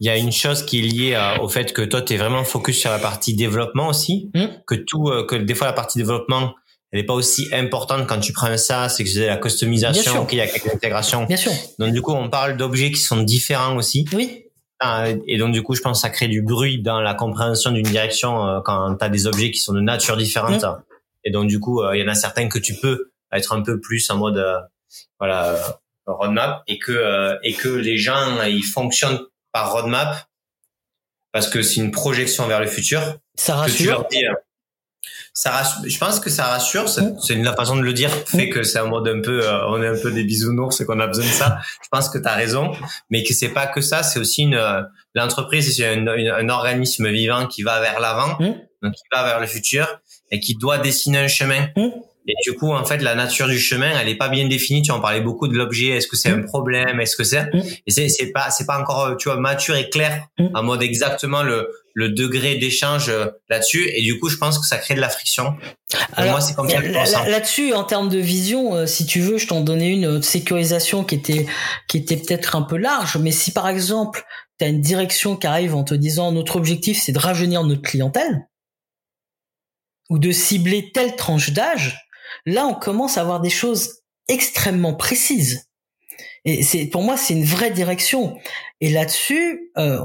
il 0.00 0.06
y 0.06 0.10
a 0.10 0.16
une 0.16 0.32
chose 0.32 0.64
qui 0.64 0.80
est 0.80 0.82
liée 0.82 1.14
euh, 1.14 1.42
au 1.42 1.48
fait 1.48 1.72
que 1.72 1.82
toi, 1.82 2.02
tu 2.02 2.14
es 2.14 2.16
vraiment 2.16 2.44
focus 2.44 2.80
sur 2.80 2.90
la 2.90 2.98
partie 2.98 3.34
développement 3.34 3.88
aussi, 3.88 4.30
mmh. 4.34 4.46
que 4.66 4.74
tout, 4.74 5.08
euh, 5.08 5.26
que 5.26 5.36
des 5.36 5.54
fois 5.54 5.66
la 5.66 5.72
partie 5.72 5.98
développement, 5.98 6.54
elle 6.92 7.00
n'est 7.00 7.06
pas 7.06 7.14
aussi 7.14 7.48
importante 7.52 8.06
quand 8.06 8.18
tu 8.18 8.32
prends 8.32 8.56
ça, 8.56 8.88
c'est 8.88 9.04
que 9.04 9.10
c'est 9.10 9.26
la 9.26 9.36
customisation, 9.36 10.24
qu'il 10.26 10.38
y 10.38 10.40
a 10.40 10.46
quelques 10.46 10.72
intégrations. 10.74 11.24
Bien 11.24 11.36
sûr. 11.36 11.52
Donc 11.78 11.92
du 11.92 12.00
coup, 12.00 12.12
on 12.12 12.30
parle 12.30 12.56
d'objets 12.56 12.90
qui 12.90 13.00
sont 13.00 13.22
différents 13.22 13.76
aussi. 13.76 14.06
Oui. 14.12 14.44
Ah, 14.80 15.06
et 15.26 15.38
donc 15.38 15.52
du 15.52 15.62
coup, 15.62 15.74
je 15.74 15.82
pense 15.82 15.98
que 15.98 16.02
ça 16.02 16.10
crée 16.10 16.28
du 16.28 16.40
bruit 16.40 16.80
dans 16.80 17.00
la 17.00 17.14
compréhension 17.14 17.72
d'une 17.72 17.82
direction 17.82 18.46
euh, 18.46 18.60
quand 18.64 18.96
tu 18.96 19.04
as 19.04 19.08
des 19.08 19.26
objets 19.26 19.50
qui 19.50 19.58
sont 19.58 19.72
de 19.72 19.80
nature 19.80 20.16
différente. 20.16 20.62
Mmh. 20.62 20.82
Et 21.24 21.30
donc 21.30 21.48
du 21.48 21.58
coup, 21.58 21.82
il 21.92 22.00
y 22.00 22.04
en 22.04 22.08
a 22.08 22.14
certains 22.14 22.48
que 22.48 22.58
tu 22.58 22.74
peux 22.74 23.10
être 23.32 23.52
un 23.52 23.62
peu 23.62 23.80
plus 23.80 24.08
en 24.10 24.16
mode 24.16 24.38
euh, 24.38 24.58
voilà 25.18 25.50
euh, 25.50 25.58
roadmap 26.06 26.62
et 26.66 26.78
que 26.78 26.92
euh, 26.92 27.36
et 27.42 27.54
que 27.54 27.68
les 27.68 27.98
gens 27.98 28.42
ils 28.42 28.64
fonctionnent 28.64 29.20
par 29.52 29.72
roadmap 29.72 30.26
parce 31.32 31.48
que 31.48 31.62
c'est 31.62 31.80
une 31.80 31.90
projection 31.90 32.46
vers 32.46 32.60
le 32.60 32.66
futur. 32.66 33.00
Ça 33.36 33.56
rassure. 33.56 34.06
Ça 35.38 35.52
rassure, 35.52 35.82
je 35.86 35.98
pense 35.98 36.18
que 36.18 36.30
ça 36.30 36.46
rassure. 36.46 36.88
C'est 36.88 37.34
une 37.34 37.44
façon 37.44 37.76
de 37.76 37.82
le 37.82 37.92
dire 37.92 38.10
fait 38.10 38.48
que 38.48 38.64
c'est 38.64 38.80
un 38.80 38.86
mode 38.86 39.06
un 39.06 39.20
peu, 39.20 39.40
on 39.68 39.80
est 39.80 39.86
un 39.86 39.96
peu 39.96 40.10
des 40.10 40.24
bisounours 40.24 40.80
et 40.80 40.84
qu'on 40.84 40.98
a 40.98 41.06
besoin 41.06 41.24
de 41.24 41.30
ça. 41.30 41.60
Je 41.80 41.86
pense 41.92 42.08
que 42.08 42.18
tu 42.18 42.26
as 42.26 42.34
raison, 42.34 42.72
mais 43.08 43.22
que 43.22 43.32
c'est 43.32 43.50
pas 43.50 43.68
que 43.68 43.80
ça. 43.80 44.02
C'est 44.02 44.18
aussi 44.18 44.42
une 44.42 44.60
l'entreprise, 45.14 45.76
c'est 45.76 45.86
un, 45.86 46.08
un, 46.08 46.48
organisme 46.48 47.08
vivant 47.08 47.46
qui 47.46 47.62
va 47.62 47.80
vers 47.80 48.00
l'avant, 48.00 48.36
donc 48.40 48.94
qui 48.94 49.02
va 49.12 49.22
vers 49.22 49.38
le 49.38 49.46
futur 49.46 49.86
et 50.32 50.40
qui 50.40 50.56
doit 50.56 50.78
dessiner 50.78 51.18
un 51.18 51.28
chemin. 51.28 51.68
Et 52.28 52.34
du 52.44 52.56
coup, 52.56 52.72
en 52.72 52.84
fait, 52.84 52.98
la 52.98 53.14
nature 53.14 53.48
du 53.48 53.58
chemin, 53.58 53.90
elle 53.98 54.08
est 54.08 54.16
pas 54.16 54.28
bien 54.28 54.46
définie. 54.46 54.82
Tu 54.82 54.92
en 54.92 55.00
parlais 55.00 55.22
beaucoup 55.22 55.48
de 55.48 55.54
l'objet. 55.54 55.88
Est-ce 55.88 56.06
que 56.06 56.16
c'est 56.16 56.28
un 56.28 56.38
mm. 56.38 56.46
problème? 56.46 57.00
Est-ce 57.00 57.16
que 57.16 57.24
c'est 57.24 57.42
mm. 57.42 57.62
Et 57.86 57.90
c'est 57.90 58.08
c'est 58.08 58.32
pas 58.32 58.50
c'est 58.50 58.66
pas 58.66 58.78
encore 58.78 59.16
tu 59.16 59.28
vois 59.28 59.38
mature 59.38 59.76
et 59.76 59.88
clair 59.88 60.26
mm. 60.38 60.48
en 60.54 60.62
mode 60.62 60.82
exactement 60.82 61.42
le 61.42 61.70
le 61.98 62.10
degré 62.10 62.54
d'échange 62.54 63.08
euh, 63.08 63.26
là-dessus. 63.48 63.90
Et 63.92 64.02
du 64.02 64.20
coup, 64.20 64.28
je 64.28 64.36
pense 64.36 64.58
que 64.58 64.66
ça 64.66 64.78
crée 64.78 64.94
de 64.94 65.00
la 65.00 65.08
friction. 65.08 65.56
Alors, 66.12 66.32
moi, 66.32 66.40
c'est 66.40 66.54
comme 66.54 66.68
ça 66.68 67.28
Là-dessus, 67.28 67.72
en 67.72 67.82
termes 67.82 68.08
de 68.08 68.18
vision, 68.18 68.74
euh, 68.76 68.86
si 68.86 69.04
tu 69.04 69.18
veux, 69.18 69.36
je 69.36 69.48
t'en 69.48 69.62
donnais 69.62 69.90
une 69.90 70.06
euh, 70.06 70.22
sécurisation 70.22 71.02
qui 71.02 71.16
était 71.16 71.46
qui 71.88 71.96
était 71.96 72.16
peut-être 72.16 72.54
un 72.54 72.62
peu 72.62 72.76
large. 72.76 73.16
Mais 73.16 73.32
si 73.32 73.50
par 73.52 73.68
exemple, 73.68 74.24
tu 74.60 74.64
as 74.64 74.68
une 74.68 74.80
direction 74.80 75.36
qui 75.36 75.48
arrive 75.48 75.74
en 75.74 75.82
te 75.82 75.94
disant 75.94 76.30
notre 76.30 76.54
objectif, 76.54 77.00
c'est 77.02 77.12
de 77.12 77.18
rajeunir 77.18 77.64
notre 77.64 77.82
clientèle 77.82 78.46
ou 80.08 80.18
de 80.18 80.30
cibler 80.30 80.92
telle 80.92 81.16
tranche 81.16 81.50
d'âge 81.50 82.07
Là, 82.48 82.66
on 82.66 82.74
commence 82.74 83.18
à 83.18 83.20
avoir 83.20 83.40
des 83.40 83.50
choses 83.50 84.00
extrêmement 84.26 84.94
précises. 84.94 85.66
Et 86.46 86.62
c'est 86.62 86.86
pour 86.86 87.02
moi, 87.02 87.18
c'est 87.18 87.34
une 87.34 87.44
vraie 87.44 87.70
direction. 87.70 88.38
Et 88.80 88.88
là-dessus, 88.88 89.70
euh, 89.76 90.00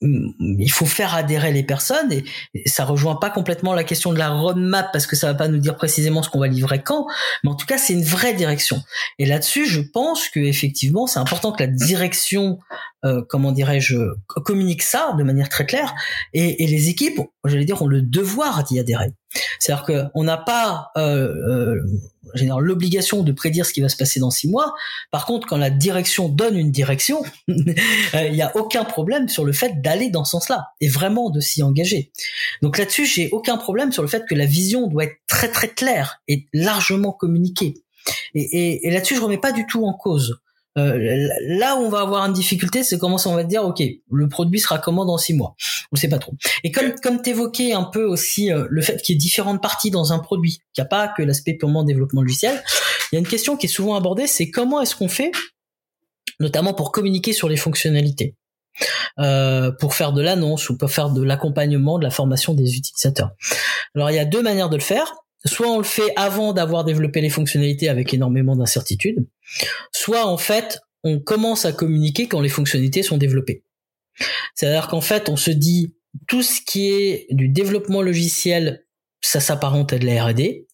il 0.00 0.70
faut 0.70 0.86
faire 0.86 1.14
adhérer 1.14 1.52
les 1.52 1.64
personnes 1.64 2.12
et, 2.12 2.24
ça 2.66 2.84
rejoint 2.84 3.16
pas 3.16 3.30
complètement 3.30 3.74
la 3.74 3.82
question 3.82 4.12
de 4.12 4.18
la 4.18 4.30
roadmap 4.30 4.92
parce 4.92 5.06
que 5.06 5.16
ça 5.16 5.26
va 5.26 5.34
pas 5.34 5.48
nous 5.48 5.58
dire 5.58 5.74
précisément 5.76 6.22
ce 6.22 6.28
qu'on 6.28 6.38
va 6.38 6.46
livrer 6.46 6.82
quand, 6.82 7.06
mais 7.42 7.50
en 7.50 7.54
tout 7.54 7.66
cas 7.66 7.78
c'est 7.78 7.92
une 7.92 8.04
vraie 8.04 8.34
direction. 8.34 8.80
Et 9.18 9.26
là-dessus, 9.26 9.66
je 9.66 9.80
pense 9.80 10.28
que 10.28 10.38
effectivement 10.38 11.06
c'est 11.08 11.18
important 11.18 11.50
que 11.50 11.62
la 11.62 11.68
direction, 11.68 12.58
euh, 13.04 13.22
comment 13.28 13.50
dirais-je, 13.50 13.96
communique 14.44 14.82
ça 14.82 15.14
de 15.18 15.24
manière 15.24 15.48
très 15.48 15.66
claire 15.66 15.94
et, 16.34 16.62
et 16.62 16.66
les 16.66 16.88
équipes, 16.88 17.20
j'allais 17.44 17.64
dire, 17.64 17.82
ont 17.82 17.88
le 17.88 18.02
devoir 18.02 18.62
d'y 18.62 18.78
adhérer. 18.78 19.12
C'est-à-dire 19.58 20.10
qu'on 20.12 20.24
n'a 20.24 20.36
pas 20.36 20.90
euh, 20.96 21.80
euh, 21.80 22.60
l'obligation 22.60 23.22
de 23.22 23.32
prédire 23.32 23.66
ce 23.66 23.72
qui 23.72 23.80
va 23.80 23.88
se 23.88 23.96
passer 23.96 24.20
dans 24.20 24.30
six 24.30 24.48
mois. 24.48 24.74
Par 25.10 25.26
contre, 25.26 25.46
quand 25.46 25.56
la 25.56 25.70
direction 25.70 26.28
donne 26.28 26.56
une 26.56 26.70
direction, 26.70 27.22
euh, 27.48 27.54
il 28.14 28.32
n'y 28.32 28.42
a 28.42 28.56
aucun 28.56 28.84
problème 28.84 29.28
sur 29.28 29.44
le 29.44 29.52
fait 29.52 29.80
d'aller 29.80 30.10
dans 30.10 30.24
ce 30.24 30.32
sens-là 30.32 30.68
et 30.80 30.88
vraiment 30.88 31.30
de 31.30 31.40
s'y 31.40 31.62
engager. 31.62 32.12
Donc 32.62 32.78
là-dessus, 32.78 33.06
j'ai 33.06 33.30
aucun 33.30 33.56
problème 33.56 33.92
sur 33.92 34.02
le 34.02 34.08
fait 34.08 34.24
que 34.28 34.34
la 34.34 34.46
vision 34.46 34.86
doit 34.86 35.04
être 35.04 35.16
très 35.26 35.48
très 35.48 35.68
claire 35.68 36.20
et 36.28 36.46
largement 36.52 37.12
communiquée. 37.12 37.74
Et, 38.34 38.90
là-dessus, 38.90 39.16
je 39.16 39.20
remets 39.20 39.38
pas 39.38 39.52
du 39.52 39.66
tout 39.66 39.84
en 39.86 39.94
cause. 39.94 40.40
Euh, 40.76 41.28
là 41.46 41.76
où 41.76 41.84
on 41.84 41.88
va 41.88 42.00
avoir 42.00 42.26
une 42.26 42.32
difficulté, 42.32 42.82
c'est 42.82 42.98
comment 42.98 43.16
on 43.26 43.34
va 43.34 43.44
dire, 43.44 43.64
ok, 43.64 43.82
le 44.10 44.28
produit 44.28 44.58
sera 44.58 44.78
comment 44.78 45.04
dans 45.04 45.18
six 45.18 45.34
mois. 45.34 45.54
On 45.92 45.96
sait 45.96 46.08
pas 46.08 46.18
trop. 46.18 46.34
Et 46.64 46.72
comme 46.72 46.94
comme 47.02 47.22
t'évoquais 47.22 47.72
un 47.72 47.84
peu 47.84 48.04
aussi 48.04 48.52
euh, 48.52 48.66
le 48.68 48.82
fait 48.82 49.00
qu'il 49.00 49.14
y 49.14 49.16
ait 49.16 49.18
différentes 49.18 49.62
parties 49.62 49.90
dans 49.90 50.12
un 50.12 50.18
produit, 50.18 50.58
qu'il 50.72 50.82
n'y 50.82 50.86
a 50.86 50.88
pas 50.88 51.08
que 51.08 51.22
l'aspect 51.22 51.54
purement 51.54 51.84
développement 51.84 52.22
logiciel, 52.22 52.62
il 53.12 53.14
y 53.14 53.16
a 53.16 53.20
une 53.20 53.28
question 53.28 53.56
qui 53.56 53.66
est 53.66 53.68
souvent 53.68 53.94
abordée, 53.94 54.26
c'est 54.26 54.50
comment 54.50 54.80
est-ce 54.80 54.96
qu'on 54.96 55.08
fait, 55.08 55.30
notamment 56.40 56.74
pour 56.74 56.90
communiquer 56.90 57.32
sur 57.32 57.48
les 57.48 57.56
fonctionnalités. 57.56 58.34
Euh, 59.20 59.70
pour 59.70 59.94
faire 59.94 60.12
de 60.12 60.20
l'annonce 60.20 60.68
ou 60.68 60.76
pour 60.76 60.90
faire 60.90 61.10
de 61.10 61.22
l'accompagnement, 61.22 62.00
de 62.00 62.02
la 62.02 62.10
formation 62.10 62.54
des 62.54 62.74
utilisateurs. 62.74 63.30
Alors 63.94 64.10
il 64.10 64.16
y 64.16 64.18
a 64.18 64.24
deux 64.24 64.42
manières 64.42 64.68
de 64.68 64.74
le 64.74 64.82
faire 64.82 65.14
soit 65.46 65.68
on 65.68 65.78
le 65.78 65.84
fait 65.84 66.12
avant 66.16 66.52
d'avoir 66.52 66.84
développé 66.84 67.20
les 67.20 67.30
fonctionnalités 67.30 67.88
avec 67.88 68.14
énormément 68.14 68.56
d'incertitudes, 68.56 69.26
soit 69.92 70.26
en 70.26 70.38
fait 70.38 70.78
on 71.02 71.20
commence 71.20 71.66
à 71.66 71.72
communiquer 71.72 72.28
quand 72.28 72.40
les 72.40 72.48
fonctionnalités 72.48 73.02
sont 73.02 73.18
développées. 73.18 73.64
C'est-à-dire 74.54 74.88
qu'en 74.88 75.00
fait 75.00 75.28
on 75.28 75.36
se 75.36 75.50
dit 75.50 75.94
tout 76.28 76.42
ce 76.42 76.60
qui 76.64 76.90
est 76.90 77.26
du 77.30 77.48
développement 77.48 78.02
logiciel, 78.02 78.84
ça 79.20 79.40
s'apparente 79.40 79.92
à 79.92 79.98
de 79.98 80.06
la 80.06 80.24
R&D, 80.24 80.66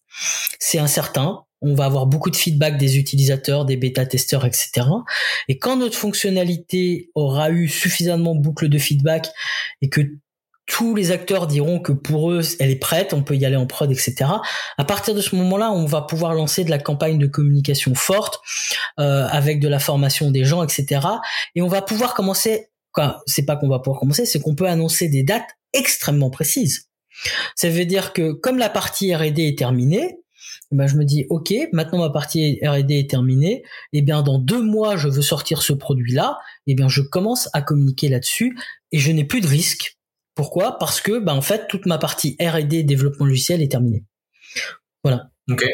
c'est 0.59 0.79
incertain, 0.79 1.45
on 1.61 1.75
va 1.75 1.85
avoir 1.85 2.07
beaucoup 2.07 2.31
de 2.31 2.35
feedback 2.35 2.77
des 2.77 2.97
utilisateurs, 2.97 3.65
des 3.65 3.77
bêta-testeurs, 3.77 4.45
etc. 4.45 4.87
Et 5.47 5.57
quand 5.57 5.77
notre 5.77 5.97
fonctionnalité 5.97 7.11
aura 7.13 7.51
eu 7.51 7.67
suffisamment 7.67 8.35
de 8.35 8.41
boucles 8.41 8.69
de 8.69 8.77
feedback 8.77 9.29
et 9.81 9.89
que 9.89 10.01
tous 10.65 10.95
les 10.95 11.11
acteurs 11.11 11.47
diront 11.47 11.79
que 11.79 11.91
pour 11.91 12.31
eux, 12.31 12.41
elle 12.59 12.69
est 12.69 12.75
prête, 12.75 13.13
on 13.13 13.23
peut 13.23 13.35
y 13.35 13.45
aller 13.45 13.55
en 13.55 13.65
prod, 13.65 13.91
etc. 13.91 14.15
À 14.77 14.85
partir 14.85 15.13
de 15.13 15.21
ce 15.21 15.35
moment-là, 15.35 15.71
on 15.71 15.85
va 15.85 16.01
pouvoir 16.01 16.33
lancer 16.33 16.63
de 16.63 16.69
la 16.69 16.79
campagne 16.79 17.17
de 17.17 17.27
communication 17.27 17.93
forte 17.95 18.39
euh, 18.99 19.27
avec 19.29 19.59
de 19.59 19.67
la 19.67 19.79
formation 19.79 20.31
des 20.31 20.45
gens, 20.45 20.63
etc. 20.63 21.01
Et 21.55 21.61
on 21.61 21.67
va 21.67 21.81
pouvoir 21.81 22.13
commencer. 22.13 22.67
C'est 23.25 23.45
pas 23.45 23.55
qu'on 23.55 23.69
va 23.69 23.79
pouvoir 23.79 23.99
commencer, 23.99 24.25
c'est 24.25 24.39
qu'on 24.39 24.55
peut 24.55 24.67
annoncer 24.67 25.07
des 25.07 25.23
dates 25.23 25.49
extrêmement 25.73 26.29
précises. 26.29 26.89
Ça 27.55 27.69
veut 27.69 27.85
dire 27.85 28.13
que 28.13 28.31
comme 28.31 28.57
la 28.57 28.69
partie 28.69 29.13
R&D 29.13 29.43
est 29.43 29.57
terminée, 29.57 30.17
eh 30.71 30.75
ben 30.75 30.87
je 30.87 30.95
me 30.95 31.03
dis 31.03 31.25
ok, 31.29 31.53
maintenant 31.73 31.99
ma 31.99 32.09
partie 32.09 32.59
R&D 32.63 32.95
est 32.95 33.09
terminée. 33.09 33.63
Et 33.93 33.99
eh 33.99 34.01
bien 34.01 34.21
dans 34.21 34.39
deux 34.39 34.61
mois, 34.61 34.97
je 34.97 35.07
veux 35.07 35.21
sortir 35.21 35.61
ce 35.61 35.73
produit-là. 35.73 36.39
Et 36.67 36.71
eh 36.71 36.75
bien 36.75 36.87
je 36.87 37.01
commence 37.01 37.49
à 37.53 37.61
communiquer 37.61 38.09
là-dessus 38.09 38.57
et 38.91 38.99
je 38.99 39.11
n'ai 39.11 39.23
plus 39.23 39.41
de 39.41 39.47
risque 39.47 39.97
pourquoi? 40.35 40.77
Parce 40.79 41.01
que, 41.01 41.19
bah, 41.19 41.33
en 41.33 41.41
fait, 41.41 41.67
toute 41.67 41.85
ma 41.85 41.97
partie 41.97 42.37
R&D 42.39 42.83
développement 42.83 43.25
logiciel 43.25 43.61
est 43.61 43.71
terminée. 43.71 44.03
Voilà. 45.03 45.29
Ok. 45.49 45.65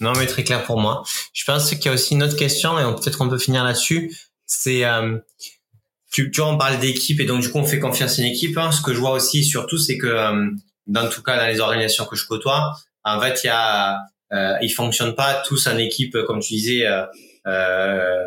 Non, 0.00 0.12
mais 0.16 0.26
très 0.26 0.44
clair 0.44 0.62
pour 0.64 0.78
moi. 0.78 1.04
Je 1.32 1.44
pense 1.44 1.70
qu'il 1.70 1.86
y 1.86 1.88
a 1.88 1.92
aussi 1.92 2.14
une 2.14 2.22
autre 2.22 2.36
question, 2.36 2.78
et 2.78 2.82
peut-être 3.00 3.18
qu'on 3.18 3.28
peut 3.28 3.38
finir 3.38 3.64
là-dessus. 3.64 4.14
C'est, 4.44 4.84
euh, 4.84 5.18
tu, 6.12 6.30
tu 6.30 6.40
vois, 6.40 6.50
on 6.50 6.58
parle 6.58 6.78
d'équipe, 6.78 7.18
et 7.20 7.24
donc 7.24 7.40
du 7.40 7.50
coup, 7.50 7.58
on 7.58 7.64
fait 7.64 7.78
confiance 7.78 8.18
à 8.18 8.22
une 8.22 8.28
équipe. 8.28 8.56
Hein. 8.58 8.72
Ce 8.72 8.82
que 8.82 8.92
je 8.92 8.98
vois 8.98 9.12
aussi, 9.12 9.44
surtout, 9.44 9.78
c'est 9.78 9.96
que, 9.96 10.06
euh, 10.06 10.50
dans 10.86 11.08
tout 11.08 11.22
cas, 11.22 11.36
dans 11.38 11.46
les 11.46 11.60
organisations 11.60 12.04
que 12.04 12.14
je 12.14 12.26
côtoie, 12.26 12.74
en 13.04 13.20
fait, 13.20 13.42
il 13.44 13.46
y 13.46 13.50
a, 13.50 13.98
euh, 14.32 14.56
ils 14.60 14.70
fonctionnent 14.70 15.14
pas 15.14 15.42
tous 15.46 15.66
en 15.66 15.78
équipe, 15.78 16.16
comme 16.26 16.40
tu 16.40 16.54
disais, 16.54 16.84
euh, 17.46 18.24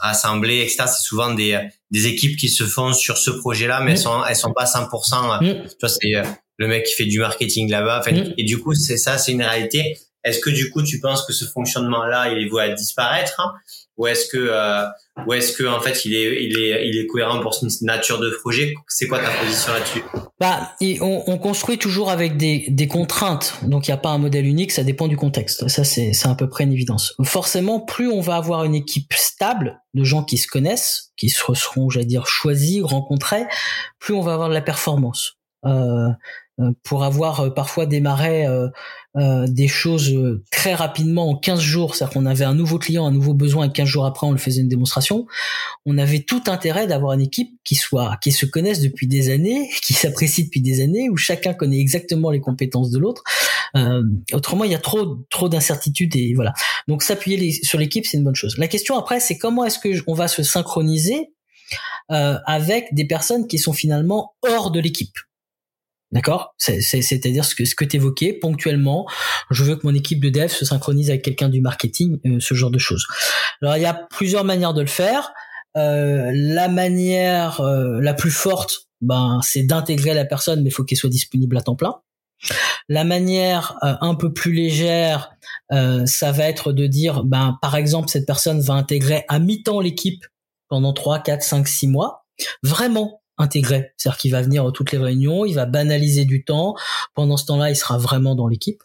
rassemblées, 0.00 0.60
etc. 0.60 0.84
C'est 0.86 1.02
souvent 1.02 1.32
des, 1.34 1.58
des 1.90 2.06
équipes 2.06 2.36
qui 2.38 2.48
se 2.48 2.64
font 2.64 2.92
sur 2.92 3.18
ce 3.18 3.30
projet-là, 3.30 3.80
mais 3.80 3.92
elles 3.92 3.98
Mm. 3.98 4.02
sont 4.02 4.24
elles 4.24 4.36
sont 4.36 4.52
pas 4.52 4.64
100%. 4.66 5.42
euh, 5.42 5.54
Mm. 5.54 5.62
Tu 5.68 5.76
vois, 5.80 5.88
c'est 5.88 6.14
euh, 6.16 6.22
le 6.58 6.68
mec 6.68 6.84
qui 6.86 6.94
fait 6.94 7.04
du 7.06 7.18
marketing 7.20 7.70
là-bas. 7.70 8.02
Mm. 8.10 8.34
Et 8.38 8.44
du 8.44 8.58
coup, 8.58 8.74
c'est 8.74 8.96
ça, 8.96 9.18
c'est 9.18 9.32
une 9.32 9.42
réalité. 9.42 9.98
Est-ce 10.24 10.38
que 10.40 10.50
du 10.50 10.70
coup, 10.70 10.82
tu 10.82 11.00
penses 11.00 11.26
que 11.26 11.32
ce 11.32 11.44
fonctionnement-là, 11.46 12.30
il 12.32 12.38
est 12.44 12.48
voué 12.48 12.62
à 12.62 12.68
disparaître, 12.70 13.34
hein? 13.40 13.52
Ou 13.98 14.06
est-ce 14.06 14.26
que, 14.26 14.38
euh, 14.38 14.86
ou 15.26 15.32
est-ce 15.34 15.52
que 15.52 15.64
en 15.64 15.80
fait, 15.80 16.04
il 16.04 16.14
est, 16.14 16.44
il 16.44 16.58
est, 16.58 16.88
il 16.88 16.98
est 16.98 17.06
cohérent 17.06 17.40
pour 17.40 17.54
cette 17.54 17.82
nature 17.82 18.18
de 18.18 18.30
projet? 18.40 18.74
C'est 18.88 19.06
quoi 19.06 19.18
ta 19.18 19.30
position 19.30 19.72
là-dessus? 19.72 20.02
Bah, 20.40 20.72
on, 20.80 21.24
on 21.26 21.38
construit 21.38 21.78
toujours 21.78 22.10
avec 22.10 22.36
des, 22.36 22.64
des 22.68 22.88
contraintes, 22.88 23.54
donc 23.62 23.86
il 23.86 23.90
n'y 23.90 23.94
a 23.94 23.98
pas 23.98 24.08
un 24.08 24.18
modèle 24.18 24.46
unique, 24.46 24.72
ça 24.72 24.82
dépend 24.82 25.08
du 25.08 25.16
contexte. 25.16 25.68
Ça, 25.68 25.84
c'est 25.84 26.12
c'est 26.14 26.28
à 26.28 26.34
peu 26.34 26.48
près 26.48 26.64
une 26.64 26.72
évidence. 26.72 27.14
Forcément, 27.24 27.80
plus 27.80 28.08
on 28.08 28.20
va 28.20 28.36
avoir 28.36 28.64
une 28.64 28.74
équipe 28.74 29.12
stable 29.12 29.80
de 29.94 30.04
gens 30.04 30.24
qui 30.24 30.38
se 30.38 30.48
connaissent, 30.48 31.12
qui 31.16 31.28
se 31.28 31.54
seront, 31.54 31.90
j'allais 31.90 32.06
dire, 32.06 32.26
choisis, 32.26 32.82
rencontrés, 32.82 33.44
plus 34.00 34.14
on 34.14 34.22
va 34.22 34.32
avoir 34.32 34.48
de 34.48 34.54
la 34.54 34.62
performance. 34.62 35.34
Euh, 35.64 36.08
euh, 36.58 36.70
pour 36.82 37.04
avoir 37.04 37.40
euh, 37.40 37.50
parfois 37.50 37.86
démarré 37.86 38.46
euh, 38.46 38.66
euh, 39.18 39.46
des 39.46 39.68
choses 39.68 40.10
euh, 40.10 40.42
très 40.50 40.72
rapidement 40.72 41.28
en 41.28 41.36
15 41.36 41.60
jours, 41.60 41.94
c'est-à-dire 41.94 42.14
qu'on 42.14 42.24
avait 42.24 42.46
un 42.46 42.54
nouveau 42.54 42.78
client, 42.78 43.04
un 43.06 43.10
nouveau 43.10 43.34
besoin, 43.34 43.66
et 43.66 43.70
15 43.70 43.86
jours 43.86 44.06
après 44.06 44.26
on 44.26 44.32
le 44.32 44.38
faisait 44.38 44.62
une 44.62 44.70
démonstration, 44.70 45.26
on 45.84 45.98
avait 45.98 46.20
tout 46.20 46.42
intérêt 46.46 46.86
d'avoir 46.86 47.12
une 47.12 47.20
équipe 47.20 47.50
qui 47.62 47.74
soit, 47.74 48.16
qui 48.22 48.32
se 48.32 48.46
connaisse 48.46 48.80
depuis 48.80 49.06
des 49.06 49.28
années, 49.28 49.68
qui 49.82 49.92
s'apprécie 49.92 50.44
depuis 50.44 50.62
des 50.62 50.80
années, 50.80 51.10
où 51.10 51.18
chacun 51.18 51.52
connaît 51.52 51.78
exactement 51.78 52.30
les 52.30 52.40
compétences 52.40 52.90
de 52.90 52.98
l'autre. 52.98 53.22
Euh, 53.76 54.02
autrement, 54.32 54.64
il 54.64 54.70
y 54.70 54.74
a 54.74 54.78
trop, 54.78 55.18
trop 55.28 55.50
d'incertitudes 55.50 56.16
et 56.16 56.32
voilà. 56.32 56.54
Donc 56.88 57.02
s'appuyer 57.02 57.52
sur 57.62 57.78
l'équipe, 57.78 58.06
c'est 58.06 58.16
une 58.16 58.24
bonne 58.24 58.34
chose. 58.34 58.56
La 58.56 58.68
question 58.68 58.96
après, 58.96 59.20
c'est 59.20 59.36
comment 59.36 59.66
est-ce 59.66 59.78
que 59.78 59.90
on 60.06 60.14
va 60.14 60.26
se 60.26 60.42
synchroniser 60.42 61.32
avec 62.08 62.92
des 62.92 63.06
personnes 63.06 63.46
qui 63.46 63.56
sont 63.56 63.72
finalement 63.72 64.34
hors 64.42 64.70
de 64.70 64.80
l'équipe? 64.80 65.16
D'accord? 66.12 66.54
C'est- 66.58 66.80
c'est- 66.82 67.00
C'est-à-dire 67.02 67.44
ce 67.44 67.54
que, 67.54 67.64
ce 67.64 67.74
que 67.74 67.84
tu 67.84 67.96
évoquais 67.96 68.32
ponctuellement. 68.34 69.06
Je 69.50 69.64
veux 69.64 69.76
que 69.76 69.86
mon 69.86 69.94
équipe 69.94 70.20
de 70.22 70.28
dev 70.28 70.48
se 70.48 70.64
synchronise 70.64 71.08
avec 71.10 71.22
quelqu'un 71.22 71.48
du 71.48 71.60
marketing, 71.62 72.18
euh, 72.26 72.38
ce 72.38 72.54
genre 72.54 72.70
de 72.70 72.78
choses. 72.78 73.06
Alors 73.62 73.76
il 73.76 73.82
y 73.82 73.86
a 73.86 73.94
plusieurs 74.10 74.44
manières 74.44 74.74
de 74.74 74.82
le 74.82 74.86
faire. 74.88 75.32
Euh, 75.76 76.30
la 76.34 76.68
manière 76.68 77.60
euh, 77.62 77.98
la 78.02 78.12
plus 78.12 78.30
forte, 78.30 78.88
ben, 79.00 79.40
c'est 79.42 79.62
d'intégrer 79.62 80.12
la 80.12 80.26
personne, 80.26 80.62
mais 80.62 80.68
il 80.68 80.72
faut 80.72 80.84
qu'elle 80.84 80.98
soit 80.98 81.08
disponible 81.08 81.56
à 81.56 81.62
temps 81.62 81.76
plein. 81.76 81.94
La 82.90 83.04
manière 83.04 83.78
euh, 83.82 83.94
un 84.02 84.14
peu 84.14 84.34
plus 84.34 84.52
légère, 84.52 85.30
euh, 85.72 86.04
ça 86.04 86.30
va 86.30 86.44
être 86.44 86.72
de 86.72 86.86
dire, 86.86 87.24
ben, 87.24 87.56
par 87.62 87.74
exemple, 87.76 88.10
cette 88.10 88.26
personne 88.26 88.60
va 88.60 88.74
intégrer 88.74 89.24
à 89.28 89.38
mi-temps 89.38 89.80
l'équipe 89.80 90.26
pendant 90.68 90.92
3, 90.92 91.20
4, 91.20 91.42
5, 91.42 91.66
6 91.66 91.86
mois. 91.88 92.26
Vraiment 92.62 93.21
intégré. 93.42 93.92
C'est-à-dire 93.96 94.18
qu'il 94.18 94.32
va 94.32 94.42
venir 94.42 94.66
à 94.66 94.72
toutes 94.72 94.92
les 94.92 94.98
réunions, 94.98 95.44
il 95.44 95.54
va 95.54 95.66
banaliser 95.66 96.24
du 96.24 96.44
temps. 96.44 96.74
Pendant 97.14 97.36
ce 97.36 97.44
temps-là, 97.46 97.70
il 97.70 97.76
sera 97.76 97.98
vraiment 97.98 98.34
dans 98.34 98.48
l'équipe. 98.48 98.82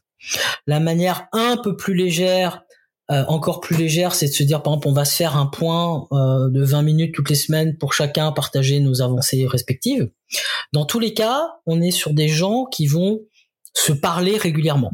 La 0.66 0.80
manière 0.80 1.28
un 1.32 1.58
peu 1.58 1.78
plus 1.78 1.94
légère, 1.94 2.64
euh, 3.10 3.24
encore 3.28 3.62
plus 3.62 3.78
légère, 3.78 4.14
c'est 4.14 4.28
de 4.28 4.34
se 4.34 4.44
dire, 4.44 4.62
par 4.62 4.74
exemple, 4.74 4.90
on 4.90 4.94
va 4.94 5.06
se 5.06 5.16
faire 5.16 5.38
un 5.38 5.46
point 5.46 6.08
euh, 6.12 6.50
de 6.50 6.62
20 6.64 6.82
minutes 6.82 7.16
toutes 7.16 7.30
les 7.30 7.36
semaines 7.36 7.78
pour 7.78 7.94
chacun 7.94 8.32
partager 8.34 8.80
nos 8.82 9.02
avancées 9.02 9.48
respectives. 9.48 10.10
Dans 10.74 10.86
tous 10.86 11.00
les 11.00 11.14
cas, 11.14 11.48
on 11.66 11.82
est 11.82 11.92
sur 11.92 12.14
des 12.14 12.28
gens 12.28 12.66
qui 12.66 12.88
vont 12.88 13.22
se 13.74 13.94
parler 13.94 14.38
régulièrement. 14.38 14.92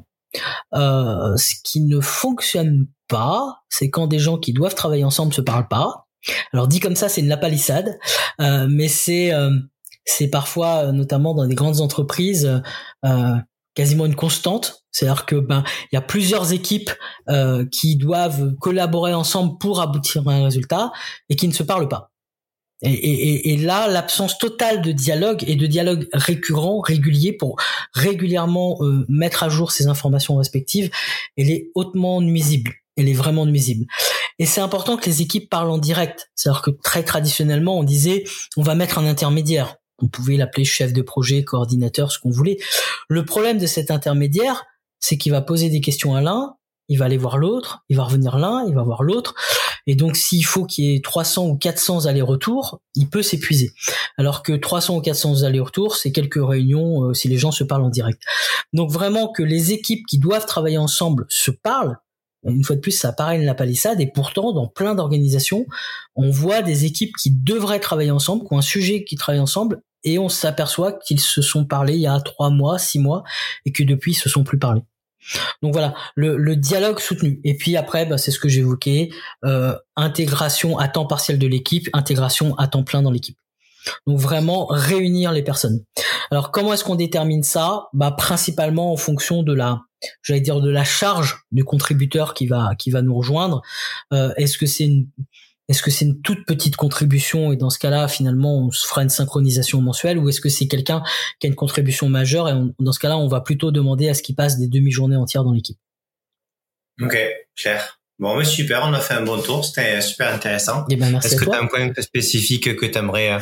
Euh, 0.74 1.36
ce 1.38 1.53
qui 1.64 1.82
ne 1.82 1.99
fonctionne 1.99 2.88
pas, 3.07 3.64
c'est 3.70 3.89
quand 3.89 4.07
des 4.07 4.20
gens 4.20 4.38
qui 4.38 4.53
doivent 4.53 4.76
travailler 4.76 5.03
ensemble 5.03 5.34
se 5.34 5.41
parlent 5.41 5.68
pas. 5.68 6.07
Alors 6.54 6.68
dit 6.68 6.80
comme 6.80 6.96
ça, 6.96 7.10
c'est 7.10 7.22
une 7.22 7.28
lapalissade, 7.28 7.98
euh, 8.42 8.68
mais 8.70 8.88
c'est 8.88 9.34
euh, 9.34 9.52
c'est 10.06 10.30
parfois, 10.30 10.86
euh, 10.86 10.92
notamment 10.92 11.34
dans 11.34 11.48
des 11.48 11.56
grandes 11.56 11.82
entreprises, 11.82 12.62
euh, 13.06 13.36
quasiment 13.74 14.06
une 14.06 14.16
constante. 14.16 14.84
C'est-à-dire 14.92 15.26
que 15.26 15.36
ben 15.36 15.64
il 15.92 15.96
y 15.96 15.98
a 15.98 16.02
plusieurs 16.02 16.54
équipes 16.54 16.92
euh, 17.30 17.66
qui 17.72 17.96
doivent 17.96 18.54
collaborer 18.60 19.14
ensemble 19.14 19.58
pour 19.58 19.82
aboutir 19.82 20.28
à 20.28 20.34
un 20.34 20.44
résultat 20.44 20.92
et 21.30 21.36
qui 21.36 21.48
ne 21.48 21.54
se 21.54 21.64
parlent 21.64 21.88
pas. 21.90 22.12
Et, 22.86 22.92
et, 22.92 23.54
et 23.54 23.58
là, 23.58 23.88
l'absence 23.88 24.38
totale 24.38 24.82
de 24.82 24.92
dialogue 24.92 25.44
et 25.48 25.56
de 25.56 25.66
dialogue 25.68 26.10
récurrent, 26.12 26.82
régulier, 26.82 27.32
pour 27.32 27.56
régulièrement 27.94 28.78
euh, 28.82 29.06
mettre 29.08 29.44
à 29.44 29.50
jour 29.50 29.72
ces 29.72 29.88
informations 29.88 30.36
respectives, 30.36 30.90
elle 31.38 31.50
est 31.50 31.72
hautement 31.76 32.20
nuisible. 32.20 32.74
Elle 32.98 33.08
est 33.08 33.14
vraiment 33.14 33.46
nuisible. 33.46 33.86
Et 34.40 34.46
c'est 34.46 34.62
important 34.62 34.98
que 34.98 35.06
les 35.06 35.22
équipes 35.22 35.50
parlent 35.50 35.70
en 35.70 35.78
direct. 35.78 36.32
C'est-à-dire 36.36 36.62
que 36.62 36.72
très 36.72 37.04
traditionnellement, 37.04 37.80
on 37.80 37.84
disait, 37.84 38.24
on 38.58 38.64
va 38.64 38.76
mettre 38.76 38.98
un 38.98 39.06
intermédiaire. 39.06 39.76
On 40.02 40.08
pouvait 40.08 40.38
l'appeler 40.38 40.66
chef 40.66 40.92
de 40.92 41.02
projet, 41.02 41.44
coordinateur, 41.44 42.12
ce 42.12 42.20
qu'on 42.20 42.32
voulait. 42.32 42.58
Le 43.08 43.26
problème 43.26 43.58
de 43.58 43.68
cet 43.68 43.92
intermédiaire, 43.92 44.66
c'est 45.00 45.18
qu'il 45.18 45.32
va 45.32 45.42
poser 45.42 45.70
des 45.70 45.82
questions 45.82 46.16
à 46.16 46.22
l'un, 46.22 46.56
il 46.90 46.98
va 46.98 47.06
aller 47.06 47.18
voir 47.18 47.38
l'autre, 47.38 47.84
il 47.90 47.98
va 47.98 48.04
revenir 48.04 48.38
l'un, 48.38 48.66
il 48.68 48.76
va 48.76 48.84
voir 48.84 49.04
l'autre. 49.04 49.36
Et 49.88 49.96
donc, 49.96 50.16
s'il 50.16 50.46
faut 50.46 50.66
qu'il 50.66 50.86
y 50.86 50.96
ait 50.96 51.02
300 51.02 51.48
ou 51.48 51.58
400 51.58 52.06
allers-retours, 52.06 52.80
il 52.96 53.10
peut 53.10 53.22
s'épuiser. 53.22 53.72
Alors 54.18 54.44
que 54.44 54.54
300 54.54 54.98
ou 54.98 55.02
400 55.02 55.44
allers-retours, 55.44 55.96
c'est 55.96 56.12
quelques 56.12 56.40
réunions 56.42 57.04
euh, 57.04 57.14
si 57.14 57.28
les 57.28 57.38
gens 57.38 57.52
se 57.52 57.64
parlent 57.64 57.84
en 57.84 57.90
direct. 57.90 58.22
Donc 58.74 58.92
vraiment 58.92 59.30
que 59.32 59.44
les 59.44 59.72
équipes 59.72 60.06
qui 60.08 60.20
doivent 60.20 60.46
travailler 60.46 60.78
ensemble 60.78 61.26
se 61.30 61.52
parlent. 61.52 61.98
Une 62.46 62.64
fois 62.64 62.76
de 62.76 62.82
plus, 62.82 62.91
ça 62.91 63.14
paraît 63.14 63.38
une 63.38 63.46
lapalissade 63.46 64.02
et 64.02 64.08
pourtant, 64.08 64.52
dans 64.52 64.68
plein 64.68 64.96
d'organisations, 64.96 65.66
on 66.16 66.30
voit 66.30 66.62
des 66.62 66.86
équipes 66.86 67.16
qui 67.16 67.32
devraient 67.32 67.80
travailler 67.80 68.12
ensemble, 68.12 68.48
qui 68.48 68.54
ont 68.54 68.58
un 68.58 68.62
sujet 68.62 69.04
qui 69.04 69.16
travaille 69.16 69.41
ensemble, 69.41 69.82
et 70.04 70.20
on 70.20 70.30
s'aperçoit 70.30 70.94
qu'ils 70.94 71.22
se 71.22 71.41
sont 71.41 71.66
parlé 71.66 71.94
il 71.94 72.02
y 72.02 72.08
a 72.08 72.20
trois 72.20 72.50
mois, 72.50 72.78
six 72.78 73.00
mois, 73.00 73.24
et 73.66 73.72
que 73.72 73.84
depuis, 73.84 74.12
ils 74.12 74.16
se 74.16 74.30
sont 74.30 74.44
plus 74.44 74.60
parlé. 74.60 74.82
Donc 75.62 75.72
voilà, 75.72 75.94
le, 76.16 76.36
le 76.36 76.56
dialogue 76.58 77.00
soutenu. 77.00 77.39
Et 77.46 77.56
puis 77.56 77.78
après, 77.78 78.06
bah, 78.06 78.18
c'est 78.18 78.32
ce 78.32 78.39
que 78.39 78.50
j'évoquais, 78.50 79.10
euh, 79.46 79.76
intégration 79.96 80.78
à 80.78 80.89
temps 80.89 81.06
partiel 81.06 81.39
de 81.39 81.48
l'équipe, 81.48 81.88
intégration 81.94 82.56
à 82.58 82.68
temps 82.68 82.84
plein 82.84 83.02
dans 83.02 83.12
l'équipe. 83.12 83.38
Donc 84.08 84.20
vraiment 84.20 84.66
réunir 84.68 85.32
les 85.32 85.44
personnes. 85.44 85.84
Alors 86.32 86.52
comment 86.52 86.74
est-ce 86.74 86.84
qu'on 86.84 86.96
détermine 86.96 87.44
ça? 87.44 87.88
Bah 87.94 88.12
principalement 88.12 88.92
en 88.92 88.98
fonction 88.98 89.44
de 89.44 89.54
la, 89.54 89.82
j'allais 90.22 90.42
dire 90.42 90.62
de 90.62 90.70
la 90.70 90.84
charge 90.84 91.46
du 91.52 91.64
contributeur 91.64 92.34
qui 92.34 92.48
va 92.48 92.76
qui 92.78 92.92
va 92.92 93.02
nous 93.02 93.16
rejoindre. 93.16 93.62
Euh, 94.14 94.34
est-ce 94.38 94.58
que 94.58 94.66
c'est 94.66 94.86
une 94.86 95.08
est-ce 95.70 95.82
que 95.82 95.92
c'est 95.92 96.06
une 96.06 96.22
toute 96.22 96.46
petite 96.46 96.76
contribution? 96.76 97.54
Et 97.54 97.56
dans 97.56 97.70
ce 97.70 97.80
cas-là, 97.80 98.10
finalement, 98.10 98.66
on 98.66 98.72
se 98.72 98.86
fera 98.86 99.02
une 99.02 99.10
synchronisation 99.10 99.82
mensuelle 99.82 100.18
ou 100.18 100.28
est-ce 100.28 100.42
que 100.42 100.50
c'est 100.50 100.68
quelqu'un 100.68 101.04
qui 101.40 101.48
a 101.48 101.50
une 101.50 101.56
contribution 101.56 102.10
majeure? 102.10 102.50
Et 102.50 102.54
dans 102.80 102.92
ce 102.92 103.00
cas-là, 103.00 103.18
on 103.18 103.28
va 103.28 103.40
plutôt 103.40 103.72
demander 103.72 104.10
à 104.10 104.14
ce 104.14 104.22
qu'il 104.22 104.36
passe 104.36 104.58
des 104.58 104.68
demi-journées 104.68 105.16
entières 105.16 105.46
dans 105.46 105.54
l'équipe. 105.54 105.78
Ok, 107.02 107.18
clair. 107.56 108.00
Bon, 108.20 108.36
mais 108.36 108.45
super, 108.45 108.84
on 108.86 108.93
a 108.93 108.99
fait 108.99 109.16
un 109.16 109.24
bon 109.24 109.41
tour, 109.41 109.66
c'était 109.66 109.99
super 110.01 110.34
intéressant. 110.34 110.86
Eh 110.89 110.95
ben, 110.95 111.11
merci 111.11 111.28
Est-ce 111.28 111.36
que 111.36 111.45
tu 111.45 111.51
as 111.51 111.59
un 111.59 111.68
point 111.68 111.91
spécifique 111.99 112.76
que 112.76 112.86
tu 112.86 112.97
aimerais 112.97 113.39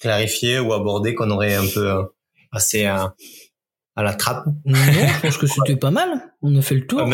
clarifier 0.00 0.58
ou 0.58 0.72
aborder 0.72 1.14
qu'on 1.14 1.30
aurait 1.30 1.54
un 1.54 1.66
peu 1.66 1.90
euh, 1.90 2.02
passé 2.50 2.86
à, 3.96 4.02
la 4.02 4.14
trappe 4.14 4.46
Non, 4.64 4.76
je 4.76 5.20
pense 5.20 5.36
que 5.38 5.46
c'était 5.46 5.76
pas 5.76 5.90
mal. 5.90 6.08
On 6.42 6.54
a 6.56 6.62
fait 6.62 6.74
le 6.74 6.86
tour. 6.86 7.08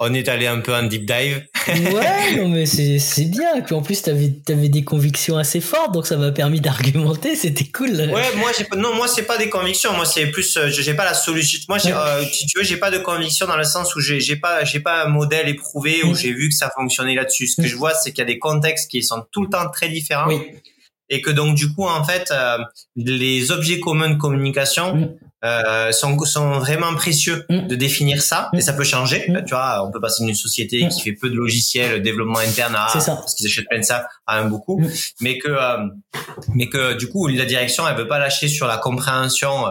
on, 0.00 0.14
est 0.14 0.28
allé 0.28 0.46
un 0.46 0.60
peu 0.60 0.74
en 0.74 0.82
deep 0.82 1.06
dive. 1.06 1.46
Ouais, 1.68 2.36
non 2.36 2.48
mais 2.48 2.66
c'est 2.66 3.24
bien. 3.26 3.56
Et 3.56 3.62
puis 3.62 3.74
en 3.74 3.82
plus, 3.82 4.02
t'avais 4.02 4.32
avais 4.48 4.68
des 4.68 4.84
convictions 4.84 5.36
assez 5.36 5.60
fortes, 5.60 5.92
donc 5.92 6.06
ça 6.06 6.16
m'a 6.16 6.32
permis 6.32 6.60
d'argumenter. 6.60 7.36
C'était 7.36 7.64
cool. 7.64 7.90
Ouais, 7.90 8.34
moi 8.36 8.50
j'ai 8.56 8.64
pas 8.64 8.76
non, 8.76 8.94
moi 8.94 9.08
c'est 9.08 9.22
pas 9.22 9.38
des 9.38 9.48
convictions, 9.48 9.92
moi 9.94 10.04
c'est 10.04 10.26
plus 10.26 10.56
euh, 10.56 10.68
j'ai 10.68 10.94
pas 10.94 11.04
la 11.04 11.14
solution. 11.14 11.60
Moi 11.68 11.78
Ouais. 11.84 11.92
euh, 11.92 12.24
si 12.24 12.46
tu 12.46 12.58
veux, 12.58 12.64
j'ai 12.64 12.76
pas 12.76 12.90
de 12.90 12.98
conviction 12.98 13.46
dans 13.46 13.56
le 13.56 13.64
sens 13.64 13.94
où 13.94 14.00
j'ai 14.00 14.20
j'ai 14.20 14.36
pas 14.36 14.64
j'ai 14.64 14.80
pas 14.80 15.04
un 15.04 15.08
modèle 15.08 15.48
éprouvé 15.48 16.02
où 16.04 16.14
j'ai 16.14 16.32
vu 16.32 16.48
que 16.48 16.54
ça 16.54 16.70
fonctionnait 16.74 17.14
là-dessus. 17.14 17.46
Ce 17.46 17.60
que 17.60 17.66
je 17.66 17.76
vois 17.76 17.94
c'est 17.94 18.10
qu'il 18.10 18.18
y 18.18 18.22
a 18.22 18.26
des 18.26 18.38
contextes 18.38 18.90
qui 18.90 19.02
sont 19.02 19.24
tout 19.32 19.42
le 19.42 19.48
temps 19.48 19.68
très 19.70 19.88
différents 19.88 20.28
Oui. 20.28 20.40
et 21.08 21.20
que 21.22 21.30
donc 21.30 21.54
du 21.56 21.72
coup 21.72 21.86
en 21.86 22.04
fait 22.04 22.30
euh, 22.30 22.58
les 22.96 23.50
objets 23.50 23.80
communs 23.80 24.10
de 24.10 24.18
communication 24.18 24.96
Mm. 24.96 25.08
Euh, 25.44 25.90
sont 25.92 26.18
sont 26.24 26.58
vraiment 26.58 26.94
précieux 26.94 27.44
Mm. 27.48 27.66
de 27.68 27.74
définir 27.74 28.20
ça 28.22 28.50
Mm. 28.52 28.58
et 28.58 28.60
ça 28.60 28.72
peut 28.74 28.84
changer. 28.84 29.24
Mm. 29.28 29.36
Euh, 29.36 29.42
Tu 29.42 29.50
vois, 29.54 29.84
on 29.86 29.90
peut 29.90 30.00
passer 30.00 30.24
d'une 30.24 30.34
société 30.34 30.86
qui 30.88 31.00
fait 31.00 31.12
peu 31.12 31.30
de 31.30 31.34
logiciels, 31.36 32.02
développement 32.02 32.38
interne 32.40 32.74
à 32.76 32.88
ça. 33.00 33.16
parce 33.16 33.34
qu'ils 33.34 33.46
achètent 33.46 33.68
plein 33.68 33.80
de 33.80 33.84
ça 33.84 34.06
à 34.26 34.38
un 34.38 34.44
beaucoup, 34.46 34.82
mais 35.20 35.38
que 35.38 35.48
euh, 35.48 35.78
mais 36.54 36.68
que 36.68 36.94
du 36.94 37.08
coup 37.08 37.26
la 37.28 37.44
direction 37.46 37.86
elle 37.88 37.96
veut 37.96 38.08
pas 38.08 38.18
lâcher 38.18 38.48
sur 38.48 38.66
la 38.66 38.76
compréhension 38.76 39.64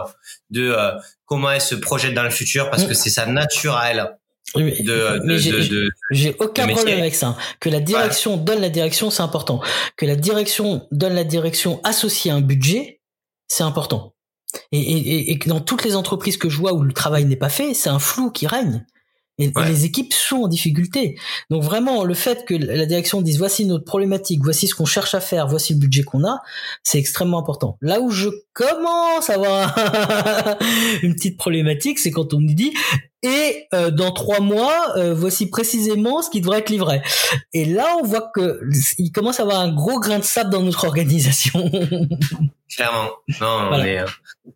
de 0.50 0.72
euh, 0.72 0.90
comment 1.26 1.50
elle 1.52 1.60
se 1.60 1.74
projette 1.76 2.14
dans 2.14 2.24
le 2.24 2.30
futur 2.30 2.70
parce 2.70 2.84
que 2.84 2.94
c'est 2.94 3.10
sa 3.10 3.26
nature 3.26 3.76
à 3.76 3.90
elle 3.90 4.10
Oui, 4.56 4.82
de 4.82 5.20
j'ai- 6.10 6.34
aucun 6.40 6.66
de 6.66 6.72
problème 6.72 6.98
avec 6.98 7.14
ça. 7.14 7.36
Que 7.60 7.68
la 7.70 7.78
direction 7.80 8.36
donne 8.36 8.60
la 8.60 8.68
direction, 8.70 9.10
c'est 9.10 9.22
important. 9.22 9.60
Que 9.96 10.06
la 10.06 10.16
direction 10.16 10.88
donne 10.90 11.14
la 11.14 11.22
direction 11.22 11.80
associée 11.84 12.32
à 12.32 12.34
un 12.34 12.40
budget, 12.40 13.00
c'est 13.46 13.62
important. 13.62 14.12
Et, 14.72 14.78
et, 14.80 15.32
et- 15.32 15.38
dans 15.46 15.60
toutes 15.60 15.84
les 15.84 15.96
entreprises 15.96 16.36
que 16.36 16.48
je 16.48 16.58
vois 16.58 16.72
où 16.72 16.82
le 16.82 16.92
travail 16.92 17.24
n'est 17.24 17.36
pas 17.36 17.48
fait, 17.48 17.74
c'est 17.74 17.90
un 17.90 17.98
flou 17.98 18.30
qui 18.30 18.46
règne. 18.46 18.84
Et, 19.40 19.52
les 19.66 19.84
équipes 19.86 20.12
sont 20.12 20.42
en 20.42 20.48
difficulté. 20.48 21.18
Donc 21.48 21.62
vraiment, 21.62 22.04
le 22.04 22.12
fait 22.12 22.44
que 22.44 22.52
la 22.52 22.84
direction 22.84 23.22
dise 23.22 23.38
voici 23.38 23.64
notre 23.64 23.86
problématique, 23.86 24.40
voici 24.42 24.68
ce 24.68 24.74
qu'on 24.74 24.84
cherche 24.84 25.14
à 25.14 25.20
faire, 25.20 25.48
voici 25.48 25.72
le 25.72 25.78
budget 25.78 26.02
qu'on 26.02 26.24
a, 26.24 26.42
c'est 26.82 26.98
extrêmement 26.98 27.38
important. 27.38 27.78
Là 27.80 28.00
où 28.00 28.10
je 28.10 28.28
commence 28.52 29.30
à 29.30 29.34
avoir 29.34 29.74
une 31.02 31.14
petite 31.14 31.38
problématique, 31.38 31.98
c'est 31.98 32.10
quand 32.10 32.34
on 32.34 32.40
nous 32.40 32.52
dit 32.52 32.74
et 33.22 33.66
euh, 33.74 33.90
dans 33.90 34.12
trois 34.12 34.40
mois, 34.40 34.96
euh, 34.96 35.14
voici 35.14 35.48
précisément 35.48 36.22
ce 36.22 36.30
qui 36.30 36.40
devrait 36.40 36.58
être 36.58 36.70
livré. 36.70 37.02
Et 37.54 37.64
là, 37.64 37.96
on 38.00 38.04
voit 38.04 38.30
que 38.34 38.60
il 38.98 39.10
commence 39.10 39.40
à 39.40 39.42
avoir 39.42 39.60
un 39.60 39.72
gros 39.72 40.00
grain 40.00 40.18
de 40.18 40.24
sable 40.24 40.50
dans 40.50 40.62
notre 40.62 40.84
organisation. 40.84 41.70
Clairement. 42.74 43.10
Non, 43.40 43.68
on 43.72 43.84
est, 43.84 44.04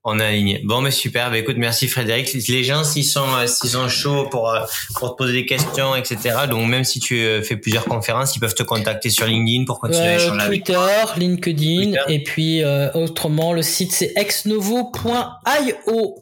on 0.04 0.20
est 0.20 0.24
aligné. 0.24 0.60
Bon, 0.64 0.80
mais 0.80 0.90
super. 0.90 1.30
Bah, 1.30 1.38
écoute, 1.38 1.56
merci 1.58 1.88
Frédéric. 1.88 2.32
Les 2.32 2.64
gens, 2.64 2.84
s'ils 2.84 3.04
sont, 3.04 3.26
euh, 3.34 3.46
s'ils 3.46 3.70
sont 3.70 3.88
chauds 3.88 4.28
pour, 4.30 4.56
pour 4.94 5.12
te 5.12 5.16
poser 5.16 5.32
des 5.32 5.46
questions, 5.46 5.96
etc. 5.96 6.46
Donc, 6.48 6.68
même 6.68 6.84
si 6.84 7.00
tu 7.00 7.42
fais 7.42 7.56
plusieurs 7.56 7.84
conférences, 7.84 8.36
ils 8.36 8.40
peuvent 8.40 8.54
te 8.54 8.62
contacter 8.62 9.10
sur 9.10 9.26
LinkedIn 9.26 9.64
pour 9.64 9.80
continuer 9.80 10.06
à 10.06 10.16
échanger 10.16 10.46
Twitter, 10.46 11.04
LinkedIn, 11.16 11.92
et 12.08 12.22
puis 12.22 12.62
autrement, 12.94 13.52
le 13.52 13.62
site 13.62 13.92
c'est 13.92 14.12
exnovo.io. 14.16 16.14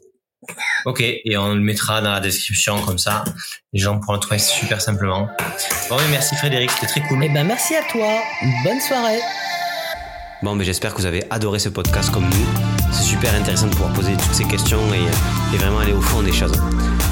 Ok, 0.85 1.01
et 1.01 1.37
on 1.37 1.55
le 1.55 1.61
mettra 1.61 2.01
dans 2.01 2.11
la 2.11 2.19
description 2.19 2.81
comme 2.81 2.97
ça. 2.97 3.23
Les 3.71 3.79
gens 3.79 3.99
pourront 3.99 4.13
le 4.13 4.19
trouver 4.19 4.39
super 4.39 4.81
simplement. 4.81 5.29
Bon, 5.89 5.97
merci 6.11 6.35
Frédéric, 6.35 6.71
c'était 6.71 6.87
très 6.87 7.01
cool. 7.07 7.23
Eh 7.23 7.29
ben 7.29 7.45
merci 7.45 7.75
à 7.75 7.83
toi. 7.83 8.21
Bonne 8.63 8.81
soirée. 8.81 9.19
Bon, 10.43 10.55
mais 10.55 10.65
j'espère 10.65 10.93
que 10.93 10.99
vous 10.99 11.05
avez 11.05 11.23
adoré 11.29 11.57
ce 11.57 11.69
podcast 11.69 12.11
comme 12.11 12.25
nous. 12.25 12.91
C'est 12.91 13.03
super 13.03 13.33
intéressant 13.33 13.67
de 13.67 13.71
pouvoir 13.71 13.93
poser 13.93 14.11
toutes 14.13 14.33
ces 14.33 14.43
questions 14.43 14.81
et, 14.93 15.57
vraiment 15.57 15.79
aller 15.79 15.93
au 15.93 16.01
fond 16.01 16.21
des 16.21 16.33
choses. 16.33 16.51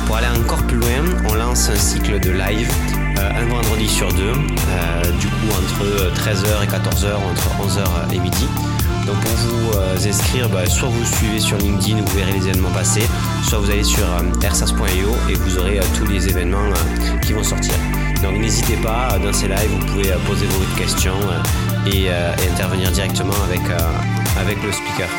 Pour 0.06 0.18
aller 0.18 0.28
encore 0.38 0.62
plus 0.68 0.78
loin, 0.78 0.90
on 1.30 1.36
lance 1.36 1.70
un 1.70 1.76
cycle 1.76 2.20
de 2.20 2.32
live 2.32 2.70
euh, 3.18 3.42
un 3.42 3.46
vendredi 3.46 3.88
sur 3.88 4.12
deux, 4.14 4.34
euh, 4.34 5.12
du 5.20 5.28
coup 5.28 5.48
entre 5.50 6.14
13h 6.14 6.64
et 6.64 6.68
14h, 6.68 7.16
entre 7.16 7.80
11h 7.80 8.14
et 8.14 8.20
midi. 8.20 8.48
Donc 9.06 9.20
pour 9.20 9.32
vous 9.32 9.78
euh, 9.78 9.98
inscrire, 10.08 10.50
bah, 10.50 10.66
soit 10.66 10.90
vous 10.90 11.06
suivez 11.06 11.40
sur 11.40 11.58
LinkedIn, 11.58 12.02
vous 12.02 12.18
verrez 12.18 12.34
les 12.34 12.48
événements 12.48 12.70
passer, 12.72 13.02
soit 13.48 13.60
vous 13.60 13.70
allez 13.70 13.84
sur 13.84 14.06
ersas.io 14.42 15.10
et 15.30 15.34
vous 15.34 15.58
aurez 15.58 15.80
euh, 15.80 15.84
tous 15.98 16.06
les 16.06 16.28
événements 16.28 16.58
euh, 16.60 17.18
qui 17.20 17.34
vont 17.34 17.44
sortir. 17.44 17.74
Donc 18.22 18.38
n'hésitez 18.38 18.76
pas, 18.78 19.18
dans 19.20 19.34
ces 19.34 19.48
lives, 19.48 19.70
vous 19.70 19.86
pouvez 19.88 20.12
poser 20.28 20.46
vos 20.46 20.78
questions 20.78 21.20
et, 21.88 22.10
intervenir 22.52 22.92
directement 22.92 23.34
avec, 23.44 23.62
avec 24.40 24.62
le 24.64 24.72
speaker. 24.72 25.10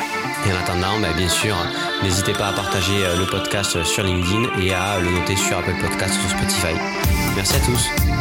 Et 0.46 0.52
en 0.52 0.56
attendant, 0.56 1.00
bah, 1.00 1.12
bien 1.16 1.28
sûr, 1.28 1.56
n'hésitez 2.02 2.32
pas 2.32 2.48
à 2.48 2.52
partager 2.52 2.98
le 3.18 3.26
podcast 3.26 3.82
sur 3.84 4.02
LinkedIn 4.02 4.60
et 4.60 4.72
à 4.72 4.98
le 4.98 5.10
noter 5.10 5.36
sur 5.36 5.58
Apple 5.58 5.74
Podcast 5.80 6.18
ou 6.24 6.28
Spotify. 6.28 6.74
Merci 7.36 7.56
à 7.56 7.60
tous. 7.60 8.11